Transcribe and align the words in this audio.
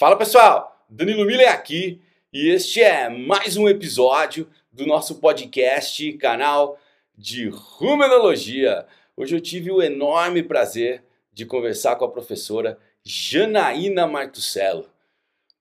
Fala 0.00 0.16
pessoal, 0.16 0.82
Danilo 0.88 1.26
Miller 1.26 1.52
aqui 1.52 2.00
e 2.32 2.48
este 2.48 2.80
é 2.80 3.10
mais 3.10 3.58
um 3.58 3.68
episódio 3.68 4.48
do 4.72 4.86
nosso 4.86 5.16
podcast, 5.16 6.10
canal 6.14 6.78
de 7.14 7.50
Rumenologia. 7.50 8.86
Hoje 9.14 9.36
eu 9.36 9.42
tive 9.42 9.70
o 9.70 9.82
enorme 9.82 10.42
prazer 10.42 11.04
de 11.34 11.44
conversar 11.44 11.96
com 11.96 12.06
a 12.06 12.10
professora 12.10 12.78
Janaína 13.04 14.06
Martucello. 14.06 14.88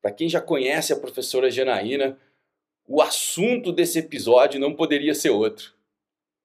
Para 0.02 0.14
quem 0.14 0.30
já 0.30 0.40
conhece 0.40 0.94
a 0.94 0.98
professora 0.98 1.52
Janaína, 1.52 2.18
o 2.88 3.02
assunto 3.02 3.74
desse 3.74 4.00
episódio 4.00 4.58
não 4.58 4.74
poderia 4.74 5.14
ser 5.14 5.32
outro. 5.32 5.74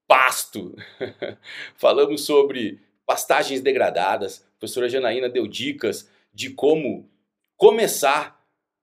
Pasto! 0.08 0.74
Falamos 1.78 2.24
sobre 2.24 2.80
pastagens 3.06 3.60
degradadas. 3.60 4.44
A 4.56 4.58
professora 4.58 4.88
Janaína 4.88 5.28
deu 5.28 5.46
dicas 5.46 6.10
de 6.34 6.50
como 6.50 7.08
começar 7.64 8.38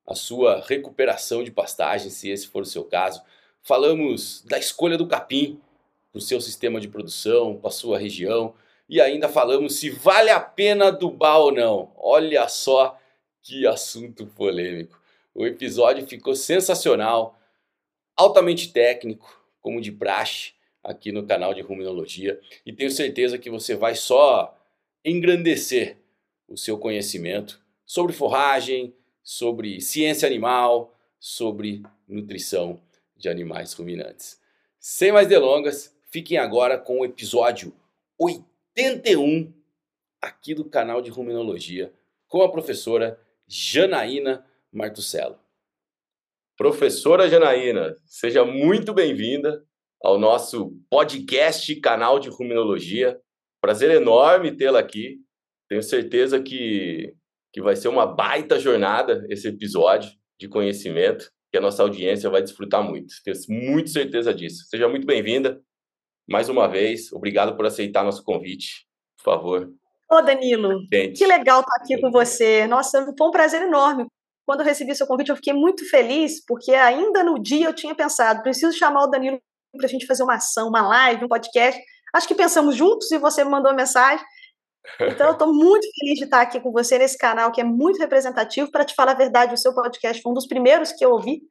a 0.08 0.16
sua 0.16 0.60
recuperação 0.68 1.44
de 1.44 1.52
pastagem, 1.52 2.10
se 2.10 2.32
esse 2.32 2.48
for 2.48 2.64
o 2.64 2.66
seu 2.66 2.84
caso. 2.84 3.22
Falamos 3.62 4.42
da 4.42 4.58
escolha 4.58 4.98
do 4.98 5.08
capim 5.08 5.62
para 6.12 6.18
o 6.18 6.22
seu 6.22 6.42
sistema 6.42 6.82
de 6.82 6.88
produção, 6.88 7.58
para 7.58 7.68
a 7.68 7.72
sua 7.72 8.00
região. 8.00 8.56
E 8.90 9.00
ainda 9.00 9.30
falamos 9.30 9.76
se 9.76 9.92
vale 9.92 10.32
a 10.32 10.40
pena 10.40 10.88
adubar 10.88 11.38
ou 11.38 11.52
não. 11.52 11.94
Olha 11.96 12.48
só 12.48 13.00
que 13.44 13.68
assunto 13.68 14.26
polêmico. 14.26 15.00
O 15.32 15.46
episódio 15.46 16.08
ficou 16.08 16.34
sensacional, 16.34 17.40
altamente 18.18 18.74
técnico, 18.74 19.46
como 19.62 19.80
de 19.80 19.92
praxe 19.92 20.54
aqui 20.84 21.12
no 21.12 21.24
canal 21.28 21.54
de 21.54 21.62
Ruminologia. 21.62 22.42
E 22.66 22.74
tenho 22.74 22.90
certeza 22.90 23.38
que 23.38 23.52
você 23.52 23.76
vai 23.76 23.94
só 23.94 24.58
engrandecer 25.06 25.98
o 26.48 26.58
seu 26.58 26.80
conhecimento 26.80 27.62
sobre 27.92 28.14
forragem, 28.14 28.96
sobre 29.22 29.82
ciência 29.82 30.26
animal, 30.26 30.98
sobre 31.20 31.84
nutrição 32.08 32.82
de 33.18 33.28
animais 33.28 33.74
ruminantes. 33.74 34.40
Sem 34.80 35.12
mais 35.12 35.28
delongas, 35.28 35.94
fiquem 36.10 36.38
agora 36.38 36.78
com 36.78 37.02
o 37.02 37.06
episódio 37.06 37.76
81 38.18 39.54
aqui 40.22 40.56
do 40.56 40.64
canal 40.64 41.02
de 41.02 41.12
Ruminologia 41.12 41.94
com 42.30 42.42
a 42.42 42.50
professora 42.50 43.20
Janaína 43.46 44.46
Martucello. 44.72 45.38
Professora 46.56 47.28
Janaína, 47.28 47.98
seja 48.06 48.46
muito 48.46 48.94
bem-vinda 48.94 49.66
ao 50.02 50.18
nosso 50.18 50.80
podcast 50.90 51.76
canal 51.82 52.22
de 52.22 52.30
Ruminologia. 52.30 53.20
Prazer 53.60 53.92
enorme 53.92 54.56
tê-la 54.56 54.80
aqui. 54.80 55.20
Tenho 55.68 55.84
certeza 55.84 56.42
que 56.42 57.20
que 57.52 57.62
vai 57.62 57.76
ser 57.76 57.88
uma 57.88 58.06
baita 58.06 58.60
jornada 58.60 59.26
esse 59.30 59.48
episódio 59.48 60.12
de 60.40 60.48
conhecimento, 60.48 61.30
que 61.52 61.58
a 61.58 61.62
nossa 61.62 61.84
audiência 61.84 62.30
vai 62.30 62.42
desfrutar 62.42 62.82
muito. 62.82 63.14
Tenho 63.24 63.38
muito 63.50 63.90
certeza 63.90 64.34
disso. 64.34 64.66
Seja 64.70 64.88
muito 64.88 65.06
bem-vinda. 65.06 65.62
Mais 66.30 66.48
uma 66.48 66.68
vez, 66.68 67.12
obrigado 67.12 67.56
por 67.58 67.66
aceitar 67.66 68.04
nosso 68.04 68.24
convite. 68.24 68.88
Por 69.18 69.24
favor. 69.24 69.70
Ô, 70.10 70.22
Danilo, 70.22 70.88
Tente. 70.90 71.20
que 71.20 71.26
legal 71.26 71.62
estar 71.62 71.76
aqui 71.78 72.00
com 72.00 72.10
você. 72.12 72.66
Nossa, 72.68 73.06
foi 73.18 73.28
um 73.28 73.32
prazer 73.32 73.62
enorme. 73.62 74.06
Quando 74.46 74.62
eu 74.62 74.66
recebi 74.66 74.96
seu 74.96 75.08
convite, 75.08 75.30
eu 75.30 75.36
fiquei 75.36 75.54
muito 75.54 75.88
feliz, 75.90 76.44
porque 76.46 76.74
ainda 76.74 77.24
no 77.24 77.42
dia 77.42 77.68
eu 77.68 77.74
tinha 77.74 77.96
pensado, 77.96 78.42
preciso 78.42 78.78
chamar 78.78 79.04
o 79.04 79.08
Danilo 79.08 79.40
para 79.78 79.86
a 79.86 79.90
gente 79.90 80.06
fazer 80.06 80.24
uma 80.24 80.36
ação, 80.36 80.68
uma 80.68 80.82
live, 80.82 81.26
um 81.26 81.28
podcast. 81.28 81.82
Acho 82.14 82.28
que 82.28 82.36
pensamos 82.36 82.76
juntos 82.76 83.10
e 83.12 83.18
você 83.18 83.44
me 83.44 83.52
mandou 83.52 83.74
mensagem. 83.74 84.26
Então, 85.00 85.28
eu 85.28 85.34
estou 85.34 85.54
muito 85.54 85.88
feliz 86.00 86.18
de 86.18 86.26
estar 86.26 86.42
aqui 86.42 86.60
com 86.60 86.72
você 86.72 86.98
nesse 86.98 87.18
canal 87.18 87.52
que 87.52 87.62
é 87.62 87.64
muito 87.64 88.00
representativo. 88.00 88.72
Para 88.72 88.86
te 88.86 88.96
falar 88.96 89.12
a 89.12 89.16
verdade, 89.16 89.54
o 89.54 89.58
seu 89.58 89.74
podcast 89.74 90.22
foi 90.22 90.32
um 90.32 90.36
dos 90.36 90.48
primeiros 90.48 90.92
que 90.92 91.06
eu 91.06 91.12
ouvi, 91.12 91.42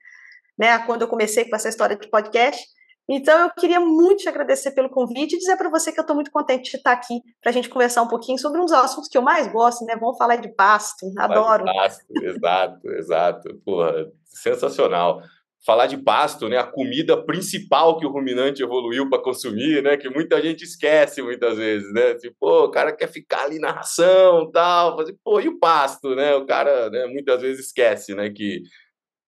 né, 0.58 0.78
quando 0.80 1.02
eu 1.02 1.08
comecei 1.08 1.48
com 1.48 1.56
essa 1.56 1.68
história 1.68 1.96
de 1.96 2.08
podcast. 2.08 2.64
Então, 3.08 3.40
eu 3.40 3.50
queria 3.50 3.80
muito 3.80 4.22
te 4.22 4.28
agradecer 4.28 4.70
pelo 4.70 4.88
convite 4.88 5.34
e 5.34 5.38
dizer 5.38 5.56
para 5.56 5.68
você 5.68 5.90
que 5.90 5.98
eu 5.98 6.02
estou 6.02 6.14
muito 6.14 6.30
contente 6.30 6.70
de 6.70 6.76
estar 6.76 6.92
aqui 6.92 7.20
para 7.40 7.50
a 7.50 7.52
gente 7.52 7.68
conversar 7.68 8.02
um 8.02 8.08
pouquinho 8.08 8.38
sobre 8.38 8.60
um 8.60 8.64
dos 8.64 8.72
assuntos 8.72 9.08
que 9.08 9.18
eu 9.18 9.22
mais 9.22 9.48
gosto, 9.48 9.84
né? 9.84 9.96
Vamos 9.96 10.16
falar 10.16 10.36
de 10.36 10.48
pasto, 10.54 11.12
adoro. 11.18 11.64
Pasto, 11.64 12.04
exato, 12.22 12.90
exato. 12.92 13.60
Porra, 13.64 14.06
sensacional 14.24 15.22
falar 15.64 15.86
de 15.86 15.98
pasto, 15.98 16.48
né, 16.48 16.56
a 16.56 16.64
comida 16.64 17.22
principal 17.22 17.98
que 17.98 18.06
o 18.06 18.10
ruminante 18.10 18.62
evoluiu 18.62 19.08
para 19.10 19.22
consumir, 19.22 19.82
né, 19.82 19.96
que 19.96 20.08
muita 20.08 20.40
gente 20.40 20.64
esquece 20.64 21.20
muitas 21.22 21.58
vezes, 21.58 21.92
né, 21.92 22.14
tipo, 22.14 22.34
pô, 22.40 22.64
o 22.64 22.70
cara 22.70 22.92
quer 22.92 23.08
ficar 23.08 23.44
ali 23.44 23.58
na 23.58 23.70
ração, 23.70 24.50
tal, 24.50 24.96
fazer, 24.96 25.14
pô, 25.22 25.38
e 25.40 25.48
o 25.48 25.58
pasto, 25.58 26.14
né, 26.14 26.34
o 26.34 26.46
cara, 26.46 26.88
né, 26.88 27.06
muitas 27.06 27.42
vezes 27.42 27.66
esquece, 27.66 28.14
né, 28.14 28.30
que, 28.30 28.62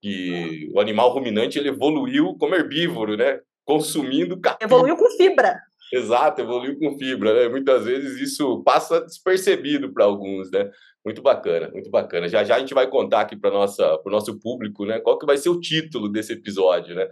que 0.00 0.70
o 0.74 0.80
animal 0.80 1.10
ruminante 1.10 1.58
ele 1.58 1.68
evoluiu 1.68 2.34
como 2.38 2.54
herbívoro, 2.54 3.14
né, 3.16 3.38
consumindo 3.64 4.40
capim. 4.40 4.64
Evoluiu 4.64 4.96
com 4.96 5.10
fibra. 5.10 5.60
Exato, 5.92 6.40
evoluiu 6.40 6.78
com 6.78 6.96
fibra, 6.98 7.34
né, 7.34 7.48
muitas 7.48 7.84
vezes 7.84 8.18
isso 8.18 8.62
passa 8.62 9.02
despercebido 9.02 9.92
para 9.92 10.06
alguns, 10.06 10.50
né, 10.50 10.70
muito 11.04 11.20
bacana, 11.20 11.70
muito 11.70 11.90
bacana. 11.90 12.28
Já 12.28 12.44
já 12.44 12.56
a 12.56 12.58
gente 12.60 12.74
vai 12.74 12.88
contar 12.88 13.22
aqui 13.22 13.36
para 13.36 13.50
o 13.50 14.10
nosso 14.10 14.38
público, 14.40 14.86
né? 14.86 15.00
Qual 15.00 15.18
que 15.18 15.26
vai 15.26 15.36
ser 15.36 15.48
o 15.48 15.60
título 15.60 16.08
desse 16.08 16.32
episódio, 16.32 16.94
né? 16.94 17.06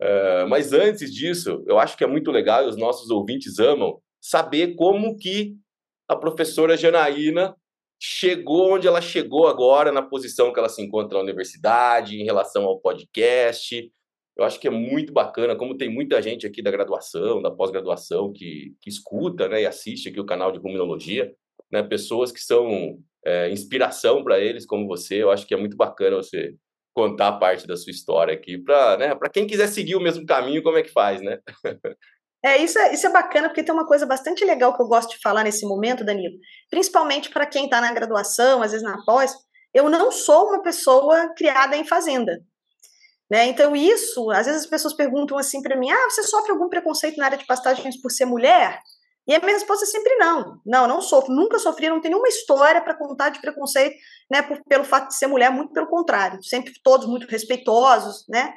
Uh, 0.00 0.48
mas 0.48 0.72
antes 0.72 1.12
disso, 1.12 1.64
eu 1.66 1.78
acho 1.78 1.96
que 1.96 2.04
é 2.04 2.06
muito 2.06 2.30
legal 2.30 2.64
e 2.64 2.68
os 2.68 2.76
nossos 2.76 3.10
ouvintes 3.10 3.58
amam 3.58 4.00
saber 4.20 4.74
como 4.74 5.16
que 5.16 5.54
a 6.08 6.16
professora 6.16 6.76
Janaína 6.76 7.54
chegou 8.00 8.74
onde 8.74 8.86
ela 8.86 9.00
chegou 9.00 9.48
agora, 9.48 9.90
na 9.90 10.02
posição 10.02 10.52
que 10.52 10.58
ela 10.58 10.68
se 10.68 10.82
encontra 10.82 11.16
na 11.16 11.24
universidade, 11.24 12.20
em 12.20 12.24
relação 12.24 12.64
ao 12.64 12.78
podcast. 12.80 13.90
Eu 14.36 14.44
acho 14.44 14.58
que 14.58 14.66
é 14.66 14.70
muito 14.70 15.12
bacana, 15.12 15.54
como 15.54 15.76
tem 15.76 15.88
muita 15.88 16.20
gente 16.20 16.46
aqui 16.46 16.60
da 16.60 16.70
graduação, 16.70 17.40
da 17.40 17.50
pós-graduação, 17.50 18.32
que, 18.32 18.74
que 18.80 18.90
escuta 18.90 19.48
né, 19.48 19.62
e 19.62 19.66
assiste 19.66 20.08
aqui 20.08 20.18
o 20.18 20.26
canal 20.26 20.50
de 20.50 20.58
Ruminologia, 20.58 21.32
né, 21.70 21.82
pessoas 21.82 22.32
que 22.32 22.40
são 22.40 22.98
é, 23.24 23.48
inspiração 23.50 24.24
para 24.24 24.40
eles, 24.40 24.66
como 24.66 24.88
você. 24.88 25.22
Eu 25.22 25.30
acho 25.30 25.46
que 25.46 25.54
é 25.54 25.56
muito 25.56 25.76
bacana 25.76 26.16
você 26.16 26.54
contar 26.92 27.32
parte 27.32 27.66
da 27.66 27.76
sua 27.76 27.90
história 27.90 28.34
aqui 28.34 28.58
para 28.58 28.96
né, 28.96 29.18
quem 29.32 29.46
quiser 29.46 29.68
seguir 29.68 29.96
o 29.96 30.00
mesmo 30.00 30.26
caminho, 30.26 30.62
como 30.62 30.78
é 30.78 30.82
que 30.82 30.90
faz, 30.90 31.20
né? 31.20 31.38
É 32.44 32.58
isso, 32.58 32.78
é, 32.78 32.92
isso 32.92 33.06
é 33.06 33.10
bacana, 33.10 33.48
porque 33.48 33.62
tem 33.62 33.74
uma 33.74 33.86
coisa 33.86 34.04
bastante 34.04 34.44
legal 34.44 34.76
que 34.76 34.82
eu 34.82 34.86
gosto 34.86 35.12
de 35.12 35.22
falar 35.22 35.44
nesse 35.44 35.64
momento, 35.64 36.04
Danilo, 36.04 36.36
principalmente 36.68 37.30
para 37.30 37.46
quem 37.46 37.64
está 37.64 37.80
na 37.80 37.90
graduação, 37.90 38.62
às 38.62 38.72
vezes 38.72 38.84
na 38.84 39.02
pós. 39.02 39.32
Eu 39.72 39.88
não 39.88 40.12
sou 40.12 40.48
uma 40.48 40.62
pessoa 40.62 41.32
criada 41.34 41.74
em 41.74 41.86
fazenda. 41.86 42.44
Né? 43.30 43.46
Então, 43.46 43.74
isso, 43.74 44.30
às 44.30 44.46
vezes 44.46 44.62
as 44.62 44.68
pessoas 44.68 44.94
perguntam 44.94 45.38
assim 45.38 45.62
para 45.62 45.76
mim: 45.76 45.90
ah, 45.90 46.10
você 46.10 46.22
sofre 46.22 46.52
algum 46.52 46.68
preconceito 46.68 47.16
na 47.16 47.26
área 47.26 47.38
de 47.38 47.46
pastagens 47.46 48.00
por 48.00 48.10
ser 48.10 48.26
mulher? 48.26 48.80
E 49.26 49.34
a 49.34 49.40
minha 49.40 49.54
resposta 49.54 49.84
é 49.84 49.88
sempre 49.88 50.14
não. 50.16 50.60
Não, 50.66 50.86
não 50.86 51.00
sofro, 51.00 51.34
nunca 51.34 51.58
sofri, 51.58 51.88
não 51.88 52.00
tenho 52.00 52.12
nenhuma 52.12 52.28
história 52.28 52.82
para 52.82 52.94
contar 52.94 53.30
de 53.30 53.40
preconceito, 53.40 53.96
né, 54.30 54.42
por, 54.42 54.62
pelo 54.64 54.84
fato 54.84 55.08
de 55.08 55.16
ser 55.16 55.26
mulher, 55.26 55.50
muito 55.50 55.72
pelo 55.72 55.86
contrário, 55.86 56.42
sempre 56.42 56.74
todos 56.82 57.06
muito 57.06 57.26
respeitosos, 57.26 58.26
né? 58.28 58.52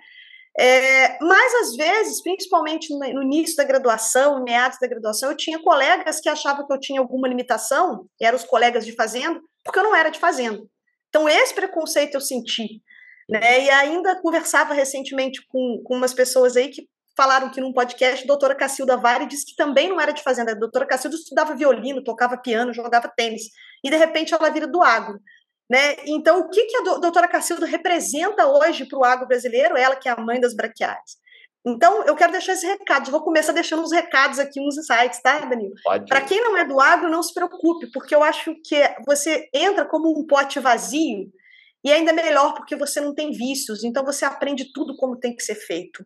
É, 0.59 1.19
mas 1.23 1.53
às 1.53 1.75
vezes, 1.75 2.22
principalmente 2.23 2.89
no, 2.91 3.22
início 3.22 3.55
da 3.55 3.63
graduação, 3.63 4.44
meados 4.44 4.79
da 4.81 4.88
graduação, 4.88 5.29
eu 5.29 5.38
tinha 5.38 5.61
colegas 5.61 6.19
que 6.19 6.28
achavam 6.28 6.66
que 6.66 6.73
eu 6.73 6.79
tinha 6.79 6.99
alguma 6.99 7.28
limitação, 7.28 8.07
eram 8.19 8.35
os 8.35 8.44
colegas 8.44 8.84
de 8.84 8.91
fazenda, 8.94 9.39
porque 9.63 9.78
eu 9.78 9.84
não 9.84 9.95
era 9.95 10.09
de 10.09 10.19
fazenda. 10.19 10.59
Então 11.09 11.29
esse 11.29 11.53
preconceito 11.53 12.16
eu 12.16 12.22
senti, 12.22 12.81
né? 13.29 13.65
E 13.65 13.69
ainda 13.69 14.21
conversava 14.21 14.73
recentemente 14.73 15.45
com, 15.47 15.81
com 15.83 15.95
umas 15.95 16.13
pessoas 16.13 16.55
aí 16.55 16.69
que 16.69 16.88
falaram 17.15 17.49
que 17.49 17.59
num 17.59 17.73
podcast 17.73 18.23
a 18.23 18.27
doutora 18.27 18.55
Cacilda 18.55 18.95
Vale 18.95 19.25
disse 19.25 19.45
que 19.45 19.55
também 19.55 19.89
não 19.89 19.99
era 19.99 20.13
de 20.13 20.21
fazenda. 20.21 20.51
A 20.51 20.55
doutora 20.55 20.85
Cacilda 20.85 21.16
estudava 21.16 21.55
violino, 21.55 22.03
tocava 22.03 22.37
piano, 22.37 22.73
jogava 22.73 23.11
tênis. 23.16 23.49
E 23.84 23.90
de 23.90 23.97
repente 23.97 24.34
ela 24.34 24.49
vira 24.49 24.67
do 24.67 24.81
agro. 24.81 25.19
Né? 25.69 25.97
Então, 26.05 26.40
o 26.40 26.49
que, 26.49 26.63
que 26.66 26.78
a 26.78 26.81
doutora 26.99 27.28
Cacilda 27.28 27.66
representa 27.66 28.46
hoje 28.47 28.85
para 28.85 28.99
o 28.99 29.03
agro 29.03 29.28
brasileiro? 29.28 29.75
Ela 29.75 29.97
que 29.97 30.07
é 30.07 30.11
a 30.13 30.22
mãe 30.22 30.40
das 30.40 30.55
braquiárias. 30.55 31.17
Então, 31.66 32.03
eu 32.05 32.16
quero 32.16 32.31
deixar 32.31 32.53
esse 32.53 32.66
recado. 32.66 33.11
Vou 33.11 33.22
começar 33.22 33.52
deixando 33.52 33.81
uns 33.81 33.91
recados 33.91 34.40
aqui, 34.40 34.61
uns 34.61 34.78
insights, 34.78 35.22
tá, 35.22 35.40
Danilo? 35.40 35.73
Para 36.07 36.22
quem 36.22 36.41
não 36.41 36.55
é 36.55 36.63
do 36.63 36.79
agro, 36.79 37.09
não 37.09 37.22
se 37.22 37.34
preocupe, 37.34 37.91
porque 37.91 38.16
eu 38.16 38.23
acho 38.23 38.55
que 38.63 38.81
você 39.05 39.49
entra 39.53 39.84
como 39.84 40.17
um 40.17 40.25
pote 40.25 40.61
vazio 40.61 41.29
e 41.87 41.91
ainda 41.93 42.11
melhor 42.11 42.53
porque 42.53 42.75
você 42.75 42.99
não 42.99 43.16
tem 43.16 43.31
vícios, 43.31 43.81
então 43.81 44.03
você 44.03 44.25
aprende 44.25 44.73
tudo 44.73 44.97
como 44.97 45.17
tem 45.17 45.34
que 45.34 45.41
ser 45.41 45.55
feito. 45.55 46.05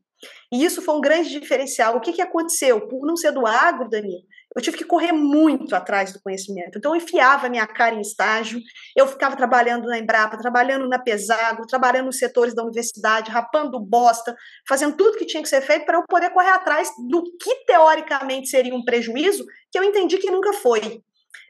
E 0.54 0.63
isso 0.63 0.80
foi 0.80 0.94
um 0.94 1.01
grande 1.01 1.31
diferencial. 1.39 1.98
O 1.98 2.00
que, 2.00 2.13
que 2.13 2.22
aconteceu? 2.22 2.88
Por 2.88 3.04
não 3.04 3.16
ser 3.16 3.31
do 3.31 3.48
agro, 3.48 3.89
Danilo, 3.89 4.22
eu 4.56 4.62
tive 4.62 4.78
que 4.78 4.86
correr 4.86 5.12
muito 5.12 5.75
atrás 5.75 6.13
do 6.13 6.22
conhecimento. 6.22 6.78
Então, 6.78 6.94
eu 6.94 7.01
enfiava 7.01 7.50
minha 7.50 7.66
cara 7.66 7.95
em 7.95 8.01
estágio, 8.01 8.62
eu 8.95 9.07
ficava 9.07 9.36
trabalhando 9.36 9.88
na 9.88 9.98
Embrapa, 9.98 10.38
trabalhando 10.38 10.88
na 10.88 11.00
Pesago, 11.00 11.66
trabalhando 11.66 12.06
nos 12.06 12.19
setores 12.19 12.54
da 12.54 12.62
universidade, 12.62 13.31
rapando 13.31 13.80
bosta, 13.80 14.36
fazendo 14.69 14.95
tudo 14.95 15.18
que 15.18 15.25
tinha 15.25 15.42
que 15.42 15.50
ser 15.50 15.62
feito 15.62 15.84
para 15.84 15.98
eu 15.98 16.04
poder 16.07 16.30
correr 16.30 16.51
atrás 16.51 16.92
do 17.10 17.24
que 17.42 17.66
teoricamente 17.66 18.50
seria 18.50 18.75
um 18.75 18.84
prejuízo, 18.84 19.48
que 19.72 19.80
eu 19.80 19.84
entendi 19.84 20.19
que 20.19 20.30
nunca 20.30 20.54
foi. 20.54 21.01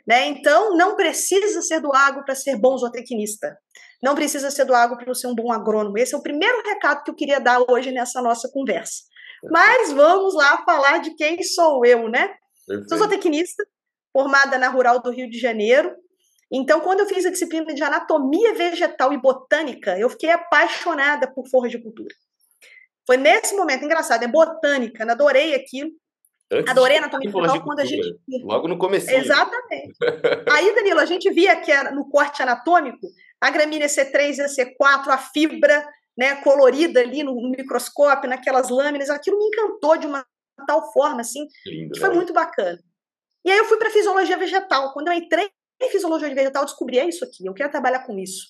Né? 0.08 0.28
Então, 0.28 0.78
não 0.78 0.96
precisa 0.96 1.62
ser 1.62 1.82
do 1.82 1.94
agro 1.94 2.24
para 2.24 2.34
ser 2.34 2.56
bom 2.58 2.78
zootecnista. 2.78 3.58
Não 4.02 4.16
precisa 4.16 4.50
ser 4.50 4.66
do 4.66 4.74
agro 4.74 4.98
para 4.98 5.14
ser 5.14 5.28
um 5.28 5.36
bom 5.36 5.52
agrônomo. 5.52 5.98
Esse 5.98 6.16
é 6.16 6.18
o 6.18 6.24
primeiro 6.24 6.62
recado 6.64 7.04
que 7.04 7.12
eu 7.12 7.16
queria 7.16 7.40
dar 7.40 7.62
hoje 7.70 7.92
nessa 7.92 8.22
nossa 8.22 8.50
conversa. 8.52 9.04
Mas 9.50 9.92
vamos 9.92 10.34
lá 10.36 10.64
falar 10.64 11.00
de 11.00 11.16
quem 11.16 11.42
sou 11.44 11.86
eu, 11.86 12.08
né? 12.10 12.34
Perfeito. 12.68 12.90
Sou 12.90 12.98
zootecnista, 12.98 13.64
formada 14.12 14.58
na 14.58 14.70
Rural 14.70 15.02
do 15.02 15.12
Rio 15.12 15.30
de 15.30 15.40
Janeiro. 15.40 15.96
Então, 16.52 16.82
quando 16.82 17.02
eu 17.02 17.08
fiz 17.08 17.26
a 17.26 17.32
disciplina 17.32 17.74
de 17.74 17.82
anatomia 17.82 18.54
vegetal 18.54 19.14
e 19.14 19.22
botânica, 19.22 19.98
eu 19.98 20.10
fiquei 20.10 20.30
apaixonada 20.30 21.32
por 21.32 21.46
cultura. 21.50 22.14
Foi 23.08 23.18
nesse 23.18 23.56
momento, 23.56 23.86
engraçado, 23.86 24.24
é 24.24 24.28
botânica, 24.28 25.10
adorei 25.10 25.56
aquilo. 25.56 25.92
Antes 26.52 26.70
Adorei 26.70 26.98
anatomia 26.98 27.32
vegetal 27.32 27.64
quando 27.64 27.80
a 27.80 27.86
gente. 27.86 28.20
Logo 28.44 28.68
no 28.68 28.78
começo. 28.78 29.10
Exatamente. 29.10 29.94
Aí, 30.52 30.76
Danilo, 30.76 31.00
a 31.00 31.06
gente 31.06 31.32
via 31.32 31.56
que 31.62 31.72
era 31.72 31.92
no 31.92 32.10
corte 32.10 32.42
anatômico 32.42 33.08
a 33.42 33.50
gramínea 33.50 33.88
C3 33.88 34.38
e 34.38 34.42
a 34.42 34.46
C4, 34.46 35.08
a 35.08 35.18
fibra 35.18 35.84
né, 36.18 36.36
colorida 36.36 37.00
ali 37.00 37.24
no, 37.24 37.34
no, 37.34 37.50
microscópio, 37.50 38.30
naquelas 38.30 38.70
lâminas, 38.70 39.10
aquilo 39.10 39.40
me 39.40 39.46
encantou 39.46 39.98
de 39.98 40.06
uma 40.06 40.26
tal 40.68 40.94
forma, 40.94 41.22
assim, 41.22 41.48
Lindo, 41.66 41.94
que 41.94 42.00
foi 42.00 42.10
né? 42.10 42.16
muito 42.16 42.32
bacana. 42.32 42.80
E 43.44 43.52
aí 43.52 43.58
eu 43.58 43.66
fui 43.66 43.78
para 43.78 43.90
fisiologia 43.90 44.38
vegetal. 44.38 44.94
Quando 44.94 45.08
eu 45.08 45.14
entrei 45.14 45.50
em 45.82 45.90
fisiologia 45.90 46.30
vegetal, 46.30 46.62
eu 46.62 46.68
descobri 46.68 47.00
é 47.00 47.10
isso 47.10 47.26
aqui, 47.26 47.46
eu 47.46 47.54
quero 47.54 47.72
trabalhar 47.72 48.06
com 48.06 48.18
isso. 48.20 48.46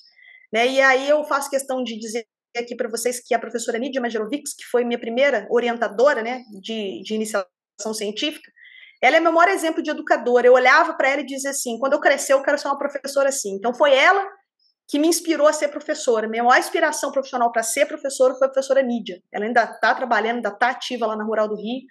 Né? 0.52 0.68
E 0.68 0.82
aí 0.82 1.08
eu 1.08 1.24
faço 1.24 1.50
questão 1.50 1.82
de 1.82 1.98
dizer 1.98 2.28
aqui 2.58 2.76
para 2.76 2.90
vocês 2.90 3.22
que 3.26 3.34
a 3.34 3.40
professora 3.40 3.78
Nidia 3.78 4.02
Majerovics, 4.02 4.54
que 4.54 4.66
foi 4.66 4.84
minha 4.84 5.00
primeira 5.00 5.48
orientadora 5.50 6.22
né, 6.22 6.44
de, 6.62 7.02
de 7.02 7.16
iniciação 7.16 7.94
científica, 7.94 8.52
ela 9.02 9.16
é 9.16 9.20
meu 9.22 9.32
maior 9.32 9.50
exemplo 9.50 9.82
de 9.82 9.90
educadora. 9.90 10.46
Eu 10.46 10.54
olhava 10.54 10.94
para 10.94 11.10
ela 11.10 11.22
e 11.22 11.26
dizia 11.26 11.52
assim: 11.52 11.80
quando 11.80 11.94
eu 11.94 12.02
crescer, 12.02 12.34
eu 12.34 12.44
quero 12.44 12.58
ser 12.58 12.68
uma 12.68 12.78
professora 12.78 13.30
assim. 13.30 13.56
Então, 13.56 13.74
foi 13.74 13.96
ela 13.96 14.28
que 14.92 15.00
me 15.00 15.08
inspirou 15.08 15.48
a 15.48 15.54
ser 15.54 15.70
professora. 15.70 16.28
Minha 16.28 16.44
maior 16.44 16.60
inspiração 16.60 17.14
profissional 17.14 17.50
para 17.50 17.64
ser 17.64 17.86
professora 17.86 18.36
foi 18.36 18.46
a 18.46 18.52
professora 18.52 18.82
Nídia. 18.82 19.24
Ela 19.32 19.46
ainda 19.46 19.64
está 19.64 19.96
trabalhando, 19.96 20.36
ainda 20.36 20.50
está 20.50 20.70
ativa 20.70 21.08
lá 21.08 21.16
na 21.16 21.24
Rural 21.24 21.48
do 21.48 21.56
Rio. 21.56 21.84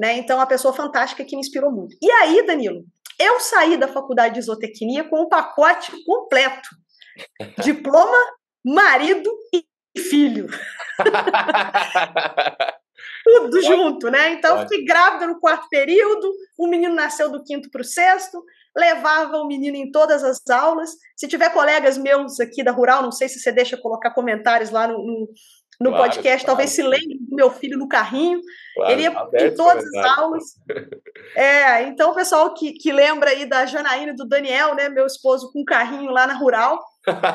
Né? 0.00 0.14
Então, 0.14 0.38
uma 0.38 0.46
pessoa 0.46 0.74
fantástica 0.74 1.24
que 1.24 1.36
me 1.36 1.40
inspirou 1.40 1.70
muito. 1.70 1.96
E 2.02 2.10
aí, 2.10 2.44
Danilo, 2.44 2.84
eu 3.16 3.38
saí 3.38 3.76
da 3.76 3.86
faculdade 3.86 4.34
de 4.34 4.42
zootecnia 4.42 5.04
com 5.04 5.22
um 5.22 5.28
pacote 5.28 5.92
completo: 6.04 6.68
diploma, 7.62 8.18
marido 8.64 9.30
e 9.54 9.64
filho. 10.00 10.48
Tudo 13.22 13.62
junto, 13.62 14.10
né? 14.10 14.32
Então, 14.32 14.58
fiquei 14.62 14.84
grávida 14.84 15.28
no 15.28 15.38
quarto 15.38 15.68
período, 15.68 16.28
o 16.58 16.66
menino 16.66 16.92
nasceu 16.92 17.30
do 17.30 17.44
quinto 17.44 17.70
para 17.70 17.82
o 17.82 17.84
sexto, 17.84 18.42
levava 18.76 19.36
o 19.38 19.46
menino 19.46 19.76
em 19.76 19.90
todas 19.90 20.24
as 20.24 20.40
aulas. 20.48 20.90
Se 21.16 21.28
tiver 21.28 21.50
colegas 21.50 21.98
meus 21.98 22.40
aqui 22.40 22.62
da 22.64 22.72
Rural, 22.72 23.02
não 23.02 23.12
sei 23.12 23.28
se 23.28 23.38
você 23.38 23.52
deixa 23.52 23.76
colocar 23.76 24.10
comentários 24.10 24.70
lá 24.70 24.88
no, 24.88 24.98
no, 24.98 25.28
no 25.80 25.90
claro, 25.90 26.04
podcast, 26.04 26.44
claro. 26.44 26.46
talvez 26.46 26.70
se 26.70 26.82
lembre 26.82 27.18
do 27.20 27.36
meu 27.36 27.50
filho 27.50 27.78
no 27.78 27.88
carrinho. 27.88 28.40
Claro, 28.74 28.92
ele 28.92 29.02
ia 29.02 29.46
em 29.46 29.54
todas 29.54 29.84
as 29.84 30.18
aulas. 30.18 30.44
É, 31.36 31.84
então, 31.84 32.10
o 32.10 32.14
pessoal 32.14 32.52
que, 32.52 32.72
que 32.72 32.92
lembra 32.92 33.30
aí 33.30 33.46
da 33.46 33.64
Janaína 33.64 34.12
e 34.12 34.16
do 34.16 34.26
Daniel, 34.26 34.74
né, 34.74 34.88
meu 34.88 35.06
esposo 35.06 35.50
com 35.50 35.64
carrinho 35.64 36.10
lá 36.10 36.26
na 36.26 36.34
Rural, 36.34 36.78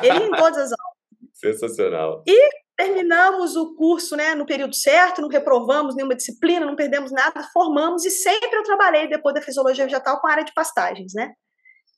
ele 0.02 0.18
ia 0.18 0.26
em 0.26 0.30
todas 0.30 0.58
as 0.58 0.72
aulas. 0.72 0.98
Sensacional. 1.32 2.22
E 2.26 2.50
terminamos 2.78 3.56
o 3.56 3.74
curso 3.74 4.14
né, 4.14 4.36
no 4.36 4.46
período 4.46 4.74
certo, 4.74 5.20
não 5.20 5.28
reprovamos 5.28 5.96
nenhuma 5.96 6.14
disciplina, 6.14 6.64
não 6.64 6.76
perdemos 6.76 7.10
nada, 7.10 7.42
formamos 7.52 8.04
e 8.04 8.10
sempre 8.10 8.56
eu 8.56 8.62
trabalhei 8.62 9.08
depois 9.08 9.34
da 9.34 9.42
fisiologia 9.42 9.84
vegetal 9.84 10.20
com 10.20 10.28
a 10.28 10.30
área 10.30 10.44
de 10.44 10.54
pastagens, 10.54 11.12
né? 11.12 11.32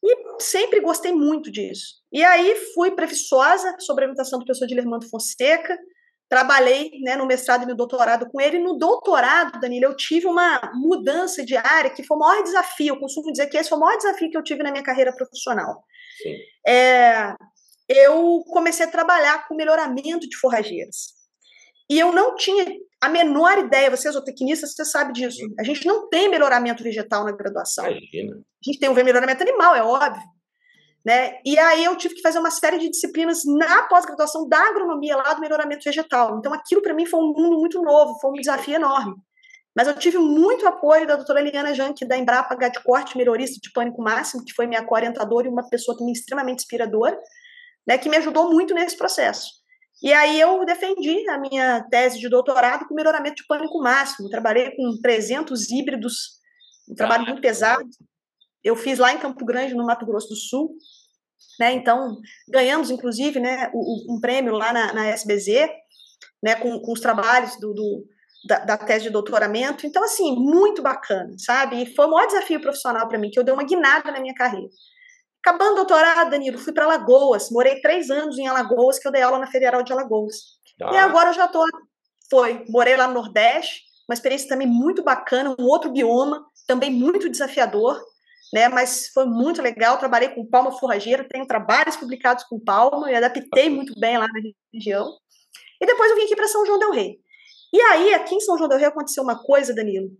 E 0.02 0.42
sempre 0.42 0.80
gostei 0.80 1.12
muito 1.12 1.52
disso. 1.52 1.96
E 2.10 2.24
aí 2.24 2.56
fui 2.74 2.90
para 2.92 3.04
Viçosa, 3.04 3.76
sob 3.78 4.00
a 4.00 4.04
orientação 4.04 4.38
do 4.38 4.46
professor 4.46 4.66
Dilermando 4.66 5.06
Fonseca, 5.10 5.76
trabalhei 6.26 6.90
né, 7.02 7.14
no 7.14 7.26
mestrado 7.26 7.64
e 7.64 7.66
no 7.66 7.76
doutorado 7.76 8.26
com 8.30 8.40
ele. 8.40 8.58
No 8.58 8.78
doutorado, 8.78 9.60
Danilo, 9.60 9.84
eu 9.84 9.96
tive 9.96 10.26
uma 10.26 10.72
mudança 10.72 11.44
de 11.44 11.56
área 11.58 11.90
que 11.90 12.02
foi 12.02 12.16
o 12.16 12.20
maior 12.20 12.42
desafio. 12.42 12.94
Eu 12.94 13.00
costumo 13.00 13.30
dizer 13.30 13.48
que 13.48 13.58
esse 13.58 13.68
foi 13.68 13.76
o 13.76 13.80
maior 13.82 13.98
desafio 13.98 14.30
que 14.30 14.38
eu 14.38 14.42
tive 14.42 14.62
na 14.62 14.70
minha 14.70 14.82
carreira 14.82 15.14
profissional. 15.14 15.84
Sim. 16.22 16.36
É, 16.66 17.34
eu 17.90 18.44
comecei 18.46 18.86
a 18.86 18.90
trabalhar 18.90 19.48
com 19.48 19.56
melhoramento 19.56 20.28
de 20.28 20.36
forrageiras. 20.36 21.18
E 21.90 21.98
eu 21.98 22.12
não 22.12 22.36
tinha 22.36 22.64
a 23.00 23.08
menor 23.08 23.58
ideia, 23.58 23.90
você 23.90 24.08
é 24.08 24.12
zootecnista, 24.12 24.64
você 24.66 24.84
sabe 24.84 25.12
disso. 25.12 25.40
A 25.58 25.64
gente 25.64 25.84
não 25.84 26.08
tem 26.08 26.28
melhoramento 26.28 26.84
vegetal 26.84 27.24
na 27.24 27.32
graduação. 27.32 27.84
Imagina. 27.84 28.36
A 28.36 28.64
gente 28.64 28.78
tem 28.78 28.88
um 28.88 28.94
melhoramento 28.94 29.42
animal, 29.42 29.74
é 29.74 29.82
óbvio. 29.82 30.22
Né? 31.04 31.38
E 31.44 31.58
aí 31.58 31.84
eu 31.84 31.96
tive 31.96 32.14
que 32.14 32.20
fazer 32.20 32.38
uma 32.38 32.50
série 32.50 32.78
de 32.78 32.90
disciplinas 32.90 33.42
na 33.44 33.84
pós-graduação 33.84 34.46
da 34.46 34.58
agronomia 34.68 35.16
lá 35.16 35.32
do 35.32 35.40
melhoramento 35.40 35.82
vegetal. 35.82 36.38
Então 36.38 36.52
aquilo 36.52 36.82
para 36.82 36.94
mim 36.94 37.06
foi 37.06 37.18
um 37.18 37.32
mundo 37.32 37.58
muito 37.58 37.82
novo, 37.82 38.20
foi 38.20 38.30
um 38.30 38.34
desafio 38.34 38.76
enorme. 38.76 39.14
Mas 39.74 39.88
eu 39.88 39.96
tive 39.96 40.18
muito 40.18 40.66
apoio 40.66 41.06
da 41.06 41.16
doutora 41.16 41.40
Eliana 41.40 41.74
Janke, 41.74 42.04
da 42.04 42.16
Embrapa 42.16 42.54
Gade 42.54 42.82
Corte, 42.84 43.16
melhorista 43.16 43.58
de 43.60 43.72
pânico 43.72 44.02
máximo, 44.02 44.44
que 44.44 44.52
foi 44.52 44.66
minha 44.66 44.84
co-orientadora 44.84 45.48
e 45.48 45.50
uma 45.50 45.68
pessoa 45.68 45.96
também 45.96 46.12
extremamente 46.12 46.60
inspiradora 46.60 47.18
né, 47.86 47.98
que 47.98 48.08
me 48.08 48.16
ajudou 48.16 48.50
muito 48.50 48.74
nesse 48.74 48.96
processo. 48.96 49.60
E 50.02 50.12
aí 50.12 50.40
eu 50.40 50.64
defendi 50.64 51.28
a 51.28 51.38
minha 51.38 51.82
tese 51.90 52.18
de 52.18 52.28
doutorado 52.28 52.86
com 52.86 52.94
melhoramento 52.94 53.36
de 53.36 53.46
pânico 53.46 53.82
máximo. 53.82 54.30
Trabalhei 54.30 54.74
com 54.74 54.98
300 55.02 55.70
híbridos, 55.70 56.38
um 56.88 56.94
trabalho 56.94 57.26
muito 57.26 57.42
pesado. 57.42 57.84
Eu 58.64 58.74
fiz 58.76 58.98
lá 58.98 59.12
em 59.12 59.18
Campo 59.18 59.44
Grande, 59.44 59.74
no 59.74 59.84
Mato 59.84 60.06
Grosso 60.06 60.28
do 60.28 60.36
Sul. 60.36 60.74
Né, 61.58 61.72
então, 61.72 62.16
ganhamos, 62.48 62.90
inclusive, 62.90 63.38
né, 63.38 63.70
um, 63.74 64.14
um 64.14 64.20
prêmio 64.20 64.54
lá 64.54 64.72
na, 64.72 64.92
na 64.94 65.06
SBZ, 65.08 65.68
né, 66.42 66.54
com, 66.54 66.80
com 66.80 66.92
os 66.92 67.00
trabalhos 67.00 67.58
do, 67.60 67.74
do 67.74 68.06
da, 68.46 68.58
da, 68.60 68.78
tese 68.78 69.04
de 69.04 69.10
doutoramento. 69.10 69.86
Então, 69.86 70.02
assim, 70.02 70.34
muito 70.34 70.80
bacana, 70.80 71.34
sabe? 71.38 71.82
E 71.82 71.94
foi 71.94 72.06
o 72.06 72.10
maior 72.10 72.26
desafio 72.26 72.60
profissional 72.60 73.06
para 73.08 73.18
mim, 73.18 73.30
que 73.30 73.38
eu 73.38 73.44
dei 73.44 73.52
uma 73.52 73.64
guinada 73.64 74.10
na 74.10 74.20
minha 74.20 74.34
carreira. 74.34 74.68
Acabando 75.44 75.72
o 75.72 75.76
doutorado, 75.76 76.30
Danilo, 76.30 76.58
fui 76.58 76.72
para 76.72 76.84
Alagoas. 76.84 77.50
Morei 77.50 77.80
três 77.80 78.10
anos 78.10 78.38
em 78.38 78.46
Alagoas, 78.46 78.98
que 78.98 79.08
eu 79.08 79.12
dei 79.12 79.22
aula 79.22 79.38
na 79.38 79.46
Federal 79.46 79.82
de 79.82 79.92
Alagoas. 79.92 80.36
Ah. 80.82 80.92
E 80.92 80.96
agora 80.98 81.30
eu 81.30 81.34
já 81.34 81.46
estou. 81.46 81.64
Foi, 82.28 82.64
morei 82.68 82.96
lá 82.96 83.08
no 83.08 83.14
Nordeste, 83.14 83.82
uma 84.08 84.14
experiência 84.14 84.48
também 84.48 84.66
muito 84.66 85.02
bacana, 85.02 85.54
um 85.58 85.64
outro 85.64 85.90
bioma, 85.90 86.44
também 86.66 86.90
muito 86.90 87.28
desafiador, 87.28 88.00
né? 88.52 88.68
Mas 88.68 89.08
foi 89.08 89.24
muito 89.24 89.62
legal. 89.62 89.98
Trabalhei 89.98 90.28
com 90.28 90.46
palma 90.46 90.72
forrageira, 90.72 91.26
tenho 91.28 91.46
trabalhos 91.46 91.96
publicados 91.96 92.44
com 92.44 92.60
palma 92.60 93.10
e 93.10 93.14
adaptei 93.14 93.68
muito 93.70 93.98
bem 93.98 94.18
lá 94.18 94.28
na 94.28 94.40
região. 94.72 95.10
E 95.80 95.86
depois 95.86 96.10
eu 96.10 96.16
vim 96.16 96.24
aqui 96.24 96.36
para 96.36 96.48
São 96.48 96.64
João 96.66 96.78
Del 96.78 96.92
Rei. 96.92 97.18
E 97.72 97.80
aí, 97.80 98.14
aqui 98.14 98.34
em 98.34 98.40
São 98.40 98.58
João 98.58 98.68
Del 98.68 98.78
Rei 98.78 98.88
aconteceu 98.88 99.22
uma 99.22 99.42
coisa, 99.42 99.74
Danilo, 99.74 100.10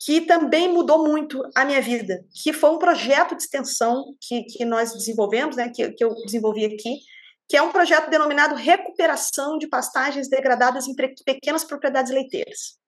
que 0.00 0.22
também 0.22 0.72
mudou 0.72 1.06
muito 1.06 1.42
a 1.54 1.64
minha 1.64 1.82
vida, 1.82 2.24
que 2.42 2.54
foi 2.54 2.70
um 2.70 2.78
projeto 2.78 3.36
de 3.36 3.42
extensão 3.42 4.16
que, 4.18 4.44
que 4.44 4.64
nós 4.64 4.94
desenvolvemos, 4.94 5.56
né, 5.56 5.68
que, 5.68 5.92
que 5.92 6.02
eu 6.02 6.14
desenvolvi 6.24 6.64
aqui, 6.64 7.00
que 7.46 7.56
é 7.56 7.60
um 7.60 7.70
projeto 7.70 8.08
denominado 8.08 8.54
Recuperação 8.54 9.58
de 9.58 9.68
Pastagens 9.68 10.28
Degradadas 10.28 10.88
em 10.88 10.94
Pequenas 10.94 11.64
Propriedades 11.64 12.10
Leiteiras. 12.12 12.78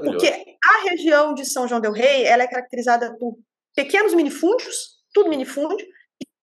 Porque 0.00 0.26
a 0.26 0.88
região 0.88 1.32
de 1.32 1.44
São 1.44 1.68
João 1.68 1.80
del 1.80 1.92
Rei, 1.92 2.24
ela 2.24 2.42
é 2.42 2.48
caracterizada 2.48 3.16
por 3.18 3.38
pequenos 3.76 4.12
minifúndios, 4.12 4.98
tudo 5.12 5.28
minifúndio, 5.28 5.86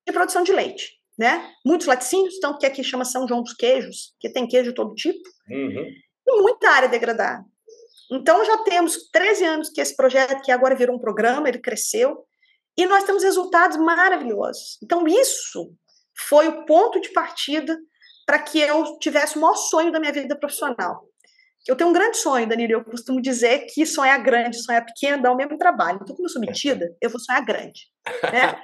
e 0.07 0.11
produção 0.13 0.43
de 0.43 0.51
leite, 0.51 0.93
né? 1.17 1.51
Muitos 1.65 1.87
laticínios, 1.87 2.39
tanto 2.39 2.59
que 2.59 2.65
aqui 2.65 2.83
chama 2.83 3.03
São 3.03 3.27
João 3.27 3.41
dos 3.41 3.53
Queijos, 3.53 4.13
que 4.19 4.29
tem 4.29 4.47
queijo 4.47 4.69
de 4.69 4.75
todo 4.75 4.95
tipo, 4.95 5.27
uhum. 5.49 5.91
e 6.27 6.41
muita 6.41 6.69
área 6.69 6.87
degradada. 6.87 7.43
Então, 8.11 8.43
já 8.43 8.57
temos 8.63 9.09
13 9.11 9.45
anos 9.45 9.69
que 9.69 9.79
esse 9.79 9.95
projeto, 9.95 10.41
que 10.41 10.51
agora 10.51 10.75
virou 10.75 10.95
um 10.95 10.99
programa, 10.99 11.47
ele 11.47 11.59
cresceu, 11.59 12.25
e 12.77 12.85
nós 12.85 13.03
temos 13.03 13.23
resultados 13.23 13.77
maravilhosos. 13.77 14.77
Então, 14.81 15.07
isso 15.07 15.71
foi 16.27 16.47
o 16.47 16.65
ponto 16.65 16.99
de 16.99 17.09
partida 17.09 17.77
para 18.25 18.39
que 18.39 18.59
eu 18.59 18.97
tivesse 18.99 19.37
o 19.37 19.41
maior 19.41 19.55
sonho 19.55 19.91
da 19.91 19.99
minha 19.99 20.11
vida 20.11 20.37
profissional. 20.37 21.03
Eu 21.67 21.75
tenho 21.75 21.89
um 21.89 21.93
grande 21.93 22.17
sonho, 22.17 22.47
Danilo, 22.47 22.73
eu 22.73 22.83
costumo 22.83 23.21
dizer 23.21 23.65
que 23.67 23.85
sonhar 23.85 24.21
grande, 24.23 24.63
sonhar 24.63 24.85
pequeno 24.85 25.21
dá 25.21 25.31
o 25.31 25.35
mesmo 25.35 25.57
trabalho. 25.57 25.99
Então, 26.01 26.15
como 26.15 26.27
eu 26.27 26.31
sou 26.31 26.41
metida, 26.41 26.95
eu 27.01 27.09
vou 27.09 27.19
sonhar 27.19 27.43
grande. 27.43 27.87
Né? 28.23 28.63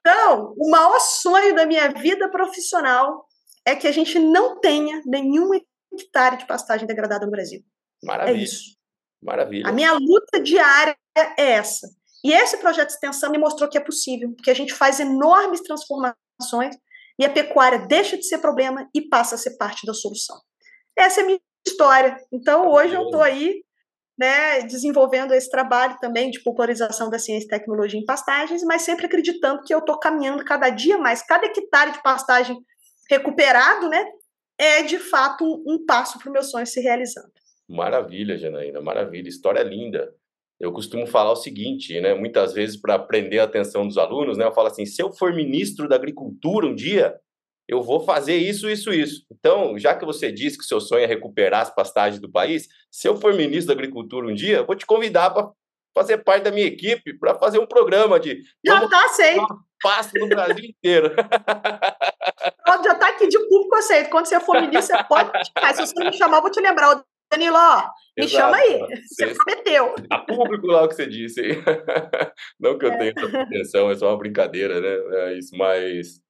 Então, 0.00 0.54
o 0.56 0.70
maior 0.70 1.00
sonho 1.00 1.54
da 1.54 1.66
minha 1.66 1.88
vida 1.88 2.28
profissional 2.28 3.26
é 3.64 3.74
que 3.74 3.86
a 3.86 3.92
gente 3.92 4.18
não 4.18 4.60
tenha 4.60 5.02
nenhum 5.06 5.50
hectare 5.92 6.36
de 6.36 6.46
pastagem 6.46 6.86
degradada 6.86 7.24
no 7.24 7.32
Brasil. 7.32 7.60
Maravilha. 8.02 8.38
É 8.38 8.42
isso. 8.42 8.76
Maravilha. 9.22 9.68
A 9.68 9.72
minha 9.72 9.92
luta 9.92 10.40
diária 10.40 10.96
é 11.16 11.52
essa. 11.52 11.88
E 12.24 12.32
esse 12.32 12.56
projeto 12.58 12.88
de 12.88 12.94
extensão 12.94 13.30
me 13.30 13.38
mostrou 13.38 13.68
que 13.68 13.78
é 13.78 13.80
possível, 13.80 14.32
porque 14.34 14.50
a 14.50 14.54
gente 14.54 14.74
faz 14.74 15.00
enormes 15.00 15.60
transformações 15.60 16.76
e 17.18 17.24
a 17.24 17.30
pecuária 17.30 17.78
deixa 17.78 18.16
de 18.16 18.26
ser 18.26 18.38
problema 18.38 18.88
e 18.94 19.02
passa 19.08 19.34
a 19.34 19.38
ser 19.38 19.56
parte 19.56 19.86
da 19.86 19.94
solução. 19.94 20.40
Essa 20.96 21.20
é 21.20 21.22
a 21.22 21.26
minha 21.26 21.40
história. 21.66 22.16
Então, 22.32 22.68
hoje 22.68 22.94
eu 22.94 23.04
estou 23.04 23.22
aí 23.22 23.62
né, 24.18 24.62
desenvolvendo 24.62 25.32
esse 25.32 25.48
trabalho 25.48 25.96
também 26.00 26.30
de 26.30 26.42
popularização 26.42 27.08
da 27.08 27.18
ciência 27.18 27.46
e 27.46 27.48
tecnologia 27.48 28.00
em 28.00 28.04
pastagens, 28.04 28.64
mas 28.64 28.82
sempre 28.82 29.06
acreditando 29.06 29.62
que 29.62 29.72
eu 29.72 29.78
estou 29.78 29.98
caminhando 29.98 30.44
cada 30.44 30.70
dia 30.70 30.98
mais, 30.98 31.22
cada 31.22 31.46
hectare 31.46 31.92
de 31.92 32.02
pastagem 32.02 32.58
recuperado, 33.08 33.88
né, 33.88 34.04
é 34.58 34.82
de 34.82 34.98
fato 34.98 35.44
um, 35.44 35.74
um 35.74 35.86
passo 35.86 36.18
para 36.18 36.28
o 36.28 36.32
meu 36.32 36.42
sonho 36.42 36.66
se 36.66 36.80
realizando. 36.80 37.30
Maravilha, 37.68 38.38
Janaína, 38.38 38.80
maravilha, 38.80 39.28
história 39.28 39.62
linda. 39.62 40.12
Eu 40.58 40.72
costumo 40.72 41.06
falar 41.06 41.32
o 41.32 41.36
seguinte, 41.36 42.00
né, 42.00 42.14
muitas 42.14 42.52
vezes 42.52 42.76
para 42.76 42.98
prender 42.98 43.40
a 43.40 43.44
atenção 43.44 43.86
dos 43.86 43.98
alunos, 43.98 44.36
né, 44.36 44.44
eu 44.44 44.52
falo 44.52 44.68
assim, 44.68 44.84
se 44.84 45.00
eu 45.00 45.12
for 45.12 45.32
ministro 45.32 45.88
da 45.88 45.94
agricultura 45.94 46.66
um 46.66 46.74
dia, 46.74 47.14
eu 47.68 47.82
vou 47.82 48.00
fazer 48.00 48.36
isso, 48.36 48.68
isso, 48.68 48.90
isso. 48.90 49.26
Então, 49.30 49.78
já 49.78 49.94
que 49.94 50.06
você 50.06 50.32
disse 50.32 50.56
que 50.56 50.64
seu 50.64 50.80
sonho 50.80 51.04
é 51.04 51.06
recuperar 51.06 51.60
as 51.60 51.74
pastagens 51.74 52.18
do 52.18 52.30
país, 52.30 52.66
se 52.90 53.06
eu 53.06 53.16
for 53.16 53.34
ministro 53.34 53.66
da 53.66 53.78
Agricultura 53.78 54.26
um 54.26 54.34
dia, 54.34 54.56
eu 54.56 54.66
vou 54.66 54.74
te 54.74 54.86
convidar 54.86 55.30
para 55.30 55.50
fazer 55.94 56.18
parte 56.18 56.44
da 56.44 56.50
minha 56.50 56.66
equipe, 56.66 57.18
para 57.18 57.34
fazer 57.34 57.58
um 57.58 57.66
programa 57.66 58.18
de. 58.18 58.40
Já 58.64 58.82
está 58.82 59.04
aceito. 59.04 59.46
Pasto 59.82 60.18
no 60.18 60.28
Brasil 60.28 60.64
inteiro. 60.64 61.14
Já 62.84 62.92
está 62.92 63.08
aqui 63.10 63.28
de 63.28 63.38
público 63.48 63.74
aceito. 63.76 64.10
Quando 64.10 64.26
você 64.26 64.40
for 64.40 64.60
ministro, 64.60 64.96
você 64.96 65.04
pode 65.04 65.30
Se 65.76 65.86
você 65.86 66.04
me 66.04 66.12
chamar, 66.14 66.38
eu 66.38 66.42
vou 66.42 66.50
te 66.50 66.60
lembrar. 66.60 67.04
Danilo, 67.30 67.56
ó, 67.56 67.90
me 68.16 68.24
Exato. 68.24 68.30
chama 68.30 68.56
aí. 68.56 68.78
Você, 69.06 69.26
você 69.26 69.34
prometeu. 69.34 69.94
A 70.10 70.18
público 70.18 70.66
lá 70.66 70.84
o 70.84 70.88
que 70.88 70.94
você 70.94 71.06
disse. 71.06 71.42
Não 72.58 72.78
que 72.78 72.86
eu 72.86 72.90
tenha 72.98 73.12
essa 73.16 73.28
pretensão, 73.28 73.90
é 73.90 73.94
só 73.94 74.08
uma 74.08 74.18
brincadeira, 74.18 74.80
né? 74.80 75.30
É 75.30 75.38
isso, 75.38 75.56
mas 75.56 76.20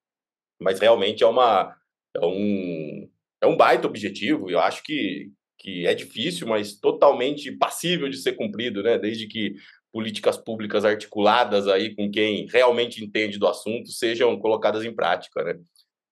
mas 0.61 0.81
realmente 0.81 1.23
é 1.23 1.26
uma 1.26 1.75
é 2.17 2.26
um 2.26 3.09
é 3.40 3.47
um 3.47 3.57
baita 3.57 3.87
objetivo. 3.87 4.50
Eu 4.50 4.61
acho 4.61 4.83
que 4.83 5.31
que 5.61 5.87
é 5.87 5.95
difícil, 5.95 6.47
mas 6.47 6.78
totalmente 6.78 7.50
passível 7.50 8.09
de 8.09 8.17
ser 8.19 8.35
cumprido, 8.35 8.83
né? 8.83 8.97
Desde 8.99 9.26
que 9.26 9.57
políticas 9.93 10.37
públicas 10.37 10.85
articuladas 10.85 11.67
aí 11.67 11.95
com 11.95 12.11
quem 12.11 12.47
realmente 12.47 13.02
entende 13.02 13.38
do 13.38 13.49
assunto 13.49 13.90
sejam 13.90 14.38
colocadas 14.38 14.85
em 14.85 14.95
prática, 14.95 15.43
né? 15.43 15.59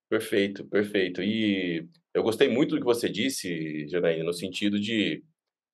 Perfeito, 0.09 0.65
perfeito. 0.67 1.23
E 1.23 1.89
eu 2.17 2.23
gostei 2.23 2.49
muito 2.49 2.75
do 2.75 2.81
que 2.81 2.87
você 2.87 3.11
disse, 3.11 3.87
Janaína, 3.89 4.25
no 4.25 4.33
sentido 4.33 4.81
de 4.81 5.23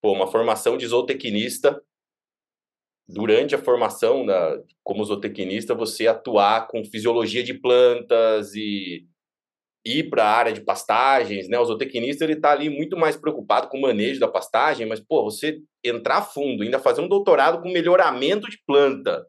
pô, 0.02 0.12
uma 0.12 0.26
formação 0.26 0.76
de 0.76 0.84
zootecnista 0.87 1.80
durante 3.08 3.54
a 3.54 3.58
formação 3.58 4.26
da, 4.26 4.61
como 4.82 5.04
zootecnista, 5.04 5.72
você 5.72 6.08
atuar 6.08 6.66
com 6.66 6.84
fisiologia 6.84 7.44
de 7.44 7.54
plantas 7.54 8.54
e 8.56 9.06
ir 9.84 10.11
para 10.11 10.25
a 10.25 10.37
área 10.37 10.52
de 10.52 10.61
pastagens, 10.61 11.49
né? 11.49 11.58
O 11.61 11.64
zootecnista 11.64 12.25
ele 12.25 12.34
está 12.34 12.50
ali 12.50 12.68
muito 12.68 12.96
mais 12.96 13.16
preocupado 13.16 13.68
com 13.68 13.78
o 13.78 13.82
manejo 13.82 14.18
da 14.18 14.28
pastagem, 14.28 14.84
mas 14.87 14.99
pô, 14.99 15.22
você 15.22 15.61
entrar 15.84 16.22
fundo, 16.22 16.64
ainda 16.64 16.80
fazer 16.80 17.02
um 17.02 17.08
doutorado 17.08 17.62
com 17.62 17.70
melhoramento 17.70 18.50
de 18.50 18.58
planta, 18.66 19.25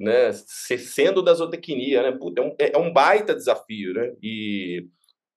né? 0.00 0.32
Sendo 0.32 1.22
da 1.22 1.32
zootecnia, 1.32 2.02
né? 2.02 2.12
Puta, 2.12 2.40
é, 2.40 2.44
um, 2.44 2.56
é, 2.58 2.72
é 2.74 2.78
um 2.78 2.92
baita 2.92 3.34
desafio, 3.34 3.94
né? 3.94 4.12
E 4.20 4.86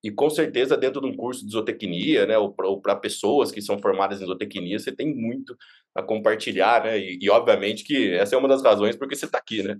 e 0.03 0.10
com 0.10 0.29
certeza, 0.29 0.77
dentro 0.77 1.01
de 1.01 1.08
um 1.08 1.15
curso 1.15 1.46
de 1.46 1.51
zootecnia, 1.51 2.25
né, 2.25 2.38
ou 2.38 2.53
para 2.82 2.96
pessoas 2.96 3.51
que 3.51 3.62
são 3.62 3.77
formadas 3.79 4.22
em 4.22 4.25
zootecnia, 4.25 4.79
você 4.79 4.91
tem 4.91 5.13
muito 5.13 5.58
a 5.94 6.01
compartilhar, 6.01 6.84
né? 6.84 6.98
E, 6.98 7.20
e 7.22 7.29
obviamente 7.29 7.84
que 7.84 8.13
essa 8.13 8.36
é 8.36 8.38
uma 8.38 8.48
das 8.48 8.63
razões 8.63 8.96
porque 8.96 9.15
você 9.15 9.25
está 9.25 9.38
aqui, 9.38 9.62
né? 9.62 9.77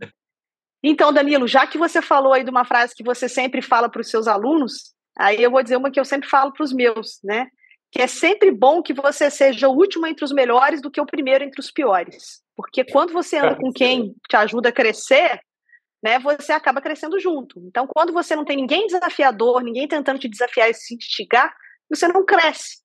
Então, 0.84 1.14
Danilo, 1.14 1.48
já 1.48 1.66
que 1.66 1.78
você 1.78 2.02
falou 2.02 2.34
aí 2.34 2.44
de 2.44 2.50
uma 2.50 2.66
frase 2.66 2.96
que 2.96 3.04
você 3.04 3.30
sempre 3.30 3.62
fala 3.62 3.90
para 3.90 4.02
os 4.02 4.10
seus 4.10 4.28
alunos, 4.28 4.94
aí 5.18 5.42
eu 5.42 5.52
vou 5.52 5.64
dizer 5.64 5.78
uma 5.78 5.92
que 5.92 6.00
eu 6.00 6.06
sempre 6.06 6.28
falo 6.28 6.52
para 6.52 6.64
os 6.64 6.74
meus, 6.74 7.20
né? 7.24 7.48
Que 7.92 8.02
é 8.02 8.08
sempre 8.08 8.52
bom 8.52 8.82
que 8.82 8.94
você 8.94 9.30
seja 9.30 9.68
o 9.68 9.76
último 9.76 10.06
entre 10.06 10.24
os 10.24 10.32
melhores 10.32 10.82
do 10.82 10.92
que 10.92 11.02
o 11.02 11.06
primeiro 11.06 11.44
entre 11.44 11.60
os 11.60 11.72
piores. 11.72 12.42
Porque 12.56 12.84
quando 12.84 13.14
você 13.14 13.38
anda 13.38 13.56
com 13.60 13.72
quem 13.72 14.14
te 14.30 14.36
ajuda 14.36 14.70
a 14.70 14.74
crescer, 14.74 15.40
né, 16.03 16.18
você 16.20 16.51
acaba 16.51 16.82
crescendo 16.82 17.20
junto. 17.20 17.60
Então, 17.65 17.86
quando 17.88 18.13
você 18.13 18.36
não 18.36 18.46
tem 18.46 18.56
ninguém 18.56 18.88
desafiador, 18.88 19.62
ninguém 19.62 19.88
tentando 19.88 20.20
te 20.20 20.29
desafiar 20.29 20.70
e 20.70 20.74
se 20.74 20.96
instigar, 20.96 21.53
você 21.89 22.08
não 22.08 22.25
cresce, 22.25 22.77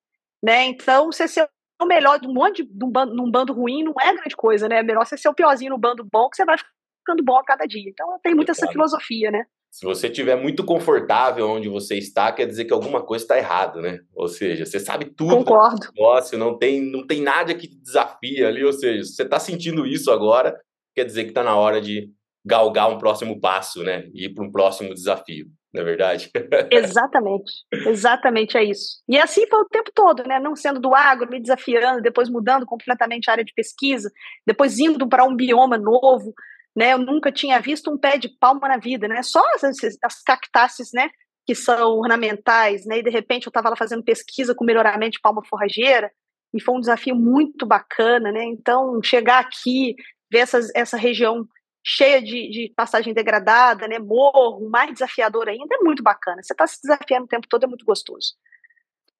né? 0.42 0.64
Então, 0.64 1.06
você 1.06 1.28
ser 1.28 1.48
o 1.80 1.86
melhor 1.86 2.18
de 2.18 2.26
um 2.26 2.32
monte 2.32 2.64
de 2.64 2.84
um 2.84 2.90
bando, 2.90 3.14
num 3.14 3.30
bando 3.30 3.52
ruim 3.52 3.82
não 3.82 3.94
é 4.00 4.12
grande 4.14 4.36
coisa, 4.36 4.68
né? 4.68 4.78
É 4.78 4.82
melhor 4.82 5.06
você 5.06 5.16
ser 5.16 5.28
o 5.28 5.34
piorzinho 5.34 5.70
no 5.70 5.78
bando 5.78 6.04
bom, 6.04 6.28
que 6.28 6.36
você 6.36 6.44
vai 6.44 6.56
ficando 6.58 7.22
bom 7.22 7.36
a 7.36 7.44
cada 7.44 7.66
dia. 7.66 7.88
Então, 7.88 8.18
tem 8.22 8.34
muito 8.34 8.50
essa 8.50 8.66
filosofia, 8.66 9.30
né? 9.30 9.44
Se 9.70 9.84
você 9.84 10.06
estiver 10.06 10.36
muito 10.36 10.64
confortável 10.64 11.50
onde 11.50 11.68
você 11.68 11.96
está, 11.96 12.30
quer 12.30 12.46
dizer 12.46 12.64
que 12.64 12.72
alguma 12.72 13.02
coisa 13.02 13.24
está 13.24 13.36
errado, 13.36 13.80
né? 13.80 13.98
Ou 14.14 14.28
seja, 14.28 14.64
você 14.64 14.78
sabe 14.78 15.06
tudo 15.06 15.38
Concordo. 15.38 15.88
do 15.88 15.92
negócio, 15.92 16.38
não 16.38 16.56
tem, 16.56 16.80
não 16.80 17.04
tem 17.04 17.20
nada 17.20 17.52
que 17.54 17.66
te 17.66 17.76
desafia 17.76 18.46
ali. 18.46 18.64
Ou 18.64 18.72
seja, 18.72 19.02
se 19.02 19.16
você 19.16 19.24
está 19.24 19.40
sentindo 19.40 19.84
isso 19.84 20.12
agora, 20.12 20.56
quer 20.94 21.04
dizer 21.04 21.24
que 21.24 21.30
está 21.30 21.42
na 21.42 21.56
hora 21.56 21.80
de 21.80 22.08
galgar 22.44 22.90
um 22.90 22.98
próximo 22.98 23.40
passo, 23.40 23.82
né? 23.82 24.08
Ir 24.12 24.34
para 24.34 24.44
um 24.44 24.52
próximo 24.52 24.92
desafio, 24.92 25.46
não 25.72 25.80
é 25.80 25.84
verdade? 25.84 26.30
Exatamente, 26.70 27.52
exatamente 27.72 28.56
é 28.56 28.64
isso. 28.64 29.02
E 29.08 29.18
assim 29.18 29.46
foi 29.46 29.60
o 29.60 29.68
tempo 29.68 29.90
todo, 29.94 30.22
né? 30.24 30.38
Não 30.38 30.54
sendo 30.54 30.78
do 30.78 30.94
agro, 30.94 31.30
me 31.30 31.40
desafiando, 31.40 32.02
depois 32.02 32.28
mudando 32.28 32.66
completamente 32.66 33.28
a 33.28 33.32
área 33.32 33.44
de 33.44 33.54
pesquisa, 33.54 34.10
depois 34.46 34.78
indo 34.78 35.08
para 35.08 35.24
um 35.24 35.34
bioma 35.34 35.78
novo, 35.78 36.34
né? 36.76 36.92
Eu 36.92 36.98
nunca 36.98 37.32
tinha 37.32 37.58
visto 37.60 37.90
um 37.90 37.98
pé 37.98 38.18
de 38.18 38.28
palma 38.28 38.68
na 38.68 38.76
vida, 38.76 39.08
né? 39.08 39.22
Só 39.22 39.42
as, 39.54 39.62
as 40.02 40.22
cactáceas, 40.22 40.90
né? 40.92 41.10
Que 41.46 41.54
são 41.54 41.98
ornamentais, 41.98 42.84
né? 42.84 42.98
E 42.98 43.02
de 43.02 43.10
repente 43.10 43.46
eu 43.46 43.50
estava 43.50 43.70
lá 43.70 43.76
fazendo 43.76 44.04
pesquisa 44.04 44.54
com 44.54 44.64
melhoramento 44.64 45.12
de 45.12 45.20
palma 45.20 45.42
forrageira, 45.44 46.10
e 46.54 46.60
foi 46.60 46.76
um 46.76 46.80
desafio 46.80 47.16
muito 47.16 47.66
bacana, 47.66 48.30
né? 48.30 48.44
Então, 48.44 49.02
chegar 49.02 49.40
aqui, 49.40 49.96
ver 50.30 50.38
essas, 50.38 50.70
essa 50.72 50.96
região 50.96 51.44
cheia 51.84 52.22
de, 52.22 52.48
de, 52.48 52.72
passagem 52.74 53.12
degradada, 53.12 53.86
né, 53.86 53.98
morro, 53.98 54.68
mais 54.70 54.92
desafiador 54.94 55.48
ainda, 55.48 55.76
é 55.76 55.84
muito 55.84 56.02
bacana. 56.02 56.42
Você 56.42 56.54
está 56.54 56.66
se 56.66 56.80
desafiando 56.80 57.26
o 57.26 57.28
tempo 57.28 57.46
todo, 57.46 57.64
é 57.64 57.66
muito 57.66 57.84
gostoso. 57.84 58.34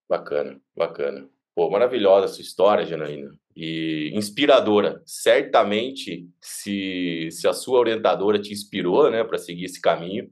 Bacana, 0.08 0.58
bacana. 0.74 1.28
Pô, 1.54 1.70
maravilhosa 1.70 2.24
a 2.24 2.28
sua 2.28 2.42
história, 2.42 2.86
Janaína, 2.86 3.30
e 3.54 4.10
inspiradora. 4.14 5.02
Certamente, 5.04 6.26
se, 6.40 7.28
se 7.30 7.46
a 7.46 7.52
sua 7.52 7.78
orientadora 7.78 8.40
te 8.40 8.52
inspirou, 8.52 9.10
né, 9.10 9.22
para 9.22 9.38
seguir 9.38 9.66
esse 9.66 9.80
caminho, 9.80 10.30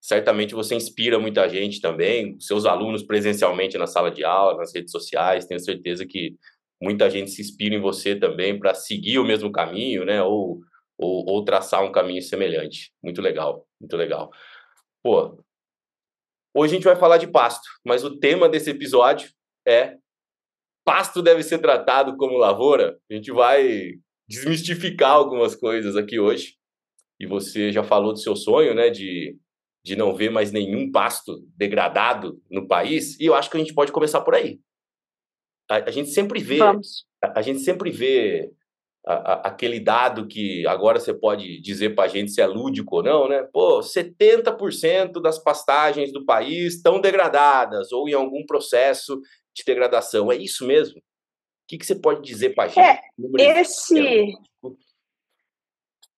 certamente 0.00 0.54
você 0.54 0.74
inspira 0.74 1.18
muita 1.18 1.48
gente 1.48 1.80
também, 1.80 2.38
seus 2.40 2.64
alunos 2.64 3.02
presencialmente 3.02 3.76
na 3.76 3.86
sala 3.86 4.10
de 4.10 4.24
aula, 4.24 4.56
nas 4.56 4.74
redes 4.74 4.92
sociais, 4.92 5.46
tenho 5.46 5.60
certeza 5.60 6.06
que 6.06 6.36
muita 6.80 7.10
gente 7.10 7.30
se 7.30 7.42
inspira 7.42 7.74
em 7.74 7.80
você 7.80 8.16
também 8.16 8.58
para 8.58 8.72
seguir 8.74 9.18
o 9.18 9.24
mesmo 9.24 9.52
caminho, 9.52 10.04
né, 10.04 10.22
ou 10.22 10.60
ou, 11.02 11.24
ou 11.26 11.44
traçar 11.44 11.82
um 11.84 11.92
caminho 11.92 12.22
semelhante. 12.22 12.92
Muito 13.02 13.20
legal, 13.20 13.66
muito 13.80 13.96
legal. 13.96 14.30
Pô, 15.02 15.42
hoje 16.54 16.72
a 16.72 16.76
gente 16.76 16.84
vai 16.84 16.96
falar 16.96 17.18
de 17.18 17.26
pasto, 17.26 17.68
mas 17.84 18.04
o 18.04 18.18
tema 18.18 18.48
desse 18.48 18.70
episódio 18.70 19.30
é 19.66 19.96
pasto 20.84 21.22
deve 21.22 21.42
ser 21.42 21.58
tratado 21.58 22.16
como 22.16 22.36
lavoura. 22.36 22.98
A 23.10 23.14
gente 23.14 23.30
vai 23.32 23.94
desmistificar 24.28 25.12
algumas 25.12 25.54
coisas 25.54 25.96
aqui 25.96 26.18
hoje. 26.18 26.56
E 27.20 27.26
você 27.26 27.70
já 27.70 27.84
falou 27.84 28.12
do 28.12 28.18
seu 28.18 28.34
sonho, 28.34 28.74
né, 28.74 28.90
de, 28.90 29.36
de 29.84 29.94
não 29.94 30.14
ver 30.14 30.30
mais 30.30 30.50
nenhum 30.50 30.90
pasto 30.90 31.44
degradado 31.56 32.40
no 32.50 32.66
país. 32.66 33.18
E 33.20 33.26
eu 33.26 33.34
acho 33.34 33.50
que 33.50 33.56
a 33.56 33.60
gente 33.60 33.74
pode 33.74 33.92
começar 33.92 34.20
por 34.22 34.34
aí. 34.34 34.58
A, 35.70 35.76
a 35.76 35.90
gente 35.90 36.10
sempre 36.10 36.42
vê, 36.42 36.60
a, 36.60 36.74
a, 37.36 37.42
gente 37.42 37.60
sempre 37.60 37.90
vê 37.90 38.50
a, 39.04 39.48
aquele 39.48 39.80
dado 39.80 40.26
que 40.26 40.66
agora 40.66 41.00
você 41.00 41.12
pode 41.12 41.60
dizer 41.60 41.94
para 41.94 42.04
a 42.04 42.08
gente 42.08 42.30
se 42.30 42.40
é 42.40 42.46
lúdico 42.46 42.96
ou 42.96 43.02
não, 43.02 43.28
né? 43.28 43.42
Pô, 43.52 43.80
70% 43.80 45.20
das 45.20 45.38
pastagens 45.38 46.12
do 46.12 46.24
país 46.24 46.76
estão 46.76 47.00
degradadas 47.00 47.92
ou 47.92 48.08
em 48.08 48.14
algum 48.14 48.44
processo 48.46 49.20
de 49.54 49.64
degradação. 49.64 50.30
É 50.30 50.36
isso 50.36 50.66
mesmo? 50.66 50.98
O 50.98 51.02
que, 51.68 51.78
que 51.78 51.86
você 51.86 51.94
pode 51.94 52.22
dizer 52.22 52.54
para 52.54 52.64
a 52.64 52.68
gente? 52.68 53.00
É, 53.40 53.60
esse, 53.60 54.32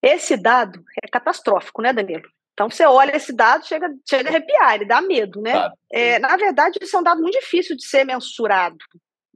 esse 0.02 0.36
dado 0.36 0.84
é 1.02 1.08
catastrófico, 1.08 1.80
né, 1.80 1.92
Danilo? 1.92 2.28
Então, 2.52 2.70
você 2.70 2.86
olha 2.86 3.16
esse 3.16 3.32
dado, 3.32 3.66
chega, 3.66 3.88
chega 4.08 4.28
a 4.28 4.32
arrepiar, 4.32 4.74
ele 4.74 4.84
dá 4.84 5.00
medo, 5.00 5.40
né? 5.40 5.52
Claro. 5.52 5.74
É, 5.90 6.18
na 6.20 6.36
verdade, 6.36 6.78
isso 6.80 6.96
é 6.96 7.00
um 7.00 7.02
dado 7.02 7.20
muito 7.20 7.38
difícil 7.38 7.76
de 7.76 7.84
ser 7.84 8.04
mensurado. 8.04 8.76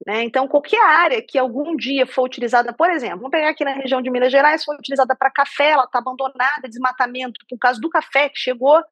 Né? 0.06 0.22
Então, 0.22 0.46
qualquer 0.46 0.80
área 0.80 1.20
que 1.20 1.38
algum 1.38 1.76
dia 1.76 2.06
for 2.06 2.22
utilizada, 2.24 2.72
por 2.72 2.90
exemplo, 2.90 3.18
vamos 3.18 3.30
pegar 3.30 3.50
aqui 3.50 3.64
na 3.64 3.72
região 3.72 4.00
de 4.00 4.10
Minas 4.10 4.30
Gerais, 4.30 4.64
foi 4.64 4.76
utilizada 4.76 5.14
para 5.16 5.30
café, 5.30 5.70
ela 5.70 5.84
está 5.84 5.98
abandonada, 5.98 6.68
desmatamento 6.68 7.44
por 7.48 7.58
causa 7.58 7.80
do 7.80 7.90
café 7.90 8.28
que 8.28 8.38
chegou, 8.38 8.82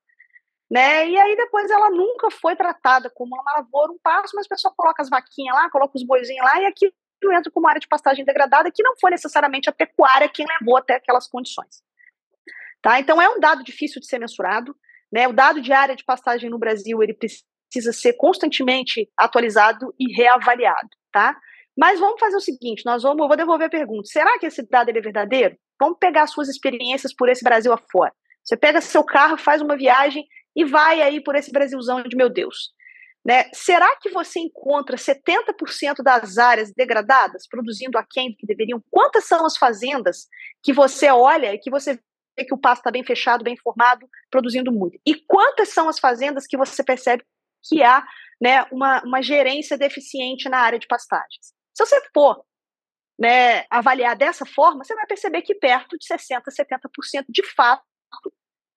né? 0.70 1.08
E 1.08 1.16
aí 1.16 1.36
depois 1.36 1.70
ela 1.70 1.90
nunca 1.90 2.30
foi 2.30 2.56
tratada 2.56 3.08
como 3.10 3.36
uma 3.36 3.52
lavoura, 3.58 3.92
um 3.92 3.98
passo, 4.02 4.34
mas 4.34 4.46
a 4.46 4.48
pessoa 4.48 4.74
coloca 4.76 5.00
as 5.00 5.08
vaquinhas 5.08 5.54
lá, 5.54 5.70
coloca 5.70 5.96
os 5.96 6.04
boizinhos 6.04 6.44
lá, 6.44 6.60
e 6.60 6.66
aqui 6.66 6.92
entra 7.32 7.50
como 7.50 7.68
área 7.68 7.80
de 7.80 7.88
pastagem 7.88 8.24
degradada, 8.24 8.70
que 8.70 8.82
não 8.82 8.94
foi 9.00 9.10
necessariamente 9.10 9.68
a 9.70 9.72
pecuária 9.72 10.28
quem 10.28 10.46
levou 10.60 10.76
até 10.76 10.96
aquelas 10.96 11.26
condições. 11.26 11.82
Tá? 12.82 13.00
Então 13.00 13.20
é 13.22 13.28
um 13.28 13.40
dado 13.40 13.64
difícil 13.64 14.00
de 14.00 14.06
ser 14.06 14.18
mensurado, 14.18 14.76
né? 15.10 15.26
O 15.26 15.32
dado 15.32 15.60
de 15.60 15.72
área 15.72 15.96
de 15.96 16.04
pastagem 16.04 16.50
no 16.50 16.58
Brasil, 16.58 17.02
ele 17.02 17.14
precisa 17.14 17.44
ser 17.80 18.14
constantemente 18.14 19.08
atualizado 19.16 19.94
e 19.98 20.12
reavaliado, 20.14 20.88
tá? 21.12 21.36
Mas 21.76 22.00
vamos 22.00 22.18
fazer 22.18 22.36
o 22.36 22.40
seguinte, 22.40 22.84
nós 22.86 23.02
vamos, 23.02 23.20
eu 23.20 23.28
vou 23.28 23.36
devolver 23.36 23.66
a 23.66 23.70
pergunta. 23.70 24.06
Será 24.06 24.38
que 24.38 24.46
esse 24.46 24.66
dado 24.66 24.88
é 24.88 25.00
verdadeiro? 25.00 25.56
Vamos 25.78 25.98
pegar 25.98 26.26
suas 26.26 26.48
experiências 26.48 27.14
por 27.14 27.28
esse 27.28 27.44
Brasil 27.44 27.72
afora. 27.72 28.12
Você 28.42 28.56
pega 28.56 28.80
seu 28.80 29.04
carro, 29.04 29.36
faz 29.36 29.60
uma 29.60 29.76
viagem 29.76 30.24
e 30.54 30.64
vai 30.64 31.02
aí 31.02 31.22
por 31.22 31.34
esse 31.34 31.52
Brasilzão 31.52 32.02
de 32.02 32.16
meu 32.16 32.30
Deus. 32.30 32.72
Né? 33.26 33.50
Será 33.52 33.96
que 34.00 34.08
você 34.08 34.38
encontra 34.38 34.96
70% 34.96 36.02
das 36.02 36.38
áreas 36.38 36.72
degradadas 36.72 37.46
produzindo 37.48 37.98
aquém 37.98 38.30
do 38.30 38.36
que 38.36 38.46
deveriam? 38.46 38.80
Quantas 38.88 39.24
são 39.24 39.44
as 39.44 39.56
fazendas 39.56 40.28
que 40.62 40.72
você 40.72 41.10
olha 41.10 41.52
e 41.52 41.58
que 41.58 41.68
você 41.68 41.98
vê 42.38 42.44
que 42.44 42.54
o 42.54 42.58
pasto 42.58 42.82
está 42.82 42.90
bem 42.92 43.02
fechado, 43.02 43.42
bem 43.42 43.56
formado, 43.56 44.08
produzindo 44.30 44.70
muito? 44.70 44.96
E 45.04 45.16
quantas 45.26 45.70
são 45.70 45.88
as 45.88 45.98
fazendas 45.98 46.46
que 46.46 46.56
você 46.56 46.84
percebe 46.84 47.24
que 47.68 47.82
há 47.82 48.04
né, 48.40 48.64
uma, 48.70 49.02
uma 49.02 49.22
gerência 49.22 49.76
deficiente 49.76 50.48
na 50.48 50.58
área 50.58 50.78
de 50.78 50.86
pastagens? 50.86 51.54
Se 51.74 51.84
você 51.84 52.00
for 52.12 52.44
né, 53.18 53.64
avaliar 53.70 54.16
dessa 54.16 54.44
forma, 54.44 54.84
você 54.84 54.94
vai 54.94 55.06
perceber 55.06 55.42
que 55.42 55.54
perto 55.54 55.96
de 55.98 56.06
60%, 56.06 56.42
70% 56.50 57.24
de 57.28 57.42
fato 57.54 57.84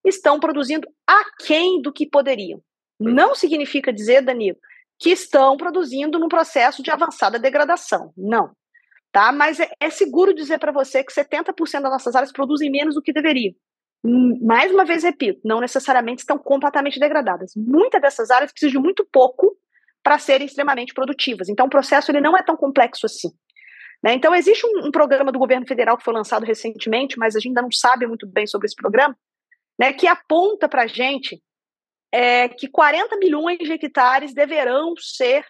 estão 0.05 0.39
produzindo 0.39 0.87
aquém 1.05 1.81
do 1.81 1.91
que 1.91 2.09
poderiam. 2.09 2.61
Não 2.99 3.35
significa 3.35 3.93
dizer, 3.93 4.21
Danilo, 4.21 4.57
que 4.97 5.09
estão 5.09 5.55
produzindo 5.55 6.19
num 6.19 6.27
processo 6.27 6.83
de 6.83 6.91
avançada 6.91 7.39
degradação. 7.39 8.13
Não. 8.17 8.51
Tá? 9.11 9.31
Mas 9.31 9.59
é, 9.59 9.69
é 9.79 9.89
seguro 9.89 10.33
dizer 10.33 10.59
para 10.59 10.71
você 10.71 11.03
que 11.03 11.13
70% 11.13 11.53
das 11.81 11.91
nossas 11.91 12.15
áreas 12.15 12.31
produzem 12.31 12.69
menos 12.69 12.95
do 12.95 13.01
que 13.01 13.13
deveriam. 13.13 13.55
Hum, 14.03 14.39
mais 14.41 14.71
uma 14.71 14.85
vez 14.85 15.03
repito, 15.03 15.41
não 15.43 15.59
necessariamente 15.59 16.21
estão 16.21 16.37
completamente 16.37 16.99
degradadas. 16.99 17.51
Muitas 17.55 18.01
dessas 18.01 18.31
áreas 18.31 18.51
precisam 18.51 18.79
de 18.79 18.85
muito 18.85 19.05
pouco 19.11 19.57
para 20.01 20.17
serem 20.17 20.47
extremamente 20.47 20.93
produtivas. 20.93 21.49
Então, 21.49 21.65
o 21.65 21.69
processo 21.69 22.11
ele 22.11 22.21
não 22.21 22.37
é 22.37 22.41
tão 22.41 22.55
complexo 22.55 23.05
assim. 23.05 23.29
Né? 24.01 24.13
Então, 24.13 24.33
existe 24.33 24.65
um, 24.65 24.87
um, 24.87 24.91
programa 24.91 25.31
do 25.31 25.39
governo 25.39 25.67
federal 25.67 25.97
que 25.97 26.03
foi 26.03 26.13
lançado 26.13 26.45
recentemente, 26.45 27.17
mas 27.17 27.35
a 27.35 27.39
gente 27.39 27.49
ainda 27.49 27.61
não 27.61 27.71
sabe 27.71 28.07
muito 28.07 28.25
bem 28.25 28.47
sobre 28.47 28.65
esse 28.67 28.75
programa, 28.75 29.17
né, 29.77 29.93
que 29.93 30.07
aponta 30.07 30.67
para 30.67 30.83
a 30.83 30.87
gente 30.87 31.41
é, 32.11 32.49
que 32.49 32.67
40 32.67 33.17
milhões 33.17 33.59
de 33.59 33.71
hectares 33.71 34.33
deverão 34.33 34.93
ser, 34.97 35.45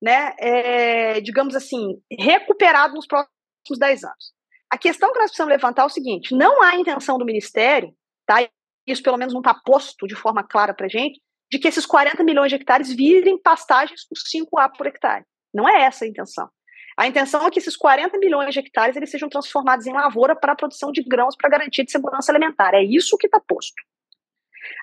né, 0.00 0.34
é, 0.38 1.20
digamos 1.20 1.54
assim, 1.54 2.00
recuperados 2.10 2.94
nos 2.94 3.06
próximos 3.06 3.78
10 3.78 4.04
anos. 4.04 4.32
A 4.70 4.78
questão 4.78 5.12
que 5.12 5.18
nós 5.18 5.30
precisamos 5.30 5.52
levantar 5.52 5.82
é 5.82 5.86
o 5.86 5.90
seguinte: 5.90 6.34
não 6.34 6.62
há 6.62 6.76
intenção 6.76 7.18
do 7.18 7.24
Ministério, 7.24 7.94
tá? 8.24 8.48
Isso 8.86 9.02
pelo 9.02 9.16
menos 9.16 9.34
não 9.34 9.40
está 9.40 9.54
posto 9.54 10.06
de 10.06 10.14
forma 10.14 10.42
clara 10.42 10.72
para 10.72 10.86
a 10.86 10.88
gente, 10.88 11.20
de 11.50 11.58
que 11.58 11.68
esses 11.68 11.84
40 11.84 12.22
milhões 12.22 12.48
de 12.48 12.56
hectares 12.56 12.92
virem 12.92 13.36
pastagens 13.38 14.04
com 14.04 14.14
5A 14.14 14.76
por 14.76 14.86
hectare. 14.86 15.24
Não 15.52 15.68
é 15.68 15.82
essa 15.82 16.04
a 16.04 16.08
intenção. 16.08 16.48
A 16.96 17.06
intenção 17.06 17.46
é 17.46 17.50
que 17.50 17.58
esses 17.58 17.76
40 17.76 18.18
milhões 18.18 18.52
de 18.52 18.60
hectares 18.60 18.94
eles 18.94 19.10
sejam 19.10 19.28
transformados 19.28 19.86
em 19.86 19.92
lavoura 19.92 20.36
para 20.36 20.52
a 20.52 20.56
produção 20.56 20.92
de 20.92 21.02
grãos 21.02 21.34
para 21.34 21.48
garantia 21.50 21.84
de 21.84 21.90
segurança 21.90 22.30
alimentar. 22.30 22.74
É 22.74 22.82
isso 22.82 23.16
que 23.16 23.26
está 23.26 23.40
posto. 23.40 23.82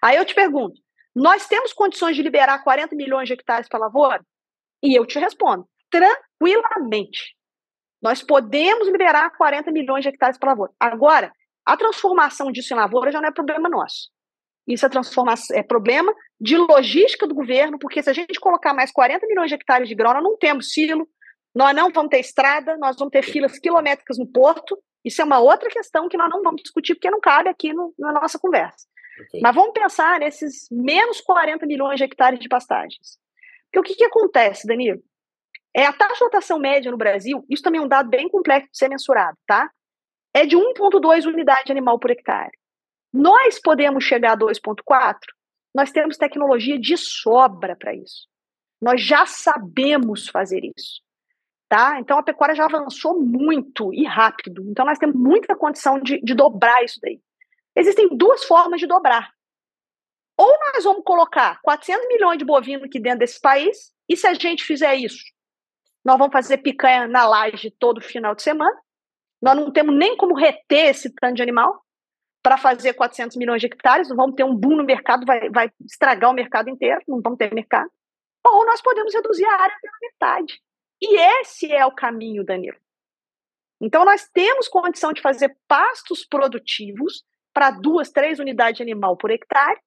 Aí 0.03 0.17
eu 0.17 0.25
te 0.25 0.35
pergunto: 0.35 0.81
nós 1.15 1.47
temos 1.47 1.73
condições 1.73 2.15
de 2.15 2.21
liberar 2.21 2.63
40 2.63 2.95
milhões 2.95 3.27
de 3.27 3.33
hectares 3.33 3.69
para 3.69 3.79
lavoura? 3.79 4.25
E 4.83 4.97
eu 4.97 5.05
te 5.05 5.17
respondo: 5.19 5.67
tranquilamente. 5.89 7.36
Nós 8.01 8.21
podemos 8.21 8.87
liberar 8.87 9.29
40 9.37 9.71
milhões 9.71 10.03
de 10.03 10.09
hectares 10.09 10.37
para 10.37 10.51
lavoura. 10.51 10.71
Agora, 10.79 11.31
a 11.65 11.75
transformação 11.75 12.51
disso 12.51 12.73
em 12.73 12.77
lavoura 12.77 13.11
já 13.11 13.19
não 13.19 13.29
é 13.29 13.31
problema 13.31 13.67
nosso. 13.67 14.09
Isso 14.67 14.85
é, 14.85 14.89
transformação, 14.89 15.55
é 15.55 15.63
problema 15.63 16.13
de 16.39 16.57
logística 16.57 17.25
do 17.25 17.33
governo, 17.33 17.79
porque 17.79 18.03
se 18.03 18.09
a 18.09 18.13
gente 18.13 18.39
colocar 18.39 18.73
mais 18.73 18.91
40 18.91 19.25
milhões 19.25 19.49
de 19.49 19.55
hectares 19.55 19.87
de 19.87 19.95
grão, 19.95 20.13
nós 20.13 20.23
não 20.23 20.37
temos 20.37 20.71
silo, 20.71 21.07
nós 21.55 21.73
não 21.73 21.89
vamos 21.89 22.09
ter 22.09 22.19
estrada, 22.19 22.77
nós 22.77 22.97
vamos 22.97 23.11
ter 23.11 23.23
filas 23.23 23.57
quilométricas 23.57 24.17
no 24.17 24.27
porto. 24.27 24.77
Isso 25.03 25.21
é 25.21 25.25
uma 25.25 25.39
outra 25.39 25.69
questão 25.69 26.09
que 26.09 26.17
nós 26.17 26.29
não 26.29 26.43
vamos 26.43 26.61
discutir, 26.61 26.95
porque 26.95 27.09
não 27.09 27.21
cabe 27.21 27.49
aqui 27.49 27.73
no, 27.73 27.93
na 27.97 28.11
nossa 28.11 28.37
conversa. 28.37 28.85
Okay. 29.27 29.39
Mas 29.41 29.55
vamos 29.55 29.71
pensar 29.73 30.19
nesses 30.19 30.67
menos 30.69 31.21
40 31.21 31.65
milhões 31.65 31.97
de 31.97 32.03
hectares 32.03 32.39
de 32.39 32.49
pastagens. 32.49 33.17
Porque 33.71 33.79
o 33.79 33.83
que, 33.83 33.95
que 33.95 34.03
acontece, 34.03 34.67
Danilo? 34.67 35.01
É 35.75 35.85
a 35.85 35.93
taxa 35.93 36.15
de 36.15 36.23
rotação 36.23 36.59
média 36.59 36.91
no 36.91 36.97
Brasil, 36.97 37.45
isso 37.49 37.63
também 37.63 37.79
é 37.79 37.83
um 37.83 37.87
dado 37.87 38.09
bem 38.09 38.27
complexo 38.29 38.69
de 38.71 38.77
ser 38.77 38.89
mensurado, 38.89 39.37
tá? 39.45 39.69
É 40.33 40.45
de 40.45 40.55
1,2 40.55 41.25
unidade 41.25 41.71
animal 41.71 41.99
por 41.99 42.11
hectare. 42.11 42.51
Nós 43.13 43.59
podemos 43.59 44.03
chegar 44.03 44.33
a 44.33 44.37
2,4? 44.37 45.17
Nós 45.73 45.91
temos 45.91 46.17
tecnologia 46.17 46.79
de 46.79 46.97
sobra 46.97 47.75
para 47.75 47.95
isso. 47.95 48.27
Nós 48.81 49.01
já 49.01 49.25
sabemos 49.25 50.27
fazer 50.27 50.61
isso. 50.75 51.01
Tá? 51.69 51.99
Então 51.99 52.17
a 52.17 52.23
pecuária 52.23 52.55
já 52.55 52.65
avançou 52.65 53.19
muito 53.19 53.93
e 53.93 54.05
rápido. 54.05 54.63
Então 54.69 54.85
nós 54.85 54.97
temos 54.97 55.15
muita 55.15 55.55
condição 55.55 55.99
de, 55.99 56.21
de 56.21 56.33
dobrar 56.33 56.83
isso 56.83 56.99
daí. 57.01 57.19
Existem 57.75 58.07
duas 58.15 58.43
formas 58.45 58.79
de 58.79 58.87
dobrar. 58.87 59.31
Ou 60.37 60.51
nós 60.73 60.83
vamos 60.83 61.03
colocar 61.03 61.59
400 61.61 62.07
milhões 62.07 62.37
de 62.37 62.45
bovinos 62.45 62.83
aqui 62.83 62.99
dentro 62.99 63.19
desse 63.19 63.41
país, 63.41 63.91
e 64.07 64.15
se 64.15 64.27
a 64.27 64.33
gente 64.33 64.63
fizer 64.63 64.95
isso, 64.95 65.23
nós 66.07 66.17
vamos 66.17 66.31
fazer 66.31 66.59
picanha 66.59 67.05
na 67.05 67.27
laje 67.27 67.69
todo 67.69 67.99
final 67.99 68.33
de 68.33 68.41
semana. 68.41 68.79
Nós 69.41 69.57
não 69.57 69.73
temos 69.73 69.93
nem 69.93 70.15
como 70.15 70.33
reter 70.33 70.91
esse 70.91 71.13
tanto 71.13 71.35
de 71.35 71.41
animal 71.41 71.83
para 72.41 72.57
fazer 72.57 72.93
400 72.93 73.35
milhões 73.35 73.59
de 73.59 73.67
hectares, 73.67 74.07
vamos 74.07 74.33
ter 74.35 74.45
um 74.45 74.55
boom 74.55 74.77
no 74.77 74.85
mercado, 74.85 75.25
vai, 75.25 75.49
vai 75.49 75.69
estragar 75.85 76.29
o 76.29 76.33
mercado 76.33 76.69
inteiro, 76.69 77.01
não 77.05 77.19
vamos 77.21 77.37
ter 77.37 77.53
mercado. 77.53 77.91
Ou 78.45 78.65
nós 78.65 78.81
podemos 78.81 79.13
reduzir 79.13 79.43
a 79.43 79.61
área 79.61 79.75
pela 79.81 79.97
metade. 80.01 80.61
E 81.01 81.19
esse 81.41 81.69
é 81.73 81.85
o 81.85 81.91
caminho, 81.91 82.45
Danilo. 82.45 82.77
Então, 83.81 84.05
nós 84.05 84.29
temos 84.29 84.69
condição 84.69 85.11
de 85.11 85.21
fazer 85.21 85.57
pastos 85.67 86.25
produtivos 86.25 87.25
para 87.53 87.69
duas, 87.69 88.09
três 88.11 88.39
unidades 88.39 88.77
de 88.77 88.83
animal 88.83 89.17
por 89.17 89.29
hectare, 89.29 89.81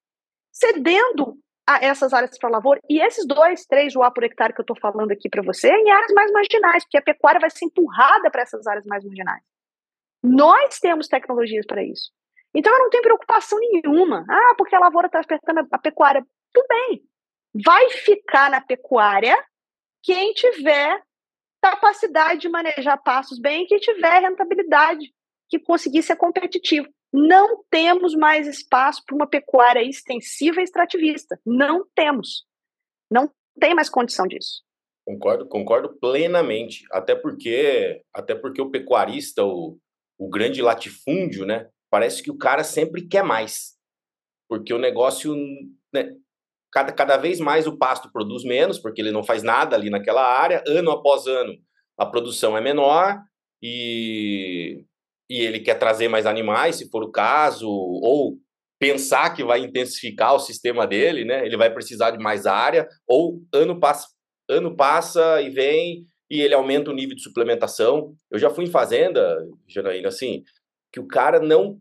cedendo 0.53 1.39
a 1.75 1.85
essas 1.85 2.13
áreas 2.13 2.39
para 2.39 2.51
lavoura. 2.51 2.81
E 2.89 3.01
esses 3.01 3.27
dois, 3.27 3.65
três 3.67 3.95
UA 3.95 4.11
por 4.13 4.25
hectare 4.25 4.53
que 4.53 4.61
eu 4.61 4.65
estou 4.65 4.77
falando 4.79 5.13
aqui 5.13 5.29
para 5.29 5.43
você, 5.43 5.69
em 5.69 5.91
áreas 5.91 6.13
mais 6.13 6.31
marginais, 6.33 6.85
porque 6.85 6.99
a 6.99 7.03
pecuária 7.03 7.41
vai 7.41 7.51
ser 7.51 7.67
empurrada 7.67 8.31
para 8.31 8.43
essas 8.43 8.67
áreas 8.67 8.87
mais 8.87 9.05
marginais. 9.05 9.43
Nós 10.23 10.79
temos 10.79 11.09
tecnologias 11.09 11.67
para 11.67 11.83
isso. 11.83 12.11
Então 12.55 12.73
eu 12.73 12.79
não 12.81 12.91
tenho 12.91 13.03
preocupação 13.03 13.59
nenhuma. 13.59 14.25
Ah, 14.29 14.55
porque 14.57 14.75
a 14.75 14.81
lavoura 14.81 15.07
está 15.07 15.21
apertando 15.21 15.67
a 15.71 15.79
pecuária. 15.79 16.25
Tudo 16.53 16.67
bem. 16.69 17.03
Vai 17.65 17.91
ficar 17.91 18.51
na 18.51 18.61
pecuária 18.61 19.37
quem 20.03 20.33
tiver 20.33 21.03
capacidade 21.63 22.41
de 22.41 22.49
manejar 22.49 22.97
passos 23.03 23.39
bem, 23.39 23.67
quem 23.67 23.79
tiver 23.79 24.21
rentabilidade, 24.21 25.13
que 25.49 25.59
conseguir 25.59 26.03
ser 26.03 26.17
competitivo 26.17 26.89
não 27.13 27.65
temos 27.71 28.15
mais 28.15 28.47
espaço 28.47 29.03
para 29.05 29.15
uma 29.15 29.27
pecuária 29.27 29.83
extensiva 29.83 30.61
e 30.61 30.65
extrativista. 30.65 31.41
Não 31.45 31.85
temos. 31.95 32.45
Não 33.11 33.31
tem 33.59 33.75
mais 33.75 33.91
condição 33.91 34.27
disso. 34.27 34.63
Concordo, 35.05 35.49
concordo 35.49 35.99
plenamente. 35.99 36.85
Até 36.93 37.15
porque, 37.15 38.03
até 38.15 38.35
porque 38.35 38.63
o 38.63 38.71
pecuarista, 38.71 39.45
o, 39.45 39.79
o 40.19 40.29
grande 40.29 40.63
latifúndio, 40.63 41.45
né? 41.45 41.69
Parece 41.91 42.23
que 42.23 42.31
o 42.31 42.39
cara 42.39 42.63
sempre 42.63 43.09
quer 43.09 43.25
mais. 43.25 43.77
Porque 44.49 44.73
o 44.73 44.79
negócio, 44.79 45.35
né, 45.93 46.15
cada, 46.73 46.93
cada 46.93 47.17
vez 47.17 47.41
mais 47.41 47.67
o 47.67 47.77
pasto 47.77 48.11
produz 48.13 48.45
menos, 48.45 48.79
porque 48.79 49.01
ele 49.01 49.11
não 49.11 49.25
faz 49.25 49.43
nada 49.43 49.75
ali 49.75 49.91
naquela 49.91 50.23
área, 50.23 50.63
ano 50.67 50.91
após 50.91 51.27
ano 51.27 51.55
a 51.99 52.07
produção 52.07 52.57
é 52.57 52.61
menor 52.61 53.21
e 53.63 54.85
e 55.31 55.41
ele 55.41 55.61
quer 55.61 55.77
trazer 55.77 56.09
mais 56.09 56.27
animais, 56.27 56.75
se 56.75 56.91
for 56.91 57.05
o 57.05 57.13
caso, 57.13 57.69
ou 57.71 58.37
pensar 58.81 59.31
que 59.31 59.45
vai 59.45 59.61
intensificar 59.61 60.35
o 60.35 60.41
sistema 60.41 60.89
dele, 60.89 61.25
né? 61.25 61.47
Ele 61.47 61.57
vai 61.57 61.73
precisar 61.73 62.11
de 62.11 62.19
mais 62.19 62.47
área, 62.47 62.89
ou 63.07 63.41
ano 63.55 63.79
passa, 63.79 64.09
ano 64.49 64.75
passa 64.75 65.41
e 65.41 65.49
vem 65.49 66.05
e 66.29 66.41
ele 66.41 66.55
aumenta 66.55 66.91
o 66.91 66.95
nível 66.95 67.15
de 67.15 67.23
suplementação. 67.23 68.13
Eu 68.29 68.41
já 68.41 68.51
fui 68.51 68.65
em 68.65 68.71
fazenda, 68.71 69.47
Janaína, 69.69 70.09
assim, 70.09 70.43
que 70.93 70.99
o 70.99 71.07
cara 71.07 71.39
não 71.39 71.79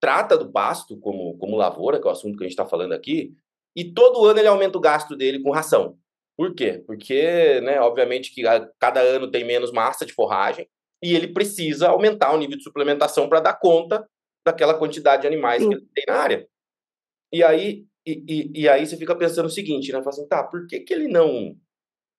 trata 0.00 0.36
do 0.36 0.50
pasto 0.50 0.98
como, 0.98 1.38
como 1.38 1.56
lavoura, 1.56 2.00
que 2.00 2.06
é 2.06 2.10
o 2.10 2.12
assunto 2.12 2.36
que 2.36 2.42
a 2.42 2.46
gente 2.46 2.52
está 2.52 2.66
falando 2.66 2.92
aqui, 2.92 3.32
e 3.76 3.84
todo 3.92 4.24
ano 4.24 4.38
ele 4.38 4.48
aumenta 4.48 4.76
o 4.76 4.80
gasto 4.80 5.16
dele 5.16 5.40
com 5.40 5.50
ração. 5.50 5.96
Por 6.36 6.54
quê? 6.54 6.82
Porque, 6.84 7.60
né, 7.60 7.80
obviamente 7.80 8.34
que 8.34 8.42
cada 8.80 9.00
ano 9.00 9.30
tem 9.30 9.44
menos 9.44 9.70
massa 9.70 10.04
de 10.04 10.12
forragem, 10.12 10.68
e 11.02 11.14
ele 11.14 11.28
precisa 11.28 11.88
aumentar 11.88 12.32
o 12.32 12.38
nível 12.38 12.56
de 12.56 12.62
suplementação 12.62 13.28
para 13.28 13.40
dar 13.40 13.54
conta 13.54 14.06
daquela 14.44 14.74
quantidade 14.74 15.22
de 15.22 15.28
animais 15.28 15.62
Sim. 15.62 15.68
que 15.68 15.74
ele 15.74 15.86
tem 15.94 16.04
na 16.06 16.14
área. 16.14 16.48
E 17.32 17.42
aí, 17.42 17.84
e, 18.06 18.24
e, 18.28 18.62
e, 18.62 18.68
aí 18.68 18.86
você 18.86 18.96
fica 18.96 19.16
pensando 19.16 19.46
o 19.46 19.50
seguinte, 19.50 19.90
né? 19.90 19.98
Fala 19.98 20.10
assim, 20.10 20.28
tá, 20.28 20.44
por 20.44 20.66
que, 20.66 20.80
que 20.80 20.92
ele 20.92 21.08
não 21.08 21.56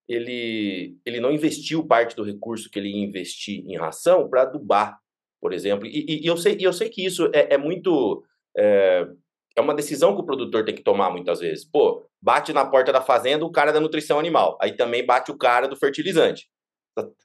ele, 0.08 0.98
ele 1.06 1.20
não 1.20 1.32
investiu 1.32 1.86
parte 1.86 2.16
do 2.16 2.24
recurso 2.24 2.70
que 2.70 2.78
ele 2.78 2.90
ia 2.90 3.04
investir 3.04 3.64
em 3.66 3.78
ração 3.78 4.30
para 4.30 4.44
adubar, 4.44 5.00
por 5.42 5.52
exemplo? 5.54 5.88
E, 5.88 6.22
e, 6.24 6.26
eu, 6.26 6.38
sei, 6.38 6.58
eu 6.60 6.74
sei 6.74 6.90
que 6.90 7.04
isso 7.04 7.30
é, 7.34 7.54
é 7.56 7.58
muito. 7.58 8.24
É, 8.56 9.08
é 9.58 9.62
uma 9.62 9.74
decisão 9.74 10.14
que 10.14 10.22
o 10.22 10.26
produtor 10.26 10.66
tem 10.66 10.76
que 10.76 10.84
tomar 10.84 11.10
muitas 11.10 11.40
vezes. 11.40 11.66
Pô, 11.66 12.06
bate 12.22 12.54
na 12.54 12.66
porta 12.66 12.92
da 12.92 13.02
fazenda 13.02 13.46
o 13.46 13.52
cara 13.52 13.72
da 13.72 13.80
nutrição 13.80 14.20
animal, 14.20 14.58
aí 14.62 14.76
também 14.76 15.06
bate 15.06 15.32
o 15.32 15.38
cara 15.38 15.68
do 15.68 15.76
fertilizante. 15.76 16.48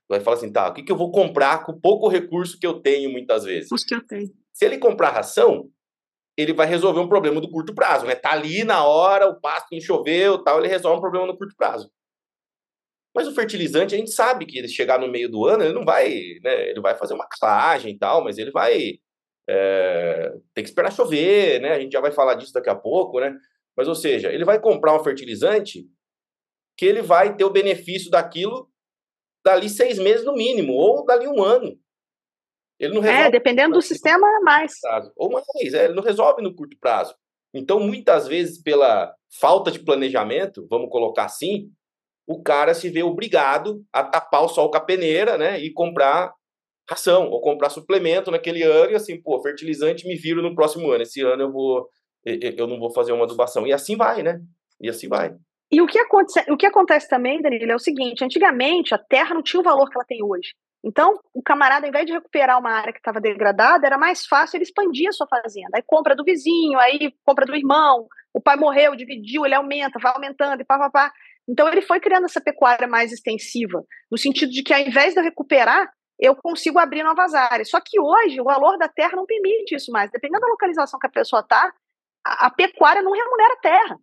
Vai 0.09 0.21
falar 0.21 0.37
assim, 0.37 0.53
tá, 0.53 0.69
o 0.69 0.75
que, 0.75 0.83
que 0.83 0.91
eu 0.91 0.97
vou 0.97 1.11
comprar 1.11 1.65
com 1.65 1.73
o 1.73 1.81
pouco 1.81 2.09
recurso 2.09 2.59
que 2.59 2.67
eu 2.67 2.81
tenho 2.81 3.11
muitas 3.11 3.45
vezes? 3.45 3.71
Os 3.71 3.85
que 3.85 3.95
eu 3.95 4.05
tenho. 4.05 4.29
Se 4.53 4.65
ele 4.65 4.79
comprar 4.79 5.11
ração, 5.11 5.71
ele 6.37 6.53
vai 6.53 6.67
resolver 6.67 7.01
um 7.01 7.09
problema 7.09 7.41
do 7.41 7.51
curto 7.51 7.75
prazo, 7.75 8.07
né? 8.07 8.15
Tá 8.15 8.33
ali 8.33 8.65
na 8.65 8.85
hora, 8.85 9.29
o 9.29 9.41
pasto 9.41 9.69
não 9.73 9.81
choveu, 9.81 10.43
tal, 10.43 10.59
ele 10.59 10.69
resolve 10.69 10.99
um 10.99 11.01
problema 11.01 11.27
no 11.27 11.37
curto 11.37 11.55
prazo. 11.57 11.91
Mas 13.15 13.27
o 13.27 13.35
fertilizante, 13.35 13.95
a 13.95 13.99
gente 13.99 14.13
sabe 14.13 14.47
que 14.47 14.59
ele 14.59 14.69
chegar 14.69 14.99
no 14.99 15.09
meio 15.09 15.29
do 15.29 15.45
ano, 15.47 15.65
ele 15.65 15.73
não 15.73 15.85
vai, 15.85 16.09
né? 16.43 16.71
Ele 16.71 16.81
vai 16.81 16.97
fazer 16.97 17.15
uma 17.15 17.27
calagem 17.29 17.93
e 17.93 17.99
tal, 17.99 18.23
mas 18.23 18.39
ele 18.39 18.53
vai 18.53 18.99
é, 19.49 20.33
ter 20.55 20.63
que 20.63 20.69
esperar 20.69 20.93
chover, 20.93 21.61
né? 21.61 21.73
A 21.73 21.81
gente 21.81 21.93
já 21.93 22.01
vai 22.01 22.13
falar 22.13 22.35
disso 22.35 22.53
daqui 22.53 22.71
a 22.71 22.75
pouco, 22.75 23.19
né? 23.19 23.37
Mas, 23.77 23.89
ou 23.89 23.95
seja, 23.95 24.33
ele 24.33 24.45
vai 24.45 24.61
comprar 24.61 24.95
um 24.95 25.03
fertilizante 25.03 25.87
que 26.77 26.87
ele 26.87 27.03
vai 27.03 27.37
ter 27.37 27.45
o 27.45 27.51
benefício 27.51 28.11
daquilo 28.11 28.70
dali 29.45 29.69
seis 29.69 29.99
meses 29.99 30.25
no 30.25 30.35
mínimo, 30.35 30.73
ou 30.73 31.05
dali 31.05 31.27
um 31.27 31.43
ano. 31.43 31.79
Ele 32.79 32.95
não 32.95 33.05
é, 33.05 33.07
resolve. 33.07 33.29
É, 33.29 33.31
dependendo 33.31 33.75
do 33.75 33.83
sistema, 33.83 34.27
é 34.27 34.41
mais. 34.41 34.73
Ou 35.17 35.31
mais, 35.31 35.75
é, 35.75 35.85
ele 35.85 35.95
não 35.95 36.03
resolve 36.03 36.43
no 36.43 36.55
curto 36.55 36.77
prazo. 36.81 37.15
Então, 37.53 37.81
muitas 37.81 38.27
vezes, 38.27 38.63
pela 38.63 39.15
falta 39.39 39.71
de 39.71 39.81
planejamento, 39.81 40.67
vamos 40.71 40.89
colocar 40.89 41.25
assim, 41.25 41.71
o 42.27 42.43
cara 42.43 42.75
se 42.75 42.89
vê 42.89 43.03
obrigado 43.03 43.85
a 43.93 44.05
tapar 44.05 44.45
o 44.45 44.49
sol 44.49 44.71
com 44.71 44.77
a 44.77 44.81
peneira, 44.81 45.37
né, 45.37 45.61
e 45.61 45.73
comprar 45.73 46.33
ração, 46.89 47.29
ou 47.29 47.41
comprar 47.41 47.71
suplemento 47.71 48.31
naquele 48.31 48.63
ano, 48.63 48.93
e 48.93 48.95
assim, 48.95 49.21
pô, 49.21 49.41
fertilizante 49.43 50.07
me 50.07 50.17
viro 50.17 50.43
no 50.43 50.55
próximo 50.55 50.91
ano, 50.91 51.03
esse 51.03 51.21
ano 51.21 51.43
eu 51.43 51.53
vou, 51.53 51.89
eu 52.25 52.67
não 52.67 52.79
vou 52.79 52.93
fazer 52.93 53.13
uma 53.13 53.25
adubação. 53.25 53.67
E 53.67 53.73
assim 53.73 53.97
vai, 53.97 54.23
né, 54.23 54.41
e 54.81 54.89
assim 54.89 55.09
vai. 55.09 55.35
E 55.73 55.81
o 55.81 55.87
que, 55.87 55.99
acontece, 55.99 56.51
o 56.51 56.57
que 56.57 56.67
acontece 56.67 57.09
também, 57.09 57.41
Danilo, 57.41 57.73
é 57.73 57.75
o 57.75 57.79
seguinte: 57.79 58.25
antigamente 58.25 58.95
a 58.95 58.99
terra 58.99 59.35
não 59.35 59.43
tinha 59.43 59.61
o 59.61 59.65
valor 59.65 59.89
que 59.89 59.97
ela 59.97 60.05
tem 60.05 60.23
hoje. 60.23 60.53
Então, 60.83 61.21
o 61.35 61.43
camarada, 61.43 61.85
ao 61.85 61.91
invés 61.91 62.07
de 62.07 62.13
recuperar 62.13 62.59
uma 62.59 62.71
área 62.71 62.93
que 62.93 62.99
estava 62.99 63.21
degradada, 63.21 63.87
era 63.87 63.99
mais 63.99 64.27
fácil 64.27 64.57
ele 64.57 64.65
expandir 64.65 65.09
a 65.09 65.13
sua 65.13 65.27
fazenda. 65.27 65.69
Aí 65.75 65.83
compra 65.87 66.17
do 66.17 66.25
vizinho, 66.25 66.79
aí 66.79 67.15
compra 67.25 67.45
do 67.45 67.55
irmão, 67.55 68.09
o 68.33 68.41
pai 68.41 68.57
morreu, 68.57 68.97
dividiu, 68.97 69.45
ele 69.45 69.55
aumenta, 69.55 69.99
vai 70.01 70.13
aumentando 70.13 70.63
e 70.63 70.65
pá, 70.65 70.79
pá, 70.79 70.91
pá. 70.91 71.13
Então, 71.47 71.69
ele 71.69 71.83
foi 71.83 72.01
criando 72.01 72.25
essa 72.25 72.41
pecuária 72.41 72.89
mais 72.89 73.13
extensiva, 73.13 73.85
no 74.11 74.17
sentido 74.17 74.51
de 74.51 74.63
que, 74.63 74.73
ao 74.73 74.81
invés 74.81 75.13
de 75.13 75.21
eu 75.21 75.25
recuperar, 75.25 75.93
eu 76.19 76.35
consigo 76.35 76.79
abrir 76.79 77.03
novas 77.03 77.35
áreas. 77.35 77.69
Só 77.69 77.81
que 77.81 78.01
hoje, 78.01 78.41
o 78.41 78.45
valor 78.45 78.79
da 78.79 78.89
terra 78.89 79.17
não 79.17 79.27
permite 79.27 79.75
isso 79.75 79.93
mais. 79.93 80.11
Dependendo 80.11 80.41
da 80.41 80.49
localização 80.49 80.99
que 80.99 81.07
a 81.07 81.11
pessoa 81.11 81.41
está, 81.41 81.73
a, 82.25 82.47
a 82.47 82.51
pecuária 82.51 83.03
não 83.03 83.13
remunera 83.13 83.55
a 83.55 83.61
terra. 83.61 83.99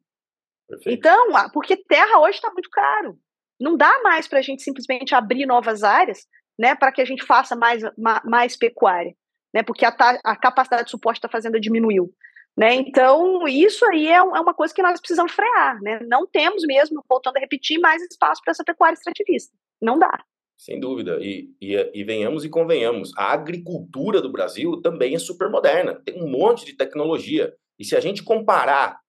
Perfeito. 0.68 0.98
Então, 0.98 1.28
porque 1.54 1.78
terra 1.78 2.20
hoje 2.20 2.36
está 2.36 2.52
muito 2.52 2.70
caro. 2.70 3.18
Não 3.60 3.76
dá 3.76 4.02
mais 4.04 4.28
para 4.28 4.40
a 4.40 4.42
gente 4.42 4.62
simplesmente 4.62 5.16
abrir 5.16 5.46
novas 5.46 5.84
áreas, 5.84 6.28
né, 6.60 6.76
para 6.76 6.92
que 6.92 7.02
a 7.02 7.06
gente 7.06 7.26
faça 7.26 7.56
mais, 7.56 7.82
mais 8.26 8.58
pecuária, 8.58 9.14
né, 9.54 9.64
porque 9.64 9.86
a, 9.86 9.90
a 10.24 10.36
capacidade 10.36 10.86
de 10.86 10.92
suporte 10.92 11.22
da 11.22 11.30
fazenda 11.30 11.60
diminuiu. 11.60 12.14
Né? 12.58 12.74
Então, 12.74 13.48
isso 13.48 13.86
aí 13.86 14.08
é, 14.08 14.16
é, 14.16 14.22
uma 14.22 14.54
coisa 14.54 14.74
que 14.74 14.82
nós 14.82 15.00
precisamos 15.00 15.32
frear. 15.32 15.80
Né? 15.80 16.00
Não 16.08 16.26
temos 16.26 16.64
mesmo, 16.66 17.04
voltando 17.08 17.38
a 17.38 17.40
repetir, 17.40 17.80
mais 17.80 18.02
espaço 18.02 18.42
para 18.44 18.52
essa 18.52 18.64
pecuária 18.64 18.96
extrativista. 18.96 19.56
Não 19.80 20.00
dá. 20.00 20.24
Sem 20.58 20.80
dúvida. 20.80 21.20
E, 21.22 21.52
e, 21.62 21.76
e, 21.94 22.04
venhamos 22.04 22.44
e 22.44 22.50
convenhamos, 22.50 23.12
a 23.16 23.32
agricultura 23.32 24.20
do 24.20 24.32
Brasil 24.32 24.82
também 24.82 25.14
é 25.14 25.20
super 25.20 25.52
moderna. 25.52 26.02
Tem 26.04 26.20
um 26.20 26.28
monte 26.28 26.66
de 26.66 26.76
tecnologia. 26.76 27.54
E 27.78 27.86
se 27.86 27.96
a 27.96 28.00
gente 28.00 28.24
comparar 28.24 29.00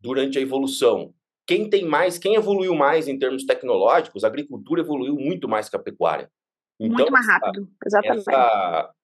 durante 0.00 0.38
a 0.38 0.42
evolução. 0.42 1.12
Quem 1.46 1.68
tem 1.68 1.84
mais, 1.84 2.18
quem 2.18 2.34
evoluiu 2.34 2.74
mais 2.74 3.08
em 3.08 3.18
termos 3.18 3.44
tecnológicos, 3.44 4.24
a 4.24 4.28
agricultura 4.28 4.80
evoluiu 4.80 5.16
muito 5.16 5.48
mais 5.48 5.68
que 5.68 5.76
a 5.76 5.80
pecuária. 5.80 6.30
Então, 6.78 6.96
muito 6.96 7.12
mais 7.12 7.26
rápido, 7.26 7.68
exatamente. 7.84 8.20
Essa, 8.20 8.94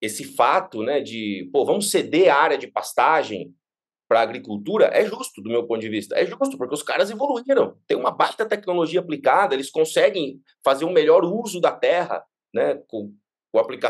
esse 0.00 0.24
fato 0.24 0.82
né, 0.82 1.00
de, 1.00 1.48
pô, 1.52 1.64
vamos 1.64 1.90
ceder 1.90 2.34
a 2.34 2.38
área 2.38 2.58
de 2.58 2.66
pastagem 2.66 3.54
para 4.08 4.20
a 4.20 4.22
agricultura 4.22 4.86
é 4.86 5.06
justo, 5.06 5.40
do 5.40 5.48
meu 5.48 5.64
ponto 5.68 5.80
de 5.80 5.88
vista. 5.88 6.16
É 6.16 6.26
justo, 6.26 6.58
porque 6.58 6.74
os 6.74 6.82
caras 6.82 7.10
evoluíram. 7.10 7.76
Tem 7.86 7.96
uma 7.96 8.10
baita 8.10 8.44
tecnologia 8.44 8.98
aplicada, 8.98 9.54
eles 9.54 9.70
conseguem 9.70 10.40
fazer 10.64 10.84
um 10.84 10.92
melhor 10.92 11.24
uso 11.24 11.60
da 11.60 11.70
terra, 11.70 12.24
né, 12.52 12.74
com. 12.88 13.14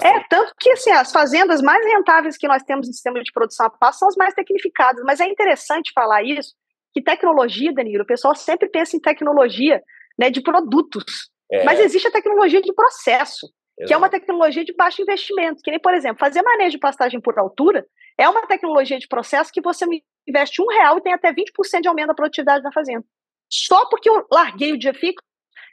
É, 0.06 0.24
tanto 0.28 0.54
que 0.58 0.70
assim, 0.70 0.90
as 0.90 1.12
fazendas 1.12 1.60
mais 1.60 1.84
rentáveis 1.84 2.36
que 2.36 2.48
nós 2.48 2.62
temos 2.62 2.86
no 2.86 2.92
sistema 2.92 3.22
de 3.22 3.30
produção 3.32 3.66
a 3.66 3.70
pasto 3.70 4.00
são 4.00 4.08
as 4.08 4.16
mais 4.16 4.34
tecnificadas, 4.34 5.02
mas 5.04 5.20
é 5.20 5.26
interessante 5.26 5.92
falar 5.94 6.22
isso, 6.22 6.54
que 6.92 7.02
tecnologia, 7.02 7.72
Danilo, 7.72 8.02
o 8.02 8.06
pessoal 8.06 8.34
sempre 8.34 8.68
pensa 8.68 8.96
em 8.96 9.00
tecnologia 9.00 9.82
né, 10.18 10.30
de 10.30 10.40
produtos, 10.40 11.30
é. 11.50 11.64
mas 11.64 11.78
existe 11.78 12.08
a 12.08 12.12
tecnologia 12.12 12.60
de 12.60 12.72
processo, 12.72 13.46
Exato. 13.46 13.88
que 13.88 13.94
é 13.94 13.96
uma 13.96 14.08
tecnologia 14.08 14.64
de 14.64 14.74
baixo 14.74 15.02
investimento, 15.02 15.62
que 15.62 15.70
nem, 15.70 15.80
por 15.80 15.94
exemplo, 15.94 16.18
fazer 16.18 16.42
manejo 16.42 16.72
de 16.72 16.78
pastagem 16.78 17.20
por 17.20 17.38
altura 17.38 17.86
é 18.18 18.28
uma 18.28 18.46
tecnologia 18.46 18.98
de 18.98 19.08
processo 19.08 19.52
que 19.52 19.62
você 19.62 19.86
investe 20.26 20.60
um 20.60 20.66
real 20.66 20.98
e 20.98 21.00
tem 21.00 21.12
até 21.12 21.32
20% 21.32 21.80
de 21.80 21.88
aumento 21.88 22.08
da 22.08 22.14
produtividade 22.14 22.62
na 22.62 22.72
fazenda. 22.72 23.04
Só 23.50 23.88
porque 23.88 24.08
eu 24.08 24.26
larguei 24.30 24.72
o 24.72 24.78
dia 24.78 24.92
fixo 24.92 25.24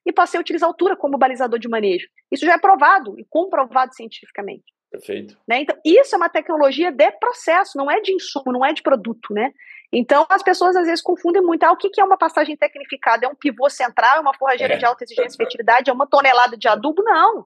e 0.07 0.13
passei 0.13 0.37
a 0.37 0.41
utilizar 0.41 0.69
altura 0.69 0.95
como 0.95 1.17
balizador 1.17 1.59
de 1.59 1.67
manejo. 1.67 2.07
Isso 2.31 2.45
já 2.45 2.53
é 2.53 2.57
provado 2.57 3.19
e 3.19 3.25
comprovado 3.29 3.93
cientificamente. 3.93 4.73
Perfeito. 4.89 5.37
Né? 5.45 5.61
Então, 5.61 5.77
isso 5.83 6.15
é 6.15 6.17
uma 6.17 6.29
tecnologia 6.29 6.89
de 6.89 7.11
processo, 7.11 7.77
não 7.77 7.91
é 7.91 7.99
de 7.99 8.13
insumo, 8.13 8.53
não 8.53 8.65
é 8.65 8.71
de 8.71 8.81
produto, 8.81 9.33
né? 9.33 9.51
Então, 9.91 10.25
as 10.29 10.41
pessoas 10.41 10.75
às 10.77 10.85
vezes 10.85 11.01
confundem 11.01 11.41
muito. 11.41 11.63
Ah, 11.63 11.73
o 11.73 11.77
que 11.77 11.99
é 11.99 12.03
uma 12.03 12.17
pastagem 12.17 12.55
tecnificada? 12.55 13.25
É 13.25 13.29
um 13.29 13.35
pivô 13.35 13.69
central, 13.69 14.17
é 14.17 14.19
uma 14.21 14.33
forrageira 14.33 14.75
é. 14.75 14.77
de 14.77 14.85
alta 14.85 15.03
exigência 15.03 15.35
e 15.35 15.37
fertilidade, 15.37 15.89
é 15.89 15.93
uma 15.93 16.07
tonelada 16.07 16.57
de 16.57 16.67
adubo? 16.69 17.03
Não. 17.03 17.45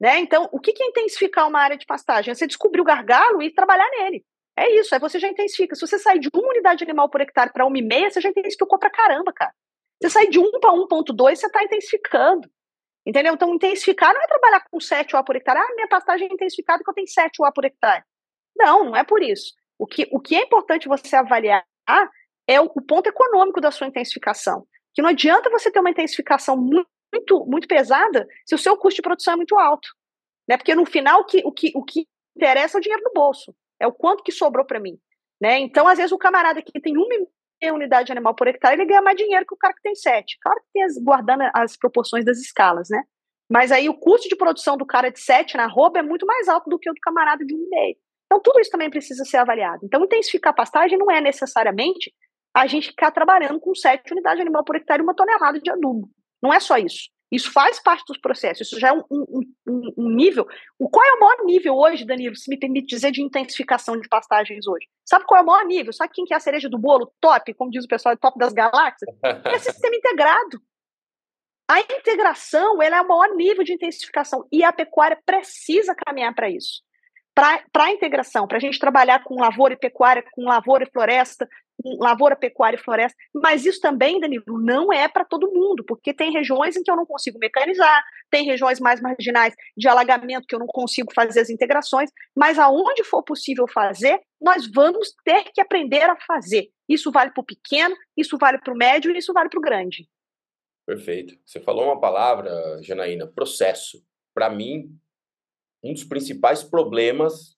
Né? 0.00 0.18
Então, 0.20 0.48
o 0.52 0.60
que 0.60 0.70
é 0.80 0.86
intensificar 0.86 1.48
uma 1.48 1.60
área 1.60 1.76
de 1.76 1.86
pastagem? 1.86 2.30
É 2.30 2.34
você 2.34 2.46
descobrir 2.46 2.80
o 2.80 2.84
gargalo 2.84 3.42
e 3.42 3.52
trabalhar 3.52 3.88
nele. 3.90 4.24
É 4.56 4.70
isso, 4.78 4.94
aí 4.94 5.00
você 5.00 5.18
já 5.18 5.28
intensifica. 5.28 5.74
Se 5.74 5.80
você 5.80 5.98
sair 5.98 6.20
de 6.20 6.28
uma 6.32 6.48
unidade 6.48 6.84
animal 6.84 7.08
por 7.08 7.20
hectare 7.20 7.52
para 7.52 7.66
uma 7.66 7.78
e 7.78 7.82
meia, 7.82 8.10
você 8.10 8.20
já 8.20 8.28
intensificou 8.28 8.78
para 8.78 8.90
caramba, 8.90 9.32
cara. 9.32 9.52
Você 10.04 10.10
sai 10.10 10.26
de 10.26 10.38
1 10.38 10.60
para 10.60 10.70
1.2, 10.70 11.36
você 11.36 11.46
está 11.46 11.64
intensificando. 11.64 12.46
Entendeu? 13.06 13.32
Então, 13.32 13.54
intensificar 13.54 14.12
não 14.12 14.20
é 14.20 14.26
trabalhar 14.26 14.62
com 14.70 14.78
7 14.78 15.16
UA 15.16 15.24
por 15.24 15.34
hectare. 15.34 15.58
Ah, 15.58 15.74
minha 15.74 15.88
pastagem 15.88 16.28
é 16.28 16.34
intensificada 16.34 16.84
que 16.84 16.90
eu 16.90 16.94
tenho 16.94 17.08
7 17.08 17.40
UA 17.40 17.50
por 17.52 17.64
hectare. 17.64 18.04
Não, 18.54 18.84
não 18.84 18.96
é 18.96 19.02
por 19.02 19.22
isso. 19.22 19.54
O 19.78 19.86
que, 19.86 20.06
o 20.12 20.20
que 20.20 20.36
é 20.36 20.42
importante 20.42 20.88
você 20.88 21.16
avaliar 21.16 21.64
é 22.46 22.60
o, 22.60 22.64
o 22.64 22.82
ponto 22.82 23.06
econômico 23.06 23.62
da 23.62 23.70
sua 23.70 23.86
intensificação. 23.86 24.66
Que 24.92 25.00
não 25.00 25.08
adianta 25.08 25.48
você 25.48 25.70
ter 25.70 25.80
uma 25.80 25.88
intensificação 25.90 26.54
muito, 26.54 27.46
muito 27.46 27.66
pesada 27.66 28.28
se 28.44 28.54
o 28.54 28.58
seu 28.58 28.76
custo 28.76 28.96
de 28.96 29.02
produção 29.02 29.32
é 29.32 29.36
muito 29.36 29.58
alto. 29.58 29.88
Né? 30.46 30.58
Porque 30.58 30.74
no 30.74 30.84
final 30.84 31.20
o 31.20 31.24
que, 31.24 31.40
o, 31.46 31.50
que, 31.50 31.72
o 31.74 31.82
que 31.82 32.06
interessa 32.36 32.76
é 32.76 32.78
o 32.78 32.82
dinheiro 32.82 33.02
no 33.04 33.12
bolso. 33.14 33.56
É 33.80 33.86
o 33.86 33.92
quanto 33.92 34.22
que 34.22 34.32
sobrou 34.32 34.66
para 34.66 34.78
mim. 34.78 34.98
Né? 35.40 35.60
Então, 35.60 35.88
às 35.88 35.96
vezes, 35.96 36.12
o 36.12 36.18
camarada 36.18 36.60
que 36.60 36.78
tem 36.78 36.94
uma 36.94 37.14
unidade 37.62 38.12
animal 38.12 38.34
por 38.34 38.46
hectare, 38.46 38.74
ele 38.74 38.86
ganha 38.86 39.02
mais 39.02 39.16
dinheiro 39.16 39.46
que 39.46 39.54
o 39.54 39.58
cara 39.58 39.74
que 39.74 39.82
tem 39.82 39.94
sete. 39.94 40.38
Claro 40.40 40.60
que 40.60 40.66
tem 40.72 40.82
as, 40.82 40.96
guardando 40.98 41.42
as 41.54 41.76
proporções 41.76 42.24
das 42.24 42.38
escalas, 42.38 42.88
né? 42.90 43.02
Mas 43.50 43.70
aí 43.70 43.88
o 43.88 43.94
custo 43.94 44.28
de 44.28 44.36
produção 44.36 44.76
do 44.76 44.86
cara 44.86 45.10
de 45.10 45.20
sete 45.20 45.56
na 45.56 45.64
arroba 45.64 45.98
é 45.98 46.02
muito 46.02 46.26
mais 46.26 46.48
alto 46.48 46.68
do 46.68 46.78
que 46.78 46.90
o 46.90 46.94
do 46.94 47.00
camarada 47.00 47.44
de 47.44 47.54
um 47.54 47.58
e 47.58 47.68
meio. 47.68 47.96
Então 48.26 48.40
tudo 48.40 48.60
isso 48.60 48.70
também 48.70 48.90
precisa 48.90 49.24
ser 49.24 49.36
avaliado. 49.36 49.80
Então 49.84 50.04
intensificar 50.04 50.52
a 50.52 50.56
pastagem 50.56 50.98
não 50.98 51.10
é 51.10 51.20
necessariamente 51.20 52.12
a 52.54 52.66
gente 52.66 52.88
ficar 52.88 53.10
trabalhando 53.10 53.60
com 53.60 53.74
sete 53.74 54.12
unidades 54.12 54.40
animal 54.40 54.64
por 54.64 54.76
hectare 54.76 55.02
e 55.02 55.04
uma 55.04 55.14
tonelada 55.14 55.60
de 55.60 55.70
adubo. 55.70 56.08
Não 56.42 56.52
é 56.52 56.60
só 56.60 56.78
isso. 56.78 57.10
Isso 57.34 57.52
faz 57.52 57.82
parte 57.82 58.04
dos 58.06 58.18
processos, 58.18 58.68
isso 58.68 58.78
já 58.78 58.90
é 58.90 58.92
um, 58.92 59.02
um, 59.10 59.42
um, 59.66 59.94
um, 59.98 60.08
nível. 60.10 60.46
O, 60.78 60.88
qual 60.88 61.04
é 61.04 61.14
o 61.14 61.20
maior 61.20 61.44
nível 61.44 61.74
hoje, 61.74 62.04
Danilo, 62.04 62.36
se 62.36 62.48
me 62.48 62.56
permite 62.56 62.86
dizer, 62.86 63.10
de 63.10 63.20
intensificação 63.20 63.98
de 63.98 64.08
pastagens 64.08 64.68
hoje? 64.68 64.86
Sabe 65.04 65.24
qual 65.24 65.40
é 65.40 65.42
o 65.42 65.46
maior 65.46 65.66
nível? 65.66 65.92
Sabe 65.92 66.12
quem 66.14 66.24
que 66.24 66.32
é 66.32 66.36
a 66.36 66.40
cereja 66.40 66.68
do 66.68 66.78
bolo? 66.78 67.12
Top, 67.20 67.52
como 67.54 67.72
diz 67.72 67.84
o 67.84 67.88
pessoal, 67.88 68.16
top 68.16 68.38
das 68.38 68.52
galáxias? 68.52 69.10
É 69.44 69.58
sistema 69.58 69.96
integrado. 69.96 70.62
A 71.68 71.80
integração 71.80 72.80
ela 72.80 72.96
é 72.98 73.00
o 73.00 73.08
maior 73.08 73.34
nível 73.34 73.64
de 73.64 73.72
intensificação 73.72 74.46
e 74.52 74.62
a 74.62 74.72
pecuária 74.72 75.18
precisa 75.24 75.94
caminhar 75.94 76.34
para 76.34 76.48
isso 76.48 76.82
para 77.34 77.64
a 77.86 77.90
integração, 77.90 78.46
para 78.46 78.58
a 78.58 78.60
gente 78.60 78.78
trabalhar 78.78 79.24
com 79.24 79.40
lavoura 79.40 79.74
e 79.74 79.76
pecuária, 79.76 80.24
com 80.32 80.44
lavoura 80.44 80.84
e 80.84 80.90
floresta, 80.90 81.48
lavoura, 81.98 82.34
pecuária 82.34 82.76
e 82.76 82.82
floresta. 82.82 83.16
Mas 83.34 83.64
isso 83.66 83.80
também, 83.80 84.20
Danilo, 84.20 84.44
não 84.60 84.92
é 84.92 85.06
para 85.08 85.24
todo 85.24 85.52
mundo, 85.52 85.84
porque 85.84 86.14
tem 86.14 86.32
regiões 86.32 86.76
em 86.76 86.82
que 86.82 86.90
eu 86.90 86.96
não 86.96 87.06
consigo 87.06 87.38
mecanizar, 87.38 88.04
tem 88.30 88.44
regiões 88.44 88.80
mais 88.80 89.00
marginais 89.00 89.54
de 89.76 89.88
alagamento 89.88 90.46
que 90.46 90.54
eu 90.54 90.58
não 90.58 90.66
consigo 90.66 91.12
fazer 91.14 91.40
as 91.40 91.50
integrações, 91.50 92.10
mas 92.34 92.58
aonde 92.58 93.04
for 93.04 93.22
possível 93.22 93.66
fazer, 93.68 94.20
nós 94.40 94.70
vamos 94.70 95.12
ter 95.24 95.44
que 95.52 95.60
aprender 95.60 96.02
a 96.02 96.16
fazer. 96.16 96.68
Isso 96.88 97.10
vale 97.10 97.30
para 97.30 97.40
o 97.40 97.46
pequeno, 97.46 97.94
isso 98.16 98.36
vale 98.38 98.58
para 98.58 98.72
o 98.72 98.76
médio 98.76 99.10
e 99.10 99.18
isso 99.18 99.32
vale 99.32 99.48
para 99.48 99.58
o 99.58 99.62
grande. 99.62 100.08
Perfeito. 100.86 101.34
Você 101.44 101.60
falou 101.60 101.84
uma 101.86 102.00
palavra, 102.00 102.52
Janaína, 102.82 103.26
processo. 103.26 104.04
Para 104.34 104.50
mim, 104.50 104.90
um 105.82 105.92
dos 105.92 106.04
principais 106.04 106.62
problemas 106.62 107.56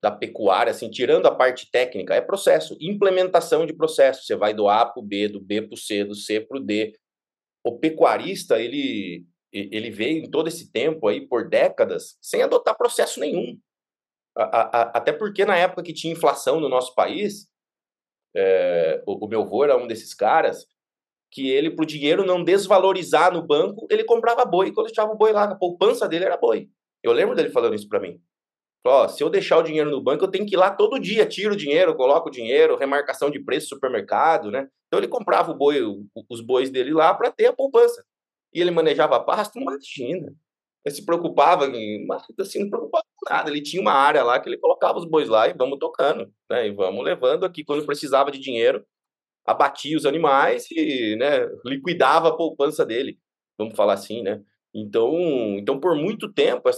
da 0.00 0.10
pecuária, 0.10 0.70
assim, 0.70 0.88
tirando 0.88 1.26
a 1.26 1.34
parte 1.34 1.70
técnica, 1.70 2.14
é 2.14 2.20
processo, 2.20 2.76
implementação 2.80 3.66
de 3.66 3.72
processo. 3.72 4.24
Você 4.24 4.36
vai 4.36 4.54
do 4.54 4.68
A 4.68 4.86
para 4.86 5.00
o 5.00 5.04
B, 5.04 5.28
do 5.28 5.40
B 5.40 5.62
para 5.62 5.74
o 5.74 5.76
C, 5.76 6.04
do 6.04 6.14
C 6.14 6.40
para 6.40 6.58
o 6.58 6.60
D. 6.60 6.96
O 7.64 7.78
pecuarista, 7.78 8.60
ele, 8.60 9.26
ele 9.52 9.90
veio 9.90 10.24
em 10.24 10.30
todo 10.30 10.48
esse 10.48 10.70
tempo 10.70 11.08
aí, 11.08 11.26
por 11.26 11.48
décadas, 11.48 12.16
sem 12.22 12.42
adotar 12.42 12.76
processo 12.76 13.18
nenhum. 13.18 13.58
A, 14.36 14.42
a, 14.42 14.82
até 14.98 15.12
porque 15.12 15.44
na 15.44 15.56
época 15.56 15.82
que 15.82 15.92
tinha 15.92 16.12
inflação 16.12 16.60
no 16.60 16.68
nosso 16.68 16.94
país, 16.94 17.48
é, 18.36 19.02
o, 19.04 19.26
o, 19.26 19.28
meu 19.28 19.42
avô 19.42 19.64
era 19.64 19.76
um 19.76 19.88
desses 19.88 20.14
caras 20.14 20.64
que 21.30 21.50
ele, 21.50 21.70
pro 21.70 21.84
dinheiro 21.84 22.24
não 22.24 22.44
desvalorizar 22.44 23.32
no 23.32 23.44
banco, 23.44 23.86
ele 23.90 24.04
comprava 24.04 24.44
boi. 24.44 24.72
Quando 24.72 24.86
deixava 24.86 25.12
o 25.12 25.16
boi 25.16 25.32
lá, 25.32 25.44
a 25.44 25.56
poupança 25.56 26.08
dele 26.08 26.24
era 26.24 26.36
boi. 26.36 26.70
Eu 27.02 27.12
lembro 27.12 27.34
dele 27.34 27.50
falando 27.50 27.74
isso 27.74 27.88
para 27.88 28.00
mim. 28.00 28.20
Ó, 28.84 29.08
se 29.08 29.22
eu 29.22 29.28
deixar 29.30 29.58
o 29.58 29.62
dinheiro 29.62 29.90
no 29.90 30.02
banco, 30.02 30.24
eu 30.24 30.30
tenho 30.30 30.46
que 30.46 30.54
ir 30.54 30.58
lá 30.58 30.70
todo 30.70 30.98
dia, 30.98 31.26
tiro 31.26 31.54
o 31.54 31.56
dinheiro, 31.56 31.96
coloco 31.96 32.28
o 32.28 32.32
dinheiro, 32.32 32.76
remarcação 32.76 33.30
de 33.30 33.40
preço 33.40 33.68
supermercado, 33.68 34.50
né? 34.50 34.68
Então 34.86 34.98
ele 34.98 35.08
comprava 35.08 35.52
o 35.52 35.54
boi, 35.54 35.82
os 36.30 36.40
bois 36.40 36.70
dele 36.70 36.92
lá 36.92 37.14
para 37.14 37.30
ter 37.30 37.46
a 37.46 37.52
poupança. 37.52 38.04
E 38.54 38.60
ele 38.60 38.70
manejava 38.70 39.20
pasto, 39.22 39.58
imagina. 39.60 40.32
Ele 40.84 40.94
se 40.94 41.04
preocupava, 41.04 41.66
assim, 42.40 42.60
não 42.60 42.70
preocupava 42.70 43.04
com 43.16 43.34
nada. 43.34 43.50
Ele 43.50 43.62
tinha 43.62 43.82
uma 43.82 43.92
área 43.92 44.22
lá 44.24 44.40
que 44.40 44.48
ele 44.48 44.58
colocava 44.58 44.98
os 44.98 45.04
bois 45.04 45.28
lá 45.28 45.48
e 45.48 45.54
vamos 45.54 45.78
tocando, 45.78 46.32
né? 46.50 46.68
E 46.68 46.72
vamos 46.72 47.04
levando 47.04 47.44
aqui. 47.44 47.64
Quando 47.64 47.84
precisava 47.84 48.30
de 48.30 48.38
dinheiro, 48.38 48.84
abatia 49.46 49.96
os 49.96 50.06
animais 50.06 50.66
e 50.70 51.16
né, 51.16 51.46
liquidava 51.64 52.28
a 52.28 52.36
poupança 52.36 52.84
dele, 52.84 53.18
vamos 53.58 53.74
falar 53.74 53.94
assim, 53.94 54.22
né? 54.22 54.42
Então, 54.74 55.14
então 55.58 55.80
por 55.80 55.96
muito 55.96 56.32
tempo, 56.32 56.68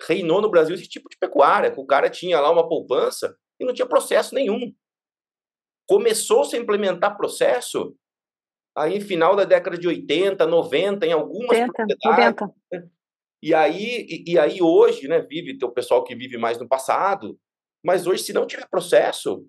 reinou 0.00 0.40
no 0.40 0.50
Brasil 0.50 0.74
esse 0.74 0.88
tipo 0.88 1.08
de 1.08 1.16
pecuária, 1.16 1.70
que 1.70 1.80
o 1.80 1.86
cara 1.86 2.10
tinha 2.10 2.40
lá 2.40 2.50
uma 2.50 2.68
poupança 2.68 3.36
e 3.60 3.64
não 3.64 3.72
tinha 3.72 3.86
processo 3.86 4.34
nenhum. 4.34 4.72
Começou-se 5.88 6.56
a 6.56 6.58
implementar 6.58 7.16
processo 7.16 7.96
aí 8.76 9.00
final 9.00 9.34
da 9.34 9.44
década 9.44 9.78
de 9.78 9.88
80, 9.88 10.46
90, 10.46 11.06
em 11.06 11.12
algumas 11.12 11.50
80, 11.50 11.72
propriedades. 11.72 12.40
90. 12.40 12.54
Né? 12.72 12.88
E 13.42 13.54
aí, 13.54 14.06
e, 14.08 14.32
e, 14.32 14.38
aí 14.38 14.60
hoje, 14.60 15.08
né, 15.08 15.20
vive, 15.20 15.56
tem 15.56 15.68
o 15.68 15.72
pessoal 15.72 16.04
que 16.04 16.14
vive 16.14 16.36
mais 16.36 16.58
no 16.58 16.68
passado, 16.68 17.38
mas 17.84 18.06
hoje, 18.06 18.24
se 18.24 18.32
não 18.32 18.46
tiver 18.46 18.68
processo, 18.68 19.46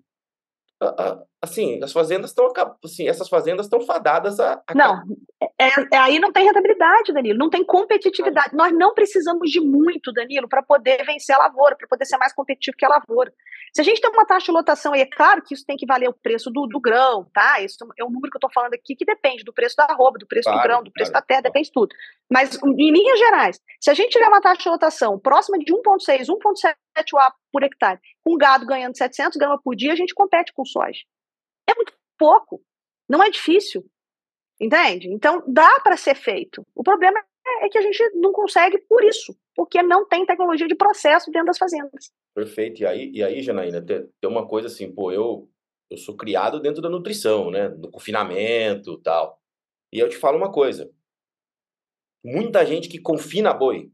assim, 1.40 1.82
as 1.82 1.92
fazendas 1.92 2.30
estão 2.30 2.52
assim, 2.84 3.08
essas 3.08 3.28
fazendas 3.28 3.66
estão 3.66 3.80
fadadas 3.80 4.40
a, 4.40 4.62
a... 4.66 4.74
Não, 4.74 5.02
é, 5.60 5.66
é, 5.92 5.98
aí 5.98 6.18
não 6.18 6.32
tem 6.32 6.44
rentabilidade, 6.44 7.12
Danilo, 7.12 7.38
não 7.38 7.50
tem 7.50 7.64
competitividade. 7.64 8.54
Nós 8.54 8.72
não 8.72 8.94
precisamos 8.94 9.50
de 9.50 9.60
muito, 9.60 10.12
Danilo, 10.12 10.48
para 10.48 10.62
poder 10.62 11.04
vencer 11.04 11.34
a 11.34 11.38
lavoura, 11.38 11.76
para 11.76 11.86
poder 11.86 12.04
ser 12.04 12.16
mais 12.16 12.32
competitivo 12.32 12.76
que 12.76 12.84
a 12.84 12.88
lavoura. 12.88 13.32
Se 13.74 13.80
a 13.80 13.84
gente 13.84 14.00
tem 14.00 14.10
uma 14.10 14.26
taxa 14.26 14.46
de 14.46 14.52
lotação, 14.52 14.94
e 14.94 15.00
é 15.00 15.06
claro 15.06 15.42
que 15.42 15.54
isso 15.54 15.64
tem 15.66 15.76
que 15.76 15.86
valer 15.86 16.08
o 16.08 16.12
preço 16.12 16.50
do, 16.50 16.66
do 16.66 16.80
grão, 16.80 17.28
tá? 17.32 17.60
Isso 17.60 17.76
é 17.98 18.04
um 18.04 18.10
número 18.10 18.30
que 18.30 18.36
eu 18.36 18.38
estou 18.38 18.52
falando 18.52 18.74
aqui 18.74 18.96
que 18.96 19.04
depende 19.04 19.44
do 19.44 19.52
preço 19.52 19.76
da 19.76 19.84
arroba, 19.84 20.18
do 20.18 20.26
preço 20.26 20.48
claro, 20.48 20.60
do 20.60 20.62
grão, 20.62 20.82
do 20.82 20.90
preço 20.90 21.12
claro. 21.12 21.24
da 21.24 21.26
terra, 21.26 21.42
depende 21.42 21.66
de 21.66 21.72
tudo. 21.72 21.94
Mas, 22.30 22.58
em 22.62 22.90
linhas 22.90 23.18
gerais, 23.18 23.60
se 23.80 23.90
a 23.90 23.94
gente 23.94 24.10
tiver 24.10 24.26
uma 24.26 24.40
taxa 24.40 24.62
de 24.62 24.68
lotação 24.68 25.18
próxima 25.18 25.58
de 25.58 25.72
1,6, 25.72 26.26
1,7 26.26 26.74
UA 27.14 27.32
por 27.52 27.62
hectare, 27.62 28.00
com 28.24 28.36
gado 28.36 28.66
ganhando 28.66 28.96
700 28.96 29.36
gramas 29.36 29.60
por 29.62 29.76
dia, 29.76 29.92
a 29.92 29.96
gente 29.96 30.14
compete 30.14 30.52
com 30.52 30.64
soja. 30.64 31.00
É 31.68 31.74
muito 31.74 31.92
pouco, 32.18 32.62
não 33.08 33.22
é 33.22 33.30
difícil, 33.30 33.84
entende? 34.60 35.08
Então, 35.08 35.42
dá 35.46 35.80
para 35.80 35.96
ser 35.96 36.14
feito. 36.14 36.66
O 36.74 36.82
problema 36.82 37.22
é 37.62 37.68
que 37.68 37.78
a 37.78 37.82
gente 37.82 38.02
não 38.14 38.32
consegue 38.32 38.78
por 38.88 39.04
isso, 39.04 39.36
porque 39.54 39.82
não 39.82 40.06
tem 40.06 40.24
tecnologia 40.26 40.66
de 40.66 40.74
processo 40.74 41.30
dentro 41.30 41.46
das 41.46 41.58
fazendas. 41.58 42.10
Perfeito. 42.34 42.82
E 42.82 42.86
aí, 42.86 43.10
e 43.12 43.22
aí 43.22 43.42
Janaína, 43.42 43.84
tem, 43.84 44.08
tem 44.20 44.30
uma 44.30 44.46
coisa 44.46 44.68
assim, 44.68 44.92
pô, 44.92 45.10
eu, 45.10 45.48
eu 45.90 45.96
sou 45.96 46.16
criado 46.16 46.60
dentro 46.60 46.82
da 46.82 46.88
nutrição, 46.88 47.50
né? 47.50 47.68
Do 47.68 47.90
confinamento 47.90 48.98
tal. 48.98 49.40
E 49.92 49.98
eu 49.98 50.08
te 50.08 50.16
falo 50.16 50.36
uma 50.36 50.52
coisa. 50.52 50.90
Muita 52.24 52.64
gente 52.66 52.88
que 52.88 53.00
confina 53.00 53.54
boi 53.54 53.90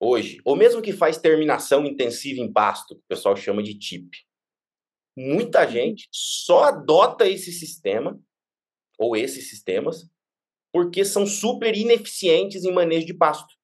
hoje, 0.00 0.38
ou 0.44 0.56
mesmo 0.56 0.82
que 0.82 0.92
faz 0.92 1.16
terminação 1.16 1.84
intensiva 1.84 2.40
em 2.40 2.52
pasto, 2.52 2.96
que 2.96 3.02
o 3.02 3.08
pessoal 3.08 3.36
chama 3.36 3.62
de 3.62 3.78
TIP, 3.78 4.10
muita 5.16 5.66
gente 5.66 6.08
só 6.10 6.64
adota 6.64 7.28
esse 7.28 7.52
sistema, 7.52 8.18
ou 8.98 9.16
esses 9.16 9.48
sistemas, 9.48 10.08
porque 10.72 11.04
são 11.04 11.26
super 11.26 11.76
ineficientes 11.76 12.64
em 12.64 12.72
manejo 12.72 13.06
de 13.06 13.14
pasto. 13.14 13.54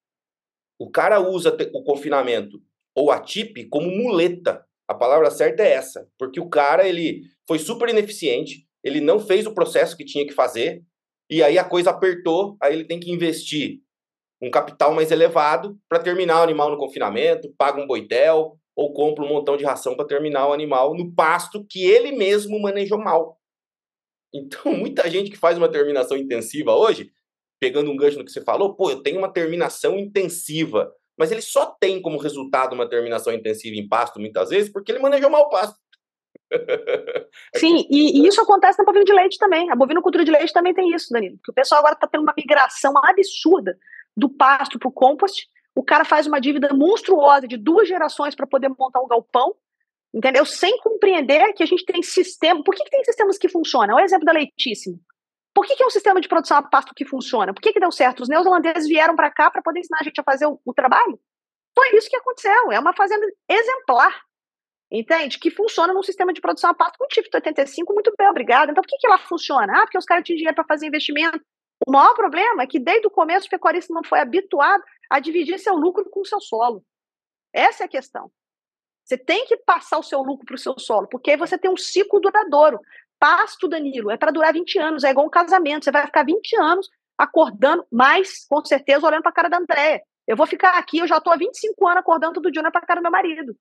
O 0.78 0.90
cara 0.90 1.20
usa 1.20 1.56
o 1.72 1.82
confinamento 1.82 2.62
ou 2.94 3.10
a 3.10 3.20
TIP 3.20 3.68
como 3.68 3.90
muleta. 3.90 4.64
A 4.86 4.94
palavra 4.94 5.30
certa 5.30 5.62
é 5.62 5.72
essa, 5.72 6.08
porque 6.18 6.40
o 6.40 6.48
cara 6.48 6.88
ele 6.88 7.22
foi 7.46 7.58
super 7.58 7.88
ineficiente, 7.88 8.66
ele 8.82 9.00
não 9.00 9.20
fez 9.20 9.46
o 9.46 9.54
processo 9.54 9.96
que 9.96 10.04
tinha 10.04 10.26
que 10.26 10.32
fazer, 10.32 10.82
e 11.30 11.42
aí 11.42 11.58
a 11.58 11.64
coisa 11.64 11.90
apertou, 11.90 12.56
aí 12.60 12.74
ele 12.74 12.84
tem 12.84 12.98
que 12.98 13.10
investir 13.10 13.80
um 14.40 14.50
capital 14.50 14.94
mais 14.94 15.10
elevado 15.10 15.78
para 15.88 15.98
terminar 15.98 16.40
o 16.40 16.42
animal 16.42 16.70
no 16.70 16.78
confinamento, 16.78 17.52
paga 17.58 17.80
um 17.80 17.86
boitel 17.86 18.58
ou 18.78 18.92
compra 18.92 19.24
um 19.24 19.28
montão 19.28 19.56
de 19.56 19.64
ração 19.64 19.96
para 19.96 20.06
terminar 20.06 20.46
o 20.46 20.52
animal 20.52 20.94
no 20.94 21.12
pasto 21.12 21.66
que 21.68 21.84
ele 21.84 22.12
mesmo 22.12 22.60
manejou 22.60 22.98
mal. 22.98 23.38
Então, 24.32 24.72
muita 24.76 25.10
gente 25.10 25.30
que 25.30 25.36
faz 25.36 25.58
uma 25.58 25.68
terminação 25.68 26.16
intensiva 26.16 26.76
hoje, 26.76 27.10
pegando 27.60 27.90
um 27.90 27.96
gancho 27.96 28.18
no 28.18 28.24
que 28.24 28.30
você 28.30 28.40
falou, 28.40 28.74
pô, 28.74 28.90
eu 28.90 29.02
tenho 29.02 29.18
uma 29.18 29.32
terminação 29.32 29.98
intensiva 29.98 30.92
mas 31.18 31.32
ele 31.32 31.42
só 31.42 31.66
tem 31.66 32.00
como 32.00 32.16
resultado 32.16 32.74
uma 32.74 32.88
terminação 32.88 33.32
intensiva 33.32 33.74
em 33.74 33.88
pasto, 33.88 34.20
muitas 34.20 34.50
vezes, 34.50 34.72
porque 34.72 34.92
ele 34.92 35.00
manejou 35.00 35.28
mal 35.28 35.42
o 35.42 35.48
pasto. 35.48 35.76
Sim, 37.56 37.84
e, 37.90 38.20
e, 38.22 38.28
isso 38.28 38.40
acontece 38.40 38.78
na 38.78 38.84
bovina 38.84 39.04
de 39.04 39.12
leite 39.12 39.36
também. 39.36 39.68
A 39.68 39.74
bovinocultura 39.74 40.24
de 40.24 40.30
leite 40.30 40.52
também 40.52 40.72
tem 40.72 40.94
isso, 40.94 41.12
Danilo. 41.12 41.36
Que 41.44 41.50
o 41.50 41.54
pessoal 41.54 41.80
agora 41.80 41.94
está 41.94 42.06
tendo 42.06 42.22
uma 42.22 42.34
migração 42.36 42.94
absurda 43.02 43.76
do 44.16 44.28
pasto 44.28 44.78
para 44.78 44.88
o 44.88 44.92
compost. 44.92 45.48
O 45.78 45.84
cara 45.84 46.04
faz 46.04 46.26
uma 46.26 46.40
dívida 46.40 46.74
monstruosa 46.74 47.46
de 47.46 47.56
duas 47.56 47.86
gerações 47.86 48.34
para 48.34 48.48
poder 48.48 48.68
montar 48.68 49.00
um 49.00 49.06
galpão, 49.06 49.54
entendeu? 50.12 50.44
Sem 50.44 50.76
compreender 50.78 51.52
que 51.52 51.62
a 51.62 51.66
gente 51.66 51.84
tem 51.84 52.02
sistema. 52.02 52.64
Por 52.64 52.74
que, 52.74 52.82
que 52.82 52.90
tem 52.90 53.04
sistemas 53.04 53.38
que 53.38 53.48
funcionam? 53.48 53.96
É 53.96 54.02
o 54.02 54.04
exemplo 54.04 54.24
da 54.24 54.32
Leitíssimo. 54.32 54.98
Por 55.54 55.64
que, 55.64 55.76
que, 55.76 55.82
é 55.84 55.86
um 55.86 55.90
sistema 55.90 56.20
de 56.20 56.26
produção 56.26 56.56
a 56.56 56.62
pasto 56.64 56.92
que 56.92 57.04
funciona? 57.04 57.54
Por 57.54 57.60
que, 57.60 57.72
que 57.72 57.78
deu 57.78 57.92
certo? 57.92 58.24
Os 58.24 58.28
neozelandeses 58.28 58.88
vieram 58.88 59.14
para 59.14 59.30
cá 59.30 59.52
para 59.52 59.62
poder 59.62 59.78
ensinar 59.78 59.98
a 60.00 60.02
gente 60.02 60.20
a 60.20 60.24
fazer 60.24 60.46
o, 60.46 60.60
o, 60.64 60.74
trabalho? 60.74 61.16
Foi 61.72 61.96
isso 61.96 62.10
que 62.10 62.16
aconteceu. 62.16 62.72
É 62.72 62.80
uma 62.80 62.92
fazenda 62.92 63.24
exemplar, 63.48 64.20
entende? 64.90 65.38
Que 65.38 65.48
funciona 65.48 65.94
num 65.94 66.02
sistema 66.02 66.32
de 66.32 66.40
produção 66.40 66.70
a 66.70 66.74
pasto 66.74 66.98
com 66.98 67.06
TIF 67.06 67.28
85, 67.32 67.94
muito 67.94 68.12
bem, 68.18 68.26
obrigado. 68.26 68.72
Então, 68.72 68.82
por 68.82 68.88
que, 68.88 68.96
que 68.98 69.06
ela 69.06 69.18
funciona? 69.18 69.72
Ah, 69.78 69.82
porque 69.82 69.98
os 69.98 70.04
caras 70.04 70.24
tinham 70.24 70.38
dinheiro 70.38 70.56
para 70.56 70.64
fazer 70.64 70.88
investimento. 70.88 71.40
O 71.86 71.90
maior 71.90 72.14
problema 72.14 72.62
é 72.62 72.66
que, 72.66 72.78
desde 72.78 73.06
o 73.06 73.10
começo, 73.10 73.46
o 73.46 73.50
pecuarista 73.50 73.92
não 73.92 74.02
foi 74.04 74.20
habituado 74.20 74.82
a 75.10 75.20
dividir 75.20 75.58
seu 75.58 75.74
lucro 75.74 76.08
com 76.10 76.20
o 76.20 76.26
seu 76.26 76.40
solo. 76.40 76.84
Essa 77.52 77.84
é 77.84 77.86
a 77.86 77.88
questão. 77.88 78.30
Você 79.04 79.16
tem 79.16 79.46
que 79.46 79.56
passar 79.56 79.98
o 79.98 80.02
seu 80.02 80.20
lucro 80.20 80.44
para 80.44 80.54
o 80.54 80.58
seu 80.58 80.78
solo, 80.78 81.08
porque 81.08 81.30
aí 81.30 81.36
você 81.36 81.56
tem 81.56 81.70
um 81.70 81.76
ciclo 81.76 82.20
duradouro. 82.20 82.78
Pasto, 83.18 83.66
Danilo, 83.66 84.10
é 84.10 84.16
para 84.16 84.30
durar 84.30 84.52
20 84.52 84.78
anos, 84.78 85.02
é 85.02 85.10
igual 85.10 85.26
um 85.26 85.30
casamento. 85.30 85.84
Você 85.84 85.90
vai 85.90 86.04
ficar 86.04 86.24
20 86.24 86.56
anos 86.56 86.88
acordando, 87.16 87.86
mais, 87.90 88.46
com 88.46 88.64
certeza, 88.64 89.06
olhando 89.06 89.22
para 89.22 89.30
a 89.30 89.34
cara 89.34 89.48
da 89.48 89.58
Andréia. 89.58 90.02
Eu 90.26 90.36
vou 90.36 90.46
ficar 90.46 90.76
aqui, 90.78 90.98
eu 90.98 91.06
já 91.06 91.16
estou 91.16 91.32
há 91.32 91.36
25 91.36 91.86
anos 91.86 92.00
acordando 92.00 92.34
todo 92.34 92.50
dia 92.50 92.62
para 92.70 92.80
a 92.80 92.86
cara 92.86 93.00
do 93.00 93.02
meu 93.02 93.10
marido. 93.10 93.56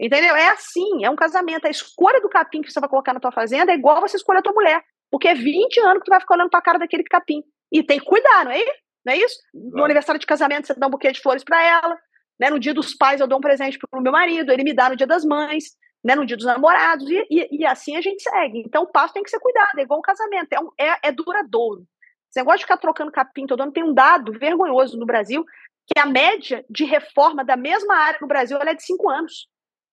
Entendeu? 0.00 0.34
É 0.34 0.48
assim, 0.48 1.04
é 1.04 1.10
um 1.10 1.16
casamento. 1.16 1.66
A 1.66 1.70
escolha 1.70 2.20
do 2.20 2.28
capim 2.28 2.62
que 2.62 2.70
você 2.70 2.80
vai 2.80 2.88
colocar 2.88 3.12
na 3.12 3.20
tua 3.20 3.32
fazenda 3.32 3.72
é 3.72 3.74
igual 3.74 4.00
você 4.00 4.16
escolher 4.16 4.38
a 4.38 4.42
tua 4.42 4.52
mulher. 4.52 4.82
Porque 5.10 5.28
é 5.28 5.34
20 5.34 5.78
anos 5.80 5.98
que 5.98 6.06
tu 6.06 6.10
vai 6.10 6.20
ficar 6.20 6.34
olhando 6.34 6.50
para 6.50 6.58
a 6.58 6.62
cara 6.62 6.78
daquele 6.78 7.04
capim. 7.04 7.42
E 7.72 7.82
tem 7.82 7.98
que 7.98 8.04
cuidar, 8.06 8.44
não 8.44 8.52
é 8.52 8.60
isso? 8.60 8.72
Não 9.04 9.12
é 9.12 9.16
isso? 9.16 9.36
No 9.54 9.84
aniversário 9.84 10.20
de 10.20 10.26
casamento, 10.26 10.66
você 10.66 10.74
dá 10.74 10.86
um 10.86 10.90
buquê 10.90 11.12
de 11.12 11.20
flores 11.20 11.44
para 11.44 11.62
ela. 11.62 11.98
Né? 12.38 12.50
No 12.50 12.58
dia 12.58 12.74
dos 12.74 12.94
pais, 12.94 13.20
eu 13.20 13.26
dou 13.26 13.38
um 13.38 13.42
presente 13.42 13.78
para 13.78 13.98
o 13.98 14.02
meu 14.02 14.12
marido, 14.12 14.52
ele 14.52 14.64
me 14.64 14.74
dá 14.74 14.88
no 14.88 14.96
dia 14.96 15.06
das 15.06 15.24
mães 15.24 15.76
né, 16.06 16.14
no 16.14 16.24
dia 16.24 16.36
dos 16.36 16.46
namorados, 16.46 17.10
e, 17.10 17.26
e, 17.28 17.48
e, 17.50 17.66
assim 17.66 17.96
a 17.96 18.00
gente 18.00 18.22
segue. 18.22 18.62
Então 18.64 18.84
o 18.84 18.86
passo 18.86 19.12
tem 19.12 19.24
que 19.24 19.30
ser 19.30 19.40
cuidado, 19.40 19.76
é 19.76 19.82
igual 19.82 19.98
um 19.98 20.02
casamento, 20.02 20.52
é, 20.52 20.60
um, 20.60 20.70
é, 20.78 21.08
é 21.08 21.10
duradouro. 21.10 21.84
Esse 22.30 22.38
negócio 22.38 22.58
de 22.58 22.64
ficar 22.64 22.76
trocando 22.76 23.10
capim 23.10 23.44
todo 23.44 23.60
ano 23.60 23.72
tem 23.72 23.82
um 23.82 23.92
dado 23.92 24.32
vergonhoso 24.32 24.96
no 24.96 25.04
Brasil, 25.04 25.44
que 25.84 25.98
a 25.98 26.06
média 26.06 26.64
de 26.70 26.84
reforma 26.84 27.44
da 27.44 27.56
mesma 27.56 27.96
área 27.96 28.20
no 28.20 28.28
Brasil 28.28 28.56
é 28.56 28.72
de 28.72 28.84
cinco 28.84 29.10
anos. 29.10 29.48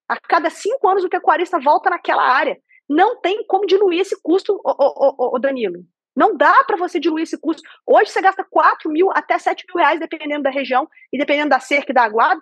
A 0.08 0.16
cada 0.20 0.52
cinco 0.52 0.88
anos 0.88 1.04
o 1.04 1.10
pecuarista 1.10 1.60
volta 1.60 1.90
naquela 1.90 2.24
área. 2.24 2.60
Não 2.88 3.20
tem 3.20 3.44
como 3.48 3.66
diluir 3.66 4.02
esse 4.02 4.16
custo, 4.22 4.60
ô, 4.64 4.76
ô, 4.78 5.36
ô, 5.36 5.40
Danilo. 5.40 5.84
Não 6.16 6.36
dá 6.36 6.64
para 6.66 6.78
você 6.78 7.00
diluir 7.00 7.24
esse 7.24 7.40
custo. 7.40 7.62
Hoje 7.86 8.12
você 8.12 8.22
gasta 8.22 8.44
4 8.44 8.90
mil 8.92 9.10
até 9.12 9.38
7 9.38 9.66
mil 9.68 9.84
reais, 9.84 10.00
dependendo 10.00 10.44
da 10.44 10.50
região 10.50 10.88
e 11.12 11.18
dependendo 11.18 11.50
da 11.50 11.60
cerca 11.60 11.92
e 11.92 11.94
da 11.94 12.04
aguada, 12.04 12.42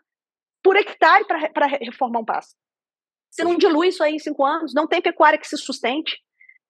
por 0.63 0.75
hectare 0.75 1.25
para 1.25 1.67
reformar 1.67 2.19
um 2.19 2.25
pasto. 2.25 2.55
Você 3.29 3.43
não 3.43 3.57
dilui 3.57 3.87
isso 3.87 4.03
aí 4.03 4.13
em 4.13 4.19
cinco 4.19 4.45
anos, 4.45 4.73
não 4.73 4.87
tem 4.87 5.01
pecuária 5.01 5.39
que 5.39 5.47
se 5.47 5.57
sustente. 5.57 6.17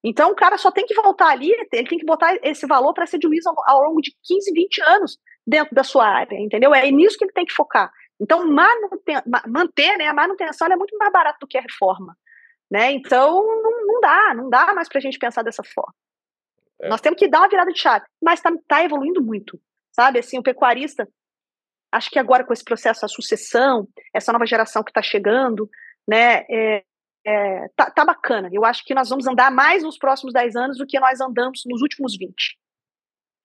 Então 0.03 0.31
o 0.31 0.35
cara 0.35 0.57
só 0.57 0.71
tem 0.71 0.85
que 0.85 0.93
voltar 0.93 1.29
ali, 1.29 1.51
ele 1.51 1.65
tem 1.65 1.83
que 1.83 2.05
botar 2.05 2.37
esse 2.43 2.65
valor 2.67 2.93
para 2.93 3.07
ser 3.07 3.17
diluído 3.17 3.49
ao, 3.49 3.55
ao 3.67 3.87
longo 3.87 4.01
de 4.01 4.15
15, 4.23 4.51
20 4.53 4.81
anos 4.83 5.17
dentro 5.45 5.73
da 5.75 5.83
sua 5.83 6.07
área, 6.07 6.39
entendeu? 6.39 6.73
É 6.73 6.89
nisso 6.91 7.17
que 7.17 7.25
ele 7.25 7.33
tem 7.33 7.45
que 7.45 7.53
focar. 7.53 7.91
Então, 8.19 8.47
manter, 8.47 9.23
manter 9.47 9.97
né, 9.97 10.07
a 10.07 10.13
manutenção 10.13 10.67
é 10.67 10.75
muito 10.75 10.95
mais 10.97 11.11
barato 11.11 11.39
do 11.41 11.47
que 11.47 11.57
a 11.57 11.61
reforma. 11.61 12.15
Né? 12.69 12.91
Então, 12.91 13.33
não, 13.33 13.85
não 13.87 13.99
dá, 13.99 14.33
não 14.35 14.49
dá 14.49 14.73
mais 14.75 14.87
para 14.87 14.99
a 14.99 15.01
gente 15.01 15.17
pensar 15.17 15.41
dessa 15.41 15.63
forma. 15.63 15.93
É. 16.82 16.89
Nós 16.89 17.02
temos 17.02 17.20
que 17.20 17.28
dar 17.28 17.39
uma 17.39 17.50
virada 17.50 17.72
de 17.72 17.80
chave, 17.80 18.06
mas 18.22 18.39
está 18.39 18.52
tá 18.67 18.84
evoluindo 18.84 19.22
muito. 19.22 19.60
sabe? 19.91 20.20
Assim, 20.20 20.39
o 20.39 20.44
pecuarista, 20.44 21.08
acho 21.91 22.10
que 22.10 22.17
agora 22.17 22.44
com 22.44 22.54
esse 22.54 22.63
processo, 22.63 23.06
a 23.06 23.10
sucessão, 23.10 23.88
essa 24.13 24.32
nova 24.32 24.46
geração 24.46 24.84
que 24.84 24.91
está 24.91 25.02
chegando, 25.02 25.70
né, 26.08 26.46
é, 26.50 26.84
é, 27.26 27.67
tá, 27.76 27.91
tá, 27.91 28.06
bacana. 28.06 28.50
Eu 28.52 28.65
acho 28.65 28.84
que 28.84 28.94
nós 28.94 29.10
vamos 29.10 29.28
andar 29.28 29.52
mais 29.52 29.84
nos 29.84 29.98
próximos 29.98 30.34
10 30.34 30.56
anos 30.56 30.78
do 30.78 30.88
que 30.88 31.00
nós 31.00 31.20
andamos 31.22 31.63
nos 31.65 31.82
últimos 31.82 32.17
20. 32.17 32.58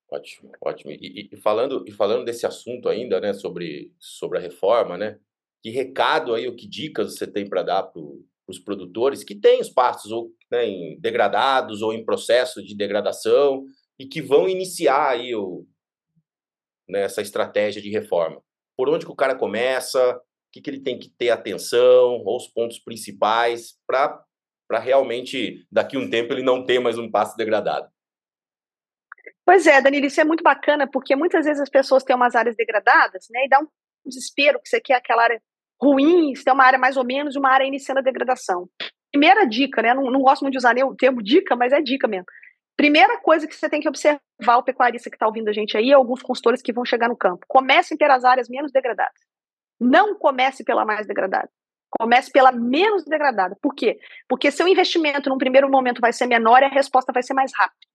Ótimo, 0.09 0.53
ótimo. 0.61 0.92
E, 0.92 1.29
e, 1.33 1.37
falando, 1.37 1.85
e 1.87 1.90
falando 1.90 2.25
desse 2.25 2.46
assunto 2.46 2.88
ainda, 2.88 3.20
né, 3.20 3.33
sobre, 3.33 3.92
sobre 3.99 4.38
a 4.38 4.40
reforma, 4.40 4.96
né, 4.96 5.18
que 5.62 5.70
recado 5.70 6.33
aí, 6.35 6.46
ou 6.46 6.55
que 6.55 6.68
dicas 6.68 7.16
você 7.16 7.27
tem 7.27 7.49
para 7.49 7.62
dar 7.62 7.83
para 7.83 8.01
os 8.46 8.59
produtores 8.59 9.24
que 9.24 9.35
têm 9.35 9.61
os 9.61 9.70
pastos 9.70 10.12
ou 10.12 10.30
né, 10.50 10.96
degradados 10.98 11.82
ou 11.82 11.92
em 11.92 12.04
processo 12.04 12.62
de 12.62 12.76
degradação 12.76 13.64
e 13.98 14.06
que 14.06 14.22
vão 14.22 14.48
iniciar 14.48 15.11
aí 15.11 15.35
o, 15.35 15.66
né, 16.88 17.02
essa 17.02 17.22
estratégia 17.22 17.82
de 17.82 17.90
reforma? 17.90 18.40
Por 18.76 18.88
onde 18.88 19.04
que 19.04 19.12
o 19.12 19.16
cara 19.16 19.35
começa? 19.35 20.16
O 20.16 20.20
que, 20.52 20.61
que 20.61 20.70
ele 20.70 20.80
tem 20.80 20.98
que 20.98 21.09
ter 21.09 21.30
atenção? 21.30 22.22
Ou 22.24 22.37
os 22.37 22.46
pontos 22.46 22.78
principais 22.78 23.74
para 23.87 24.24
realmente, 24.78 25.66
daqui 25.70 25.96
a 25.96 26.00
um 26.00 26.09
tempo, 26.09 26.32
ele 26.32 26.42
não 26.42 26.64
ter 26.64 26.78
mais 26.78 26.98
um 26.98 27.11
pasto 27.11 27.37
degradado? 27.37 27.88
Pois 29.44 29.66
é, 29.66 29.80
Danilo, 29.80 30.06
isso 30.06 30.20
é 30.20 30.24
muito 30.24 30.42
bacana, 30.42 30.88
porque 30.90 31.14
muitas 31.14 31.44
vezes 31.44 31.62
as 31.62 31.70
pessoas 31.70 32.02
têm 32.02 32.16
umas 32.16 32.35
áreas 32.35 32.56
degradadas, 32.56 33.26
né, 33.30 33.44
e 33.44 33.48
dá 33.48 33.61
um 33.61 33.68
desespero 34.04 34.61
que 34.61 34.68
você 34.68 34.80
quer 34.80 34.94
aquela 34.94 35.22
área 35.22 35.40
ruim, 35.80 36.34
você 36.34 36.44
tem 36.44 36.52
uma 36.52 36.64
área 36.64 36.78
mais 36.78 36.96
ou 36.96 37.04
menos, 37.04 37.36
uma 37.36 37.50
área 37.50 37.64
iniciando 37.64 38.00
a 38.00 38.02
degradação. 38.02 38.68
Primeira 39.12 39.46
dica, 39.46 39.82
né, 39.82 39.94
não, 39.94 40.10
não 40.10 40.20
gosto 40.20 40.42
muito 40.42 40.52
de 40.52 40.58
usar 40.58 40.74
nem 40.74 40.84
o 40.84 40.94
termo 40.94 41.22
dica, 41.22 41.56
mas 41.56 41.72
é 41.72 41.80
dica 41.80 42.06
mesmo. 42.06 42.26
Primeira 42.76 43.18
coisa 43.18 43.46
que 43.46 43.54
você 43.54 43.70
tem 43.70 43.80
que 43.80 43.88
observar, 43.88 44.20
o 44.58 44.62
pecuarista 44.62 45.08
que 45.08 45.16
está 45.16 45.26
ouvindo 45.26 45.48
a 45.48 45.52
gente 45.52 45.76
aí, 45.76 45.92
alguns 45.92 46.22
consultores 46.22 46.60
que 46.60 46.72
vão 46.72 46.84
chegar 46.84 47.08
no 47.08 47.16
campo. 47.16 47.46
Comecem 47.48 47.96
pelas 47.96 48.24
áreas 48.24 48.48
menos 48.48 48.70
degradadas. 48.70 49.18
Não 49.80 50.14
comece 50.14 50.62
pela 50.62 50.84
mais 50.84 51.06
degradada. 51.06 51.48
Comece 51.88 52.30
pela 52.30 52.52
menos 52.52 53.04
degradada. 53.04 53.56
Por 53.62 53.74
quê? 53.74 53.98
Porque 54.28 54.50
seu 54.50 54.68
investimento 54.68 55.30
num 55.30 55.38
primeiro 55.38 55.70
momento 55.70 56.00
vai 56.00 56.12
ser 56.12 56.26
menor 56.26 56.60
e 56.62 56.66
a 56.66 56.68
resposta 56.68 57.12
vai 57.12 57.22
ser 57.22 57.32
mais 57.32 57.50
rápida. 57.54 57.86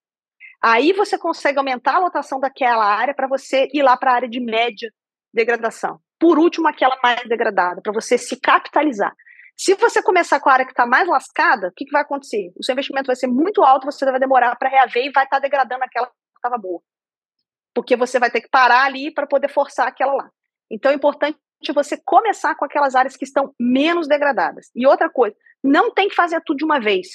Aí 0.64 0.94
você 0.94 1.18
consegue 1.18 1.60
aumentar 1.60 1.96
a 1.96 2.00
lotação 2.00 2.40
daquela 2.40 2.86
área 2.86 3.14
para 3.14 3.28
você 3.28 3.68
ir 3.74 3.84
lá 3.84 3.96
para 3.98 4.12
a 4.12 4.16
área 4.16 4.30
de 4.30 4.40
média 4.40 4.92
degradação. 5.34 6.00
Por 6.22 6.38
último, 6.38 6.68
aquela 6.68 6.96
mais 7.02 7.28
degradada, 7.28 7.82
para 7.82 7.92
você 7.92 8.16
se 8.16 8.40
capitalizar. 8.40 9.12
Se 9.58 9.74
você 9.74 10.04
começar 10.04 10.40
com 10.40 10.50
a 10.50 10.54
área 10.54 10.66
que 10.66 10.72
está 10.72 10.86
mais 10.86 11.08
lascada, 11.08 11.70
o 11.70 11.72
que, 11.72 11.84
que, 11.84 11.92
vai 11.92 12.04
acontecer? 12.04 12.54
O 12.56 12.64
seu 12.64 12.74
investimento 12.74 13.08
vai 13.08 13.16
ser 13.16 13.26
muito 13.26 13.64
alto, 13.64 13.86
você 13.86 14.06
vai 14.06 14.20
demorar 14.20 14.56
para 14.56 14.70
reaver 14.70 15.06
e 15.08 15.12
vai 15.12 15.24
estar 15.24 15.38
tá 15.38 15.40
degradando 15.40 15.84
aquela 15.84 16.06
que 16.06 16.14
estava 16.36 16.60
boa. 16.60 16.80
Porque 17.74 17.96
você 17.96 18.20
vai 18.20 18.30
ter 18.30 18.42
que 18.42 18.50
parar 18.50 18.86
ali 18.86 19.12
para 19.12 19.26
poder 19.26 19.50
forçar 19.50 19.88
aquela 19.88 20.14
lá. 20.14 20.30
Então 20.70 20.92
é 20.92 20.94
importante 20.94 21.40
você 21.74 22.00
começar 22.06 22.54
com 22.54 22.66
aquelas 22.66 22.94
áreas 22.96 23.18
que 23.18 23.26
estão 23.26 23.56
menos 23.60 24.08
degradadas. 24.08 24.70
E 24.76 24.86
outra 24.86 25.10
coisa, 25.10 25.36
não 25.64 25.92
tem 25.92 26.08
que 26.08 26.16
fazer 26.16 26.40
tudo 26.46 26.58
de 26.58 26.66
uma 26.66 26.80
vez. 26.80 27.08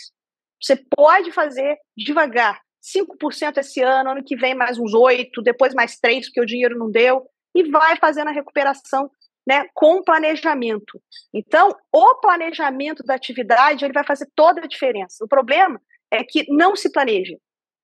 Você 0.61 0.77
pode 0.97 1.31
fazer 1.31 1.77
devagar. 1.97 2.61
5% 2.83 3.59
esse 3.59 3.83
ano, 3.83 4.11
ano 4.11 4.25
que 4.25 4.37
vem 4.37 4.55
mais 4.55 4.79
uns 4.79 4.93
8%, 4.93 5.29
depois 5.45 5.75
mais 5.75 5.97
3%, 5.97 6.25
porque 6.25 6.41
o 6.41 6.47
dinheiro 6.47 6.79
não 6.79 6.91
deu, 6.91 7.29
e 7.57 7.71
vai 7.71 7.97
fazendo 7.97 8.29
a 8.29 8.33
recuperação 8.33 9.11
né, 9.47 9.67
com 9.75 10.03
planejamento. 10.03 11.01
Então, 11.33 11.71
o 11.93 12.15
planejamento 12.17 13.03
da 13.05 13.15
atividade 13.15 13.85
ele 13.85 13.93
vai 13.95 14.05
fazer 14.05 14.29
toda 14.35 14.61
a 14.61 14.67
diferença. 14.67 15.25
O 15.25 15.29
problema 15.29 15.81
é 16.11 16.25
que 16.25 16.45
não 16.49 16.75
se 16.75 16.91
planeja. 16.91 17.37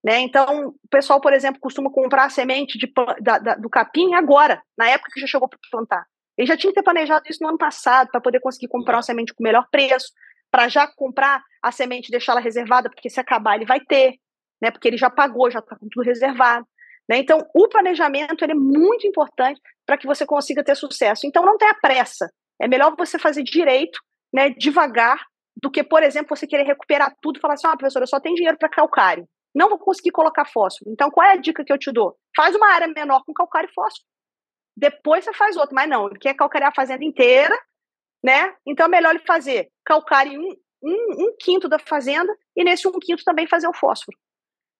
Né? 0.05 0.19
Então, 0.21 0.69
o 0.69 0.89
pessoal, 0.91 1.21
por 1.21 1.33
exemplo, 1.33 1.61
costuma 1.61 1.91
comprar 1.91 2.25
a 2.25 2.31
semente 2.31 2.77
de, 2.77 2.93
da, 3.21 3.39
da, 3.39 3.55
do 3.55 3.71
capim 3.71 4.15
agora, 4.15 4.61
na 4.77 4.89
época 4.89 5.11
que 5.15 5.21
já 5.21 5.27
chegou 5.27 5.49
para 5.49 5.59
plantar. 5.71 6.05
Ele 6.37 6.47
já 6.47 6.57
tinha 6.57 6.73
que 6.73 6.79
ter 6.79 6.83
planejado 6.83 7.25
isso 7.29 7.43
no 7.43 7.49
ano 7.49 7.59
passado 7.59 8.11
para 8.11 8.21
poder 8.21 8.41
conseguir 8.41 8.69
comprar 8.69 8.97
uma 8.97 9.03
semente 9.03 9.33
com 9.33 9.45
melhor 9.45 9.67
preço, 9.71 10.13
para 10.51 10.69
já 10.69 10.87
comprar 10.87 11.43
a 11.63 11.71
semente 11.71 12.09
e 12.09 12.11
deixá-la 12.11 12.41
reservada, 12.41 12.91
porque 12.91 13.09
se 13.09 13.21
acabar 13.21 13.55
ele 13.55 13.65
vai 13.65 13.81
ter 13.81 14.19
né? 14.63 14.71
Porque 14.71 14.87
ele 14.87 14.97
já 14.97 15.11
pagou, 15.11 15.51
já 15.51 15.59
está 15.59 15.75
com 15.75 15.89
tudo 15.89 16.07
reservado. 16.07 16.65
Né? 17.09 17.19
Então, 17.19 17.38
o 17.55 17.69
planejamento 17.69 18.45
é 18.45 18.55
muito 18.55 19.07
importante 19.07 19.61
para 19.87 19.97
que 19.97 20.07
você 20.07 20.25
consiga 20.25 20.65
ter 20.65 20.77
sucesso. 20.77 21.27
Então, 21.27 21.45
não 21.45 21.59
tenha 21.59 21.75
pressa. 21.75 22.31
É 22.61 22.69
melhor 22.69 22.95
você 22.97 23.19
fazer 23.19 23.43
direito, 23.43 23.99
né, 24.33 24.51
devagar, 24.51 25.21
do 25.61 25.71
que, 25.71 25.83
por 25.83 26.03
exemplo, 26.03 26.37
você 26.37 26.47
querer 26.47 26.65
recuperar 26.65 27.15
tudo 27.21 27.37
e 27.37 27.41
falar 27.41 27.55
assim: 27.55 27.67
ah, 27.67 27.77
professor, 27.77 28.03
eu 28.03 28.07
só 28.07 28.21
tenho 28.21 28.35
dinheiro 28.35 28.59
para 28.59 28.69
calcário. 28.69 29.29
Não 29.55 29.69
vou 29.69 29.79
conseguir 29.79 30.11
colocar 30.11 30.47
fósforo. 30.47 30.91
Então, 30.91 31.11
qual 31.11 31.27
é 31.27 31.33
a 31.33 31.37
dica 31.37 31.65
que 31.65 31.73
eu 31.73 31.79
te 31.79 31.93
dou? 31.93 32.17
Faz 32.35 32.55
uma 32.55 32.69
área 32.73 32.88
menor 32.88 33.23
com 33.27 33.35
calcário 33.35 33.69
e 33.71 33.75
fósforo. 33.75 34.07
Depois 34.77 35.25
você 35.25 35.33
faz 35.35 35.57
outra. 35.57 35.75
Mas 35.75 35.88
não, 35.88 36.09
ele 36.09 36.19
quer 36.19 36.35
calcarear 36.35 36.71
a 36.71 36.75
fazenda 36.75 37.05
inteira, 37.05 37.55
né? 38.25 38.55
Então 38.67 38.87
é 38.87 38.88
melhor 38.88 39.15
ele 39.15 39.25
fazer 39.27 39.69
calcário 39.85 40.33
em 40.33 40.38
um, 40.38 40.57
um, 40.83 41.27
um 41.27 41.37
quinto 41.38 41.69
da 41.69 41.79
fazenda 41.79 42.35
e 42.57 42.65
nesse 42.65 42.88
um 42.88 42.99
quinto 42.99 43.23
também 43.25 43.47
fazer 43.47 43.69
o 43.69 43.75
fósforo. 43.75 44.17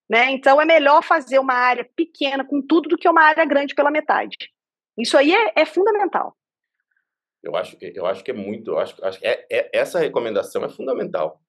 Né? 0.08 0.30
Então 0.32 0.60
é 0.60 0.64
melhor 0.64 1.02
fazer 1.02 1.38
uma 1.38 1.54
área 1.54 1.88
pequena 1.96 2.44
com 2.44 2.60
tudo 2.60 2.88
do 2.88 2.96
que 2.96 3.08
uma 3.08 3.22
área 3.22 3.44
grande 3.44 3.74
pela 3.74 3.90
metade. 3.90 4.36
Isso 4.98 5.16
aí 5.16 5.32
é, 5.32 5.52
é 5.56 5.64
fundamental. 5.64 6.36
Eu 7.42 7.56
acho, 7.56 7.76
eu 7.80 8.06
acho 8.06 8.22
que 8.22 8.30
é 8.30 8.34
muito, 8.34 8.76
acho, 8.76 9.04
acho 9.04 9.18
é, 9.22 9.44
é, 9.50 9.70
essa 9.72 9.98
recomendação 9.98 10.64
é 10.64 10.68
fundamental. 10.68 11.40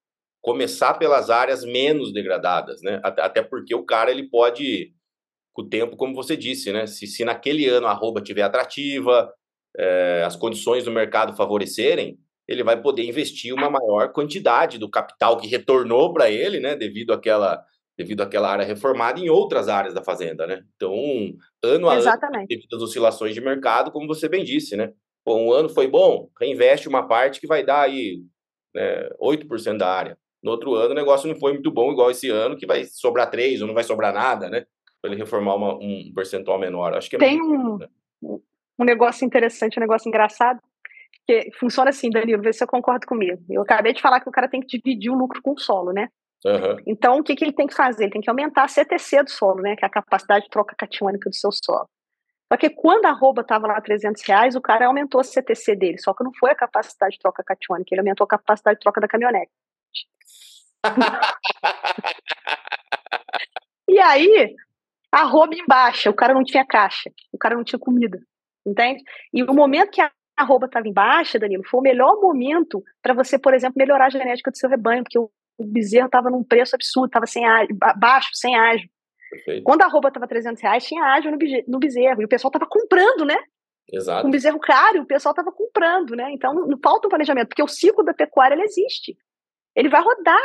Começar 0.41 0.95
pelas 0.95 1.29
áreas 1.29 1.63
menos 1.63 2.11
degradadas, 2.11 2.81
né? 2.81 2.99
Até, 3.03 3.21
até, 3.21 3.43
porque 3.43 3.75
o 3.75 3.85
cara 3.85 4.09
ele 4.09 4.27
pode, 4.29 4.91
com 5.53 5.61
o 5.61 5.69
tempo, 5.69 5.95
como 5.95 6.15
você 6.15 6.35
disse, 6.35 6.71
né? 6.71 6.87
Se, 6.87 7.05
se 7.05 7.23
naquele 7.23 7.67
ano 7.67 7.87
a 7.87 7.91
arroba 7.91 8.21
tiver 8.21 8.41
atrativa, 8.41 9.31
é, 9.77 10.23
as 10.25 10.35
condições 10.35 10.83
do 10.83 10.91
mercado 10.91 11.35
favorecerem, 11.35 12.17
ele 12.47 12.63
vai 12.63 12.81
poder 12.81 13.03
investir 13.03 13.53
uma 13.53 13.69
maior 13.69 14.11
quantidade 14.11 14.77
do 14.77 14.89
capital 14.89 15.37
que 15.37 15.47
retornou 15.47 16.11
para 16.11 16.29
ele, 16.29 16.59
né? 16.59 16.75
Devido 16.75 17.13
àquela 17.13 17.63
devido 17.97 18.21
àquela 18.21 18.51
área 18.51 18.65
reformada 18.65 19.19
em 19.19 19.29
outras 19.29 19.69
áreas 19.69 19.93
da 19.93 20.03
fazenda, 20.03 20.47
né? 20.47 20.63
Então, 20.75 20.93
ano 21.63 21.89
a 21.89 21.97
Exatamente. 21.97 22.37
ano, 22.37 22.47
devido 22.47 22.75
às 22.75 22.81
oscilações 22.81 23.33
de 23.33 23.41
mercado, 23.41 23.91
como 23.91 24.07
você 24.07 24.27
bem 24.27 24.43
disse, 24.43 24.75
né? 24.75 24.91
Bom, 25.25 25.47
um 25.47 25.53
ano 25.53 25.69
foi 25.69 25.87
bom, 25.87 26.29
reinveste 26.39 26.89
uma 26.89 27.07
parte 27.07 27.39
que 27.39 27.47
vai 27.47 27.63
dar 27.63 27.81
aí 27.81 28.21
né, 28.75 29.09
8% 29.21 29.77
da 29.77 29.89
área. 29.89 30.17
No 30.43 30.51
outro 30.51 30.75
ano, 30.75 30.91
o 30.91 30.95
negócio 30.95 31.29
não 31.29 31.35
foi 31.39 31.53
muito 31.53 31.71
bom, 31.71 31.91
igual 31.91 32.11
esse 32.11 32.29
ano, 32.29 32.57
que 32.57 32.65
vai 32.65 32.83
sobrar 32.85 33.31
3% 33.31 33.61
ou 33.61 33.67
não 33.67 33.73
vai 33.73 33.83
sobrar 33.83 34.13
nada, 34.13 34.49
né? 34.49 34.65
Para 35.01 35.11
ele 35.11 35.21
reformar 35.21 35.55
uma, 35.55 35.75
um 35.75 36.11
percentual 36.13 36.59
menor. 36.59 36.93
Acho 36.93 37.09
que 37.09 37.15
é 37.15 37.19
Tem 37.19 37.39
muito, 37.39 37.75
um, 37.75 37.77
né? 37.77 37.87
um 38.77 38.83
negócio 38.83 39.25
interessante, 39.25 39.77
um 39.77 39.81
negócio 39.81 40.09
engraçado, 40.09 40.59
que 41.25 41.49
funciona 41.57 41.91
assim, 41.91 42.09
Danilo, 42.09 42.41
vê 42.41 42.51
se 42.51 42.59
você 42.59 42.67
concorda 42.67 43.07
comigo. 43.07 43.41
Eu 43.49 43.61
acabei 43.61 43.93
de 43.93 44.01
falar 44.01 44.19
que 44.19 44.27
o 44.27 44.31
cara 44.31 44.49
tem 44.49 44.59
que 44.59 44.77
dividir 44.77 45.09
o 45.09 45.17
lucro 45.17 45.41
com 45.41 45.53
o 45.53 45.57
solo, 45.57 45.93
né? 45.93 46.09
Uhum. 46.45 46.77
Então, 46.85 47.19
o 47.19 47.23
que, 47.23 47.35
que 47.35 47.43
ele 47.43 47.53
tem 47.53 47.67
que 47.67 47.75
fazer? 47.75 48.03
Ele 48.03 48.11
tem 48.11 48.21
que 48.21 48.29
aumentar 48.29 48.63
a 48.63 48.67
CTC 48.67 49.23
do 49.23 49.31
solo, 49.31 49.61
né? 49.61 49.75
Que 49.75 49.85
é 49.85 49.87
a 49.87 49.91
capacidade 49.91 50.45
de 50.45 50.49
troca 50.49 50.75
catiônica 50.77 51.29
do 51.29 51.35
seu 51.35 51.51
solo. 51.51 51.89
Só 52.51 52.57
que 52.57 52.69
quando 52.69 53.05
a 53.05 53.09
arroba 53.09 53.41
estava 53.41 53.65
lá 53.65 53.81
300 53.81 54.21
reais, 54.23 54.55
o 54.55 54.61
cara 54.61 54.85
aumentou 54.85 55.21
a 55.21 55.23
CTC 55.23 55.75
dele. 55.75 55.97
Só 55.97 56.13
que 56.13 56.23
não 56.23 56.31
foi 56.33 56.51
a 56.51 56.55
capacidade 56.55 57.13
de 57.13 57.19
troca 57.19 57.43
catiônica, 57.43 57.89
ele 57.91 58.01
aumentou 58.01 58.25
a 58.25 58.27
capacidade 58.27 58.77
de 58.77 58.83
troca 58.83 59.01
da 59.01 59.07
caminhonete. 59.07 59.51
e 63.87 63.99
aí, 63.99 64.55
a 65.11 65.21
arroba 65.21 65.55
embaixo, 65.55 66.09
o 66.09 66.13
cara 66.13 66.33
não 66.33 66.43
tinha 66.43 66.65
caixa, 66.65 67.09
o 67.31 67.37
cara 67.37 67.55
não 67.55 67.63
tinha 67.63 67.79
comida, 67.79 68.19
entende? 68.65 69.01
E 69.33 69.43
o 69.43 69.53
momento 69.53 69.91
que 69.91 70.01
a 70.01 70.11
arroba 70.35 70.65
estava 70.65 70.87
embaixo, 70.87 71.39
Danilo, 71.39 71.63
foi 71.65 71.79
o 71.79 71.83
melhor 71.83 72.19
momento 72.19 72.83
para 73.01 73.13
você, 73.13 73.39
por 73.39 73.53
exemplo, 73.53 73.77
melhorar 73.77 74.07
a 74.07 74.09
genética 74.09 74.51
do 74.51 74.57
seu 74.57 74.69
rebanho, 74.69 75.03
porque 75.03 75.17
o 75.17 75.31
o 75.57 75.65
bezerro 75.65 76.07
estava 76.07 76.29
num 76.29 76.43
preço 76.43 76.75
absurdo, 76.75 77.07
estava 77.07 77.25
sem 77.25 77.45
ágio, 77.45 77.75
baixo, 77.97 78.29
sem 78.33 78.55
ágio. 78.55 78.89
Perfeito. 79.29 79.63
Quando 79.63 79.81
a 79.81 79.87
roupa 79.87 80.09
estava 80.09 80.27
300 80.27 80.61
reais, 80.61 80.85
tinha 80.85 81.03
ágio 81.03 81.31
no 81.67 81.79
bezerro, 81.79 82.21
e 82.21 82.25
o 82.25 82.29
pessoal 82.29 82.49
estava 82.49 82.67
comprando, 82.67 83.25
né? 83.25 83.37
Exato. 83.91 84.23
Com 84.23 84.31
bezerro 84.31 84.59
caro, 84.59 85.01
o 85.01 85.05
pessoal 85.05 85.31
estava 85.31 85.51
comprando, 85.51 86.15
né? 86.15 86.31
Então, 86.31 86.53
não 86.53 86.77
falta 86.81 87.07
um 87.07 87.09
planejamento, 87.09 87.49
porque 87.49 87.63
o 87.63 87.67
ciclo 87.67 88.03
da 88.03 88.13
pecuária, 88.13 88.55
ele 88.55 88.63
existe. 88.63 89.17
Ele 89.75 89.89
vai 89.89 90.01
rodar. 90.01 90.43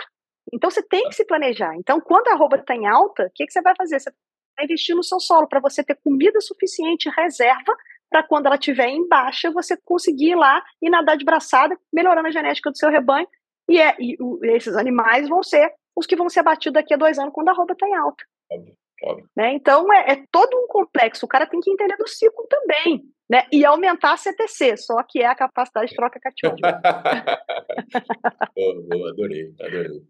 Então, 0.53 0.71
você 0.71 0.83
tem 0.83 1.07
que 1.09 1.15
se 1.15 1.25
planejar. 1.27 1.75
Então, 1.77 2.01
quando 2.01 2.29
a 2.29 2.35
roupa 2.35 2.57
está 2.57 2.75
em 2.75 2.87
alta, 2.87 3.25
o 3.25 3.31
que, 3.35 3.47
que 3.47 3.53
você 3.53 3.61
vai 3.61 3.75
fazer? 3.77 4.01
Você 4.01 4.11
vai 4.57 4.65
investir 4.65 4.97
no 4.97 5.05
seu 5.05 5.21
solo 5.21 5.47
para 5.47 5.61
você 5.61 5.85
ter 5.85 5.97
comida 5.97 6.41
suficiente, 6.41 7.11
reserva, 7.11 7.77
para 8.11 8.23
quando 8.23 8.47
ela 8.47 8.57
estiver 8.57 8.89
em 8.89 9.07
baixa, 9.07 9.51
você 9.51 9.77
conseguir 9.77 10.31
ir 10.31 10.35
lá 10.35 10.65
e 10.81 10.89
nadar 10.89 11.17
de 11.17 11.25
braçada, 11.25 11.79
melhorando 11.93 12.29
a 12.29 12.31
genética 12.31 12.71
do 12.71 12.79
seu 12.79 12.89
rebanho 12.89 13.29
e, 13.69 13.81
é, 13.81 13.97
e 14.01 14.17
esses 14.55 14.77
animais 14.77 15.29
vão 15.29 15.43
ser 15.43 15.73
os 15.97 16.07
que 16.07 16.17
vão 16.17 16.29
ser 16.29 16.41
abatidos 16.41 16.75
daqui 16.75 16.95
a 16.95 16.97
dois 16.97 17.19
anos 17.19 17.33
quando 17.35 17.49
a 17.49 17.53
roupa 17.53 17.73
está 17.73 17.87
em 17.87 17.95
alta. 17.95 18.25
Óbvio, 18.51 18.75
óbvio. 19.03 19.29
Né? 19.37 19.53
Então 19.55 19.93
é, 19.93 20.13
é, 20.13 20.25
todo 20.31 20.57
um 20.57 20.67
complexo. 20.69 21.27
O 21.27 21.29
cara 21.29 21.47
tem 21.47 21.61
que 21.61 21.71
entender 21.71 21.97
do 21.97 22.07
ciclo 22.07 22.47
também. 22.49 23.03
Né? 23.31 23.47
E 23.53 23.63
aumentar 23.63 24.15
a 24.15 24.17
CTC, 24.17 24.79
só 24.79 25.03
que 25.03 25.21
é 25.21 25.27
a 25.27 25.35
capacidade 25.35 25.91
de 25.91 25.97
troca 25.97 26.19
catiônica. 26.19 26.81
oh, 28.57 28.89
oh, 28.95 29.07
adorei, 29.09 29.53
adorei. 29.61 30.03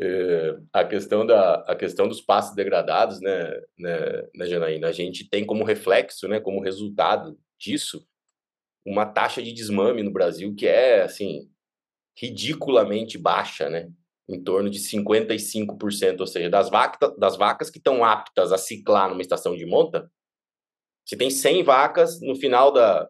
É, 0.00 0.56
a 0.72 0.82
questão 0.82 1.26
da 1.26 1.56
a 1.68 1.76
questão 1.76 2.08
dos 2.08 2.22
pastos 2.22 2.56
degradados, 2.56 3.20
né, 3.20 3.60
né, 3.78 4.22
né, 4.34 4.46
Janaína, 4.46 4.88
a 4.88 4.92
gente 4.92 5.28
tem 5.28 5.44
como 5.44 5.64
reflexo, 5.64 6.26
né, 6.26 6.40
como 6.40 6.62
resultado 6.62 7.38
disso, 7.60 8.02
uma 8.86 9.04
taxa 9.04 9.42
de 9.42 9.52
desmame 9.52 10.02
no 10.02 10.10
Brasil 10.10 10.54
que 10.56 10.66
é 10.66 11.02
assim 11.02 11.51
ridiculamente 12.16 13.18
baixa, 13.18 13.68
né? 13.68 13.88
Em 14.28 14.42
torno 14.42 14.70
de 14.70 14.78
55%, 14.78 16.20
ou 16.20 16.26
seja, 16.26 16.48
das, 16.48 16.70
vaca, 16.70 17.12
das 17.18 17.36
vacas 17.36 17.70
que 17.70 17.78
estão 17.78 18.04
aptas 18.04 18.52
a 18.52 18.58
ciclar 18.58 19.08
numa 19.08 19.20
estação 19.20 19.56
de 19.56 19.66
monta, 19.66 20.10
você 21.04 21.16
tem 21.16 21.30
100 21.30 21.64
vacas 21.64 22.20
no 22.20 22.36
final 22.36 22.72
da, 22.72 23.08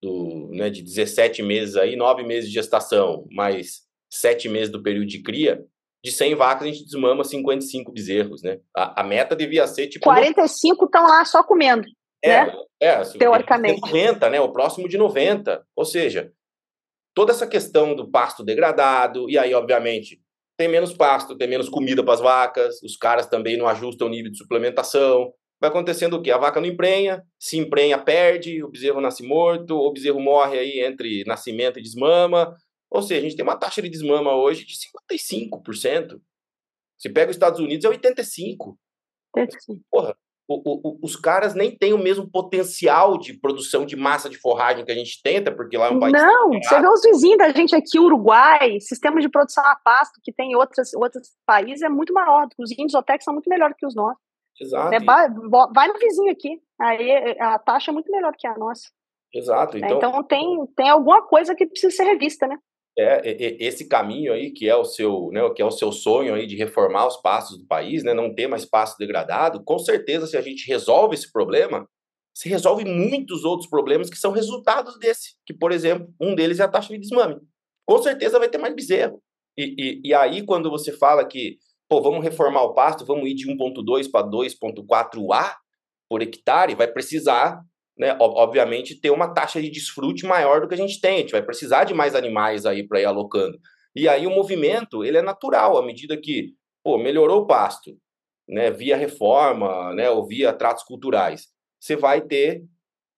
do, 0.00 0.48
né, 0.52 0.70
de 0.70 0.82
17 0.82 1.42
meses 1.42 1.76
aí, 1.76 1.96
9 1.96 2.22
meses 2.22 2.48
de 2.48 2.54
gestação, 2.54 3.26
mais 3.30 3.82
7 4.12 4.48
meses 4.48 4.70
do 4.70 4.82
período 4.82 5.06
de 5.06 5.20
cria, 5.22 5.64
de 6.04 6.12
100 6.12 6.34
vacas 6.36 6.62
a 6.66 6.70
gente 6.70 6.84
desmama 6.84 7.24
55 7.24 7.92
bezerros, 7.92 8.42
né? 8.42 8.58
A, 8.76 9.02
a 9.02 9.04
meta 9.04 9.36
devia 9.36 9.66
ser 9.66 9.86
tipo... 9.88 10.04
45 10.04 10.84
estão 10.84 11.06
lá 11.06 11.24
só 11.24 11.42
comendo, 11.44 11.86
é, 12.22 12.46
né? 12.46 12.56
É, 12.80 12.90
assim, 12.96 13.18
teoricamente. 13.18 13.80
90, 13.80 14.30
né? 14.30 14.40
O 14.40 14.52
próximo 14.52 14.88
de 14.88 14.96
90. 14.96 15.64
Ou 15.76 15.84
seja, 15.84 16.32
toda 17.14 17.32
essa 17.32 17.46
questão 17.46 17.94
do 17.94 18.10
pasto 18.10 18.44
degradado, 18.44 19.28
e 19.28 19.38
aí, 19.38 19.54
obviamente, 19.54 20.20
tem 20.56 20.68
menos 20.68 20.92
pasto, 20.92 21.36
tem 21.36 21.48
menos 21.48 21.68
comida 21.68 22.04
para 22.04 22.14
as 22.14 22.20
vacas, 22.20 22.82
os 22.82 22.96
caras 22.96 23.26
também 23.26 23.56
não 23.56 23.66
ajustam 23.66 24.06
o 24.06 24.10
nível 24.10 24.30
de 24.30 24.38
suplementação. 24.38 25.32
Vai 25.60 25.70
acontecendo 25.70 26.14
o 26.14 26.22
quê? 26.22 26.30
A 26.30 26.38
vaca 26.38 26.60
não 26.60 26.68
emprenha, 26.68 27.22
se 27.38 27.56
emprenha, 27.56 27.98
perde, 27.98 28.62
o 28.62 28.68
bezerro 28.68 29.00
nasce 29.00 29.22
morto, 29.22 29.76
o 29.76 29.92
bezerro 29.92 30.20
morre 30.20 30.58
aí 30.58 30.80
entre 30.80 31.24
nascimento 31.24 31.78
e 31.78 31.82
desmama. 31.82 32.54
Ou 32.90 33.00
seja, 33.00 33.20
a 33.20 33.22
gente 33.22 33.36
tem 33.36 33.44
uma 33.44 33.56
taxa 33.56 33.80
de 33.80 33.88
desmama 33.88 34.34
hoje 34.34 34.66
de 34.66 34.74
55%. 34.74 36.20
Se 36.98 37.08
pega 37.08 37.30
os 37.30 37.36
Estados 37.36 37.60
Unidos, 37.60 37.84
é 37.84 37.88
85%. 37.88 38.76
Porra, 39.90 40.16
o, 40.48 40.90
o, 40.90 40.98
os 41.02 41.16
caras 41.16 41.54
nem 41.54 41.76
têm 41.76 41.92
o 41.92 41.98
mesmo 41.98 42.28
potencial 42.28 43.18
de 43.18 43.32
produção 43.34 43.86
de 43.86 43.96
massa 43.96 44.28
de 44.28 44.38
forragem 44.38 44.84
que 44.84 44.92
a 44.92 44.94
gente 44.94 45.22
tenta, 45.22 45.52
porque 45.52 45.76
lá 45.76 45.86
é 45.86 45.90
um 45.90 46.00
país. 46.00 46.12
Não, 46.12 46.50
você 46.50 46.80
vê 46.80 46.88
os 46.88 47.02
vizinhos 47.02 47.38
da 47.38 47.50
gente 47.50 47.74
aqui, 47.74 47.98
Uruguai, 47.98 48.78
sistema 48.80 49.20
de 49.20 49.28
produção 49.28 49.64
a 49.64 49.76
pasto 49.76 50.20
que 50.22 50.32
tem 50.32 50.52
em 50.52 50.56
outros, 50.56 50.92
outros 50.94 51.30
países 51.46 51.82
é 51.82 51.88
muito 51.88 52.12
maior. 52.12 52.48
Os 52.58 52.70
índios 52.72 52.94
OTEC 52.94 53.22
são 53.22 53.32
muito 53.32 53.48
melhores 53.48 53.76
que 53.78 53.86
os 53.86 53.94
nossos. 53.94 54.20
Exato. 54.60 54.94
É, 54.94 55.00
vai, 55.00 55.28
vai, 55.74 55.88
no 55.88 55.98
vizinho 55.98 56.30
aqui, 56.30 56.60
aí 56.78 57.36
a 57.40 57.58
taxa 57.58 57.90
é 57.90 57.94
muito 57.94 58.10
melhor 58.10 58.34
que 58.36 58.46
a 58.46 58.56
nossa. 58.56 58.90
Exato. 59.32 59.76
É, 59.76 59.80
então, 59.80 59.96
então 59.96 60.22
tem, 60.22 60.66
tem 60.76 60.88
alguma 60.90 61.22
coisa 61.22 61.54
que 61.54 61.66
precisa 61.66 61.94
ser 61.94 62.04
revista, 62.04 62.46
né? 62.46 62.58
É, 62.98 63.36
esse 63.58 63.88
caminho 63.88 64.32
aí 64.32 64.50
que 64.50 64.68
é 64.68 64.76
o 64.76 64.84
seu, 64.84 65.30
né, 65.32 65.40
que 65.54 65.62
é 65.62 65.64
o 65.64 65.70
seu 65.70 65.90
sonho 65.90 66.34
aí 66.34 66.46
de 66.46 66.56
reformar 66.56 67.06
os 67.06 67.16
pastos 67.16 67.58
do 67.58 67.66
país, 67.66 68.04
né, 68.04 68.12
não 68.12 68.34
ter 68.34 68.46
mais 68.46 68.64
pasto 68.64 68.98
degradado, 68.98 69.62
com 69.64 69.78
certeza 69.78 70.26
se 70.26 70.36
a 70.36 70.42
gente 70.42 70.66
resolve 70.66 71.14
esse 71.14 71.30
problema, 71.32 71.88
se 72.34 72.48
resolve 72.48 72.84
muitos 72.84 73.44
outros 73.44 73.68
problemas 73.68 74.10
que 74.10 74.18
são 74.18 74.32
resultados 74.32 74.98
desse, 74.98 75.34
que 75.46 75.54
por 75.54 75.72
exemplo, 75.72 76.12
um 76.20 76.34
deles 76.34 76.60
é 76.60 76.64
a 76.64 76.68
taxa 76.68 76.92
de 76.92 77.00
desmame. 77.00 77.36
Com 77.86 78.02
certeza 78.02 78.38
vai 78.38 78.48
ter 78.48 78.58
mais 78.58 78.74
bezerro. 78.74 79.22
E, 79.56 79.74
e, 79.78 80.08
e 80.08 80.14
aí 80.14 80.44
quando 80.44 80.70
você 80.70 80.92
fala 80.92 81.26
que, 81.26 81.58
pô, 81.88 82.00
vamos 82.00 82.22
reformar 82.22 82.62
o 82.62 82.74
pasto, 82.74 83.04
vamos 83.04 83.28
ir 83.28 83.34
de 83.34 83.46
1.2 83.48 84.10
para 84.10 84.26
2.4A 84.26 85.56
por 86.08 86.22
hectare, 86.22 86.74
vai 86.74 86.86
precisar 86.86 87.62
né, 87.98 88.16
obviamente, 88.20 89.00
ter 89.00 89.10
uma 89.10 89.32
taxa 89.32 89.60
de 89.60 89.70
desfrute 89.70 90.24
maior 90.24 90.60
do 90.60 90.68
que 90.68 90.74
a 90.74 90.78
gente 90.78 91.00
tem. 91.00 91.16
A 91.16 91.20
gente 91.20 91.32
vai 91.32 91.42
precisar 91.42 91.84
de 91.84 91.94
mais 91.94 92.14
animais 92.14 92.66
aí 92.66 92.86
para 92.86 93.00
ir 93.00 93.04
alocando. 93.04 93.58
E 93.94 94.08
aí 94.08 94.26
o 94.26 94.30
movimento, 94.30 95.04
ele 95.04 95.18
é 95.18 95.22
natural, 95.22 95.76
à 95.76 95.84
medida 95.84 96.16
que, 96.16 96.54
pô, 96.82 96.96
melhorou 96.98 97.42
o 97.42 97.46
pasto, 97.46 97.96
né, 98.48 98.70
via 98.70 98.96
reforma, 98.96 99.94
né, 99.94 100.10
ou 100.10 100.26
via 100.26 100.52
tratos 100.52 100.82
culturais, 100.82 101.46
você 101.78 101.94
vai 101.94 102.20
ter, 102.20 102.62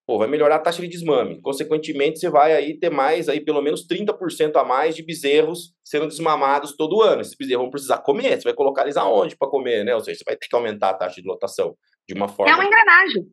pô, 0.06 0.18
vai 0.18 0.28
melhorar 0.28 0.56
a 0.56 0.60
taxa 0.60 0.82
de 0.82 0.88
desmame. 0.88 1.40
Consequentemente, 1.40 2.18
você 2.18 2.28
vai 2.28 2.52
aí 2.52 2.78
ter 2.78 2.90
mais, 2.90 3.28
aí 3.28 3.40
pelo 3.40 3.62
menos 3.62 3.86
30% 3.86 4.56
a 4.56 4.64
mais 4.64 4.96
de 4.96 5.02
bezerros 5.02 5.72
sendo 5.84 6.08
desmamados 6.08 6.76
todo 6.76 7.02
ano. 7.02 7.20
Esses 7.20 7.36
bezerros 7.36 7.62
vão 7.62 7.70
precisar 7.70 7.98
comer, 7.98 8.38
você 8.38 8.44
vai 8.44 8.54
colocar 8.54 8.82
eles 8.82 8.96
aonde 8.96 9.36
para 9.36 9.48
comer, 9.48 9.84
né? 9.84 9.94
Ou 9.94 10.00
seja, 10.00 10.18
você 10.18 10.24
vai 10.24 10.36
ter 10.36 10.48
que 10.48 10.56
aumentar 10.56 10.90
a 10.90 10.94
taxa 10.94 11.22
de 11.22 11.28
lotação 11.28 11.76
de 12.08 12.14
uma 12.14 12.28
forma... 12.28 12.50
É 12.50 12.54
uma 12.54 12.64
engrenagem. 12.64 13.26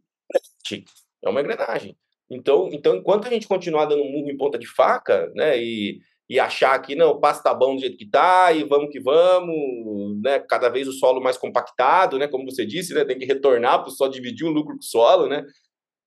É 1.23 1.29
uma 1.29 1.41
engrenagem. 1.41 1.95
Então, 2.29 2.69
então, 2.71 2.95
enquanto 2.95 3.27
a 3.27 3.29
gente 3.29 3.47
continuar 3.47 3.85
dando 3.85 4.05
murro 4.05 4.29
em 4.31 4.37
ponta 4.37 4.57
de 4.57 4.65
faca, 4.65 5.29
né, 5.35 5.61
e, 5.61 5.99
e 6.29 6.39
achar 6.39 6.79
que 6.79 6.95
não, 6.95 7.09
o 7.11 7.19
passo 7.19 7.43
tá 7.43 7.53
bom 7.53 7.75
do 7.75 7.81
jeito 7.81 7.97
que 7.97 8.09
tá, 8.09 8.53
e 8.53 8.63
vamos 8.63 8.89
que 8.89 9.01
vamos, 9.01 10.21
né, 10.23 10.39
cada 10.39 10.69
vez 10.69 10.87
o 10.87 10.93
solo 10.93 11.21
mais 11.21 11.37
compactado, 11.37 12.17
né, 12.17 12.29
como 12.29 12.49
você 12.49 12.65
disse, 12.65 12.93
né, 12.93 13.03
tem 13.03 13.19
que 13.19 13.25
retornar 13.25 13.81
para 13.81 13.91
só 13.91 14.07
dividir 14.07 14.45
o 14.45 14.49
lucro 14.51 14.75
com 14.75 14.79
o 14.79 14.83
solo, 14.83 15.27
né, 15.27 15.45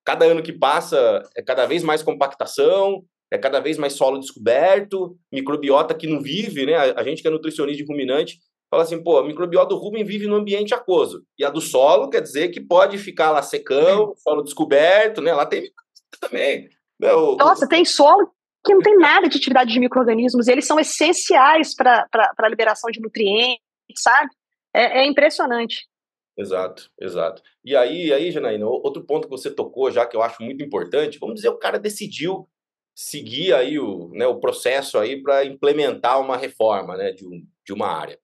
cada 0.03 0.25
ano 0.25 0.43
que 0.43 0.53
passa 0.53 1.23
é 1.37 1.43
cada 1.43 1.67
vez 1.67 1.83
mais 1.83 2.03
compactação, 2.03 3.05
é 3.31 3.37
cada 3.37 3.61
vez 3.61 3.77
mais 3.77 3.93
solo 3.93 4.19
descoberto, 4.19 5.19
microbiota 5.31 5.95
que 5.95 6.07
não 6.07 6.23
vive, 6.23 6.65
né, 6.65 6.75
a, 6.75 7.01
a 7.01 7.03
gente 7.03 7.21
que 7.21 7.29
é 7.29 7.31
nutricionista 7.31 7.85
de 7.85 7.91
ruminante, 7.91 8.39
fala 8.75 8.83
assim, 8.83 9.03
pô, 9.03 9.19
a 9.19 9.27
microbiota 9.27 9.69
do 9.69 9.77
rumen 9.77 10.05
vive 10.05 10.27
no 10.27 10.37
ambiente 10.37 10.75
aquoso. 10.75 11.25
E 11.39 11.45
a 11.45 11.51
do 11.51 11.61
solo 11.61 12.11
quer 12.11 12.21
dizer 12.21 12.49
que 12.49 12.61
pode 12.61 12.99
ficar 12.99 13.31
lá 13.31 13.43
secão, 13.43 14.15
solo 14.17 14.43
descoberto, 14.43 15.21
né? 15.21 15.33
Lá 15.33 15.47
tem 15.47 15.71
também. 16.21 16.69
Né? 17.01 17.13
O, 17.13 17.37
Nossa, 17.37 17.67
o... 17.67 17.69
tem 17.69 17.85
solo 17.85 18.31
que 18.65 18.73
não 18.73 18.81
tem 18.81 18.97
nada 18.97 19.29
de 19.29 19.37
atividade 19.37 19.73
de 19.73 19.79
micro-organismos, 19.79 20.49
eles 20.49 20.67
são 20.67 20.81
essenciais 20.81 21.75
para 21.75 22.09
a 22.39 22.49
liberação 22.49 22.91
de 22.91 22.99
nutrientes, 23.01 23.61
sabe? 23.97 24.31
É, 24.73 25.01
é, 25.01 25.07
impressionante. 25.07 25.87
Exato, 26.37 26.91
exato. 26.99 27.43
E 27.63 27.77
aí, 27.77 28.13
aí, 28.13 28.31
Janaína, 28.31 28.67
outro 28.67 29.05
ponto 29.05 29.29
que 29.29 29.31
você 29.31 29.51
tocou 29.51 29.91
já 29.91 30.07
que 30.07 30.17
eu 30.17 30.23
acho 30.23 30.43
muito 30.43 30.65
importante, 30.65 31.19
vamos 31.19 31.37
dizer, 31.37 31.51
o 31.51 31.59
cara 31.59 31.79
decidiu 31.79 32.49
seguir 32.95 33.53
aí 33.53 33.79
o, 33.79 34.09
né, 34.15 34.27
o 34.27 34.41
processo 34.41 34.99
aí 34.99 35.23
para 35.23 35.45
implementar 35.45 36.21
uma 36.21 36.37
reforma 36.37 36.97
né, 36.97 37.13
de, 37.13 37.27
um, 37.27 37.47
de 37.65 37.73
uma 37.73 37.89
área. 37.89 38.19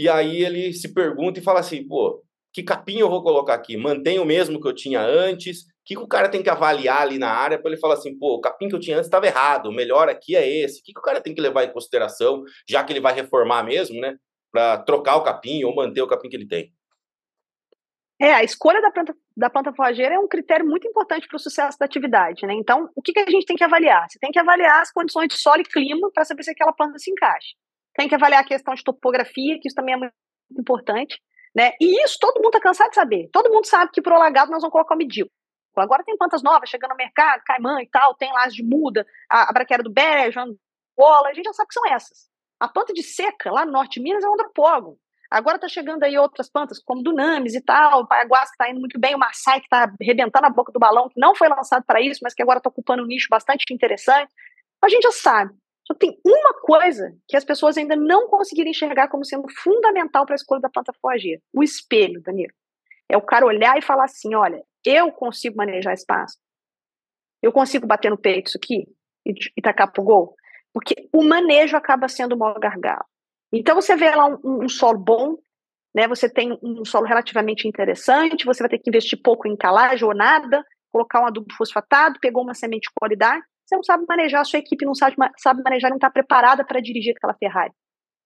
E 0.00 0.08
aí 0.08 0.42
ele 0.42 0.72
se 0.72 0.94
pergunta 0.94 1.38
e 1.38 1.42
fala 1.42 1.60
assim, 1.60 1.86
pô, 1.86 2.24
que 2.54 2.62
capim 2.62 3.00
eu 3.00 3.10
vou 3.10 3.22
colocar 3.22 3.52
aqui? 3.52 3.76
Mantém 3.76 4.18
o 4.18 4.24
mesmo 4.24 4.58
que 4.58 4.66
eu 4.66 4.74
tinha 4.74 5.02
antes? 5.02 5.60
O 5.60 5.64
que, 5.84 5.94
que 5.94 6.00
o 6.00 6.08
cara 6.08 6.26
tem 6.26 6.42
que 6.42 6.48
avaliar 6.48 7.02
ali 7.02 7.18
na 7.18 7.28
área 7.28 7.58
para 7.58 7.70
ele 7.70 7.78
falar 7.78 7.94
assim, 7.94 8.18
pô, 8.18 8.36
o 8.36 8.40
capim 8.40 8.66
que 8.66 8.74
eu 8.74 8.80
tinha 8.80 8.96
antes 8.96 9.08
estava 9.08 9.26
errado, 9.26 9.66
o 9.66 9.72
melhor 9.72 10.08
aqui 10.08 10.34
é 10.34 10.48
esse. 10.48 10.80
O 10.80 10.82
que, 10.82 10.94
que 10.94 10.98
o 10.98 11.02
cara 11.02 11.20
tem 11.20 11.34
que 11.34 11.40
levar 11.42 11.64
em 11.64 11.72
consideração, 11.72 12.42
já 12.66 12.82
que 12.82 12.94
ele 12.94 13.00
vai 13.00 13.12
reformar 13.12 13.62
mesmo, 13.62 14.00
né? 14.00 14.16
Para 14.50 14.78
trocar 14.78 15.16
o 15.16 15.22
capim 15.22 15.64
ou 15.64 15.74
manter 15.74 16.00
o 16.00 16.08
capim 16.08 16.30
que 16.30 16.36
ele 16.36 16.48
tem? 16.48 16.72
É, 18.18 18.32
a 18.32 18.42
escolha 18.42 18.80
da 18.80 18.90
planta, 18.90 19.14
da 19.36 19.50
planta 19.50 19.74
forrageira 19.74 20.14
é 20.14 20.18
um 20.18 20.28
critério 20.28 20.66
muito 20.66 20.88
importante 20.88 21.28
para 21.28 21.36
o 21.36 21.38
sucesso 21.38 21.78
da 21.78 21.84
atividade, 21.84 22.46
né? 22.46 22.54
Então, 22.54 22.88
o 22.96 23.02
que, 23.02 23.12
que 23.12 23.20
a 23.20 23.30
gente 23.30 23.44
tem 23.44 23.56
que 23.56 23.64
avaliar? 23.64 24.06
Você 24.08 24.18
tem 24.18 24.30
que 24.30 24.38
avaliar 24.38 24.80
as 24.80 24.90
condições 24.90 25.28
de 25.28 25.36
solo 25.36 25.60
e 25.60 25.64
clima 25.64 26.10
para 26.14 26.24
saber 26.24 26.42
se 26.42 26.52
aquela 26.52 26.72
planta 26.72 26.98
se 26.98 27.10
encaixa. 27.10 27.54
Tem 28.00 28.08
que 28.08 28.14
avaliar 28.14 28.40
a 28.40 28.46
questão 28.46 28.72
de 28.72 28.82
topografia, 28.82 29.58
que 29.60 29.68
isso 29.68 29.74
também 29.74 29.94
é 29.94 29.98
muito 29.98 30.14
importante. 30.58 31.20
Né? 31.54 31.72
E 31.78 32.02
isso 32.02 32.16
todo 32.18 32.36
mundo 32.36 32.46
está 32.46 32.58
cansado 32.58 32.88
de 32.88 32.94
saber. 32.94 33.28
Todo 33.30 33.52
mundo 33.52 33.66
sabe 33.66 33.90
que 33.92 34.00
para 34.00 34.14
o 34.14 34.16
alagado 34.16 34.50
nós 34.50 34.62
vamos 34.62 34.72
colocar 34.72 34.94
o 34.94 34.96
medíocre. 34.96 35.34
Agora 35.76 36.02
tem 36.02 36.16
plantas 36.16 36.42
novas 36.42 36.70
chegando 36.70 36.92
no 36.92 36.96
mercado, 36.96 37.42
caimã 37.44 37.82
e 37.82 37.88
tal, 37.90 38.14
tem 38.14 38.34
as 38.38 38.54
de 38.54 38.62
muda, 38.62 39.06
a, 39.28 39.50
a 39.50 39.52
braquera 39.52 39.82
do 39.82 39.92
bege, 39.92 40.38
a 40.38 40.44
angola, 40.44 41.28
a 41.28 41.34
gente 41.34 41.44
já 41.44 41.52
sabe 41.52 41.68
que 41.68 41.74
são 41.74 41.86
essas. 41.92 42.30
A 42.58 42.68
planta 42.68 42.94
de 42.94 43.02
seca, 43.02 43.50
lá 43.50 43.66
no 43.66 43.72
norte 43.72 44.00
de 44.00 44.00
Minas, 44.00 44.24
é 44.24 44.28
um 44.30 44.32
antropólogo. 44.32 44.98
Agora 45.30 45.56
está 45.56 45.68
chegando 45.68 46.02
aí 46.02 46.16
outras 46.16 46.50
plantas, 46.50 46.82
como 46.82 47.02
Dunamis 47.02 47.54
e 47.54 47.60
tal, 47.60 48.00
o 48.00 48.06
Paiaguás 48.06 48.48
que 48.48 48.54
está 48.54 48.70
indo 48.70 48.80
muito 48.80 48.98
bem, 48.98 49.14
o 49.14 49.18
Maasai 49.18 49.60
que 49.60 49.66
está 49.66 49.92
arrebentando 50.00 50.46
a 50.46 50.50
boca 50.50 50.72
do 50.72 50.80
balão, 50.80 51.10
que 51.10 51.20
não 51.20 51.34
foi 51.34 51.50
lançado 51.50 51.84
para 51.84 52.00
isso, 52.00 52.20
mas 52.22 52.32
que 52.32 52.42
agora 52.42 52.60
está 52.60 52.70
ocupando 52.70 53.02
um 53.02 53.06
nicho 53.06 53.28
bastante 53.30 53.66
interessante. 53.70 54.32
A 54.82 54.88
gente 54.88 55.02
já 55.02 55.12
sabe. 55.12 55.59
Só 55.90 55.94
tem 55.94 56.16
uma 56.24 56.54
coisa 56.60 57.12
que 57.26 57.36
as 57.36 57.44
pessoas 57.44 57.76
ainda 57.76 57.96
não 57.96 58.28
conseguiram 58.28 58.70
enxergar 58.70 59.08
como 59.08 59.24
sendo 59.24 59.48
fundamental 59.50 60.24
para 60.24 60.34
a 60.34 60.36
escolha 60.36 60.60
da 60.60 60.68
planta 60.68 60.92
forrageira: 61.02 61.42
o 61.52 61.64
espelho, 61.64 62.22
Danilo. 62.22 62.52
É 63.08 63.16
o 63.16 63.22
cara 63.22 63.44
olhar 63.44 63.76
e 63.76 63.82
falar 63.82 64.04
assim: 64.04 64.32
olha, 64.36 64.62
eu 64.86 65.10
consigo 65.10 65.56
manejar 65.56 65.92
espaço, 65.92 66.38
eu 67.42 67.50
consigo 67.50 67.88
bater 67.88 68.08
no 68.08 68.16
peito 68.16 68.46
isso 68.46 68.56
aqui 68.56 68.86
e, 69.26 69.34
e 69.56 69.60
tacar 69.60 69.90
pro 69.90 70.04
gol, 70.04 70.36
porque 70.72 71.08
o 71.12 71.24
manejo 71.24 71.76
acaba 71.76 72.06
sendo 72.06 72.36
o 72.36 72.38
maior 72.38 72.60
gargalo. 72.60 73.04
Então 73.52 73.74
você 73.74 73.96
vê 73.96 74.14
lá 74.14 74.26
um, 74.28 74.62
um, 74.62 74.68
solo 74.68 74.98
bom, 74.98 75.38
né? 75.92 76.06
Você 76.06 76.32
tem 76.32 76.56
um 76.62 76.84
solo 76.84 77.04
relativamente 77.04 77.66
interessante, 77.66 78.46
você 78.46 78.62
vai 78.62 78.70
ter 78.70 78.78
que 78.78 78.88
investir 78.88 79.20
pouco 79.20 79.48
em 79.48 79.56
calagem 79.56 80.06
ou 80.06 80.14
nada, 80.14 80.64
colocar 80.92 81.20
um 81.20 81.26
adubo 81.26 81.52
fosfatado, 81.54 82.20
pegou 82.20 82.44
uma 82.44 82.54
semente 82.54 82.82
de 82.82 82.94
qualidade, 82.94 83.44
você 83.70 83.76
não 83.76 83.82
sabe 83.84 84.04
manejar, 84.08 84.40
a 84.40 84.44
sua 84.44 84.58
equipe 84.58 84.84
não 84.84 84.94
sabe, 84.94 85.16
sabe 85.38 85.62
manejar, 85.62 85.88
não 85.88 85.96
está 85.96 86.10
preparada 86.10 86.64
para 86.64 86.80
dirigir 86.80 87.14
aquela 87.16 87.34
Ferrari. 87.34 87.72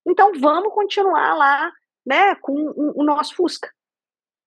Então 0.07 0.33
vamos 0.41 0.73
continuar 0.73 1.35
lá, 1.35 1.71
né, 2.05 2.35
com 2.37 2.53
o, 2.53 3.01
o 3.01 3.05
nosso 3.05 3.37
Fusca. 3.37 3.71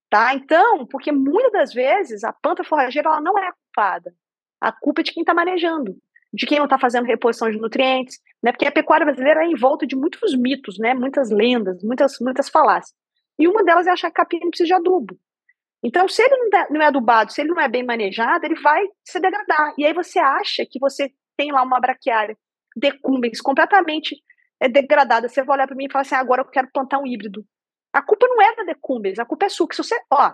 Tá? 0.10 0.34
Então, 0.34 0.86
porque 0.88 1.12
muitas 1.12 1.52
das 1.52 1.74
vezes 1.74 2.24
a 2.24 2.34
planta 2.34 2.64
forrageira 2.64 3.10
ela 3.10 3.22
não 3.22 3.38
é 3.38 3.52
culpada. 3.52 4.14
A 4.60 4.72
culpa 4.72 5.02
é 5.02 5.04
de 5.04 5.12
quem 5.12 5.22
está 5.22 5.34
manejando. 5.34 5.96
de 6.34 6.46
quem 6.46 6.58
não 6.58 6.66
está 6.66 6.78
fazendo 6.78 7.06
reposição 7.06 7.50
de 7.50 7.58
nutrientes, 7.58 8.20
né? 8.44 8.52
Porque 8.52 8.68
a 8.68 8.72
pecuária 8.72 9.06
brasileira 9.06 9.44
é 9.44 9.48
envolta 9.48 9.88
de 9.88 9.96
muitos 9.96 10.36
mitos, 10.36 10.78
né? 10.78 10.94
Muitas 10.94 11.30
lendas, 11.32 11.82
muitas, 11.84 12.20
muitas 12.20 12.50
falácias. 12.50 12.94
E 13.40 13.48
uma 13.48 13.64
delas 13.64 13.88
é 13.88 13.92
achar 13.92 14.10
que 14.10 14.16
capim 14.16 14.40
não 14.40 14.50
precisa 14.50 14.68
de 14.68 14.74
adubo. 14.74 15.18
Então, 15.84 16.08
se 16.08 16.22
ele 16.22 16.50
não 16.70 16.82
é 16.82 16.86
adubado, 16.86 17.32
se 17.32 17.42
ele 17.42 17.52
não 17.52 17.62
é 17.62 17.68
bem 17.68 17.86
manejado, 17.86 18.46
ele 18.46 18.60
vai 18.62 18.84
se 19.06 19.20
degradar. 19.20 19.74
E 19.78 19.86
aí 19.86 19.94
você 19.94 20.20
acha 20.20 20.66
que 20.70 20.80
você 20.80 21.12
tem 21.38 21.52
lá 21.52 21.62
uma 21.62 21.80
braquiária 21.80 22.36
decumbens 22.76 23.42
completamente 23.42 24.16
é, 24.60 24.68
degradada. 24.68 25.30
Você 25.30 25.44
vai 25.44 25.58
olhar 25.58 25.68
para 25.68 25.76
mim 25.76 25.86
e 25.86 25.92
falar 25.92 26.02
assim: 26.02 26.16
ah, 26.16 26.20
agora 26.20 26.42
eu 26.42 26.46
quero 26.46 26.70
plantar 26.72 27.00
um 27.00 27.08
híbrido. 27.08 27.46
A 27.94 28.02
culpa 28.02 28.28
não 28.28 28.42
é 28.42 28.56
da 28.56 28.64
decumbens, 28.64 29.20
a 29.20 29.26
culpa 29.26 29.46
é 29.46 29.50
sua. 29.50 29.68
Que 29.68 29.76
se 29.76 29.84
você, 29.84 29.96
ó, 30.12 30.34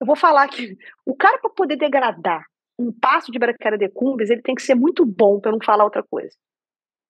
eu 0.00 0.06
vou 0.06 0.16
falar 0.16 0.48
que 0.48 0.76
o 1.06 1.16
cara 1.16 1.38
para 1.38 1.50
poder 1.50 1.76
degradar 1.76 2.44
um 2.78 2.92
passo 2.92 3.30
de 3.30 3.38
braquiária 3.38 3.78
decumbens, 3.78 4.30
ele 4.30 4.42
tem 4.42 4.54
que 4.54 4.62
ser 4.62 4.74
muito 4.74 5.04
bom 5.04 5.38
para 5.40 5.52
não 5.52 5.58
falar 5.62 5.84
outra 5.84 6.02
coisa. 6.02 6.34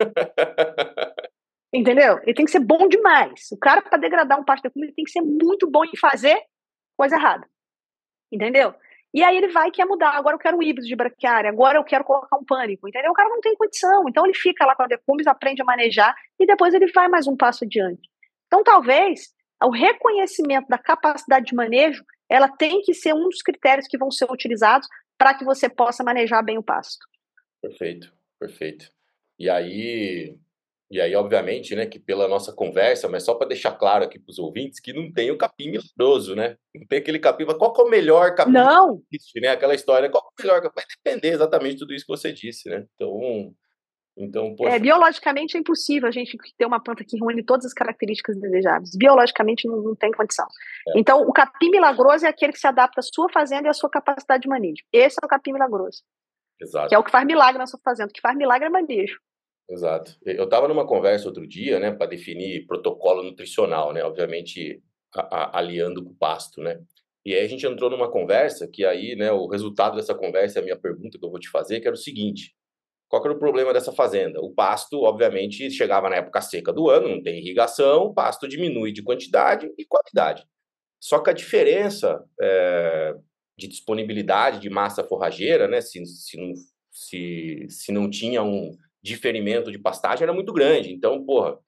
Entendeu? 1.73 2.19
Ele 2.25 2.35
tem 2.35 2.45
que 2.45 2.51
ser 2.51 2.59
bom 2.59 2.89
demais. 2.89 3.49
O 3.53 3.57
cara, 3.57 3.81
para 3.81 3.97
degradar 3.97 4.41
um 4.41 4.45
pasto 4.45 4.63
de 4.63 4.69
decumbens, 4.69 4.89
ele 4.89 4.97
tem 4.97 5.05
que 5.05 5.13
ser 5.13 5.23
muito 5.23 5.71
bom 5.71 5.85
em 5.85 5.97
fazer 5.97 6.37
coisa 7.01 7.17
errada. 7.17 7.49
Entendeu? 8.31 8.75
E 9.13 9.25
aí 9.25 9.35
ele 9.35 9.49
vai 9.49 9.71
quer 9.71 9.87
mudar. 9.87 10.11
Agora 10.11 10.35
eu 10.35 10.39
quero 10.39 10.59
um 10.59 10.63
híbrido 10.63 10.87
de 10.87 10.95
braquiária, 10.95 11.49
agora 11.49 11.79
eu 11.79 11.85
quero 11.85 12.05
colocar 12.05 12.37
um 12.37 12.45
pânico, 12.45 12.87
entendeu? 12.87 13.11
O 13.11 13.15
cara 13.15 13.31
não 13.31 13.41
tem 13.41 13.57
condição. 13.57 14.05
Então 14.07 14.27
ele 14.27 14.35
fica 14.35 14.67
lá 14.67 14.77
com 14.77 14.83
a 14.83 14.87
decumbis, 14.87 15.27
aprende 15.27 15.63
a 15.63 15.65
manejar 15.65 16.15
e 16.39 16.45
depois 16.45 16.75
ele 16.75 16.93
vai 16.93 17.09
mais 17.09 17.27
um 17.27 17.35
passo 17.35 17.65
adiante. 17.65 18.07
Então 18.47 18.63
talvez 18.63 19.35
o 19.65 19.71
reconhecimento 19.71 20.69
da 20.69 20.77
capacidade 20.77 21.47
de 21.47 21.55
manejo, 21.55 22.05
ela 22.29 22.49
tem 22.49 22.83
que 22.83 22.93
ser 22.93 23.15
um 23.15 23.29
dos 23.29 23.43
critérios 23.43 23.89
que 23.89 23.99
vão 23.99 24.11
ser 24.11 24.31
utilizados 24.31 24.87
para 25.17 25.35
que 25.35 25.45
você 25.45 25.71
possa 25.71 26.05
manejar 26.05 26.45
bem 26.45 26.59
o 26.59 26.63
pasto. 26.63 27.07
Perfeito, 27.63 28.13
perfeito. 28.39 28.91
E 29.39 29.49
aí, 29.49 30.37
e 30.91 31.01
aí, 31.01 31.15
obviamente, 31.15 31.77
né, 31.77 31.87
que 31.87 32.01
pela 32.01 32.27
nossa 32.27 32.53
conversa, 32.53 33.09
mas 33.09 33.23
só 33.23 33.35
para 33.35 33.47
deixar 33.47 33.71
claro 33.73 34.05
aqui 34.05 34.19
para 34.19 34.31
os 34.31 34.41
ouvintes, 34.41 34.81
que 34.81 34.93
não 34.93 35.13
tem 35.13 35.31
o 35.31 35.39
capim 35.39 35.71
milagroso, 35.71 36.35
né? 36.35 36.57
Não 36.75 36.85
tem 36.85 36.99
aquele 36.99 37.21
capim, 37.21 37.45
qual 37.47 37.73
que 37.73 37.81
é 37.81 37.85
o 37.85 37.89
melhor 37.89 38.35
capim? 38.35 38.51
Não! 38.51 39.01
Existe, 39.13 39.41
né? 39.41 39.49
Aquela 39.51 39.73
história, 39.73 40.11
qual 40.11 40.25
é 40.25 40.27
o 40.27 40.45
melhor 40.45 40.61
capim? 40.61 40.75
Vai 40.75 40.85
depender 41.05 41.29
exatamente 41.29 41.75
de 41.75 41.79
tudo 41.79 41.95
isso 41.95 42.05
que 42.05 42.13
você 42.13 42.33
disse, 42.33 42.69
né? 42.69 42.87
Então, 42.97 43.55
então 44.17 44.57
poxa... 44.57 44.75
É, 44.75 44.81
biologicamente 44.81 45.57
é 45.57 45.61
impossível 45.61 46.09
a 46.09 46.11
gente 46.11 46.37
ter 46.59 46.67
uma 46.67 46.83
planta 46.83 47.05
que 47.05 47.17
reúne 47.17 47.45
todas 47.45 47.67
as 47.67 47.73
características 47.73 48.37
desejáveis. 48.41 48.91
Biologicamente 48.97 49.69
não, 49.69 49.81
não 49.81 49.95
tem 49.95 50.11
condição. 50.11 50.47
É. 50.89 50.99
Então, 50.99 51.23
o 51.23 51.33
capim 51.33 51.71
milagroso 51.71 52.27
é 52.27 52.29
aquele 52.29 52.53
que 52.53 52.59
se 52.59 52.67
adapta 52.67 52.99
à 52.99 53.03
sua 53.03 53.29
fazenda 53.33 53.69
e 53.69 53.71
à 53.71 53.75
sua 53.75 53.89
capacidade 53.89 54.43
de 54.43 54.49
manejo. 54.49 54.83
Esse 54.93 55.19
é 55.23 55.25
o 55.25 55.29
capim 55.29 55.53
milagroso. 55.53 56.03
Exato. 56.61 56.89
Que 56.89 56.97
é 56.97 56.99
o 56.99 57.05
que 57.05 57.13
faz 57.13 57.25
milagre 57.25 57.59
na 57.59 57.67
sua 57.67 57.79
fazenda. 57.85 58.11
O 58.11 58.13
que 58.13 58.21
faz 58.21 58.37
milagre 58.37 58.67
é 58.67 58.71
manejo. 58.71 59.21
Exato. 59.71 60.17
Eu 60.25 60.45
estava 60.45 60.67
numa 60.67 60.85
conversa 60.85 61.29
outro 61.29 61.47
dia, 61.47 61.79
né, 61.79 61.93
para 61.93 62.07
definir 62.07 62.67
protocolo 62.67 63.23
nutricional, 63.23 63.93
né, 63.93 64.03
obviamente 64.03 64.83
a, 65.15 65.21
a, 65.37 65.59
aliando 65.59 66.03
com 66.03 66.11
o 66.11 66.17
pasto, 66.17 66.61
né. 66.61 66.81
E 67.25 67.35
aí 67.35 67.45
a 67.45 67.49
gente 67.49 67.65
entrou 67.67 67.89
numa 67.89 68.11
conversa 68.11 68.67
que 68.67 68.85
aí, 68.85 69.15
né, 69.15 69.31
o 69.31 69.47
resultado 69.47 69.95
dessa 69.97 70.15
conversa, 70.15 70.59
a 70.59 70.63
minha 70.63 70.77
pergunta 70.77 71.19
que 71.19 71.25
eu 71.25 71.31
vou 71.31 71.39
te 71.39 71.49
fazer, 71.51 71.81
que 71.81 71.87
era 71.87 71.95
o 71.95 71.99
seguinte: 71.99 72.53
qual 73.09 73.23
era 73.25 73.35
o 73.35 73.39
problema 73.39 73.73
dessa 73.73 73.93
fazenda? 73.93 74.41
O 74.41 74.53
pasto, 74.53 75.03
obviamente, 75.03 75.71
chegava 75.71 76.09
na 76.11 76.17
época 76.17 76.41
seca 76.41 76.73
do 76.73 76.91
ano, 76.91 77.09
não 77.09 77.23
tem 77.23 77.39
irrigação, 77.39 78.07
o 78.07 78.15
pasto 78.15 78.49
diminui 78.49 78.91
de 78.93 79.03
quantidade 79.03 79.71
e 79.79 79.85
qualidade. 79.85 80.45
Só 80.99 81.21
que 81.21 81.31
a 81.31 81.35
diferença 81.35 82.25
é, 82.41 83.15
de 83.57 83.69
disponibilidade 83.69 84.59
de 84.61 84.71
massa 84.71 85.05
forrageira, 85.05 85.69
né, 85.69 85.81
se, 85.81 86.05
se, 86.07 86.37
não, 86.39 86.55
se, 86.91 87.67
se 87.69 87.93
não 87.93 88.11
tinha 88.11 88.43
um 88.43 88.73
diferimento 89.03 89.71
de 89.71 89.79
pastagem 89.79 90.25
era 90.25 90.33
muito 90.33 90.53
grande. 90.53 90.93
Então, 90.93 91.25
porra, 91.25 91.59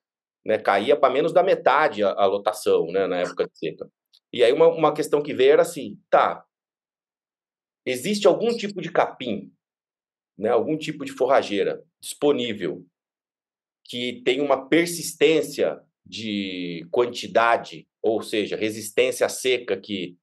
né, 0.45 0.57
caía 0.57 0.95
para 0.95 1.13
menos 1.13 1.31
da 1.31 1.43
metade 1.43 2.03
a, 2.03 2.11
a, 2.11 2.25
lotação 2.25 2.87
né, 2.87 3.07
na 3.07 3.19
época 3.19 3.47
de 3.47 3.57
seca. 3.57 3.89
E 4.31 4.43
aí 4.43 4.51
uma, 4.51 4.67
uma 4.67 4.93
questão 4.93 5.21
que 5.21 5.33
veio 5.33 5.53
era 5.53 5.61
assim, 5.61 5.99
tá, 6.09 6.45
existe 7.85 8.27
algum 8.27 8.55
tipo 8.55 8.81
de 8.81 8.91
capim, 8.91 9.51
né, 10.37 10.49
algum 10.49 10.77
tipo 10.77 11.05
de 11.05 11.11
forrageira 11.11 11.83
disponível 11.99 12.85
que 13.85 14.21
tem 14.23 14.41
uma 14.41 14.67
persistência 14.67 15.81
de 16.05 16.87
quantidade, 16.91 17.87
ou 18.01 18.21
seja, 18.21 18.55
resistência 18.55 19.25
à 19.25 19.29
seca 19.29 19.79
que 19.79 20.17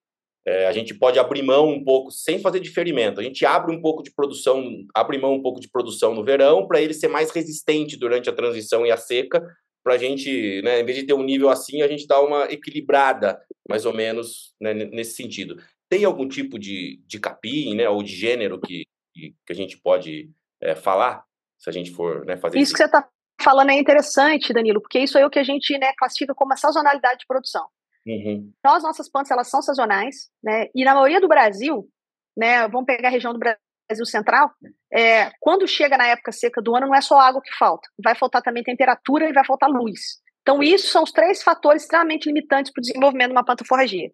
é, 0.46 0.66
a 0.66 0.72
gente 0.72 0.94
pode 0.94 1.18
abrir 1.18 1.42
mão 1.42 1.68
um 1.68 1.84
pouco, 1.84 2.10
sem 2.10 2.38
fazer 2.40 2.60
diferimento. 2.60 3.20
A 3.20 3.22
gente 3.22 3.44
abre 3.44 3.74
um 3.74 3.80
pouco 3.80 4.02
de 4.02 4.10
produção, 4.10 4.64
abre 4.94 5.18
mão 5.18 5.34
um 5.34 5.42
pouco 5.42 5.60
de 5.60 5.68
produção 5.68 6.14
no 6.14 6.24
verão 6.24 6.66
para 6.66 6.80
ele 6.80 6.94
ser 6.94 7.08
mais 7.08 7.30
resistente 7.30 7.96
durante 7.96 8.30
a 8.30 8.32
transição 8.32 8.86
e 8.86 8.90
a 8.90 8.96
seca, 8.96 9.42
para 9.82 9.94
a 9.94 9.98
gente, 9.98 10.60
né, 10.62 10.80
em 10.80 10.84
vez 10.84 10.98
de 10.98 11.04
ter 11.04 11.14
um 11.14 11.22
nível 11.22 11.48
assim, 11.48 11.82
a 11.82 11.88
gente 11.88 12.06
dá 12.06 12.20
uma 12.20 12.44
equilibrada, 12.44 13.40
mais 13.68 13.86
ou 13.86 13.94
menos, 13.94 14.54
né, 14.60 14.72
nesse 14.74 15.14
sentido. 15.14 15.56
Tem 15.88 16.04
algum 16.04 16.28
tipo 16.28 16.58
de, 16.58 17.02
de 17.06 17.18
capim, 17.18 17.74
né, 17.74 17.88
ou 17.88 18.02
de 18.02 18.14
gênero 18.14 18.60
que, 18.60 18.84
que, 19.14 19.34
a 19.48 19.54
gente 19.54 19.78
pode 19.78 20.30
é, 20.60 20.74
falar, 20.74 21.24
se 21.58 21.68
a 21.68 21.72
gente 21.72 21.90
for 21.90 22.24
né, 22.24 22.36
fazer 22.36 22.58
isso? 22.58 22.64
Isso 22.64 22.72
que 22.72 22.78
você 22.78 22.84
está 22.84 23.08
falando 23.42 23.70
é 23.70 23.78
interessante, 23.78 24.52
Danilo, 24.52 24.80
porque 24.80 24.98
isso 24.98 25.16
é 25.18 25.24
o 25.24 25.30
que 25.30 25.38
a 25.38 25.44
gente 25.44 25.76
né, 25.78 25.92
classifica 25.96 26.34
como 26.34 26.52
a 26.52 26.56
sazonalidade 26.56 27.20
de 27.20 27.26
produção. 27.26 27.66
Uhum. 28.06 28.52
Então, 28.58 28.74
as 28.74 28.82
nossas 28.82 29.10
plantas, 29.10 29.30
elas 29.30 29.48
são 29.48 29.60
sazonais, 29.60 30.30
né? 30.42 30.68
E 30.74 30.84
na 30.84 30.94
maioria 30.94 31.20
do 31.20 31.28
Brasil, 31.28 31.88
né? 32.36 32.66
Vamos 32.68 32.86
pegar 32.86 33.08
a 33.08 33.12
região 33.12 33.32
do 33.32 33.38
Brasil 33.38 34.06
Central, 34.06 34.52
é, 34.92 35.30
quando 35.40 35.66
chega 35.66 35.96
na 35.96 36.06
época 36.06 36.32
seca 36.32 36.62
do 36.62 36.74
ano, 36.76 36.86
não 36.86 36.94
é 36.94 37.00
só 37.00 37.18
água 37.18 37.42
que 37.42 37.52
falta. 37.56 37.88
Vai 38.02 38.14
faltar 38.14 38.42
também 38.42 38.62
temperatura 38.62 39.28
e 39.28 39.32
vai 39.32 39.44
faltar 39.44 39.68
luz. 39.68 40.20
Então, 40.42 40.62
isso 40.62 40.88
são 40.88 41.02
os 41.02 41.12
três 41.12 41.42
fatores 41.42 41.82
extremamente 41.82 42.26
limitantes 42.26 42.72
para 42.72 42.80
o 42.80 42.82
desenvolvimento 42.82 43.28
de 43.28 43.36
uma 43.36 43.44
planta 43.44 43.64
forrageira. 43.64 44.12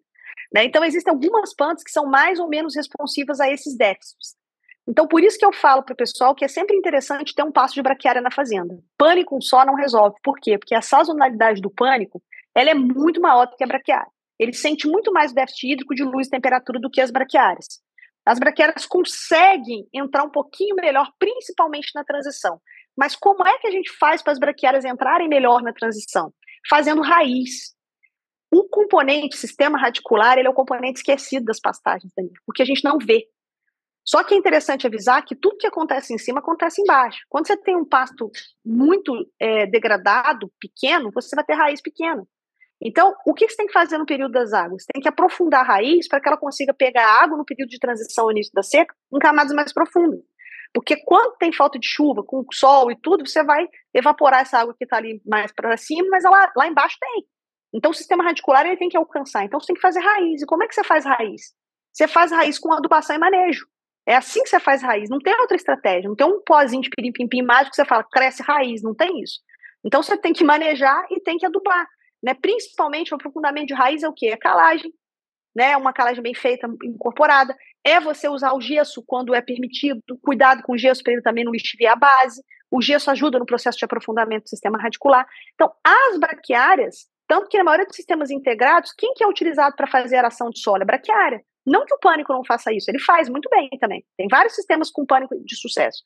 Né? 0.53 0.65
Então, 0.65 0.83
existem 0.83 1.11
algumas 1.11 1.55
plantas 1.55 1.83
que 1.83 1.91
são 1.91 2.05
mais 2.05 2.39
ou 2.39 2.47
menos 2.47 2.75
responsivas 2.75 3.39
a 3.39 3.49
esses 3.49 3.75
déficits. 3.77 4.35
Então, 4.87 5.07
por 5.07 5.21
isso 5.21 5.37
que 5.37 5.45
eu 5.45 5.51
falo 5.51 5.83
para 5.83 5.93
o 5.93 5.97
pessoal 5.97 6.33
que 6.33 6.45
é 6.45 6.47
sempre 6.47 6.75
interessante 6.75 7.35
ter 7.35 7.43
um 7.43 7.51
passo 7.51 7.73
de 7.73 7.81
braquiária 7.81 8.21
na 8.21 8.31
fazenda. 8.31 8.77
Pânico 8.97 9.41
só 9.41 9.65
não 9.65 9.75
resolve. 9.75 10.15
Por 10.23 10.39
quê? 10.39 10.57
Porque 10.57 10.73
a 10.73 10.81
sazonalidade 10.81 11.61
do 11.61 11.69
pânico 11.69 12.21
ela 12.57 12.71
é 12.71 12.73
muito 12.73 13.21
maior 13.21 13.45
do 13.45 13.55
que 13.55 13.63
a 13.63 13.67
braquiária. 13.67 14.11
Ele 14.39 14.51
sente 14.51 14.87
muito 14.87 15.11
mais 15.13 15.31
déficit 15.31 15.73
hídrico 15.73 15.93
de 15.93 16.03
luz 16.03 16.25
e 16.25 16.31
temperatura 16.31 16.79
do 16.79 16.89
que 16.89 16.99
as 16.99 17.11
braquiárias. 17.11 17.67
As 18.25 18.39
braquiárias 18.39 18.87
conseguem 18.87 19.87
entrar 19.93 20.23
um 20.23 20.31
pouquinho 20.31 20.75
melhor, 20.75 21.07
principalmente 21.19 21.91
na 21.93 22.03
transição. 22.03 22.59
Mas 22.97 23.15
como 23.15 23.47
é 23.47 23.59
que 23.59 23.67
a 23.67 23.71
gente 23.71 23.91
faz 23.91 24.23
para 24.23 24.33
as 24.33 24.39
braquiárias 24.39 24.85
entrarem 24.85 25.29
melhor 25.29 25.61
na 25.61 25.71
transição? 25.71 26.33
Fazendo 26.67 27.01
raiz. 27.01 27.75
O 28.51 28.67
componente 28.67 29.37
sistema 29.37 29.77
radicular 29.77 30.39
ele 30.39 30.47
é 30.47 30.49
o 30.49 30.55
componente 30.55 30.97
esquecido 30.97 31.45
das 31.45 31.59
pastagens, 31.59 32.11
Danilo, 32.17 32.33
porque 32.43 32.63
a 32.63 32.65
gente 32.65 32.83
não 32.83 32.97
vê. 32.97 33.27
Só 34.03 34.23
que 34.23 34.33
é 34.33 34.37
interessante 34.37 34.87
avisar 34.87 35.23
que 35.23 35.35
tudo 35.35 35.57
que 35.57 35.67
acontece 35.67 36.11
em 36.11 36.17
cima 36.17 36.39
acontece 36.39 36.81
embaixo. 36.81 37.19
Quando 37.29 37.45
você 37.45 37.57
tem 37.57 37.75
um 37.75 37.85
pasto 37.85 38.31
muito 38.65 39.13
é, 39.39 39.67
degradado, 39.67 40.51
pequeno, 40.59 41.11
você 41.13 41.35
vai 41.35 41.45
ter 41.45 41.53
raiz 41.53 41.81
pequena. 41.81 42.25
Então, 42.81 43.15
o 43.25 43.33
que 43.33 43.49
você 43.49 43.57
tem 43.57 43.67
que 43.67 43.73
fazer 43.73 43.97
no 43.97 44.05
período 44.05 44.33
das 44.33 44.53
águas? 44.53 44.83
Você 44.83 44.91
tem 44.93 45.01
que 45.01 45.09
aprofundar 45.09 45.61
a 45.61 45.67
raiz 45.67 46.07
para 46.07 46.21
que 46.21 46.27
ela 46.27 46.37
consiga 46.37 46.73
pegar 46.73 47.23
água 47.23 47.37
no 47.37 47.45
período 47.45 47.69
de 47.69 47.79
transição 47.79 48.29
início 48.29 48.53
da 48.53 48.61
seca 48.61 48.93
em 49.11 49.19
camadas 49.19 49.53
mais 49.53 49.73
profundas. 49.73 50.19
Porque 50.73 50.95
quando 50.97 51.37
tem 51.37 51.51
falta 51.51 51.79
de 51.79 51.87
chuva, 51.87 52.23
com 52.23 52.45
sol 52.51 52.91
e 52.91 52.95
tudo, 52.95 53.27
você 53.27 53.43
vai 53.43 53.67
evaporar 53.93 54.41
essa 54.41 54.59
água 54.59 54.75
que 54.77 54.83
está 54.83 54.97
ali 54.97 55.19
mais 55.25 55.51
para 55.51 55.75
cima, 55.75 56.07
mas 56.11 56.23
ela, 56.23 56.51
lá 56.55 56.67
embaixo 56.67 56.97
tem. 56.99 57.25
Então, 57.73 57.91
o 57.91 57.93
sistema 57.93 58.23
radicular 58.23 58.65
ele 58.65 58.77
tem 58.77 58.89
que 58.89 58.97
alcançar. 58.97 59.43
Então, 59.43 59.59
você 59.59 59.67
tem 59.67 59.75
que 59.75 59.81
fazer 59.81 59.99
raiz. 59.99 60.41
E 60.41 60.45
como 60.45 60.63
é 60.63 60.67
que 60.67 60.75
você 60.75 60.83
faz 60.83 61.03
raiz? 61.03 61.53
Você 61.91 62.07
faz 62.07 62.31
raiz 62.31 62.59
com 62.59 62.71
adubação 62.71 63.15
e 63.15 63.19
manejo. 63.19 63.65
É 64.05 64.15
assim 64.15 64.43
que 64.43 64.49
você 64.49 64.59
faz 64.59 64.83
raiz. 64.83 65.09
Não 65.09 65.19
tem 65.19 65.33
outra 65.39 65.57
estratégia. 65.57 66.07
Não 66.07 66.15
tem 66.15 66.27
um 66.27 66.41
pozinho 66.45 66.81
de 66.81 66.89
pirim-pim-pim 66.89 67.41
mágico 67.41 67.71
que 67.71 67.75
você 67.75 67.85
fala, 67.85 68.03
cresce 68.03 68.43
raiz. 68.43 68.83
Não 68.83 68.95
tem 68.95 69.21
isso. 69.21 69.39
Então, 69.83 70.03
você 70.03 70.15
tem 70.17 70.31
que 70.31 70.43
manejar 70.43 71.05
e 71.09 71.19
tem 71.19 71.37
que 71.37 71.45
adubar 71.45 71.87
né? 72.21 72.33
Principalmente 72.33 73.13
o 73.13 73.15
aprofundamento 73.15 73.67
de 73.67 73.73
raiz 73.73 74.03
é 74.03 74.09
o 74.09 74.13
quê? 74.13 74.27
É 74.27 74.37
calagem, 74.37 74.91
né? 75.55 75.75
Uma 75.77 75.93
calagem 75.93 76.21
bem 76.21 76.33
feita, 76.33 76.67
incorporada. 76.83 77.55
É 77.83 77.99
você 77.99 78.27
usar 78.27 78.53
o 78.53 78.61
gesso 78.61 79.03
quando 79.05 79.33
é 79.33 79.41
permitido, 79.41 80.01
cuidado 80.21 80.61
com 80.63 80.73
o 80.73 80.77
gesso 80.77 81.01
para 81.03 81.13
ele 81.13 81.21
também 81.21 81.43
não 81.43 81.51
lixiviar 81.51 81.93
a 81.93 81.95
base. 81.95 82.43
O 82.69 82.81
gesso 82.81 83.09
ajuda 83.09 83.39
no 83.39 83.45
processo 83.45 83.77
de 83.77 83.85
aprofundamento 83.85 84.43
do 84.43 84.49
sistema 84.49 84.77
radicular. 84.77 85.25
Então, 85.53 85.71
as 85.83 86.19
braquiárias, 86.19 87.07
tanto 87.27 87.47
que 87.47 87.57
na 87.57 87.63
maioria 87.63 87.85
dos 87.85 87.95
sistemas 87.95 88.29
integrados, 88.29 88.93
quem 88.97 89.13
que 89.13 89.23
é 89.23 89.27
utilizado 89.27 89.75
para 89.75 89.87
fazer 89.87 90.17
a 90.17 90.27
ação 90.27 90.49
de 90.49 90.59
solo? 90.59 90.83
É 90.83 90.85
braquiária. 90.85 91.41
Não 91.65 91.85
que 91.85 91.93
o 91.93 91.99
pânico 91.99 92.31
não 92.31 92.45
faça 92.45 92.71
isso, 92.73 92.89
ele 92.89 92.99
faz 92.99 93.29
muito 93.29 93.49
bem 93.49 93.69
também. 93.79 94.05
Tem 94.17 94.27
vários 94.29 94.55
sistemas 94.55 94.89
com 94.89 95.05
pânico 95.05 95.35
de 95.43 95.55
sucesso. 95.55 96.01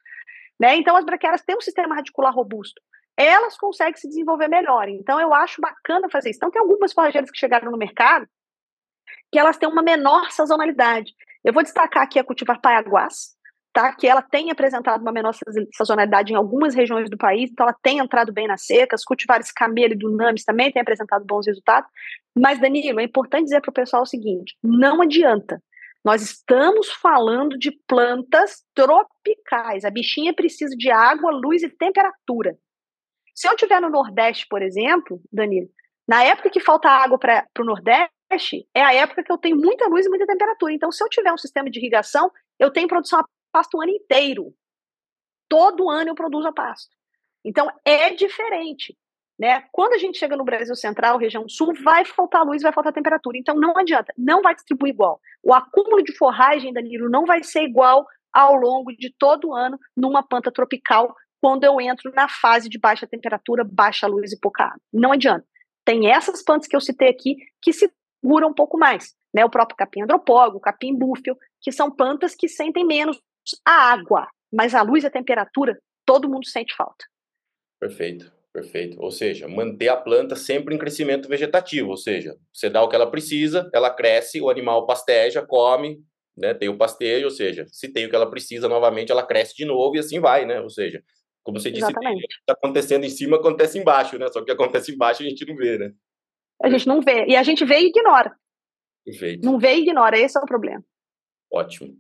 Né? 0.60 0.76
Então, 0.76 0.96
as 0.96 1.06
braquiárias 1.06 1.44
têm 1.44 1.56
um 1.56 1.62
sistema 1.62 1.96
radicular 1.96 2.34
robusto 2.34 2.82
elas 3.26 3.58
conseguem 3.58 3.96
se 3.96 4.08
desenvolver 4.08 4.48
melhor. 4.48 4.90
Então, 4.90 5.20
eu 5.20 5.34
acho 5.34 5.62
bacana 5.62 6.10
fazer 6.10 6.30
isso. 6.30 6.38
Então, 6.38 6.52
tem 6.52 6.62
algumas 6.62 6.94
forrageiras 6.94 7.30
que 7.30 7.40
chegaram 7.40 7.72
no 7.72 7.78
mercado 7.78 8.28
que 9.32 9.40
elas 9.40 9.58
têm 9.58 9.70
uma 9.70 9.82
menor 9.82 10.30
sazonalidade. 10.32 11.14
Eu 11.44 11.54
vou 11.54 11.64
destacar 11.64 12.04
aqui 12.04 12.20
a 12.20 12.24
cultivar 12.24 12.60
paiaguás, 12.60 13.36
tá? 13.74 13.94
Que 13.96 14.08
ela 14.08 14.22
tem 14.22 14.52
apresentado 14.52 15.02
uma 15.02 15.12
menor 15.12 15.34
sazonalidade 15.74 16.34
em 16.34 16.36
algumas 16.36 16.76
regiões 16.76 17.10
do 17.10 17.18
país, 17.18 17.50
então 17.50 17.66
ela 17.66 17.76
tem 17.82 18.00
entrado 18.00 18.34
bem 18.34 18.48
nas 18.48 18.66
secas. 18.66 19.06
Cultivares 19.06 19.52
camelo 19.52 19.94
e 19.94 19.98
dunamis 19.98 20.44
também 20.44 20.72
têm 20.72 20.82
apresentado 20.82 21.26
bons 21.26 21.48
resultados. 21.48 21.90
Mas, 22.38 22.60
Danilo, 22.60 23.00
é 23.00 23.04
importante 23.04 23.46
dizer 23.46 23.62
para 23.62 23.72
o 23.72 23.74
pessoal 23.74 24.04
o 24.04 24.08
seguinte: 24.08 24.56
não 24.62 25.02
adianta. 25.02 25.62
Nós 26.04 26.24
estamos 26.24 26.92
falando 26.92 27.58
de 27.60 27.72
plantas 27.88 28.64
tropicais. 28.74 29.86
A 29.86 29.92
bichinha 29.92 30.34
precisa 30.34 30.76
de 30.76 30.90
água, 30.90 31.32
luz 31.32 31.62
e 31.62 31.70
temperatura. 31.70 32.58
Se 33.42 33.48
eu 33.48 33.54
estiver 33.54 33.82
no 33.82 33.90
Nordeste, 33.90 34.46
por 34.48 34.62
exemplo, 34.62 35.20
Danilo, 35.34 35.68
na 36.08 36.24
época 36.24 36.52
que 36.52 36.60
falta 36.60 36.88
água 36.88 37.18
para 37.18 37.48
o 37.58 37.64
Nordeste, 37.64 38.70
é 38.72 38.84
a 38.84 38.94
época 38.94 39.24
que 39.24 39.32
eu 39.32 39.38
tenho 39.40 39.58
muita 39.58 39.88
luz 39.88 40.06
e 40.06 40.10
muita 40.10 40.28
temperatura. 40.28 40.72
Então, 40.72 40.92
se 40.92 41.04
eu 41.04 41.10
tiver 41.10 41.34
um 41.34 41.38
sistema 41.40 41.68
de 41.68 41.80
irrigação, 41.80 42.32
eu 42.60 42.70
tenho 42.70 42.88
produção 42.88 43.20
a 43.20 43.26
pasto 43.52 43.80
o 43.80 43.82
ano 43.82 43.94
inteiro. 43.94 44.54
Todo 45.50 45.90
ano 45.90 46.12
eu 46.12 46.14
produzo 46.14 46.50
a 46.50 46.54
pasto. 46.54 46.96
Então, 47.44 47.68
é 47.84 48.12
diferente. 48.12 48.96
Né? 49.40 49.64
Quando 49.72 49.94
a 49.94 49.98
gente 49.98 50.20
chega 50.20 50.38
no 50.38 50.46
Brasil 50.46 50.76
Central, 50.76 51.18
região 51.18 51.50
sul, 51.50 51.74
vai 51.84 52.06
faltar 52.06 52.46
luz, 52.46 52.62
vai 52.62 52.72
faltar 52.72 52.94
temperatura. 52.94 53.40
Então 53.40 53.56
não 53.56 53.76
adianta, 53.76 54.14
não 54.16 54.44
vai 54.44 54.54
distribuir 54.54 54.94
igual. 54.94 55.20
O 55.42 55.52
acúmulo 55.52 56.04
de 56.04 56.16
forragem, 56.16 56.72
Danilo, 56.72 57.10
não 57.10 57.26
vai 57.26 57.42
ser 57.42 57.64
igual 57.64 58.06
ao 58.32 58.54
longo 58.54 58.96
de 58.96 59.12
todo 59.18 59.48
o 59.48 59.56
ano 59.56 59.80
numa 59.98 60.22
planta 60.22 60.52
tropical, 60.52 61.16
quando 61.42 61.64
eu 61.64 61.82
entro 61.82 62.12
na 62.14 62.30
fase 62.30 62.70
de 62.70 62.80
baixa 62.80 63.08
temperatura, 63.08 63.64
baixa 63.64 64.08
luz 64.08 64.32
e 64.32 64.40
pouca 64.40 64.66
água. 64.66 64.82
Não 64.94 65.12
adianta. 65.12 65.46
Tem 65.84 66.12
essas 66.12 66.44
plantas 66.44 66.68
que 66.68 66.76
eu 66.76 66.82
citei 66.82 67.10
aqui 67.10 67.36
que 67.62 67.74
seguram 67.74 68.50
um 68.50 68.54
pouco 68.54 68.78
mais, 68.78 69.16
né? 69.34 69.44
O 69.44 69.50
próprio 69.50 69.76
capim 69.76 70.04
andropólogo, 70.04 70.58
o 70.58 70.62
capim 70.62 70.96
búfio, 70.96 71.36
que 71.60 71.72
são 71.72 71.90
plantas 71.90 72.36
que 72.36 72.48
sentem 72.48 72.86
menos 72.86 73.20
a 73.66 73.92
água, 73.92 74.28
mas 74.54 74.76
a 74.76 74.84
luz 74.84 75.04
e 75.04 75.08
a 75.08 75.12
temperatura, 75.12 75.80
todo 76.06 76.30
mundo 76.30 76.46
sente 76.46 76.76
falta. 76.76 77.04
Perfeito. 77.80 78.32
Perfeito. 78.54 79.02
Ou 79.02 79.12
seja, 79.12 79.48
manter 79.48 79.88
a 79.88 79.96
planta 79.96 80.36
sempre 80.36 80.76
em 80.76 80.78
crescimento 80.78 81.30
vegetativo, 81.30 81.90
ou 81.90 81.98
seja, 81.98 82.36
você 82.52 82.70
dá 82.70 82.84
o 82.84 82.90
que 82.90 82.96
ela 82.96 83.10
precisa, 83.10 83.70
ela 83.74 83.90
cresce, 83.90 84.42
o 84.42 84.50
animal 84.50 84.86
pasteja, 84.86 85.42
come, 85.42 86.04
né, 86.36 86.54
tem 86.54 86.68
o 86.68 86.78
pastejo, 86.78 87.26
ou 87.26 87.32
seja, 87.32 87.66
se 87.70 87.88
tem 87.88 88.06
o 88.06 88.10
que 88.10 88.16
ela 88.16 88.30
precisa 88.30 88.68
novamente, 88.68 89.12
ela 89.12 89.26
cresce 89.26 89.56
de 89.56 89.64
novo 89.64 89.96
e 89.96 90.00
assim 90.00 90.20
vai, 90.20 90.46
né? 90.46 90.60
Ou 90.60 90.70
seja, 90.70 91.02
como 91.44 91.60
você 91.60 91.72
disse, 91.72 91.88
está 91.88 92.54
acontecendo 92.54 93.04
em 93.04 93.10
cima, 93.10 93.38
acontece 93.38 93.80
embaixo, 93.80 94.18
né? 94.18 94.28
Só 94.28 94.40
que 94.40 94.44
o 94.44 94.46
que 94.46 94.52
acontece 94.52 94.94
embaixo 94.94 95.24
a 95.24 95.26
gente 95.26 95.46
não 95.46 95.56
vê, 95.56 95.78
né? 95.78 95.94
A 96.62 96.70
gente 96.70 96.88
não 96.88 97.02
vê. 97.02 97.26
E 97.26 97.36
a 97.36 97.44
gente 97.44 97.66
vê 97.66 97.80
e 97.80 97.88
ignora. 97.88 98.36
Perfeito. 99.04 99.44
Não 99.44 99.58
vê 99.58 99.76
e 99.76 99.82
ignora, 99.82 100.20
esse 100.20 100.38
é 100.38 100.42
o 100.42 100.46
problema. 100.46 100.84
Ótimo. 101.52 101.98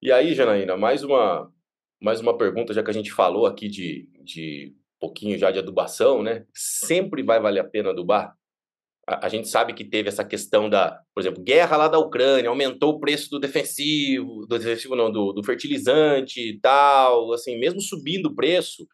E 0.00 0.12
aí, 0.12 0.34
Janaína, 0.34 0.76
mais 0.76 1.02
uma, 1.02 1.52
mais 2.00 2.20
uma 2.20 2.38
pergunta, 2.38 2.72
já 2.72 2.82
que 2.82 2.90
a 2.90 2.94
gente 2.94 3.12
falou 3.12 3.46
aqui 3.46 3.68
de, 3.68 4.08
de 4.22 4.74
pouquinho 5.00 5.36
já 5.36 5.50
de 5.50 5.58
adubação, 5.58 6.22
né? 6.22 6.46
Sempre 6.54 7.22
vai 7.22 7.40
valer 7.40 7.60
a 7.60 7.68
pena 7.68 7.90
adubar. 7.90 8.36
A, 9.22 9.28
gente 9.28 9.48
sabe 9.48 9.74
que 9.74 9.84
teve 9.84 10.08
essa 10.08 10.24
questão 10.24 10.68
da, 10.68 11.00
por 11.14 11.20
exemplo, 11.20 11.42
guerra 11.42 11.76
lá 11.76 11.88
da 11.88 11.98
Ucrânia, 11.98 12.48
aumentou 12.48 12.94
o 12.94 13.00
preço 13.00 13.30
do 13.30 13.40
defensivo, 13.40 14.46
do 14.46 14.58
defensivo 14.58 14.94
não, 14.94 15.10
do, 15.10 15.32
do 15.32 15.42
fertilizante 15.42 16.40
e 16.40 16.60
tal, 16.60 17.32
assim, 17.32 17.58
mesmo 17.58 17.80
subindo 17.80 18.26
o 18.26 18.34
preço, 18.34 18.86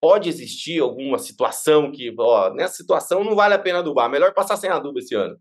pode 0.00 0.28
existir 0.28 0.80
alguma 0.80 1.18
situação 1.18 1.90
que, 1.90 2.14
ó, 2.18 2.52
nessa 2.52 2.74
situação 2.74 3.24
não 3.24 3.34
vale 3.34 3.54
a 3.54 3.58
pena 3.58 3.78
adubar, 3.78 4.10
melhor 4.10 4.34
passar 4.34 4.56
sem 4.56 4.70
adubo 4.70 4.98
esse 4.98 5.14
ano. 5.14 5.38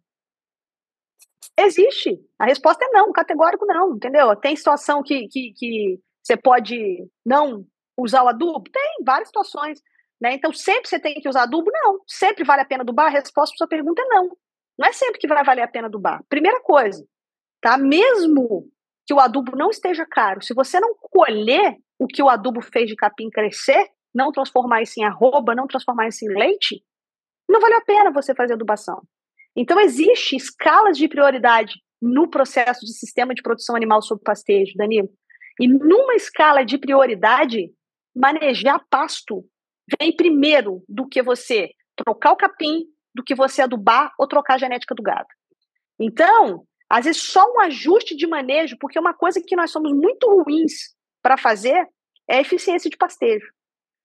Existe. 1.58 2.20
A 2.38 2.46
resposta 2.46 2.84
é 2.84 2.90
não, 2.90 3.12
categórico 3.12 3.66
não, 3.66 3.96
entendeu? 3.96 4.36
Tem 4.36 4.56
situação 4.56 5.02
que, 5.02 5.28
que, 5.28 5.54
que 5.56 6.00
você 6.22 6.36
pode 6.36 7.08
não 7.26 7.66
usar 7.98 8.24
o 8.24 8.28
adubo? 8.28 8.64
Tem, 8.72 9.04
várias 9.06 9.30
situações. 9.30 9.82
Né? 10.22 10.34
Então, 10.34 10.54
sempre 10.54 10.88
você 10.88 11.00
tem 11.00 11.16
que 11.16 11.28
usar 11.28 11.44
adubo? 11.44 11.70
Não. 11.72 12.00
Sempre 12.08 12.44
vale 12.44 12.62
a 12.62 12.66
pena 12.66 12.84
adubar? 12.84 13.08
A 13.08 13.10
resposta 13.10 13.54
para 13.54 13.58
sua 13.58 13.68
pergunta 13.68 14.02
é 14.02 14.06
não. 14.06 14.30
Não 14.78 14.88
é 14.88 14.92
sempre 14.92 15.20
que 15.20 15.28
vai 15.28 15.44
valer 15.44 15.62
a 15.62 15.68
pena 15.68 15.88
adubar. 15.88 16.24
Primeira 16.30 16.62
coisa, 16.62 17.06
tá? 17.62 17.78
Mesmo 17.78 18.70
que 19.06 19.14
o 19.14 19.20
adubo 19.20 19.56
não 19.56 19.70
esteja 19.70 20.06
caro, 20.06 20.44
se 20.44 20.54
você 20.54 20.80
não 20.80 20.96
colher 20.96 21.78
o 22.00 22.08
que 22.08 22.22
o 22.22 22.30
adubo 22.30 22.62
fez 22.62 22.90
de 22.90 22.96
capim 22.96 23.30
crescer, 23.30 23.90
não 24.14 24.32
transformar 24.32 24.82
isso 24.82 25.00
em 25.00 25.04
arroba, 25.04 25.56
não 25.56 25.68
transformar 25.68 26.08
isso 26.08 26.26
em 26.26 26.34
leite, 26.34 26.84
não 27.48 27.60
vale 27.60 27.76
a 27.76 27.82
pena 27.82 28.12
você 28.12 28.34
fazer 28.34 28.54
adubação. 28.54 29.02
Então, 29.56 29.80
existe 29.80 30.36
escalas 30.36 30.98
de 30.98 31.08
prioridade 31.08 31.76
no 32.02 32.30
processo 32.30 32.86
de 32.86 32.94
sistema 32.94 33.34
de 33.34 33.42
produção 33.42 33.76
animal 33.76 34.02
sob 34.02 34.22
pastejo, 34.22 34.74
Danilo. 34.76 35.10
E 35.60 35.68
numa 35.68 36.16
escala 36.16 36.66
de 36.66 36.78
prioridade, 36.78 37.72
manejar 38.14 38.84
pasto 38.90 39.46
vem 40.00 40.16
primeiro 40.16 40.84
do 40.88 41.08
que 41.08 41.22
você 41.22 41.70
trocar 41.96 42.32
o 42.32 42.38
capim, 42.38 42.86
do 43.14 43.24
que 43.24 43.36
você 43.36 43.62
adubar 43.62 44.12
ou 44.20 44.28
trocar 44.28 44.56
a 44.56 44.58
genética 44.58 44.94
do 44.94 45.04
gado. 45.04 45.28
Então, 46.00 46.66
às 46.90 47.06
vezes 47.06 47.24
só 47.24 47.46
um 47.54 47.60
ajuste 47.62 48.16
de 48.16 48.28
manejo, 48.28 48.78
porque 48.80 49.00
uma 49.00 49.14
coisa 49.14 49.42
que 49.42 49.56
nós 49.56 49.72
somos 49.72 49.92
muito 49.94 50.28
ruins 50.30 50.94
para 51.22 51.38
fazer 51.38 51.88
é 52.30 52.38
a 52.38 52.42
eficiência 52.42 52.90
de 52.90 52.98
pastejo. 52.98 53.48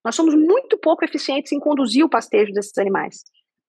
Nós 0.03 0.15
somos 0.15 0.33
muito 0.33 0.77
pouco 0.79 1.03
eficientes 1.03 1.51
em 1.51 1.59
conduzir 1.59 2.03
o 2.03 2.09
pastejo 2.09 2.53
desses 2.53 2.77
animais. 2.77 3.23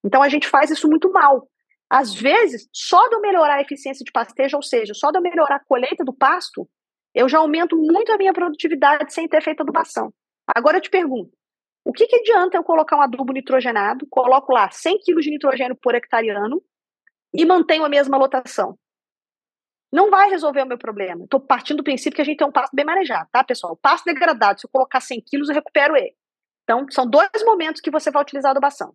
Então 0.04 0.22
a 0.22 0.28
gente 0.28 0.48
faz 0.48 0.70
isso 0.70 0.88
muito 0.88 1.10
mal. 1.12 1.48
Às 1.90 2.14
vezes, 2.14 2.66
só 2.72 3.06
de 3.08 3.16
eu 3.16 3.20
melhorar 3.20 3.56
a 3.56 3.60
eficiência 3.60 4.02
de 4.02 4.10
pastejo, 4.10 4.56
ou 4.56 4.62
seja, 4.62 4.94
só 4.94 5.10
de 5.10 5.18
eu 5.18 5.22
melhorar 5.22 5.56
a 5.56 5.64
colheita 5.64 6.02
do 6.02 6.12
pasto, 6.14 6.66
eu 7.14 7.28
já 7.28 7.38
aumento 7.38 7.76
muito 7.76 8.10
a 8.10 8.16
minha 8.16 8.32
produtividade 8.32 9.12
sem 9.12 9.28
ter 9.28 9.42
feito 9.42 9.60
adubação. 9.60 10.10
Agora 10.56 10.78
eu 10.78 10.80
te 10.80 10.88
pergunto, 10.88 11.30
o 11.84 11.92
que, 11.92 12.06
que 12.06 12.16
adianta 12.16 12.56
eu 12.56 12.62
colocar 12.62 12.96
um 12.96 13.02
adubo 13.02 13.32
nitrogenado, 13.32 14.06
coloco 14.08 14.52
lá 14.52 14.70
100 14.70 14.98
kg 14.98 15.20
de 15.20 15.30
nitrogênio 15.30 15.76
por 15.76 15.94
hectare 15.94 16.30
ano 16.30 16.62
e 17.34 17.44
mantenho 17.44 17.84
a 17.84 17.88
mesma 17.88 18.16
lotação? 18.16 18.78
Não 19.92 20.10
vai 20.10 20.30
resolver 20.30 20.62
o 20.62 20.66
meu 20.66 20.78
problema. 20.78 21.24
Estou 21.24 21.40
partindo 21.40 21.78
do 21.78 21.84
princípio 21.84 22.16
que 22.16 22.22
a 22.22 22.24
gente 22.24 22.38
tem 22.38 22.46
um 22.46 22.52
pasto 22.52 22.74
bem 22.74 22.84
manejado, 22.84 23.28
tá, 23.30 23.44
pessoal? 23.44 23.74
O 23.74 23.76
pasto 23.76 24.04
degradado, 24.04 24.60
se 24.60 24.66
eu 24.66 24.70
colocar 24.70 25.00
100 25.00 25.22
quilos, 25.26 25.48
eu 25.48 25.54
recupero 25.54 25.96
ele. 25.96 26.14
Então, 26.62 26.86
são 26.90 27.06
dois 27.06 27.28
momentos 27.44 27.80
que 27.80 27.90
você 27.90 28.10
vai 28.10 28.22
utilizar 28.22 28.50
a 28.50 28.52
adubação. 28.52 28.94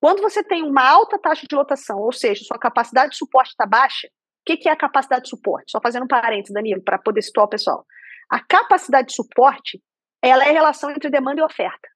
Quando 0.00 0.22
você 0.22 0.42
tem 0.42 0.62
uma 0.62 0.88
alta 0.88 1.18
taxa 1.18 1.46
de 1.46 1.54
lotação, 1.54 1.98
ou 1.98 2.12
seja, 2.12 2.42
sua 2.44 2.58
capacidade 2.58 3.10
de 3.10 3.18
suporte 3.18 3.50
está 3.50 3.66
baixa, 3.66 4.06
o 4.06 4.10
que, 4.46 4.56
que 4.56 4.68
é 4.68 4.72
a 4.72 4.76
capacidade 4.76 5.24
de 5.24 5.28
suporte? 5.28 5.72
Só 5.72 5.80
fazendo 5.82 6.04
um 6.04 6.08
parênteses, 6.08 6.54
Danilo, 6.54 6.82
para 6.82 6.98
poder 6.98 7.20
situar 7.20 7.44
o 7.44 7.50
pessoal. 7.50 7.84
A 8.30 8.40
capacidade 8.40 9.08
de 9.08 9.14
suporte, 9.14 9.82
ela 10.22 10.44
é 10.44 10.48
a 10.48 10.52
relação 10.52 10.90
entre 10.90 11.10
demanda 11.10 11.42
e 11.42 11.44
oferta. 11.44 11.89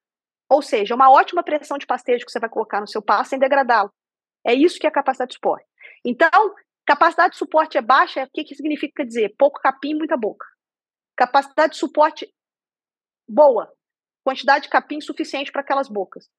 Ou 0.49 0.61
seja, 0.61 0.95
uma 0.95 1.11
ótima 1.11 1.43
pressão 1.43 1.77
de 1.77 1.85
pastejo 1.85 2.25
que 2.25 2.31
você 2.31 2.39
vai 2.39 2.49
colocar 2.49 2.79
no 2.79 2.87
seu 2.87 3.01
pasto 3.01 3.31
sem 3.31 3.39
degradá-lo. 3.39 3.91
É 4.45 4.53
isso 4.53 4.79
que 4.79 4.85
é 4.85 4.91
capacidade 4.91 5.29
de 5.29 5.35
suporte. 5.35 5.65
Então, 6.03 6.53
capacidade 6.85 7.31
de 7.31 7.37
suporte 7.37 7.77
é 7.77 7.81
baixa, 7.81 8.23
o 8.23 8.29
que, 8.31 8.43
que 8.43 8.55
significa 8.55 9.05
dizer? 9.05 9.33
Pouco 9.37 9.59
capim, 9.59 9.95
muita 9.95 10.15
boca. 10.15 10.45
Capacidade 11.15 11.73
de 11.73 11.79
suporte 11.79 12.31
boa, 13.27 13.71
quantidade 14.23 14.65
de 14.65 14.69
capim 14.69 15.01
suficiente 15.01 15.51
para 15.51 15.61
aquelas 15.61 15.89
bocas. 15.89 16.29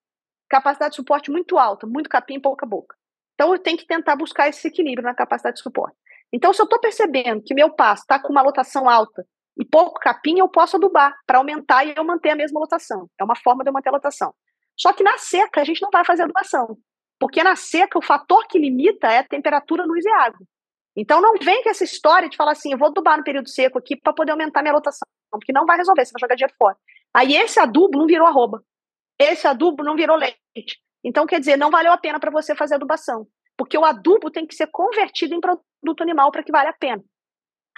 Capacidade 0.49 0.93
de 0.93 0.97
suporte 0.97 1.31
muito 1.31 1.59
alta, 1.59 1.87
muito 1.87 2.09
capim, 2.09 2.41
pouca 2.41 2.65
boca. 2.65 2.97
Então, 3.35 3.53
eu 3.53 3.59
tenho 3.59 3.77
que 3.77 3.87
tentar 3.87 4.15
buscar 4.15 4.49
esse 4.49 4.69
equilíbrio 4.69 5.05
na 5.05 5.15
capacidade 5.15 5.57
de 5.57 5.63
suporte. 5.63 5.97
Então, 6.33 6.53
se 6.53 6.61
eu 6.61 6.65
estou 6.65 6.81
percebendo 6.81 7.43
que 7.43 7.55
meu 7.55 7.75
pasto 7.75 8.03
está 8.03 8.21
com 8.21 8.33
uma 8.33 8.43
lotação 8.43 8.89
alta 8.89 9.27
e 9.59 9.65
pouco 9.65 9.99
capim, 9.99 10.39
eu 10.39 10.49
posso 10.49 10.77
adubar 10.77 11.17
para 11.27 11.39
aumentar 11.39 11.85
e 11.85 11.95
eu 11.97 12.05
manter 12.05 12.31
a 12.31 12.37
mesma 12.37 12.61
lotação. 12.61 13.09
É 13.19 13.25
uma 13.25 13.37
forma 13.37 13.65
de 13.65 13.71
eu 13.71 13.73
manter 13.73 13.89
a 13.89 13.93
lotação. 13.93 14.35
Só 14.77 14.93
que 14.93 15.03
na 15.03 15.17
seca 15.17 15.61
a 15.61 15.65
gente 15.65 15.81
não 15.81 15.89
vai 15.91 16.05
fazer 16.05 16.25
adubação, 16.25 16.77
porque 17.19 17.43
na 17.43 17.57
seca 17.57 17.99
o 17.99 18.03
fator 18.03 18.47
que 18.47 18.59
limita 18.59 19.07
é 19.07 19.19
a 19.19 19.25
temperatura, 19.25 19.87
luz 19.87 20.05
e 20.05 20.11
água. 20.11 20.47
Então 20.95 21.21
não 21.21 21.35
vem 21.39 21.63
com 21.63 21.71
essa 21.71 21.85
história 21.85 22.29
de 22.29 22.37
falar 22.37 22.53
assim, 22.53 22.73
eu 22.73 22.79
vou 22.79 22.89
adubar 22.89 23.17
no 23.17 23.25
período 23.25 23.49
seco 23.49 23.79
aqui 23.79 23.97
para 23.97 24.13
poder 24.13 24.33
aumentar 24.33 24.63
minha 24.63 24.75
lotação, 24.75 25.07
porque 25.31 25.53
não 25.53 25.67
vai 25.67 25.79
resolver, 25.79 26.05
você 26.05 26.13
vai 26.13 26.21
jogar 26.21 26.35
dinheiro 26.35 26.55
fora. 26.59 26.77
Aí 27.15 27.35
esse 27.35 27.59
adubo 27.59 27.99
não 27.99 28.07
virou 28.07 28.27
arroba, 28.27 28.63
esse 29.19 29.47
adubo 29.47 29.83
não 29.83 29.97
virou 29.97 30.17
leite. 30.17 30.79
Então 31.03 31.27
quer 31.27 31.39
dizer, 31.39 31.57
não 31.57 31.71
valeu 31.71 31.93
a 31.93 31.99
pena 31.99 32.21
para 32.21 32.31
você 32.31 32.55
fazer 32.55 32.75
adubação, 32.75 33.27
porque 33.57 33.77
o 33.77 33.85
adubo 33.85 34.31
tem 34.31 34.47
que 34.47 34.55
ser 34.55 34.67
convertido 34.69 35.35
em 35.35 35.41
produto 35.41 36.03
animal 36.03 36.31
para 36.31 36.43
que 36.43 36.53
valha 36.53 36.71
a 36.71 36.75
pena. 36.75 37.03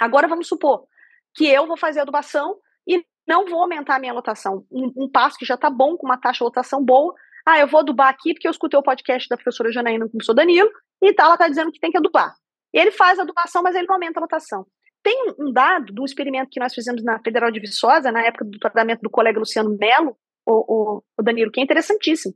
Agora 0.01 0.29
vamos 0.29 0.49
supor, 0.49 0.87
que 1.35 1.47
eu 1.47 1.67
vou 1.67 1.77
fazer 1.77 2.01
adubação 2.01 2.57
e 2.87 3.05
não 3.27 3.47
vou 3.47 3.61
aumentar 3.61 3.97
a 3.97 3.99
minha 3.99 4.13
lotação. 4.13 4.65
Um, 4.71 4.93
um 5.05 5.11
passo 5.11 5.37
que 5.39 5.45
já 5.45 5.55
está 5.55 5.71
bom, 5.71 5.97
com 5.97 6.07
uma 6.07 6.19
taxa 6.19 6.39
de 6.39 6.45
lotação 6.45 6.85
boa. 6.85 7.15
Ah, 7.47 7.59
eu 7.59 7.67
vou 7.67 7.81
adubar 7.81 8.09
aqui 8.09 8.35
porque 8.35 8.47
eu 8.47 8.51
escutei 8.51 8.79
o 8.79 8.83
podcast 8.83 9.29
da 9.29 9.37
professora 9.37 9.73
Janaína 9.73 10.05
com 10.05 10.09
o 10.09 10.13
professor 10.13 10.35
Danilo 10.35 10.71
e 11.03 11.13
tá, 11.15 11.25
ela 11.25 11.35
está 11.35 11.49
dizendo 11.49 11.73
que 11.73 11.81
tem 11.81 11.91
que 11.91 11.99
adubar. 11.99 12.35
Ele 12.73 12.91
faz 12.91 13.19
a 13.19 13.23
adubação, 13.23 13.63
mas 13.63 13.75
ele 13.75 13.87
não 13.87 13.95
aumenta 13.95 14.21
a 14.21 14.23
lotação. 14.23 14.67
Tem 15.03 15.35
um 15.39 15.53
dado 15.53 15.93
de 15.93 16.01
um 16.01 16.05
experimento 16.05 16.51
que 16.51 16.61
nós 16.61 16.75
fizemos 16.75 17.03
na 17.03 17.19
Federal 17.21 17.51
de 17.51 17.61
Viçosa, 17.61 18.13
na 18.13 18.23
época 18.23 18.45
do 18.45 18.59
tratamento 18.59 19.01
do 19.01 19.11
colega 19.11 19.39
Luciano 19.39 19.75
Melo, 19.79 20.17
o, 20.45 20.53
o, 20.99 21.03
o 21.19 21.23
Danilo, 21.23 21.51
que 21.51 21.61
é 21.61 21.63
interessantíssimo. 21.63 22.35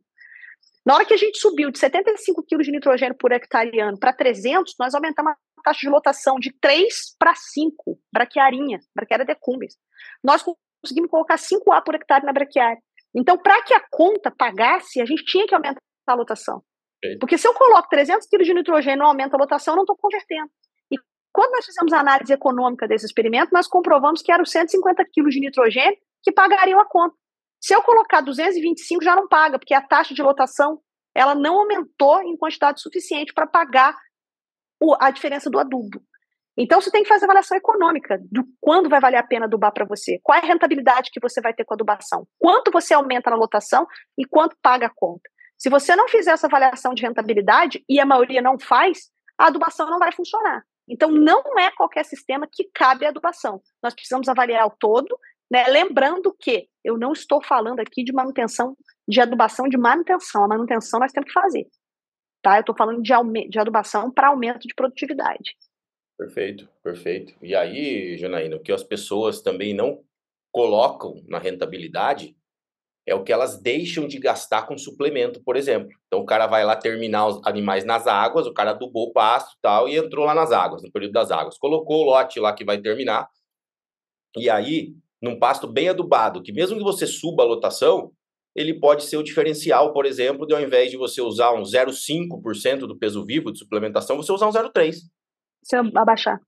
Na 0.84 0.94
hora 0.94 1.04
que 1.04 1.14
a 1.14 1.16
gente 1.16 1.38
subiu 1.38 1.70
de 1.70 1.78
75 1.78 2.42
quilos 2.42 2.66
de 2.66 2.72
nitrogênio 2.72 3.16
por 3.16 3.30
hectare 3.30 3.80
ano 3.80 3.98
para 3.98 4.12
300, 4.12 4.74
nós 4.78 4.94
aumentamos 4.94 5.32
a 5.32 5.62
taxa 5.62 5.80
de 5.80 5.88
lotação 5.88 6.36
de 6.40 6.52
3 6.60 7.16
para 7.18 7.34
5, 7.34 7.98
braquiarinha, 8.12 8.80
braquiária 8.94 9.24
decumbens. 9.24 9.76
Nós 10.22 10.42
conseguimos 10.82 11.10
colocar 11.10 11.36
5A 11.36 11.84
por 11.84 11.94
hectare 11.94 12.26
na 12.26 12.32
braquiária. 12.32 12.82
Então, 13.14 13.38
para 13.38 13.62
que 13.62 13.74
a 13.74 13.82
conta 13.90 14.30
pagasse, 14.30 15.00
a 15.00 15.04
gente 15.04 15.24
tinha 15.24 15.46
que 15.46 15.54
aumentar 15.54 15.80
a 16.06 16.14
lotação. 16.14 16.62
Porque 17.20 17.38
se 17.38 17.46
eu 17.46 17.54
coloco 17.54 17.88
300 17.88 18.26
quilos 18.26 18.46
de 18.46 18.54
nitrogênio 18.54 18.96
e 18.96 18.98
não 18.98 19.06
aumenta 19.06 19.36
a 19.36 19.38
lotação, 19.38 19.74
eu 19.74 19.76
não 19.76 19.82
estou 19.82 19.96
convertendo. 19.96 20.50
E 20.90 20.96
quando 21.32 21.52
nós 21.52 21.66
fizemos 21.66 21.92
a 21.92 22.00
análise 22.00 22.32
econômica 22.32 22.88
desse 22.88 23.06
experimento, 23.06 23.52
nós 23.52 23.66
comprovamos 23.68 24.22
que 24.22 24.32
eram 24.32 24.44
150 24.44 25.04
quilos 25.12 25.34
de 25.34 25.40
nitrogênio 25.40 25.96
que 26.22 26.32
pagariam 26.32 26.80
a 26.80 26.86
conta. 26.86 27.14
Se 27.62 27.74
eu 27.74 27.82
colocar 27.82 28.20
225, 28.20 29.04
já 29.04 29.14
não 29.14 29.28
paga, 29.28 29.58
porque 29.58 29.72
a 29.72 29.80
taxa 29.80 30.12
de 30.12 30.22
lotação 30.22 30.80
ela 31.14 31.34
não 31.34 31.60
aumentou 31.60 32.20
em 32.22 32.36
quantidade 32.36 32.80
suficiente 32.80 33.32
para 33.32 33.46
pagar 33.46 33.96
o, 34.80 34.96
a 34.98 35.10
diferença 35.10 35.48
do 35.48 35.58
adubo. 35.58 36.02
Então 36.56 36.80
você 36.80 36.90
tem 36.90 37.02
que 37.02 37.08
fazer 37.08 37.24
avaliação 37.24 37.56
econômica 37.56 38.18
do 38.30 38.44
quando 38.60 38.88
vai 38.88 39.00
valer 39.00 39.18
a 39.18 39.22
pena 39.22 39.46
adubar 39.46 39.72
para 39.72 39.84
você, 39.84 40.18
qual 40.22 40.36
é 40.36 40.42
a 40.42 40.46
rentabilidade 40.46 41.10
que 41.12 41.20
você 41.20 41.40
vai 41.40 41.54
ter 41.54 41.64
com 41.64 41.72
a 41.72 41.76
adubação, 41.76 42.26
quanto 42.38 42.70
você 42.70 42.92
aumenta 42.92 43.30
na 43.30 43.36
lotação 43.36 43.86
e 44.18 44.26
quanto 44.26 44.56
paga 44.60 44.86
a 44.86 44.92
conta. 44.94 45.30
Se 45.56 45.70
você 45.70 45.94
não 45.94 46.08
fizer 46.08 46.32
essa 46.32 46.48
avaliação 46.48 46.92
de 46.92 47.02
rentabilidade, 47.02 47.84
e 47.88 48.00
a 48.00 48.04
maioria 48.04 48.42
não 48.42 48.58
faz, 48.58 49.12
a 49.38 49.46
adubação 49.46 49.88
não 49.88 50.00
vai 50.00 50.10
funcionar. 50.10 50.64
Então, 50.88 51.08
não 51.08 51.56
é 51.56 51.70
qualquer 51.70 52.04
sistema 52.04 52.48
que 52.50 52.68
cabe 52.74 53.06
a 53.06 53.10
adubação. 53.10 53.62
Nós 53.80 53.94
precisamos 53.94 54.28
avaliar 54.28 54.66
o 54.66 54.74
todo, 54.78 55.16
né? 55.52 55.68
lembrando 55.68 56.34
que 56.40 56.66
eu 56.82 56.96
não 56.96 57.12
estou 57.12 57.42
falando 57.44 57.80
aqui 57.80 58.02
de 58.02 58.10
manutenção, 58.10 58.74
de 59.06 59.20
adubação 59.20 59.68
de 59.68 59.76
manutenção. 59.76 60.44
A 60.44 60.48
manutenção 60.48 60.98
nós 60.98 61.12
temos 61.12 61.28
que 61.28 61.38
fazer. 61.38 61.66
Tá? 62.40 62.56
Eu 62.56 62.60
estou 62.60 62.74
falando 62.74 63.02
de, 63.02 63.12
de 63.48 63.58
adubação 63.58 64.10
para 64.10 64.28
aumento 64.28 64.66
de 64.66 64.74
produtividade. 64.74 65.54
Perfeito, 66.18 66.66
perfeito. 66.82 67.34
E 67.42 67.54
aí, 67.54 68.16
Janaína, 68.16 68.56
o 68.56 68.60
que 68.60 68.72
as 68.72 68.82
pessoas 68.82 69.42
também 69.42 69.74
não 69.74 70.02
colocam 70.50 71.22
na 71.28 71.38
rentabilidade 71.38 72.34
é 73.06 73.14
o 73.14 73.22
que 73.22 73.32
elas 73.32 73.60
deixam 73.60 74.06
de 74.06 74.18
gastar 74.18 74.66
com 74.66 74.78
suplemento, 74.78 75.42
por 75.42 75.56
exemplo. 75.56 75.90
Então 76.06 76.20
o 76.20 76.26
cara 76.26 76.46
vai 76.46 76.64
lá 76.64 76.76
terminar 76.76 77.26
os 77.26 77.44
animais 77.44 77.84
nas 77.84 78.06
águas, 78.06 78.46
o 78.46 78.54
cara 78.54 78.70
adubou 78.70 79.08
o 79.08 79.12
pasto 79.12 79.56
tal, 79.60 79.88
e 79.88 79.96
entrou 79.96 80.24
lá 80.24 80.34
nas 80.34 80.52
águas, 80.52 80.82
no 80.82 80.92
período 80.92 81.12
das 81.12 81.30
águas. 81.30 81.58
Colocou 81.58 82.02
o 82.02 82.04
lote 82.04 82.38
lá 82.38 82.54
que 82.54 82.64
vai 82.64 82.80
terminar, 82.80 83.28
e 84.36 84.48
aí, 84.48 84.94
num 85.22 85.38
pasto 85.38 85.66
bem 85.66 85.88
adubado, 85.88 86.42
que 86.42 86.52
mesmo 86.52 86.76
que 86.76 86.82
você 86.82 87.06
suba 87.06 87.42
a 87.42 87.46
lotação, 87.46 88.10
ele 88.54 88.78
pode 88.78 89.04
ser 89.04 89.16
o 89.16 89.22
diferencial, 89.22 89.92
por 89.92 90.04
exemplo, 90.04 90.46
de 90.46 90.54
ao 90.54 90.60
invés 90.60 90.90
de 90.90 90.96
você 90.96 91.22
usar 91.22 91.52
um 91.52 91.62
0,5% 91.62 92.80
do 92.80 92.98
peso 92.98 93.24
vivo 93.24 93.52
de 93.52 93.58
suplementação, 93.58 94.16
você 94.16 94.32
usar 94.32 94.48
um 94.48 94.52
0,3%. 94.52 94.94
Se 95.62 95.76
abaixar 95.76 96.40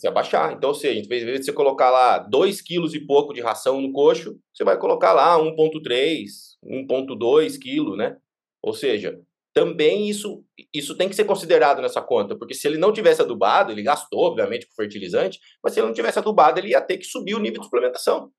se 0.00 0.08
abaixar. 0.08 0.54
Então, 0.54 0.70
ou 0.70 0.74
seja, 0.74 0.98
em 0.98 1.06
vez 1.06 1.26
de 1.26 1.44
você 1.44 1.52
colocar 1.52 1.90
lá 1.90 2.18
2 2.18 2.62
quilos 2.62 2.94
e 2.94 3.00
pouco 3.00 3.34
de 3.34 3.42
ração 3.42 3.82
no 3.82 3.92
coxo, 3.92 4.34
você 4.50 4.64
vai 4.64 4.78
colocar 4.78 5.12
lá 5.12 5.38
1,3, 5.38 6.56
1,2 6.64 7.58
quilo, 7.58 7.96
né? 7.96 8.16
Ou 8.62 8.72
seja, 8.72 9.20
também 9.60 10.08
isso, 10.08 10.42
isso 10.72 10.96
tem 10.96 11.06
que 11.06 11.14
ser 11.14 11.24
considerado 11.24 11.82
nessa 11.82 12.00
conta, 12.00 12.34
porque 12.34 12.54
se 12.54 12.66
ele 12.66 12.78
não 12.78 12.94
tivesse 12.94 13.20
adubado, 13.20 13.70
ele 13.70 13.82
gastou, 13.82 14.20
obviamente, 14.20 14.66
com 14.66 14.74
fertilizante, 14.74 15.38
mas 15.62 15.74
se 15.74 15.80
ele 15.80 15.86
não 15.88 15.92
tivesse 15.92 16.18
adubado, 16.18 16.58
ele 16.58 16.70
ia 16.70 16.80
ter 16.80 16.96
que 16.96 17.04
subir 17.04 17.34
o 17.34 17.38
nível 17.38 17.58
de 17.58 17.66
suplementação. 17.66 18.32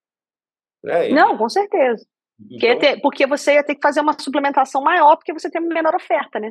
Né? 0.84 1.12
E... 1.12 1.14
Não, 1.14 1.38
com 1.38 1.48
certeza. 1.48 2.04
Então... 2.40 2.50
Porque, 2.50 2.76
ter, 2.76 3.02
porque 3.02 3.28
você 3.28 3.54
ia 3.54 3.64
ter 3.64 3.76
que 3.76 3.82
fazer 3.84 4.02
uma 4.02 4.20
suplementação 4.20 4.82
maior, 4.82 5.16
porque 5.16 5.32
você 5.32 5.48
tem 5.48 5.62
menor 5.62 5.94
oferta, 5.94 6.40
né? 6.40 6.50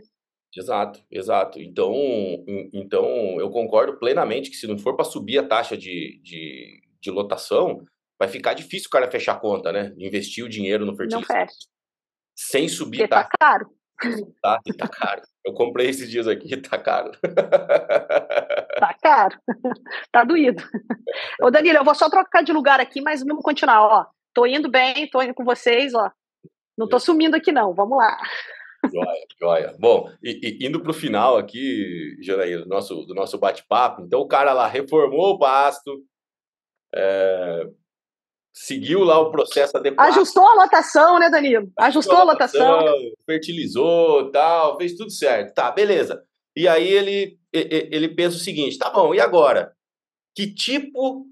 Exato, 0.56 1.04
exato. 1.10 1.60
Então, 1.60 1.92
então 2.72 3.40
eu 3.40 3.50
concordo 3.50 3.98
plenamente 3.98 4.50
que 4.50 4.56
se 4.56 4.68
não 4.68 4.78
for 4.78 4.94
para 4.94 5.04
subir 5.04 5.38
a 5.38 5.48
taxa 5.48 5.76
de, 5.76 6.20
de, 6.22 6.80
de, 7.00 7.10
lotação, 7.10 7.84
vai 8.16 8.28
ficar 8.28 8.54
difícil 8.54 8.86
o 8.86 8.90
cara 8.90 9.10
fechar 9.10 9.32
a 9.32 9.40
conta, 9.40 9.72
né? 9.72 9.92
Investir 9.98 10.44
o 10.44 10.48
dinheiro 10.48 10.86
no 10.86 10.94
fertilizante. 10.94 11.28
Não 11.28 11.40
fecha. 11.40 11.58
Sem 12.36 12.68
subir 12.68 12.98
Porque 12.98 13.08
tá 13.08 13.28
caro. 13.40 13.79
Tá, 14.42 14.60
tá 14.78 14.88
caro. 14.88 15.22
Eu 15.44 15.52
comprei 15.52 15.88
esses 15.88 16.10
dias 16.10 16.26
aqui, 16.26 16.56
tá 16.56 16.78
caro. 16.78 17.12
Tá 18.78 18.94
caro. 19.00 19.38
Tá 20.12 20.24
doído. 20.24 20.62
Ô, 21.42 21.50
Danilo, 21.50 21.78
eu 21.78 21.84
vou 21.84 21.94
só 21.94 22.08
trocar 22.08 22.42
de 22.42 22.52
lugar 22.52 22.80
aqui, 22.80 23.00
mas 23.00 23.22
vamos 23.22 23.44
continuar, 23.44 23.82
ó. 23.82 24.06
Tô 24.34 24.46
indo 24.46 24.70
bem, 24.70 25.08
tô 25.08 25.22
indo 25.22 25.34
com 25.34 25.44
vocês, 25.44 25.94
ó. 25.94 26.10
Não 26.76 26.88
tô 26.88 26.98
sumindo 26.98 27.36
aqui, 27.36 27.52
não. 27.52 27.74
Vamos 27.74 27.98
lá. 27.98 28.18
Joia, 28.90 29.26
joia. 29.38 29.76
Bom, 29.78 30.10
e, 30.22 30.58
e 30.60 30.66
indo 30.66 30.80
para 30.80 30.90
o 30.90 30.94
final 30.94 31.36
aqui, 31.36 32.16
Janaína, 32.22 32.62
do 32.62 32.68
nosso, 32.68 33.04
do 33.04 33.14
nosso 33.14 33.38
bate-papo, 33.38 34.02
então 34.02 34.20
o 34.20 34.28
cara 34.28 34.52
lá 34.52 34.66
reformou 34.66 35.34
o 35.34 35.38
pasto, 35.38 36.02
é, 36.94 37.66
seguiu 38.52 39.04
lá 39.04 39.18
o 39.18 39.30
processo 39.30 39.76
adequado. 39.76 40.08
Ajustou 40.08 40.46
a 40.46 40.54
lotação, 40.54 41.18
né, 41.18 41.30
Danilo? 41.30 41.70
Ajustou, 41.78 41.86
Ajustou 41.86 42.16
a 42.16 42.22
lotação, 42.24 42.80
lotação. 42.80 42.98
Fertilizou, 43.26 44.30
tal, 44.30 44.76
fez 44.76 44.94
tudo 44.94 45.10
certo. 45.10 45.54
Tá, 45.54 45.70
beleza. 45.70 46.22
E 46.56 46.66
aí 46.66 46.88
ele, 46.88 47.38
ele 47.52 48.08
pensa 48.08 48.36
o 48.36 48.40
seguinte, 48.40 48.78
tá 48.78 48.90
bom, 48.90 49.14
e 49.14 49.20
agora? 49.20 49.72
Que 50.34 50.52
tipo 50.52 51.26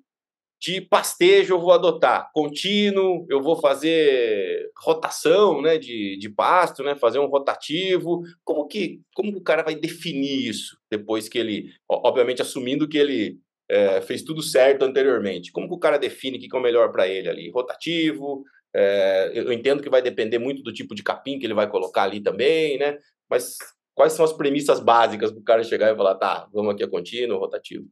de 0.60 0.80
pastejo 0.80 1.54
eu 1.54 1.60
vou 1.60 1.72
adotar? 1.72 2.30
Contínuo, 2.32 3.26
eu 3.28 3.40
vou 3.40 3.56
fazer 3.56 4.70
rotação 4.76 5.62
né, 5.62 5.78
de, 5.78 6.16
de 6.18 6.28
pasto, 6.28 6.82
né, 6.82 6.94
fazer 6.94 7.18
um 7.18 7.26
rotativo. 7.26 8.22
Como 8.44 8.66
que, 8.66 9.00
como 9.14 9.32
que 9.32 9.38
o 9.38 9.42
cara 9.42 9.62
vai 9.62 9.74
definir 9.74 10.48
isso 10.48 10.76
depois 10.90 11.28
que 11.28 11.38
ele, 11.38 11.70
obviamente 11.88 12.42
assumindo 12.42 12.88
que 12.88 12.98
ele 12.98 13.38
é, 13.68 14.00
fez 14.00 14.22
tudo 14.22 14.42
certo 14.42 14.84
anteriormente? 14.84 15.52
Como 15.52 15.68
que 15.68 15.74
o 15.74 15.78
cara 15.78 15.98
define 15.98 16.38
o 16.38 16.40
que 16.40 16.48
é 16.54 16.58
o 16.58 16.62
melhor 16.62 16.90
para 16.90 17.06
ele 17.06 17.28
ali? 17.28 17.50
Rotativo, 17.50 18.44
é, 18.74 19.30
eu 19.34 19.52
entendo 19.52 19.82
que 19.82 19.90
vai 19.90 20.02
depender 20.02 20.38
muito 20.38 20.62
do 20.62 20.72
tipo 20.72 20.94
de 20.94 21.02
capim 21.02 21.38
que 21.38 21.46
ele 21.46 21.54
vai 21.54 21.68
colocar 21.68 22.04
ali 22.04 22.20
também, 22.20 22.78
né? 22.78 22.98
Mas 23.28 23.56
quais 23.94 24.12
são 24.12 24.24
as 24.24 24.32
premissas 24.32 24.80
básicas 24.80 25.30
para 25.30 25.40
o 25.40 25.44
cara 25.44 25.64
chegar 25.64 25.92
e 25.92 25.96
falar, 25.96 26.14
tá, 26.14 26.48
vamos 26.52 26.74
aqui 26.74 26.84
a 26.84 26.88
contínuo, 26.88 27.38
rotativo? 27.38 27.86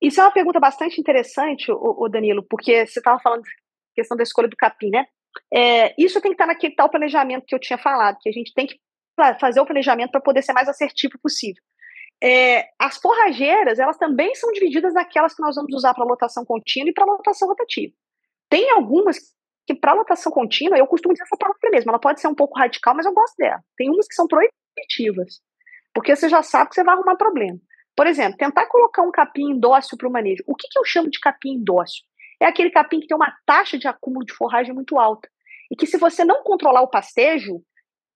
Isso 0.00 0.20
é 0.20 0.24
uma 0.24 0.32
pergunta 0.32 0.60
bastante 0.60 1.00
interessante, 1.00 1.70
o, 1.72 2.08
Danilo, 2.08 2.44
porque 2.48 2.86
você 2.86 2.98
estava 2.98 3.18
falando 3.20 3.42
questão 3.94 4.16
da 4.16 4.22
escolha 4.22 4.48
do 4.48 4.56
capim, 4.56 4.90
né? 4.90 5.06
É, 5.52 5.94
isso 6.00 6.20
tem 6.20 6.30
que 6.30 6.34
estar 6.34 6.46
naquele 6.46 6.74
tal 6.74 6.90
planejamento 6.90 7.44
que 7.46 7.54
eu 7.54 7.58
tinha 7.58 7.78
falado, 7.78 8.18
que 8.20 8.28
a 8.28 8.32
gente 8.32 8.52
tem 8.52 8.66
que 8.66 8.78
fazer 9.40 9.60
o 9.60 9.64
planejamento 9.64 10.10
para 10.10 10.20
poder 10.20 10.42
ser 10.42 10.52
mais 10.52 10.68
assertivo 10.68 11.18
possível. 11.22 11.62
É, 12.22 12.68
as 12.78 12.96
forrageiras, 12.96 13.78
elas 13.78 13.98
também 13.98 14.34
são 14.34 14.50
divididas 14.52 14.94
naquelas 14.94 15.34
que 15.34 15.42
nós 15.42 15.54
vamos 15.54 15.74
usar 15.74 15.92
para 15.94 16.04
lotação 16.04 16.44
contínua 16.44 16.90
e 16.90 16.94
para 16.94 17.04
lotação 17.04 17.48
rotativa. 17.48 17.92
Tem 18.48 18.70
algumas 18.70 19.18
que 19.66 19.74
para 19.74 19.92
lotação 19.92 20.30
contínua, 20.30 20.78
eu 20.78 20.86
costumo 20.86 21.12
dizer 21.12 21.24
essa 21.24 21.36
palavra 21.36 21.70
mesmo, 21.70 21.90
ela 21.90 21.98
pode 21.98 22.20
ser 22.20 22.28
um 22.28 22.34
pouco 22.34 22.58
radical, 22.58 22.94
mas 22.94 23.04
eu 23.04 23.12
gosto 23.12 23.34
dela. 23.36 23.60
Tem 23.76 23.90
umas 23.90 24.06
que 24.06 24.14
são 24.14 24.26
proibitivas, 24.28 25.40
porque 25.92 26.14
você 26.14 26.28
já 26.28 26.42
sabe 26.42 26.70
que 26.70 26.76
você 26.76 26.84
vai 26.84 26.94
arrumar 26.94 27.16
problema. 27.16 27.58
Por 27.96 28.06
exemplo, 28.06 28.36
tentar 28.36 28.66
colocar 28.66 29.02
um 29.02 29.10
capim 29.10 29.50
indócil 29.50 29.98
para 29.98 30.08
o 30.08 30.12
manejo. 30.12 30.44
O 30.46 30.54
que, 30.54 30.68
que 30.68 30.78
eu 30.78 30.84
chamo 30.84 31.10
de 31.10 31.18
capim 31.18 31.54
indócil? 31.54 32.04
É 32.40 32.46
aquele 32.46 32.70
capim 32.70 33.00
que 33.00 33.06
tem 33.06 33.16
uma 33.16 33.34
taxa 33.46 33.78
de 33.78 33.88
acúmulo 33.88 34.24
de 34.24 34.34
forragem 34.34 34.74
muito 34.74 34.98
alta. 34.98 35.28
E 35.70 35.74
que 35.74 35.86
se 35.86 35.96
você 35.96 36.24
não 36.24 36.42
controlar 36.42 36.82
o 36.82 36.90
pastejo, 36.90 37.62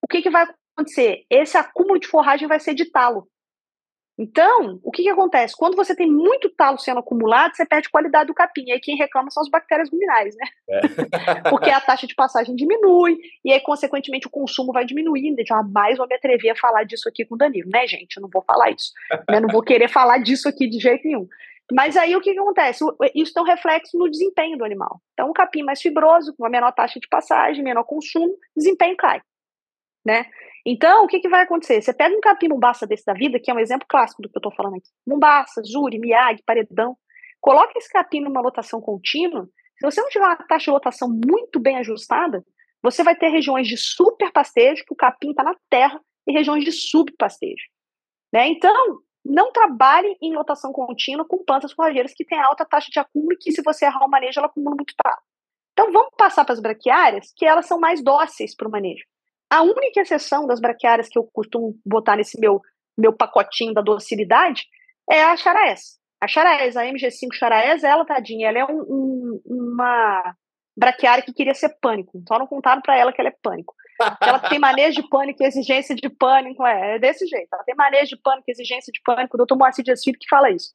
o 0.03 0.07
que, 0.07 0.23
que 0.23 0.31
vai 0.31 0.47
acontecer? 0.77 1.25
Esse 1.31 1.57
acúmulo 1.57 1.99
de 1.99 2.07
forragem 2.07 2.47
vai 2.47 2.61
ser 2.61 2.75
de 2.75 2.91
talo. 2.91 3.27
Então, 4.21 4.79
o 4.85 4.91
que, 4.91 5.03
que 5.03 5.09
acontece? 5.09 5.57
Quando 5.57 5.75
você 5.75 5.97
tem 5.97 6.07
muito 6.07 6.51
talo 6.51 6.77
sendo 6.77 7.01
acumulado, 7.01 7.57
você 7.57 7.65
perde 7.65 7.89
qualidade 7.89 8.27
do 8.27 8.35
capim. 8.35 8.65
E 8.67 8.73
aí 8.73 8.79
quem 8.79 8.95
reclama 8.95 9.31
são 9.31 9.43
as 9.43 9.49
bactérias 9.49 9.89
ruminais, 9.91 10.37
né? 10.37 10.47
É. 10.69 11.49
Porque 11.49 11.71
a 11.71 11.81
taxa 11.81 12.07
de 12.07 12.15
passagem 12.15 12.55
diminui, 12.55 13.17
e 13.43 13.51
aí, 13.51 13.61
consequentemente, 13.61 14.27
o 14.27 14.31
consumo 14.31 14.75
vai 14.75 14.85
diminuir. 14.85 15.35
Jamais 15.49 15.97
vou 15.97 16.07
me 16.07 16.15
atrever 16.15 16.51
a 16.51 16.55
falar 16.55 16.85
disso 16.85 17.09
aqui 17.09 17.25
com 17.25 17.35
o 17.35 17.39
Danilo, 17.39 17.71
né, 17.71 17.87
gente? 17.87 18.19
Eu 18.19 18.21
não 18.21 18.29
vou 18.31 18.43
falar 18.43 18.71
isso. 18.71 18.93
né? 19.31 19.41
Não 19.41 19.49
vou 19.49 19.63
querer 19.63 19.89
falar 19.89 20.19
disso 20.19 20.51
aqui 20.51 20.69
de 20.69 20.79
jeito 20.79 21.07
nenhum. 21.07 21.27
Mas 21.73 21.97
aí 21.97 22.15
o 22.15 22.21
que, 22.21 22.35
que 22.35 22.39
acontece? 22.39 22.85
Isso 23.15 23.33
tem 23.33 23.43
um 23.43 23.47
reflexo 23.47 23.97
no 23.97 24.11
desempenho 24.11 24.59
do 24.59 24.67
animal. 24.67 25.01
Então, 25.15 25.31
um 25.31 25.33
capim 25.33 25.63
mais 25.63 25.81
fibroso, 25.81 26.35
com 26.37 26.43
uma 26.43 26.51
menor 26.51 26.73
taxa 26.73 27.01
de 27.01 27.09
passagem, 27.09 27.65
menor 27.65 27.85
consumo, 27.85 28.37
desempenho 28.55 28.97
cai. 28.99 29.23
Né? 30.05 30.27
Então, 30.67 31.05
o 31.05 31.07
que, 31.07 31.21
que 31.21 31.29
vai 31.29 31.43
acontecer? 31.43 31.81
Você 31.81 31.93
pega 31.93 32.15
um 32.15 32.21
capim 32.21 32.49
mumbaça 32.49 32.87
desse 32.87 33.05
da 33.05 33.15
vida, 33.15 33.41
que 33.43 33.51
é 33.51 33.55
um 33.55 33.59
exemplo 33.59 33.87
clássico 33.89 34.23
do 34.23 34.29
que 34.29 34.37
eu 34.37 34.41
estou 34.41 34.55
falando 34.55 34.77
aqui. 34.77 34.89
Mumbaça, 35.07 35.63
júri, 35.65 35.99
miag, 35.99 36.43
paredão. 36.45 36.97
Coloca 37.41 37.73
esse 37.77 37.89
capim 37.89 38.21
numa 38.21 38.41
lotação 38.41 38.81
contínua. 38.81 39.49
Se 39.79 39.87
você 39.87 40.03
não 40.03 40.09
tiver 40.11 40.27
uma 40.27 40.37
taxa 40.37 40.65
de 40.65 40.71
lotação 40.71 41.09
muito 41.09 41.59
bem 41.59 41.79
ajustada, 41.79 42.45
você 42.83 43.03
vai 43.03 43.17
ter 43.17 43.29
regiões 43.29 43.67
de 43.67 43.77
super 43.77 44.31
pastejo, 44.33 44.85
que 44.85 44.93
o 44.93 44.97
capim 44.97 45.31
está 45.31 45.43
na 45.43 45.55
terra, 45.71 46.01
e 46.27 46.33
regiões 46.33 46.65
de 46.65 46.73
subpastejo. 46.73 47.65
Né? 48.33 48.49
Então, 48.49 49.01
não 49.25 49.53
trabalhe 49.53 50.17
em 50.23 50.35
lotação 50.35 50.73
contínua 50.73 51.27
com 51.27 51.45
plantas 51.45 51.73
forrageiras 51.73 52.13
que 52.15 52.25
têm 52.25 52.39
alta 52.39 52.65
taxa 52.65 52.89
de 52.91 52.99
acúmulo 52.99 53.33
e 53.33 53.37
que, 53.37 53.53
se 53.53 53.63
você 53.63 53.87
errar 53.87 54.05
o 54.05 54.11
manejo, 54.11 54.39
ela 54.39 54.47
acumula 54.47 54.77
muito 54.77 54.95
prazo. 54.97 55.21
Então, 55.73 55.93
vamos 55.93 56.11
passar 56.17 56.45
para 56.45 56.53
as 56.53 56.61
braquiárias, 56.61 57.33
que 57.35 57.47
elas 57.47 57.67
são 57.67 57.79
mais 57.81 58.03
dóceis 58.03 58.55
para 58.55 58.69
o 58.69 58.71
manejo. 58.71 59.05
A 59.51 59.63
única 59.63 60.01
exceção 60.01 60.47
das 60.47 60.61
braquiárias 60.61 61.09
que 61.09 61.19
eu 61.19 61.29
costumo 61.33 61.77
botar 61.85 62.17
nesse 62.17 62.39
meu, 62.39 62.63
meu 62.97 63.13
pacotinho 63.13 63.75
da 63.75 63.83
docilidade 63.83 64.65
é 65.11 65.25
a 65.25 65.37
charaés. 65.37 65.99
A 66.21 66.29
charaés, 66.29 66.77
a 66.77 66.85
MG5 66.85 67.35
charaés, 67.35 67.83
ela, 67.83 68.05
tadinha, 68.05 68.49
ela 68.49 68.59
é 68.59 68.65
um, 68.65 68.81
um, 68.81 69.43
uma 69.45 70.35
braquiária 70.77 71.25
que 71.25 71.33
queria 71.33 71.55
ser 71.55 71.71
pânico. 71.81 72.23
Só 72.29 72.39
não 72.39 72.47
contaram 72.47 72.81
para 72.81 72.97
ela 72.97 73.13
que 73.13 73.21
ela 73.21 73.31
é 73.31 73.37
pânico. 73.43 73.75
Ela 74.21 74.39
tem 74.39 74.59
manejo 74.59 75.03
de 75.03 75.09
pânico, 75.09 75.43
exigência 75.43 75.95
de 75.95 76.09
pânico, 76.09 76.65
é, 76.65 76.97
é 76.97 76.99
desse 76.99 77.27
jeito. 77.27 77.49
Ela 77.53 77.65
tem 77.65 77.75
manejo 77.75 78.17
de 78.17 78.23
pânico, 78.23 78.51
exigência 78.51 78.93
de 78.93 79.01
pânico. 79.03 79.35
O 79.35 79.39
doutor 79.39 79.57
Moacir 79.57 79.85
Dias 79.85 80.03
Filho 80.03 80.19
que 80.19 80.29
fala 80.29 80.51
isso. 80.51 80.71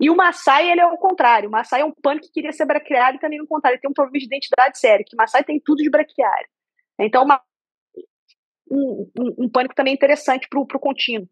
E 0.00 0.10
o 0.10 0.16
Maasai, 0.16 0.70
ele 0.70 0.80
é 0.80 0.86
o 0.86 0.96
contrário. 0.96 1.48
O 1.48 1.52
Maasai 1.52 1.82
é 1.82 1.84
um 1.84 1.92
pânico 1.92 2.26
que 2.26 2.32
queria 2.32 2.52
ser 2.52 2.64
braquiário 2.66 3.18
e 3.18 3.20
também 3.20 3.38
no 3.38 3.46
contrário. 3.46 3.76
Ele 3.76 3.82
tem 3.82 3.90
um 3.90 3.94
problema 3.94 4.18
de 4.18 4.24
identidade 4.24 4.78
sério, 4.78 5.04
que 5.06 5.14
o 5.14 5.44
tem 5.44 5.60
tudo 5.60 5.82
de 5.82 5.90
braquiário. 5.90 6.48
Então, 6.98 7.24
uma, 7.24 7.40
um, 8.70 9.10
um, 9.18 9.44
um, 9.44 9.48
pânico 9.48 9.74
também 9.74 9.94
interessante 9.94 10.48
para 10.48 10.60
o 10.60 10.66
contínuo. 10.66 11.28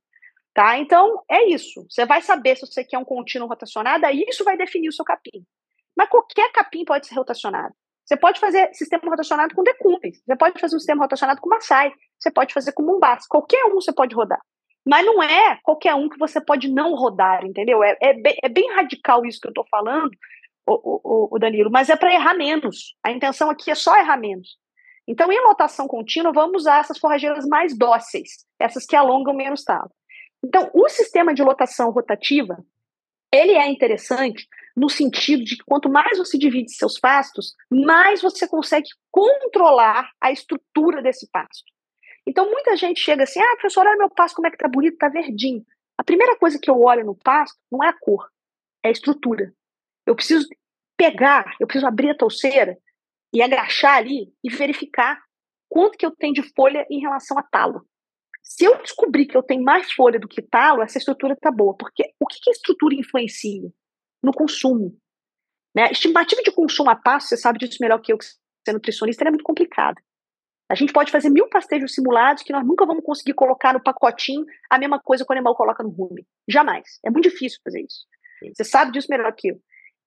Tá? 0.54 0.78
Então, 0.78 1.22
é 1.30 1.48
isso. 1.48 1.86
Você 1.88 2.04
vai 2.04 2.20
saber 2.20 2.56
se 2.56 2.66
você 2.66 2.82
quer 2.84 2.98
um 2.98 3.04
contínuo 3.04 3.48
rotacionado, 3.48 4.04
aí 4.04 4.24
isso 4.28 4.44
vai 4.44 4.56
definir 4.56 4.88
o 4.88 4.92
seu 4.92 5.04
capim. 5.04 5.44
Mas 5.96 6.08
qualquer 6.08 6.50
capim 6.52 6.84
pode 6.84 7.06
ser 7.06 7.14
rotacionado. 7.14 7.74
Você 8.04 8.16
pode 8.16 8.40
fazer 8.40 8.72
sistema 8.72 9.02
rotacionado 9.04 9.54
com 9.54 9.62
decumbens, 9.62 10.22
você 10.24 10.34
pode 10.34 10.58
fazer 10.58 10.74
um 10.74 10.78
sistema 10.78 11.02
rotacionado 11.02 11.42
com 11.42 11.50
Maasai, 11.50 11.92
você 12.18 12.30
pode 12.30 12.54
fazer 12.54 12.72
com 12.72 12.82
Mumbás, 12.82 13.26
qualquer 13.26 13.62
um 13.66 13.74
você 13.74 13.92
pode 13.92 14.14
rodar. 14.14 14.40
Mas 14.86 15.04
não 15.04 15.22
é 15.22 15.58
qualquer 15.62 15.94
um 15.94 16.08
que 16.08 16.18
você 16.18 16.40
pode 16.40 16.72
não 16.72 16.94
rodar, 16.94 17.44
entendeu? 17.44 17.84
É, 17.84 17.98
é, 18.00 18.14
bem, 18.14 18.34
é 18.42 18.48
bem 18.48 18.72
radical 18.72 19.26
isso 19.26 19.38
que 19.38 19.46
eu 19.46 19.50
estou 19.50 19.66
falando, 19.70 20.10
o, 20.66 20.72
o, 20.72 21.36
o, 21.36 21.38
Danilo, 21.38 21.70
mas 21.70 21.90
é 21.90 21.96
para 21.96 22.12
errar 22.12 22.34
menos. 22.34 22.94
A 23.04 23.10
intenção 23.10 23.50
aqui 23.50 23.70
é 23.70 23.74
só 23.74 23.94
errar 23.98 24.16
menos. 24.16 24.56
Então, 25.08 25.32
em 25.32 25.40
lotação 25.40 25.88
contínua, 25.88 26.30
vamos 26.32 26.62
usar 26.62 26.80
essas 26.80 26.98
forrageiras 26.98 27.46
mais 27.46 27.76
dóceis, 27.76 28.44
essas 28.60 28.84
que 28.84 28.94
alongam 28.94 29.32
menos 29.32 29.64
talo. 29.64 29.90
Então, 30.44 30.70
o 30.74 30.86
sistema 30.90 31.32
de 31.32 31.42
lotação 31.42 31.90
rotativa, 31.90 32.62
ele 33.32 33.52
é 33.52 33.66
interessante 33.68 34.46
no 34.76 34.90
sentido 34.90 35.44
de 35.44 35.56
que 35.56 35.64
quanto 35.64 35.88
mais 35.88 36.18
você 36.18 36.36
divide 36.36 36.70
seus 36.72 37.00
pastos, 37.00 37.54
mais 37.70 38.20
você 38.20 38.46
consegue 38.46 38.90
controlar 39.10 40.10
a 40.20 40.30
estrutura 40.30 41.00
desse 41.00 41.26
pasto. 41.30 41.64
Então, 42.26 42.50
muita 42.50 42.76
gente 42.76 43.00
chega 43.00 43.22
assim, 43.22 43.40
ah, 43.40 43.56
professor, 43.56 43.86
olha 43.86 43.96
meu 43.96 44.10
pasto, 44.10 44.36
como 44.36 44.46
é 44.46 44.50
que 44.50 44.58
tá 44.58 44.68
bonito, 44.68 44.98
tá 44.98 45.08
verdinho. 45.08 45.64
A 45.96 46.04
primeira 46.04 46.36
coisa 46.36 46.58
que 46.58 46.70
eu 46.70 46.82
olho 46.82 47.06
no 47.06 47.16
pasto 47.16 47.58
não 47.72 47.82
é 47.82 47.88
a 47.88 47.98
cor, 47.98 48.28
é 48.84 48.88
a 48.88 48.92
estrutura. 48.92 49.54
Eu 50.06 50.14
preciso 50.14 50.46
pegar, 50.98 51.56
eu 51.58 51.66
preciso 51.66 51.86
abrir 51.86 52.10
a 52.10 52.14
touceira 52.14 52.78
e 53.32 53.42
agachar 53.42 53.96
ali 53.96 54.32
e 54.42 54.50
verificar 54.50 55.20
quanto 55.68 55.98
que 55.98 56.06
eu 56.06 56.10
tenho 56.10 56.34
de 56.34 56.42
folha 56.54 56.86
em 56.90 57.00
relação 57.00 57.38
a 57.38 57.42
talo. 57.42 57.86
Se 58.42 58.64
eu 58.64 58.80
descobrir 58.82 59.26
que 59.26 59.36
eu 59.36 59.42
tenho 59.42 59.62
mais 59.62 59.92
folha 59.92 60.18
do 60.18 60.26
que 60.26 60.40
talo, 60.40 60.82
essa 60.82 60.96
estrutura 60.96 61.34
está 61.34 61.50
boa. 61.50 61.76
Porque 61.76 62.14
o 62.18 62.26
que, 62.26 62.40
que 62.40 62.50
a 62.50 62.52
estrutura 62.52 62.94
influencia? 62.94 63.70
No 64.22 64.32
consumo. 64.32 64.96
Né? 65.76 65.90
Estimativa 65.92 66.42
de 66.42 66.50
consumo 66.50 66.90
a 66.90 66.96
passo, 66.96 67.28
você 67.28 67.36
sabe 67.36 67.58
disso 67.58 67.76
melhor 67.80 68.00
que 68.00 68.12
eu, 68.12 68.18
que 68.18 68.24
ser 68.24 68.72
nutricionista, 68.72 69.24
é 69.24 69.30
muito 69.30 69.44
complicado. 69.44 70.00
A 70.70 70.74
gente 70.74 70.92
pode 70.92 71.10
fazer 71.10 71.30
mil 71.30 71.48
pastejos 71.48 71.94
simulados 71.94 72.42
que 72.42 72.52
nós 72.52 72.66
nunca 72.66 72.84
vamos 72.84 73.04
conseguir 73.04 73.34
colocar 73.34 73.72
no 73.72 73.82
pacotinho 73.82 74.44
a 74.70 74.78
mesma 74.78 75.00
coisa 75.00 75.24
que 75.24 75.32
o 75.32 75.34
animal 75.34 75.54
coloca 75.54 75.82
no 75.82 75.90
rume. 75.90 76.26
Jamais. 76.48 76.98
É 77.04 77.10
muito 77.10 77.28
difícil 77.28 77.58
fazer 77.64 77.82
isso. 77.82 78.06
Você 78.54 78.64
sabe 78.64 78.92
disso 78.92 79.08
melhor 79.10 79.32
que 79.34 79.48
eu. 79.48 79.60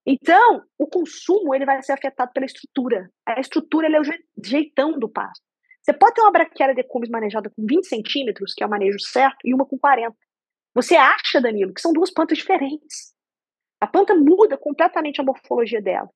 Então, 0.05 0.63
o 0.77 0.87
consumo 0.87 1.53
ele 1.53 1.65
vai 1.65 1.81
ser 1.83 1.93
afetado 1.93 2.31
pela 2.33 2.45
estrutura. 2.45 3.09
A 3.25 3.39
estrutura 3.39 3.87
é 3.87 3.99
o 3.99 4.03
jeitão 4.43 4.97
do 4.97 5.07
pasto. 5.07 5.43
Você 5.81 5.93
pode 5.93 6.15
ter 6.15 6.21
uma 6.21 6.31
braquiária 6.31 6.75
de 6.75 6.83
cumes 6.83 7.09
manejada 7.09 7.49
com 7.49 7.65
20 7.65 7.87
centímetros, 7.87 8.53
que 8.53 8.63
é 8.63 8.67
o 8.67 8.69
manejo 8.69 8.99
certo, 8.99 9.37
e 9.43 9.53
uma 9.53 9.65
com 9.65 9.77
40. 9.77 10.15
Você 10.75 10.95
acha, 10.95 11.41
Danilo, 11.41 11.73
que 11.73 11.81
são 11.81 11.91
duas 11.91 12.11
plantas 12.11 12.37
diferentes. 12.37 13.13
A 13.79 13.87
planta 13.87 14.15
muda 14.15 14.57
completamente 14.57 15.19
a 15.19 15.23
morfologia 15.23 15.81
dela. 15.81 16.09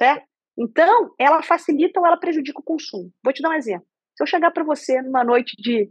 Certo? 0.00 0.26
Então, 0.58 1.14
ela 1.18 1.42
facilita 1.42 2.00
ou 2.00 2.06
ela 2.06 2.16
prejudica 2.16 2.60
o 2.60 2.64
consumo. 2.64 3.12
Vou 3.22 3.32
te 3.32 3.42
dar 3.42 3.50
um 3.50 3.54
exemplo. 3.54 3.86
Se 4.16 4.22
eu 4.22 4.26
chegar 4.26 4.50
para 4.52 4.64
você 4.64 5.00
numa 5.02 5.24
noite 5.24 5.56
de, 5.58 5.90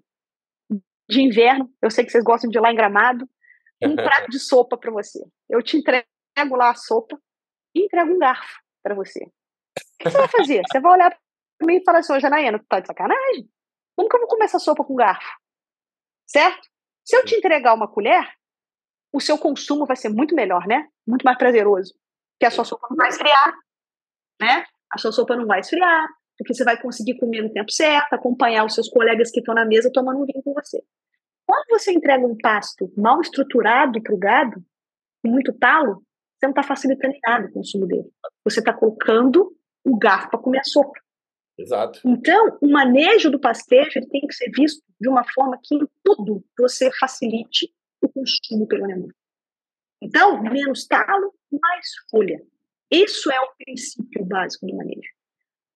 de 1.10 1.22
inverno, 1.22 1.70
eu 1.82 1.90
sei 1.90 2.06
que 2.06 2.12
vocês 2.12 2.24
gostam 2.24 2.50
de 2.50 2.58
ir 2.58 2.62
lá 2.62 2.72
em 2.72 2.76
Gramado, 2.76 3.28
um 3.82 3.96
prato 3.96 4.30
de 4.30 4.40
sopa 4.40 4.78
para 4.78 4.92
você. 4.92 5.20
Eu 5.50 5.62
te 5.62 5.78
entrego 5.78 6.08
lá 6.56 6.72
a 6.72 6.76
sopa 6.76 7.20
e 7.76 7.86
entrego 7.86 8.14
um 8.14 8.20
garfo 8.20 8.62
para 8.84 8.96
você. 8.96 9.24
O 9.24 10.04
que 10.04 10.10
você 10.10 10.18
vai 10.18 10.28
fazer? 10.28 10.62
Você 10.70 10.80
vai 10.80 10.92
olhar 10.94 11.18
mim 11.66 11.78
e 11.78 11.84
fala 11.84 12.00
assim, 12.00 12.14
ô 12.14 12.20
Janaína, 12.20 12.64
tá 12.68 12.80
de 12.80 12.88
sacanagem? 12.88 13.50
Como 13.96 14.10
que 14.10 14.16
eu 14.16 14.20
vou 14.20 14.30
comer 14.30 14.46
essa 14.46 14.60
sopa 14.60 14.84
com 14.84 14.96
garfo? 14.96 15.38
Certo? 16.28 16.68
Se 17.06 17.16
eu 17.16 17.26
te 17.26 17.36
entregar 17.36 17.74
uma 17.74 17.88
colher, 17.88 18.28
o 19.14 19.20
seu 19.20 19.38
consumo 19.38 19.86
vai 19.86 19.96
ser 19.96 20.10
muito 20.10 20.36
melhor, 20.36 20.66
né? 20.68 20.88
Muito 21.08 21.24
mais 21.24 21.38
prazeroso. 21.38 21.94
Porque 22.34 22.48
a 22.48 22.52
sua 22.52 22.66
sopa 22.66 22.88
não 22.90 22.98
vai 22.98 23.10
esfriar, 23.10 23.54
né? 24.42 24.66
A 24.92 24.98
sua 24.98 25.12
sopa 25.12 25.36
não 25.36 25.46
vai 25.46 25.60
esfriar, 25.60 26.08
porque 26.38 26.54
você 26.54 26.64
vai 26.64 26.82
conseguir 26.82 27.18
comer 27.18 27.42
no 27.42 27.52
tempo 27.52 27.72
certo, 27.72 28.14
acompanhar 28.14 28.66
os 28.66 28.74
seus 28.74 28.90
colegas 28.90 29.32
que 29.32 29.40
estão 29.40 29.54
na 29.54 29.66
mesa 29.66 29.92
tomando 29.94 30.22
um 30.22 30.26
vinho 30.26 30.44
com 30.44 30.54
você. 30.54 30.84
Quando 31.46 31.66
você 31.70 31.92
entrega 31.92 32.26
um 32.26 32.38
pasto 32.38 32.92
mal 32.98 33.22
estruturado 33.22 34.02
para 34.02 34.14
o 34.14 34.18
gado, 34.18 34.64
com 35.22 35.30
muito 35.30 35.54
talo, 35.54 36.04
você 36.44 36.48
não 36.48 36.52
está 36.52 36.64
facilitando 36.64 37.16
nada 37.24 37.48
o 37.48 37.52
consumo 37.52 37.88
dele. 37.88 38.12
Você 38.44 38.60
está 38.60 38.74
colocando 38.74 39.56
o 39.84 39.98
garfo 39.98 40.30
para 40.30 40.40
comer 40.40 40.60
a 40.60 40.64
sopa. 40.64 41.00
Exato. 41.58 42.02
Então, 42.06 42.58
o 42.62 42.70
manejo 42.70 43.30
do 43.30 43.40
pastejo 43.40 43.92
ele 43.96 44.08
tem 44.08 44.22
que 44.22 44.34
ser 44.34 44.50
visto 44.52 44.84
de 45.00 45.08
uma 45.08 45.24
forma 45.24 45.58
que 45.62 45.76
em 45.76 45.88
tudo 46.04 46.44
você 46.58 46.92
facilite 47.00 47.74
o 48.02 48.10
consumo 48.10 48.68
pelo 48.68 48.86
animal. 48.86 49.10
Então, 50.02 50.42
menos 50.42 50.86
talo, 50.86 51.34
mais 51.52 51.88
folha. 52.10 52.42
Isso 52.92 53.32
é 53.32 53.40
o 53.40 53.54
princípio 53.64 54.26
básico 54.26 54.66
do 54.66 54.76
manejo. 54.76 55.10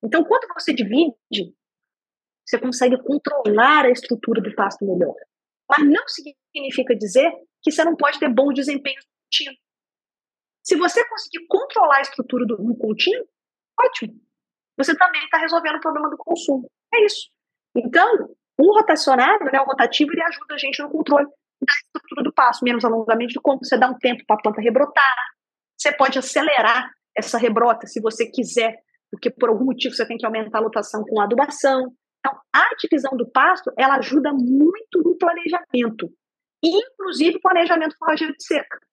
Então, 0.04 0.24
quando 0.24 0.48
você 0.54 0.74
divide, 0.74 1.56
você 2.46 2.60
consegue 2.60 2.98
controlar 3.04 3.86
a 3.86 3.92
estrutura 3.92 4.42
do 4.42 4.54
pasto 4.54 4.86
melhor. 4.86 5.16
Mas 5.70 5.88
não 5.88 6.04
significa 6.08 6.96
dizer 6.96 7.32
que 7.62 7.72
você 7.72 7.84
não 7.84 7.96
pode 7.96 8.20
ter 8.20 8.30
bom 8.30 8.52
desempenho 8.52 9.00
contínuo. 9.26 9.67
Se 10.68 10.76
você 10.76 11.08
conseguir 11.08 11.46
controlar 11.48 11.98
a 11.98 12.02
estrutura 12.02 12.46
do, 12.46 12.58
do 12.58 12.76
ótimo 13.80 14.20
você 14.78 14.96
também 14.96 15.24
está 15.24 15.38
resolvendo 15.38 15.78
o 15.78 15.80
problema 15.80 16.10
do 16.10 16.18
consumo. 16.18 16.70
É 16.94 17.06
isso. 17.06 17.30
Então, 17.76 18.36
o 18.60 18.78
rotacionado, 18.78 19.46
né, 19.46 19.62
o 19.62 19.64
rotativo, 19.64 20.12
ele 20.12 20.22
ajuda 20.22 20.56
a 20.56 20.58
gente 20.58 20.84
no 20.84 20.90
controle 20.90 21.26
da 21.26 21.74
estrutura 21.74 22.24
do 22.24 22.34
passo, 22.34 22.64
menos 22.64 22.84
alongamento 22.84 23.34
de 23.34 23.40
como 23.40 23.60
você 23.64 23.78
dá 23.78 23.90
um 23.90 23.98
tempo 23.98 24.24
para 24.28 24.36
a 24.36 24.42
planta 24.42 24.62
rebrotar. 24.62 25.16
Você 25.76 25.92
pode 25.94 26.20
acelerar 26.20 26.92
essa 27.16 27.38
rebrota 27.38 27.88
se 27.88 28.02
você 28.02 28.30
quiser, 28.30 28.78
porque 29.10 29.32
por 29.32 29.50
algum 29.50 29.66
motivo 29.66 29.96
você 29.96 30.06
tem 30.06 30.18
que 30.18 30.26
aumentar 30.26 30.60
a 30.60 30.62
lotação 30.62 31.04
com 31.06 31.22
adubação. 31.22 31.94
Então, 32.20 32.38
a 32.54 32.76
divisão 32.76 33.16
do 33.16 33.28
pasto, 33.32 33.72
ela 33.78 33.96
ajuda 33.96 34.34
muito 34.34 35.02
no 35.02 35.18
planejamento, 35.18 36.12
inclusive 36.62 37.40
planejamento 37.40 37.96
forrageiro 37.98 38.34
de 38.34 38.44
seca. 38.44 38.87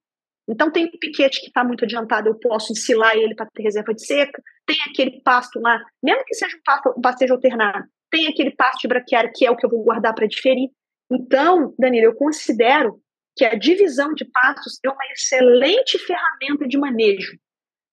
Então, 0.48 0.70
tem 0.70 0.86
um 0.86 0.98
piquete 0.98 1.40
que 1.40 1.46
está 1.46 1.64
muito 1.64 1.84
adiantado, 1.84 2.28
eu 2.28 2.38
posso 2.38 2.72
ensilar 2.72 3.16
ele 3.16 3.34
para 3.34 3.46
ter 3.46 3.62
reserva 3.62 3.94
de 3.94 4.04
seca. 4.04 4.42
Tem 4.66 4.76
aquele 4.88 5.22
pasto 5.22 5.58
lá, 5.60 5.80
mesmo 6.02 6.24
que 6.24 6.34
seja 6.34 6.56
um, 6.56 6.62
pasto, 6.62 6.94
um 6.96 7.00
pastejo 7.00 7.34
alternado, 7.34 7.86
tem 8.10 8.28
aquele 8.28 8.50
pasto 8.52 8.82
de 8.82 8.88
braquiária 8.88 9.32
que 9.34 9.46
é 9.46 9.50
o 9.50 9.56
que 9.56 9.64
eu 9.66 9.70
vou 9.70 9.82
guardar 9.82 10.14
para 10.14 10.26
diferir. 10.26 10.70
Então, 11.10 11.74
Danilo, 11.78 12.06
eu 12.06 12.14
considero 12.14 13.00
que 13.36 13.44
a 13.44 13.54
divisão 13.56 14.14
de 14.14 14.24
pastos 14.24 14.78
é 14.84 14.88
uma 14.88 15.04
excelente 15.12 15.98
ferramenta 15.98 16.66
de 16.66 16.78
manejo. 16.78 17.36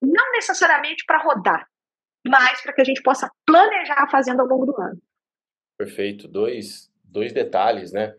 Não 0.01 0.31
necessariamente 0.31 1.03
para 1.05 1.23
rodar, 1.23 1.67
mas 2.25 2.61
para 2.61 2.73
que 2.73 2.81
a 2.81 2.83
gente 2.83 3.01
possa 3.01 3.29
planejar 3.45 4.03
a 4.03 4.09
fazenda 4.09 4.41
ao 4.41 4.47
longo 4.47 4.65
do 4.65 4.79
ano. 4.79 5.01
Perfeito. 5.77 6.27
Dois, 6.27 6.91
dois 7.03 7.33
detalhes, 7.33 7.91
né? 7.91 8.15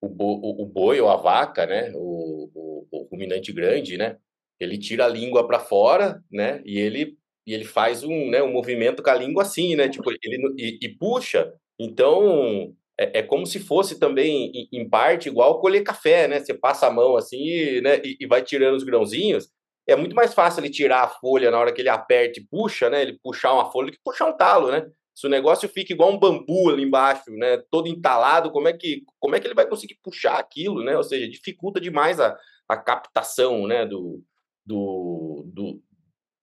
O, 0.00 0.08
bo, 0.08 0.62
o, 0.62 0.66
boi 0.66 1.00
ou 1.00 1.08
a 1.08 1.16
vaca, 1.16 1.66
né, 1.66 1.92
o, 1.94 2.50
o, 2.54 2.86
o 2.90 3.08
ruminante 3.10 3.52
grande, 3.52 3.96
né, 3.96 4.16
ele 4.60 4.78
tira 4.78 5.04
a 5.04 5.08
língua 5.08 5.46
para 5.46 5.58
fora, 5.58 6.22
né, 6.30 6.62
e 6.64 6.78
ele 6.78 7.16
e 7.46 7.54
ele 7.54 7.64
faz 7.64 8.02
um, 8.02 8.28
né, 8.28 8.42
um 8.42 8.52
movimento 8.52 9.04
com 9.04 9.10
a 9.10 9.14
língua 9.14 9.42
assim, 9.42 9.76
né, 9.76 9.88
tipo 9.88 10.10
ele 10.10 10.54
e, 10.58 10.78
e 10.82 10.88
puxa. 10.88 11.52
Então 11.78 12.74
é, 12.98 13.18
é, 13.18 13.22
como 13.22 13.46
se 13.46 13.58
fosse 13.60 13.98
também 13.98 14.50
em, 14.54 14.80
em, 14.80 14.88
parte 14.88 15.28
igual 15.28 15.60
colher 15.60 15.82
café, 15.82 16.26
né? 16.26 16.40
Você 16.40 16.54
passa 16.54 16.86
a 16.86 16.90
mão 16.90 17.16
assim, 17.16 17.36
e, 17.38 17.80
né, 17.82 18.00
e, 18.02 18.16
e 18.20 18.26
vai 18.26 18.42
tirando 18.42 18.74
os 18.74 18.84
grãozinhos. 18.84 19.48
É 19.86 19.94
muito 19.94 20.16
mais 20.16 20.34
fácil 20.34 20.60
ele 20.60 20.70
tirar 20.70 21.02
a 21.02 21.08
folha 21.08 21.50
na 21.50 21.58
hora 21.58 21.72
que 21.72 21.80
ele 21.80 21.88
aperta 21.88 22.40
e 22.40 22.44
puxa, 22.46 22.90
né? 22.90 23.02
Ele 23.02 23.18
puxar 23.22 23.52
uma 23.52 23.70
folha 23.70 23.86
do 23.86 23.92
que 23.92 24.02
puxar 24.02 24.26
um 24.26 24.36
talo, 24.36 24.70
né? 24.70 24.86
Se 25.16 25.26
o 25.26 25.30
negócio 25.30 25.66
fica 25.66 25.94
igual 25.94 26.12
um 26.12 26.18
bambu 26.18 26.68
ali 26.68 26.82
embaixo, 26.82 27.30
né, 27.30 27.56
todo 27.70 27.88
entalado, 27.88 28.50
como 28.50 28.68
é 28.68 28.74
que, 28.74 29.02
como 29.18 29.34
é 29.34 29.40
que 29.40 29.46
ele 29.46 29.54
vai 29.54 29.66
conseguir 29.66 29.98
puxar 30.02 30.38
aquilo, 30.38 30.84
né? 30.84 30.94
Ou 30.94 31.02
seja, 31.02 31.26
dificulta 31.26 31.80
demais 31.80 32.20
a, 32.20 32.36
a 32.68 32.76
captação, 32.76 33.66
né, 33.66 33.86
do, 33.86 34.22
do, 34.64 35.42
do 35.46 35.82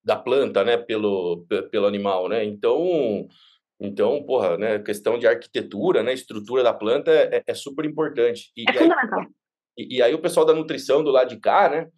da 0.03 0.15
planta, 0.15 0.63
né, 0.63 0.75
pelo, 0.75 1.45
pelo 1.69 1.85
animal, 1.85 2.27
né? 2.27 2.43
Então, 2.43 3.27
Então, 3.79 4.23
porra, 4.23 4.57
né, 4.57 4.79
questão 4.79 5.19
de 5.19 5.27
arquitetura, 5.27 6.01
né, 6.01 6.13
estrutura 6.13 6.63
da 6.63 6.73
planta 6.73 7.11
é, 7.11 7.43
é 7.45 7.53
super 7.53 7.85
importante. 7.85 8.51
E, 8.55 8.63
é 8.67 8.73
fundamental. 8.73 9.19
Aí, 9.19 9.27
e, 9.77 9.97
e, 9.97 10.01
aí 10.01 10.13
o 10.13 10.21
pessoal 10.21 10.45
da 10.45 10.53
nutrição 10.53 11.03
do 11.03 11.11
lado 11.11 11.29
de 11.29 11.39
cá, 11.39 11.69
né, 11.69 11.89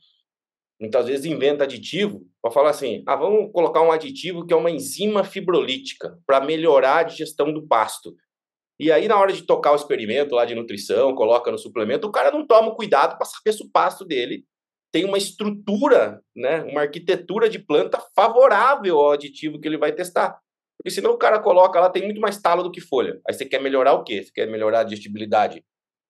muitas 0.79 1.07
vezes 1.07 1.25
inventa 1.25 1.63
aditivo 1.63 2.21
para 2.41 2.51
falar 2.51 2.69
assim, 2.71 3.03
ah, 3.07 3.15
vamos 3.15 3.51
colocar 3.51 3.81
um 3.81 3.91
aditivo 3.91 4.45
que 4.45 4.53
é 4.53 4.57
uma 4.57 4.71
enzima 4.71 5.23
fibrolítica 5.23 6.17
para 6.25 6.41
melhorar 6.41 6.97
a 6.97 7.03
digestão 7.03 7.53
do 7.53 7.65
pasto. 7.67 8.13
E 8.79 8.91
aí, 8.91 9.07
na 9.07 9.17
hora 9.17 9.31
de 9.31 9.43
tocar 9.43 9.71
o 9.71 9.75
experimento 9.75 10.35
lá 10.35 10.43
de 10.43 10.53
nutrição, 10.53 11.15
coloca 11.15 11.49
no 11.49 11.57
suplemento, 11.57 12.07
o 12.07 12.11
cara 12.11 12.29
não 12.29 12.45
toma 12.45 12.75
cuidado 12.75 13.17
para 13.17 13.25
saber 13.25 13.53
se 13.53 13.63
o 13.63 13.71
pasto 13.71 14.03
dele 14.03 14.43
tem 14.91 15.05
uma 15.05 15.17
estrutura, 15.17 16.21
né, 16.35 16.63
uma 16.63 16.81
arquitetura 16.81 17.49
de 17.49 17.59
planta 17.59 18.01
favorável 18.15 18.97
ao 18.97 19.11
aditivo 19.11 19.59
que 19.59 19.67
ele 19.67 19.77
vai 19.77 19.93
testar. 19.93 20.37
Porque 20.77 20.93
senão 20.93 21.11
o 21.11 21.17
cara 21.17 21.39
coloca 21.39 21.79
lá, 21.79 21.89
tem 21.89 22.03
muito 22.03 22.19
mais 22.19 22.37
talo 22.37 22.63
do 22.63 22.71
que 22.71 22.81
folha. 22.81 23.19
Aí 23.27 23.33
você 23.33 23.45
quer 23.45 23.61
melhorar 23.61 23.93
o 23.93 24.03
quê? 24.03 24.23
Você 24.23 24.31
quer 24.31 24.47
melhorar 24.47 24.81
a 24.81 24.83
digestibilidade 24.83 25.63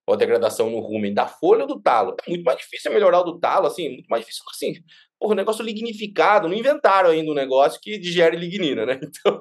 ou 0.07 0.13
a 0.13 0.17
degradação 0.17 0.69
no 0.69 0.79
rumen 0.79 1.13
da 1.13 1.27
folha 1.27 1.63
ou 1.63 1.67
do 1.67 1.81
talo? 1.81 2.15
É 2.25 2.29
muito 2.29 2.43
mais 2.43 2.57
difícil 2.57 2.91
melhorar 2.91 3.21
o 3.21 3.23
do 3.23 3.39
talo, 3.39 3.67
assim, 3.67 3.89
muito 3.89 4.07
mais 4.07 4.21
difícil 4.23 4.43
assim. 4.51 4.75
Porra, 5.19 5.33
o 5.33 5.35
negócio 5.35 5.63
lignificado, 5.63 6.47
não 6.47 6.55
inventaram 6.55 7.09
ainda 7.09 7.31
um 7.31 7.35
negócio 7.35 7.79
que 7.81 7.97
digere 7.97 8.37
lignina, 8.37 8.85
né? 8.85 8.99
Então, 9.15 9.39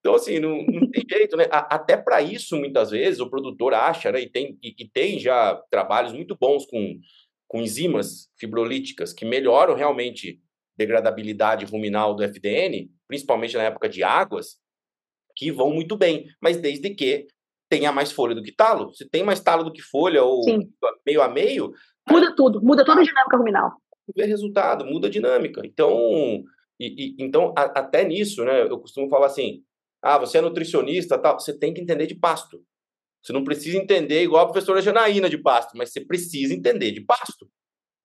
então 0.00 0.14
assim, 0.16 0.40
não, 0.40 0.64
não 0.66 0.90
tem 0.90 1.04
jeito, 1.08 1.36
né? 1.36 1.46
Até 1.50 1.96
para 1.96 2.20
isso, 2.20 2.56
muitas 2.56 2.90
vezes, 2.90 3.20
o 3.20 3.30
produtor 3.30 3.72
acha, 3.72 4.10
né? 4.10 4.20
E 4.20 4.28
tem, 4.28 4.58
e, 4.62 4.74
e 4.76 4.88
tem 4.88 5.18
já 5.20 5.54
trabalhos 5.70 6.12
muito 6.12 6.36
bons 6.36 6.66
com, 6.66 6.98
com 7.46 7.60
enzimas 7.60 8.28
fibrolíticas 8.36 9.12
que 9.12 9.24
melhoram 9.24 9.74
realmente 9.74 10.40
degradabilidade 10.76 11.64
ruminal 11.64 12.14
do 12.14 12.24
FDN, 12.24 12.90
principalmente 13.06 13.56
na 13.56 13.62
época 13.62 13.88
de 13.88 14.02
águas, 14.02 14.56
que 15.36 15.50
vão 15.50 15.70
muito 15.70 15.96
bem, 15.96 16.26
mas 16.40 16.56
desde 16.56 16.90
que 16.90 17.26
tenha 17.72 17.90
mais 17.90 18.12
folha 18.12 18.34
do 18.34 18.42
que 18.42 18.52
talo. 18.52 18.92
Se 18.92 19.08
tem 19.08 19.24
mais 19.24 19.40
talo 19.40 19.64
do 19.64 19.72
que 19.72 19.80
folha 19.80 20.22
ou 20.22 20.42
Sim. 20.42 20.70
meio 21.06 21.22
a 21.22 21.28
meio, 21.28 21.72
muda 22.06 22.36
tudo, 22.36 22.60
muda 22.62 22.84
toda 22.84 23.00
a 23.00 23.04
dinâmica 23.04 23.38
ruminal. 23.38 23.72
Vê 24.14 24.26
resultado, 24.26 24.84
muda 24.84 25.06
a 25.06 25.10
dinâmica. 25.10 25.62
Então, 25.64 25.90
e, 26.78 26.86
e, 26.86 27.16
então 27.18 27.54
a, 27.56 27.62
até 27.62 28.04
nisso, 28.04 28.44
né? 28.44 28.64
Eu 28.64 28.78
costumo 28.78 29.08
falar 29.08 29.26
assim: 29.26 29.62
ah, 30.02 30.18
você 30.18 30.36
é 30.36 30.42
nutricionista, 30.42 31.16
tal, 31.16 31.40
você 31.40 31.58
tem 31.58 31.72
que 31.72 31.80
entender 31.80 32.06
de 32.06 32.14
pasto. 32.14 32.62
Você 33.22 33.32
não 33.32 33.42
precisa 33.42 33.78
entender 33.78 34.22
igual 34.22 34.44
a 34.44 34.48
professora 34.48 34.82
Janaína 34.82 35.30
de 35.30 35.38
pasto, 35.38 35.74
mas 35.74 35.92
você 35.92 36.04
precisa 36.04 36.52
entender 36.52 36.90
de 36.90 37.00
pasto. 37.00 37.48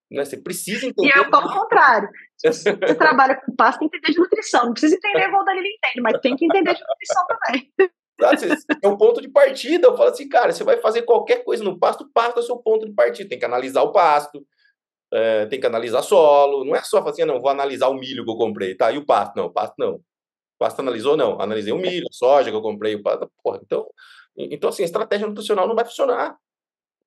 Né? 0.09 0.23
Você 0.23 0.37
precisa 0.37 0.85
entender. 0.85 1.09
E 1.09 1.29
falo 1.29 1.47
o 1.47 1.59
contrário. 1.59 2.07
Se 2.37 2.53
você 2.53 2.71
trabalha 2.95 3.35
com 3.35 3.53
pasto, 3.53 3.79
tem 3.79 3.89
que 3.89 3.97
entender 3.97 4.13
de 4.13 4.19
nutrição. 4.19 4.65
Não 4.67 4.71
precisa 4.71 4.95
entender 4.95 5.27
igual 5.27 5.41
o 5.41 5.45
Danilo 5.45 5.67
entende, 5.67 6.01
mas 6.01 6.21
tem 6.21 6.37
que 6.37 6.45
entender 6.45 6.73
de 6.73 6.81
nutrição 6.87 7.25
também. 7.27 7.73
É 8.83 8.87
um 8.87 8.97
ponto 8.97 9.21
de 9.21 9.29
partida. 9.29 9.87
Eu 9.87 9.97
falo 9.97 10.09
assim, 10.09 10.27
cara, 10.27 10.51
você 10.51 10.63
vai 10.63 10.77
fazer 10.77 11.03
qualquer 11.03 11.43
coisa 11.43 11.63
no 11.63 11.77
pasto, 11.77 12.09
pasto 12.13 12.39
é 12.39 12.43
seu 12.43 12.57
ponto 12.57 12.85
de 12.85 12.93
partida. 12.93 13.29
Tem 13.29 13.39
que 13.39 13.45
analisar 13.45 13.83
o 13.83 13.91
pasto, 13.91 14.45
é, 15.13 15.45
tem 15.47 15.59
que 15.59 15.67
analisar 15.67 16.01
solo. 16.01 16.65
Não 16.65 16.75
é 16.75 16.81
só 16.81 17.03
fazer, 17.03 17.23
assim, 17.23 17.31
não, 17.31 17.41
vou 17.41 17.49
analisar 17.49 17.89
o 17.89 17.95
milho 17.95 18.23
que 18.25 18.31
eu 18.31 18.37
comprei, 18.37 18.75
tá? 18.75 18.91
E 18.91 18.97
o 18.97 19.05
pasto? 19.05 19.35
Não, 19.35 19.45
o 19.45 19.51
pasto 19.51 19.75
não. 19.77 19.95
O 19.95 20.01
pasto 20.59 20.79
analisou? 20.79 21.15
Não. 21.17 21.39
Analisei 21.39 21.73
o 21.73 21.77
milho, 21.77 22.07
a 22.09 22.13
soja 22.13 22.49
que 22.49 22.55
eu 22.55 22.61
comprei, 22.61 22.95
o 22.95 23.03
pasto. 23.03 23.29
Porra, 23.43 23.59
então, 23.63 23.87
então, 24.37 24.69
assim, 24.69 24.83
a 24.83 24.85
estratégia 24.85 25.27
nutricional 25.27 25.67
não 25.67 25.75
vai 25.75 25.85
funcionar 25.85 26.37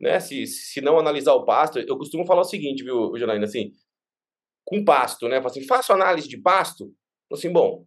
né? 0.00 0.18
Se, 0.18 0.46
se 0.46 0.80
não 0.80 0.98
analisar 0.98 1.34
o 1.34 1.44
pasto, 1.44 1.78
eu 1.78 1.98
costumo 1.98 2.26
falar 2.26 2.40
o 2.40 2.44
seguinte, 2.44 2.82
viu, 2.82 3.16
Janaína, 3.16 3.44
assim, 3.44 3.72
com 4.64 4.84
pasto, 4.84 5.28
né? 5.28 5.38
Assim, 5.38 5.66
faço 5.66 5.92
análise 5.92 6.28
de 6.28 6.38
pasto, 6.38 6.92
assim, 7.30 7.52
bom, 7.52 7.84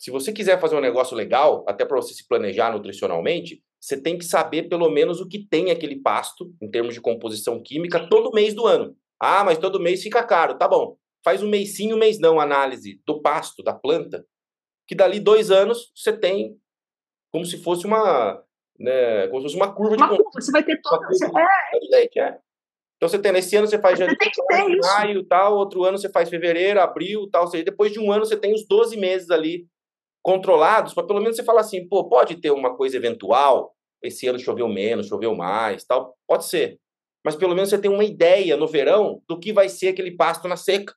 se 0.00 0.10
você 0.10 0.32
quiser 0.32 0.58
fazer 0.58 0.74
um 0.74 0.80
negócio 0.80 1.14
legal, 1.14 1.62
até 1.68 1.84
para 1.84 1.98
você 1.98 2.14
se 2.14 2.26
planejar 2.26 2.72
nutricionalmente, 2.72 3.62
você 3.78 4.00
tem 4.00 4.16
que 4.16 4.24
saber 4.24 4.66
pelo 4.66 4.88
menos 4.88 5.20
o 5.20 5.28
que 5.28 5.46
tem 5.46 5.70
aquele 5.70 6.00
pasto, 6.00 6.50
em 6.58 6.70
termos 6.70 6.94
de 6.94 7.02
composição 7.02 7.62
química, 7.62 8.08
todo 8.08 8.32
mês 8.32 8.54
do 8.54 8.66
ano. 8.66 8.96
Ah, 9.20 9.44
mas 9.44 9.58
todo 9.58 9.78
mês 9.78 10.02
fica 10.02 10.24
caro, 10.24 10.56
tá 10.56 10.66
bom. 10.66 10.96
Faz 11.22 11.42
um 11.42 11.50
mês 11.50 11.76
sim, 11.76 11.92
um 11.92 11.98
mês 11.98 12.18
não, 12.18 12.40
análise 12.40 12.98
do 13.06 13.20
pasto, 13.20 13.62
da 13.62 13.74
planta, 13.74 14.24
que 14.88 14.94
dali 14.94 15.20
dois 15.20 15.50
anos 15.50 15.92
você 15.94 16.16
tem 16.16 16.56
como 17.30 17.44
se 17.44 17.62
fosse 17.62 17.86
uma, 17.86 18.42
né, 18.78 19.28
como 19.28 19.42
se 19.42 19.48
fosse 19.48 19.56
uma 19.56 19.74
curva 19.74 19.96
uma 19.96 20.08
de 20.08 20.16
curva, 20.16 20.30
você 20.32 20.50
vai 20.50 20.62
ter 20.62 20.80
toda. 20.80 21.06
Você, 21.08 21.26
é. 21.26 21.78
leite, 21.90 22.18
é. 22.18 22.38
Então 22.96 23.06
você 23.06 23.18
tem, 23.18 23.32
nesse 23.32 23.54
ano 23.54 23.66
você 23.66 23.78
faz 23.78 23.98
janeiro, 23.98 24.18
maio, 24.80 25.24
tal, 25.24 25.58
outro 25.58 25.84
ano 25.84 25.98
você 25.98 26.08
faz 26.08 26.30
fevereiro, 26.30 26.80
abril, 26.80 27.28
tal, 27.30 27.42
ou 27.42 27.48
seja, 27.48 27.64
depois 27.64 27.92
de 27.92 28.00
um 28.00 28.10
ano 28.10 28.24
você 28.24 28.36
tem 28.36 28.54
os 28.54 28.66
12 28.66 28.96
meses 28.96 29.30
ali 29.30 29.68
controlados, 30.22 30.94
para 30.94 31.06
pelo 31.06 31.20
menos 31.20 31.36
você 31.36 31.44
falar 31.44 31.62
assim, 31.62 31.88
pô, 31.88 32.08
pode 32.08 32.40
ter 32.40 32.50
uma 32.50 32.76
coisa 32.76 32.96
eventual, 32.96 33.74
esse 34.02 34.26
ano 34.26 34.38
choveu 34.38 34.68
menos, 34.68 35.06
choveu 35.06 35.34
mais, 35.34 35.84
tal, 35.84 36.16
pode 36.26 36.46
ser. 36.46 36.78
Mas 37.24 37.36
pelo 37.36 37.54
menos 37.54 37.70
você 37.70 37.78
tem 37.78 37.90
uma 37.90 38.04
ideia 38.04 38.56
no 38.56 38.66
verão 38.66 39.22
do 39.28 39.38
que 39.38 39.52
vai 39.52 39.68
ser 39.68 39.88
aquele 39.88 40.16
pasto 40.16 40.48
na 40.48 40.56
seca. 40.56 40.92
O 40.92 40.96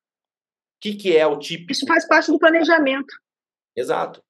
que, 0.82 0.96
que 0.96 1.16
é 1.16 1.26
o 1.26 1.38
típico? 1.38 1.72
Isso 1.72 1.86
faz 1.86 2.08
parte 2.08 2.32
do 2.32 2.40
planejamento. 2.40 3.14
Exato. 3.76 4.22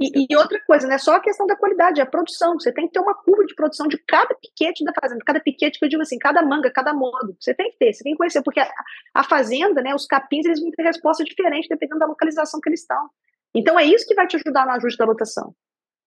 E, 0.00 0.26
e, 0.28 0.36
outra 0.36 0.60
coisa, 0.66 0.86
não 0.86 0.94
é 0.94 0.98
só 0.98 1.14
a 1.14 1.20
questão 1.20 1.46
da 1.46 1.54
qualidade, 1.54 2.00
é 2.00 2.02
a 2.02 2.06
produção. 2.06 2.54
Você 2.54 2.72
tem 2.72 2.86
que 2.86 2.92
ter 2.92 3.00
uma 3.00 3.14
curva 3.14 3.44
de 3.44 3.54
produção 3.54 3.86
de 3.86 3.96
cada 3.98 4.34
piquete 4.34 4.84
da 4.84 4.92
fazenda, 5.00 5.22
cada 5.24 5.38
piquete 5.38 5.78
que 5.78 5.84
eu 5.84 5.88
digo 5.88 6.02
assim, 6.02 6.18
cada 6.18 6.42
manga, 6.42 6.70
cada 6.72 6.92
modo. 6.92 7.36
Você 7.38 7.54
tem 7.54 7.70
que 7.70 7.78
ter, 7.78 7.92
você 7.92 8.02
tem 8.02 8.12
que 8.12 8.18
conhecer, 8.18 8.42
porque 8.42 8.58
a, 8.58 8.68
a 9.14 9.22
fazenda, 9.22 9.80
né, 9.80 9.94
os 9.94 10.06
capins, 10.06 10.44
eles 10.44 10.60
vão 10.60 10.70
ter 10.72 10.82
resposta 10.82 11.22
diferente 11.22 11.68
dependendo 11.68 12.00
da 12.00 12.06
localização 12.06 12.60
que 12.60 12.68
eles 12.68 12.80
estão. 12.80 13.08
Então 13.54 13.78
é 13.78 13.84
isso 13.84 14.06
que 14.06 14.14
vai 14.14 14.26
te 14.26 14.36
ajudar 14.36 14.66
no 14.66 14.72
ajuste 14.72 14.98
da 14.98 15.04
lotação. 15.04 15.54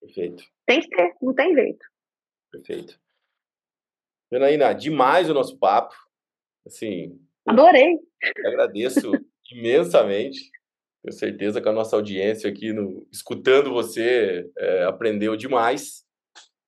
Perfeito. 0.02 0.44
Tem 0.66 0.82
que 0.82 0.90
ter, 0.90 1.16
não 1.22 1.34
tem 1.34 1.54
jeito. 1.54 1.86
Perfeito. 2.52 3.00
Janaína, 4.32 4.74
demais 4.74 5.30
o 5.30 5.34
nosso 5.34 5.58
papo. 5.58 5.96
Assim. 6.66 7.20
Adorei. 7.48 8.00
Agradeço 8.46 9.12
imensamente. 9.52 10.52
Tenho 11.04 11.14
certeza 11.14 11.62
que 11.62 11.70
a 11.70 11.74
nossa 11.74 11.96
audiência 11.96 12.50
aqui, 12.50 12.74
no, 12.74 13.08
escutando 13.12 13.72
você, 13.72 14.50
é, 14.58 14.84
aprendeu 14.86 15.36
demais. 15.36 16.04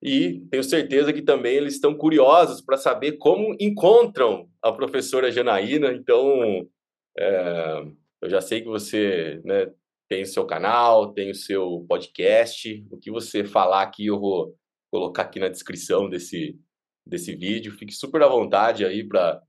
E 0.02 0.42
tenho 0.52 0.64
certeza 0.64 1.12
que 1.12 1.24
também 1.24 1.56
eles 1.56 1.74
estão 1.74 1.96
curiosos 1.96 2.62
para 2.62 2.78
saber 2.78 3.14
como 3.14 3.56
encontram 3.60 4.48
a 4.62 4.72
professora 4.72 5.32
Janaína. 5.32 5.92
Então, 5.92 6.70
é, 7.18 7.84
eu 8.22 8.30
já 8.30 8.40
sei 8.40 8.62
que 8.62 8.68
você 8.68 9.42
né, 9.44 9.72
tem 10.08 10.24
o 10.24 10.26
seu 10.26 10.46
canal, 10.46 11.14
tem 11.14 11.32
o 11.32 11.36
seu 11.36 11.86
podcast. 11.88 12.86
O 12.92 12.98
que 12.98 13.12
você 13.12 13.44
falar 13.44 13.84
aqui, 13.84 14.08
eu 14.08 14.20
vou 14.20 14.56
colocar 14.92 15.24
aqui 15.24 15.40
na 15.40 15.50
descrição 15.50 16.10
desse, 16.10 16.58
desse 17.06 17.36
vídeo. 17.36 17.74
Fique 17.78 17.94
super 17.94 18.24
à 18.24 18.28
vontade 18.28 18.86
aí 18.86 19.08
para 19.08 19.42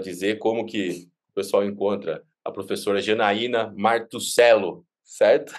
dizer 0.00 0.38
como 0.38 0.66
que 0.66 1.08
o 1.30 1.34
pessoal 1.34 1.64
encontra 1.64 2.22
a 2.44 2.52
professora 2.52 3.02
Janaína 3.02 3.74
Martucello, 3.76 4.86
certo? 5.02 5.52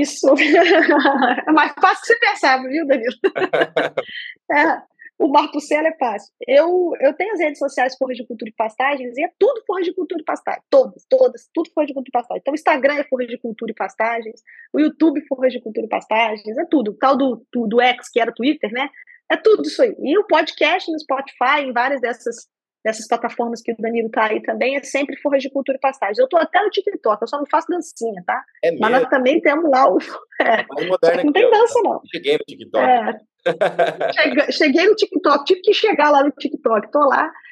Isso. 0.00 0.28
é 0.38 1.52
mais 1.52 1.72
fácil 1.80 2.00
que 2.00 2.06
você 2.06 2.18
percebe, 2.20 2.68
viu, 2.68 2.86
Danilo? 2.86 3.14
é, 4.52 4.82
o 5.18 5.28
Martucello 5.28 5.88
é 5.88 5.96
fácil. 5.98 6.32
Eu, 6.46 6.92
eu 7.00 7.12
tenho 7.14 7.32
as 7.32 7.40
redes 7.40 7.58
sociais 7.58 7.96
Forra 7.96 8.14
de 8.14 8.24
Cultura 8.26 8.50
e 8.50 8.54
Pastagens 8.54 9.16
e 9.18 9.24
é 9.24 9.30
tudo 9.38 9.64
Forra 9.66 9.82
de 9.82 9.92
Cultura 9.92 10.20
e 10.20 10.24
Pastagens. 10.24 10.64
Todas, 10.70 11.04
todas, 11.08 11.48
tudo 11.52 11.70
Forra 11.74 11.86
de 11.86 11.94
Cultura 11.94 12.10
e 12.10 12.12
Pastagens. 12.12 12.40
Então 12.42 12.52
o 12.52 12.54
Instagram 12.54 12.94
é 12.94 13.04
Forra 13.04 13.26
de 13.26 13.38
Cultura 13.38 13.72
e 13.72 13.74
Pastagens, 13.74 14.40
o 14.72 14.78
YouTube 14.78 15.26
Forra 15.26 15.48
de 15.48 15.60
Cultura 15.60 15.86
e 15.86 15.88
Pastagens, 15.88 16.56
é 16.56 16.64
tudo. 16.66 16.92
O 16.92 16.94
tal 16.94 17.16
do, 17.16 17.44
do, 17.52 17.66
do 17.66 17.80
X, 17.80 18.08
que 18.08 18.20
era 18.20 18.32
Twitter, 18.32 18.70
né? 18.72 18.88
É 19.30 19.36
tudo 19.36 19.62
isso 19.62 19.82
aí. 19.82 19.94
E 19.98 20.16
o 20.18 20.26
podcast 20.26 20.90
no 20.90 20.98
Spotify, 20.98 21.62
em 21.62 21.72
várias 21.72 22.00
dessas 22.00 22.48
dessas 22.84 23.06
plataformas 23.06 23.60
que 23.60 23.72
o 23.72 23.76
Danilo 23.78 24.10
tá 24.10 24.26
aí 24.26 24.40
também, 24.42 24.76
é 24.76 24.82
sempre 24.82 25.16
Forra 25.20 25.38
de 25.38 25.50
Cultura 25.50 25.76
e 25.76 25.80
Pastagem. 25.80 26.22
Eu 26.22 26.28
tô 26.28 26.36
até 26.36 26.62
no 26.62 26.70
TikTok, 26.70 27.20
eu 27.20 27.28
só 27.28 27.38
não 27.38 27.46
faço 27.46 27.68
dancinha, 27.68 28.22
tá? 28.26 28.42
É 28.62 28.72
Mas 28.72 28.90
nós 28.90 29.08
também 29.08 29.40
temos 29.40 29.70
lá 29.70 29.90
o. 29.90 29.98
É, 30.40 30.60
é 30.60 31.24
não 31.24 31.32
tem 31.32 31.50
dança, 31.50 31.80
não. 31.82 32.00
Cheguei 32.12 32.34
no 32.34 32.44
TikTok. 32.44 32.84
É. 32.84 34.52
cheguei, 34.52 34.86
no 34.86 34.94
TikTok, 34.94 35.44
tive 35.44 35.60
que 35.62 35.74
chegar 35.74 36.10
lá 36.10 36.22
no 36.22 36.30
TikTok, 36.30 36.92
tô 36.92 37.00
lá. 37.00 37.30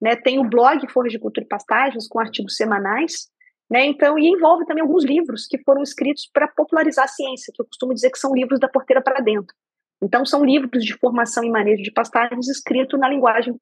né, 0.00 0.16
tem 0.16 0.38
o 0.38 0.48
blog 0.48 0.88
Forra 0.90 1.08
de 1.08 1.18
Cultura 1.18 1.44
e 1.44 1.48
Pastagens, 1.48 2.08
com 2.08 2.20
artigos 2.20 2.56
semanais, 2.56 3.28
Né? 3.70 3.86
Então, 3.86 4.18
e 4.18 4.28
envolve 4.28 4.66
também 4.66 4.82
alguns 4.82 5.04
livros 5.04 5.46
que 5.46 5.62
foram 5.62 5.82
escritos 5.82 6.28
para 6.32 6.48
popularizar 6.48 7.04
a 7.04 7.08
ciência, 7.08 7.52
que 7.54 7.62
eu 7.62 7.66
costumo 7.66 7.94
dizer 7.94 8.10
que 8.10 8.18
são 8.18 8.34
livros 8.34 8.58
da 8.58 8.68
porteira 8.68 9.00
para 9.00 9.20
dentro. 9.20 9.54
Então, 10.02 10.24
são 10.24 10.44
livros 10.44 10.84
de 10.84 10.96
formação 10.96 11.44
e 11.44 11.50
manejo 11.50 11.82
de 11.82 11.92
pastagens 11.92 12.48
escritos 12.48 12.98
na 12.98 13.08
linguagem. 13.08 13.54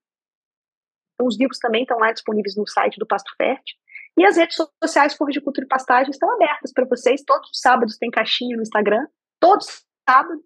Os 1.20 1.39
livros 1.39 1.59
também 1.59 1.82
estão 1.82 1.99
lá 1.99 2.12
disponíveis 2.12 2.57
no 2.57 2.66
site 2.66 2.99
do 2.99 3.07
Pasto 3.07 3.34
Fértil. 3.36 3.76
E 4.16 4.24
as 4.24 4.36
redes 4.36 4.57
sociais 4.82 5.16
por 5.16 5.28
Horticultura 5.28 5.64
e 5.64 5.68
Pastagem 5.68 6.11
estão 6.11 6.32
abertas 6.32 6.72
para 6.72 6.84
vocês. 6.84 7.22
Todos 7.24 7.51
os 7.51 7.61
sábados 7.61 7.99
tem 7.99 8.11
caixinha 8.11 8.57
no 8.57 8.62
Instagram. 8.62 9.07
Todos 9.41 9.84
sábados, 10.09 10.43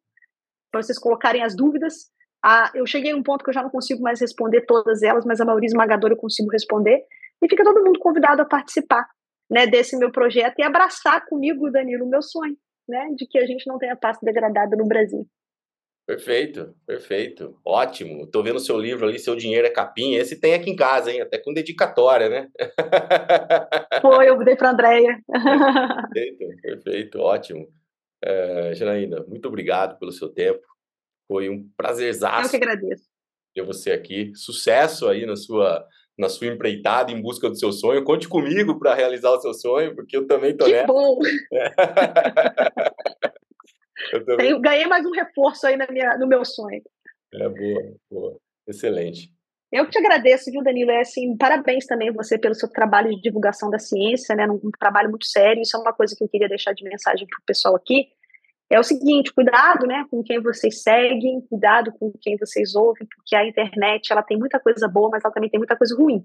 para 0.70 0.82
vocês 0.82 0.98
colocarem 0.98 1.42
as 1.42 1.54
dúvidas. 1.54 2.10
Ah, 2.44 2.70
eu 2.74 2.86
cheguei 2.86 3.12
a 3.12 3.16
um 3.16 3.22
ponto 3.22 3.44
que 3.44 3.50
eu 3.50 3.54
já 3.54 3.62
não 3.62 3.70
consigo 3.70 4.02
mais 4.02 4.20
responder 4.20 4.62
todas 4.62 5.02
elas, 5.02 5.24
mas 5.24 5.40
a 5.40 5.44
maioria 5.44 5.68
esmagadora 5.68 6.14
eu 6.14 6.18
consigo 6.18 6.50
responder. 6.50 7.02
E 7.40 7.48
fica 7.48 7.64
todo 7.64 7.82
mundo 7.82 7.98
convidado 7.98 8.42
a 8.42 8.44
participar 8.44 9.06
né, 9.50 9.66
desse 9.66 9.96
meu 9.96 10.10
projeto 10.10 10.58
e 10.58 10.62
abraçar 10.62 11.24
comigo, 11.26 11.70
Danilo, 11.70 12.04
o 12.04 12.08
meu 12.08 12.22
sonho, 12.22 12.56
né, 12.88 13.08
de 13.14 13.26
que 13.26 13.38
a 13.38 13.46
gente 13.46 13.66
não 13.66 13.78
tenha 13.78 13.96
pasta 13.96 14.24
degradada 14.24 14.76
no 14.76 14.86
Brasil. 14.86 15.26
Perfeito, 16.06 16.74
perfeito. 16.86 17.56
Ótimo. 17.64 18.26
Tô 18.26 18.42
vendo 18.42 18.58
seu 18.58 18.78
livro 18.78 19.06
ali, 19.06 19.18
Seu 19.18 19.36
Dinheiro 19.36 19.66
é 19.66 19.70
Capim. 19.70 20.14
Esse 20.14 20.40
tem 20.40 20.54
aqui 20.54 20.70
em 20.70 20.76
casa, 20.76 21.12
hein? 21.12 21.20
Até 21.20 21.38
com 21.38 21.54
dedicatória, 21.54 22.28
né? 22.28 22.48
Foi, 24.02 24.28
eu 24.28 24.38
dei 24.44 24.56
para 24.56 24.70
Andréia. 24.70 25.20
Perfeito, 26.12 26.60
perfeito, 26.60 27.18
ótimo. 27.20 27.68
É, 28.24 28.74
Janaína, 28.74 29.24
muito 29.28 29.46
obrigado 29.46 29.98
pelo 29.98 30.12
seu 30.12 30.28
tempo. 30.28 30.62
Foi 31.28 31.48
um 31.48 31.68
prazerzaço. 31.76 32.46
Eu 32.46 32.50
que 32.50 32.56
agradeço. 32.56 33.04
Ter 33.54 33.62
você 33.62 33.92
aqui. 33.92 34.32
Sucesso 34.34 35.08
aí 35.08 35.24
na 35.24 35.36
sua 35.36 35.86
na 36.18 36.28
sua 36.28 36.46
empreitada 36.46 37.10
em 37.10 37.20
busca 37.20 37.48
do 37.48 37.58
seu 37.58 37.72
sonho. 37.72 38.04
Conte 38.04 38.28
comigo 38.28 38.78
para 38.78 38.94
realizar 38.94 39.30
o 39.30 39.40
seu 39.40 39.54
sonho, 39.54 39.94
porque 39.94 40.16
eu 40.16 40.26
também 40.26 40.56
tô 40.56 40.66
que 40.66 40.72
nessa. 40.72 40.86
bom! 40.86 41.18
Tenho, 44.36 44.60
ganhei 44.60 44.86
mais 44.86 45.04
um 45.04 45.10
reforço 45.10 45.66
aí 45.66 45.76
na 45.76 45.86
minha, 45.88 46.16
no 46.18 46.26
meu 46.26 46.44
sonho. 46.44 46.82
É, 47.34 47.48
boa, 47.48 47.94
boa. 48.10 48.38
Excelente. 48.66 49.30
Eu 49.72 49.86
que 49.86 49.92
te 49.92 49.98
agradeço, 49.98 50.50
viu, 50.50 50.62
Danilo? 50.62 50.90
É 50.90 51.00
assim, 51.00 51.36
parabéns 51.36 51.86
também 51.86 52.12
você 52.12 52.38
pelo 52.38 52.54
seu 52.54 52.68
trabalho 52.68 53.10
de 53.10 53.22
divulgação 53.22 53.70
da 53.70 53.78
ciência, 53.78 54.34
né? 54.36 54.46
Um 54.46 54.70
trabalho 54.78 55.08
muito 55.08 55.24
sério. 55.24 55.62
Isso 55.62 55.76
é 55.76 55.80
uma 55.80 55.94
coisa 55.94 56.14
que 56.16 56.22
eu 56.22 56.28
queria 56.28 56.48
deixar 56.48 56.74
de 56.74 56.84
mensagem 56.84 57.26
para 57.26 57.38
o 57.38 57.44
pessoal 57.46 57.74
aqui 57.74 58.08
é 58.72 58.80
o 58.80 58.82
seguinte, 58.82 59.34
cuidado, 59.34 59.86
né, 59.86 60.06
com 60.10 60.22
quem 60.22 60.40
vocês 60.40 60.82
seguem, 60.82 61.42
cuidado 61.42 61.92
com 61.92 62.10
quem 62.18 62.38
vocês 62.38 62.74
ouvem, 62.74 63.06
porque 63.14 63.36
a 63.36 63.46
internet, 63.46 64.10
ela 64.10 64.22
tem 64.22 64.38
muita 64.38 64.58
coisa 64.58 64.88
boa, 64.88 65.10
mas 65.10 65.22
ela 65.22 65.32
também 65.32 65.50
tem 65.50 65.60
muita 65.60 65.76
coisa 65.76 65.94
ruim. 65.94 66.24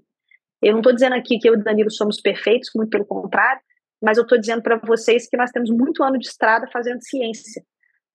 Eu 0.62 0.72
não 0.72 0.80
estou 0.80 0.94
dizendo 0.94 1.14
aqui 1.14 1.38
que 1.38 1.46
eu 1.46 1.54
e 1.54 1.58
o 1.58 1.62
Danilo 1.62 1.90
somos 1.90 2.22
perfeitos, 2.22 2.70
muito 2.74 2.88
pelo 2.88 3.04
contrário, 3.04 3.60
mas 4.00 4.16
eu 4.16 4.22
estou 4.22 4.40
dizendo 4.40 4.62
para 4.62 4.76
vocês 4.78 5.28
que 5.28 5.36
nós 5.36 5.50
temos 5.50 5.68
muito 5.70 6.02
ano 6.02 6.18
de 6.18 6.26
estrada 6.26 6.66
fazendo 6.72 7.02
ciência, 7.02 7.62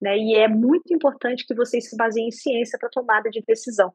né, 0.04 0.18
e 0.18 0.34
é 0.34 0.46
muito 0.46 0.92
importante 0.92 1.46
que 1.46 1.54
vocês 1.54 1.88
se 1.88 1.96
baseiem 1.96 2.28
em 2.28 2.30
ciência 2.30 2.78
para 2.78 2.90
tomada 2.90 3.30
de 3.30 3.42
decisão. 3.46 3.90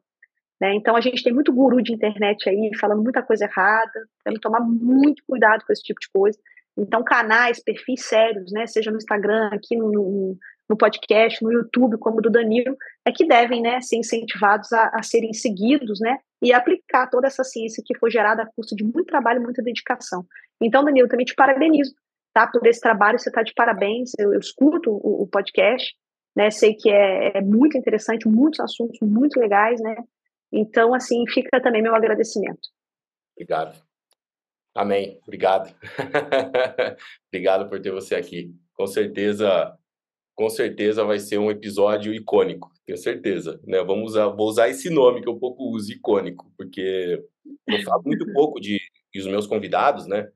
Né? 0.60 0.74
Então 0.74 0.96
a 0.96 1.00
gente 1.00 1.22
tem 1.22 1.32
muito 1.32 1.52
guru 1.52 1.80
de 1.80 1.92
internet 1.92 2.48
aí 2.48 2.70
falando 2.80 3.00
muita 3.00 3.22
coisa 3.22 3.44
errada, 3.44 4.08
temos 4.24 4.40
que 4.40 4.42
tomar 4.42 4.58
muito 4.58 5.22
cuidado 5.24 5.64
com 5.64 5.72
esse 5.72 5.84
tipo 5.84 6.00
de 6.00 6.08
coisa. 6.12 6.36
Então, 6.76 7.04
canais, 7.04 7.62
perfis 7.62 8.06
sérios, 8.06 8.50
né, 8.52 8.66
seja 8.66 8.90
no 8.90 8.96
Instagram, 8.96 9.50
aqui 9.52 9.76
no, 9.76 10.36
no, 10.68 10.76
podcast, 10.76 11.44
no 11.44 11.52
YouTube, 11.52 11.98
como 11.98 12.18
o 12.18 12.22
do 12.22 12.30
Danilo, 12.30 12.76
é 13.06 13.12
que 13.12 13.26
devem 13.26 13.62
né, 13.62 13.80
ser 13.80 13.96
incentivados 13.96 14.72
a, 14.72 14.90
a, 14.94 15.02
serem 15.02 15.32
seguidos 15.32 16.00
né, 16.00 16.18
e 16.42 16.52
aplicar 16.52 17.08
toda 17.08 17.28
essa 17.28 17.44
ciência 17.44 17.82
que 17.86 17.96
foi 17.98 18.10
gerada 18.10 18.42
a 18.42 18.46
custo 18.46 18.74
de 18.74 18.82
muito 18.82 19.04
trabalho 19.04 19.40
e 19.40 19.44
muita 19.44 19.62
dedicação. 19.62 20.24
Então, 20.60 20.84
Danilo, 20.84 21.08
também 21.08 21.26
te 21.26 21.34
parabenizo 21.34 21.94
tá, 22.32 22.46
por 22.46 22.66
esse 22.66 22.80
trabalho, 22.80 23.18
você 23.18 23.28
está 23.28 23.42
de 23.42 23.52
parabéns, 23.54 24.12
eu, 24.18 24.32
eu 24.32 24.40
escuto 24.40 24.90
o, 24.90 25.22
o, 25.22 25.26
podcast, 25.26 25.94
né, 26.40 26.50
sei 26.50 26.74
que 26.74 26.90
é, 26.90 27.38
é 27.38 27.40
muito 27.40 27.76
interessante, 27.76 28.26
muitos 28.26 28.60
assuntos 28.60 28.98
muito 29.02 29.38
legais, 29.38 29.80
né, 29.80 29.96
então, 30.52 30.94
assim, 30.94 31.24
fica 31.28 31.60
também 31.62 31.82
meu 31.82 31.94
agradecimento. 31.94 32.60
Obrigado. 33.36 33.80
Amém. 34.74 35.18
Obrigado. 35.22 35.74
Obrigado 37.28 37.68
por 37.68 37.80
ter 37.80 37.90
você 37.90 38.14
aqui. 38.14 38.54
Com 38.74 38.86
certeza, 38.86 39.76
com 40.34 40.48
certeza 40.48 41.04
vai 41.04 41.18
ser 41.18 41.38
um 41.38 41.50
episódio 41.50 42.12
icônico. 42.12 42.72
Tenho 42.84 42.98
certeza. 42.98 43.60
Né? 43.64 43.82
Vamos 43.82 44.12
usar, 44.12 44.28
vou 44.28 44.48
usar 44.48 44.68
esse 44.68 44.90
nome 44.90 45.22
que 45.22 45.28
eu 45.28 45.38
pouco 45.38 45.70
uso, 45.70 45.92
icônico, 45.92 46.52
porque 46.56 47.22
eu 47.68 47.82
falo 47.82 48.02
muito 48.04 48.26
pouco 48.32 48.60
de 48.60 48.80
e 49.12 49.18
os 49.18 49.26
meus 49.26 49.46
convidados, 49.46 50.06
né? 50.06 50.28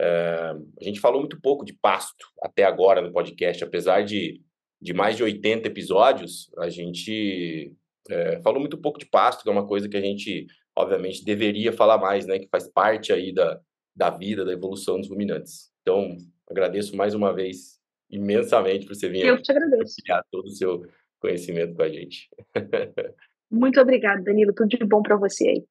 É, 0.00 0.54
a 0.80 0.84
gente 0.84 1.00
falou 1.00 1.20
muito 1.20 1.38
pouco 1.38 1.66
de 1.66 1.74
pasto 1.74 2.26
até 2.42 2.64
agora 2.64 3.02
no 3.02 3.12
podcast, 3.12 3.62
apesar 3.62 4.02
de, 4.02 4.40
de 4.82 4.92
mais 4.92 5.16
de 5.16 5.22
80 5.22 5.68
episódios, 5.68 6.50
a 6.58 6.68
gente 6.68 7.72
é, 8.10 8.40
falou 8.42 8.58
muito 8.58 8.76
pouco 8.76 8.98
de 8.98 9.06
pasto, 9.06 9.44
que 9.44 9.48
é 9.48 9.52
uma 9.52 9.66
coisa 9.66 9.88
que 9.88 9.96
a 9.96 10.00
gente, 10.00 10.48
obviamente, 10.76 11.24
deveria 11.24 11.72
falar 11.72 11.98
mais, 11.98 12.26
né? 12.26 12.40
Que 12.40 12.48
faz 12.48 12.68
parte 12.68 13.12
aí 13.12 13.32
da, 13.32 13.60
da 13.94 14.10
vida, 14.10 14.44
da 14.44 14.52
evolução 14.52 14.98
dos 14.98 15.08
ruminantes. 15.08 15.70
Então, 15.82 16.16
agradeço 16.50 16.96
mais 16.96 17.14
uma 17.14 17.32
vez 17.32 17.80
imensamente 18.10 18.84
por 18.84 18.96
você 18.96 19.08
vir 19.08 19.24
Eu 19.24 19.40
te 19.40 19.52
agradeço. 19.52 19.94
compartilhar 19.94 20.24
todo 20.32 20.46
o 20.46 20.50
seu 20.50 20.84
conhecimento 21.20 21.74
com 21.76 21.82
a 21.82 21.88
gente. 21.88 22.28
Muito 23.48 23.80
obrigada, 23.80 24.22
Danilo. 24.22 24.52
Tudo 24.52 24.68
de 24.68 24.84
bom 24.84 25.00
para 25.00 25.16
você 25.16 25.46
aí. 25.46 25.64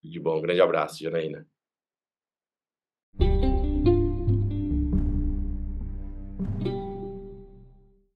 Tudo 0.00 0.12
de 0.12 0.20
bom. 0.20 0.38
Um 0.38 0.42
grande 0.42 0.60
abraço, 0.60 1.02
Janaína. 1.02 1.44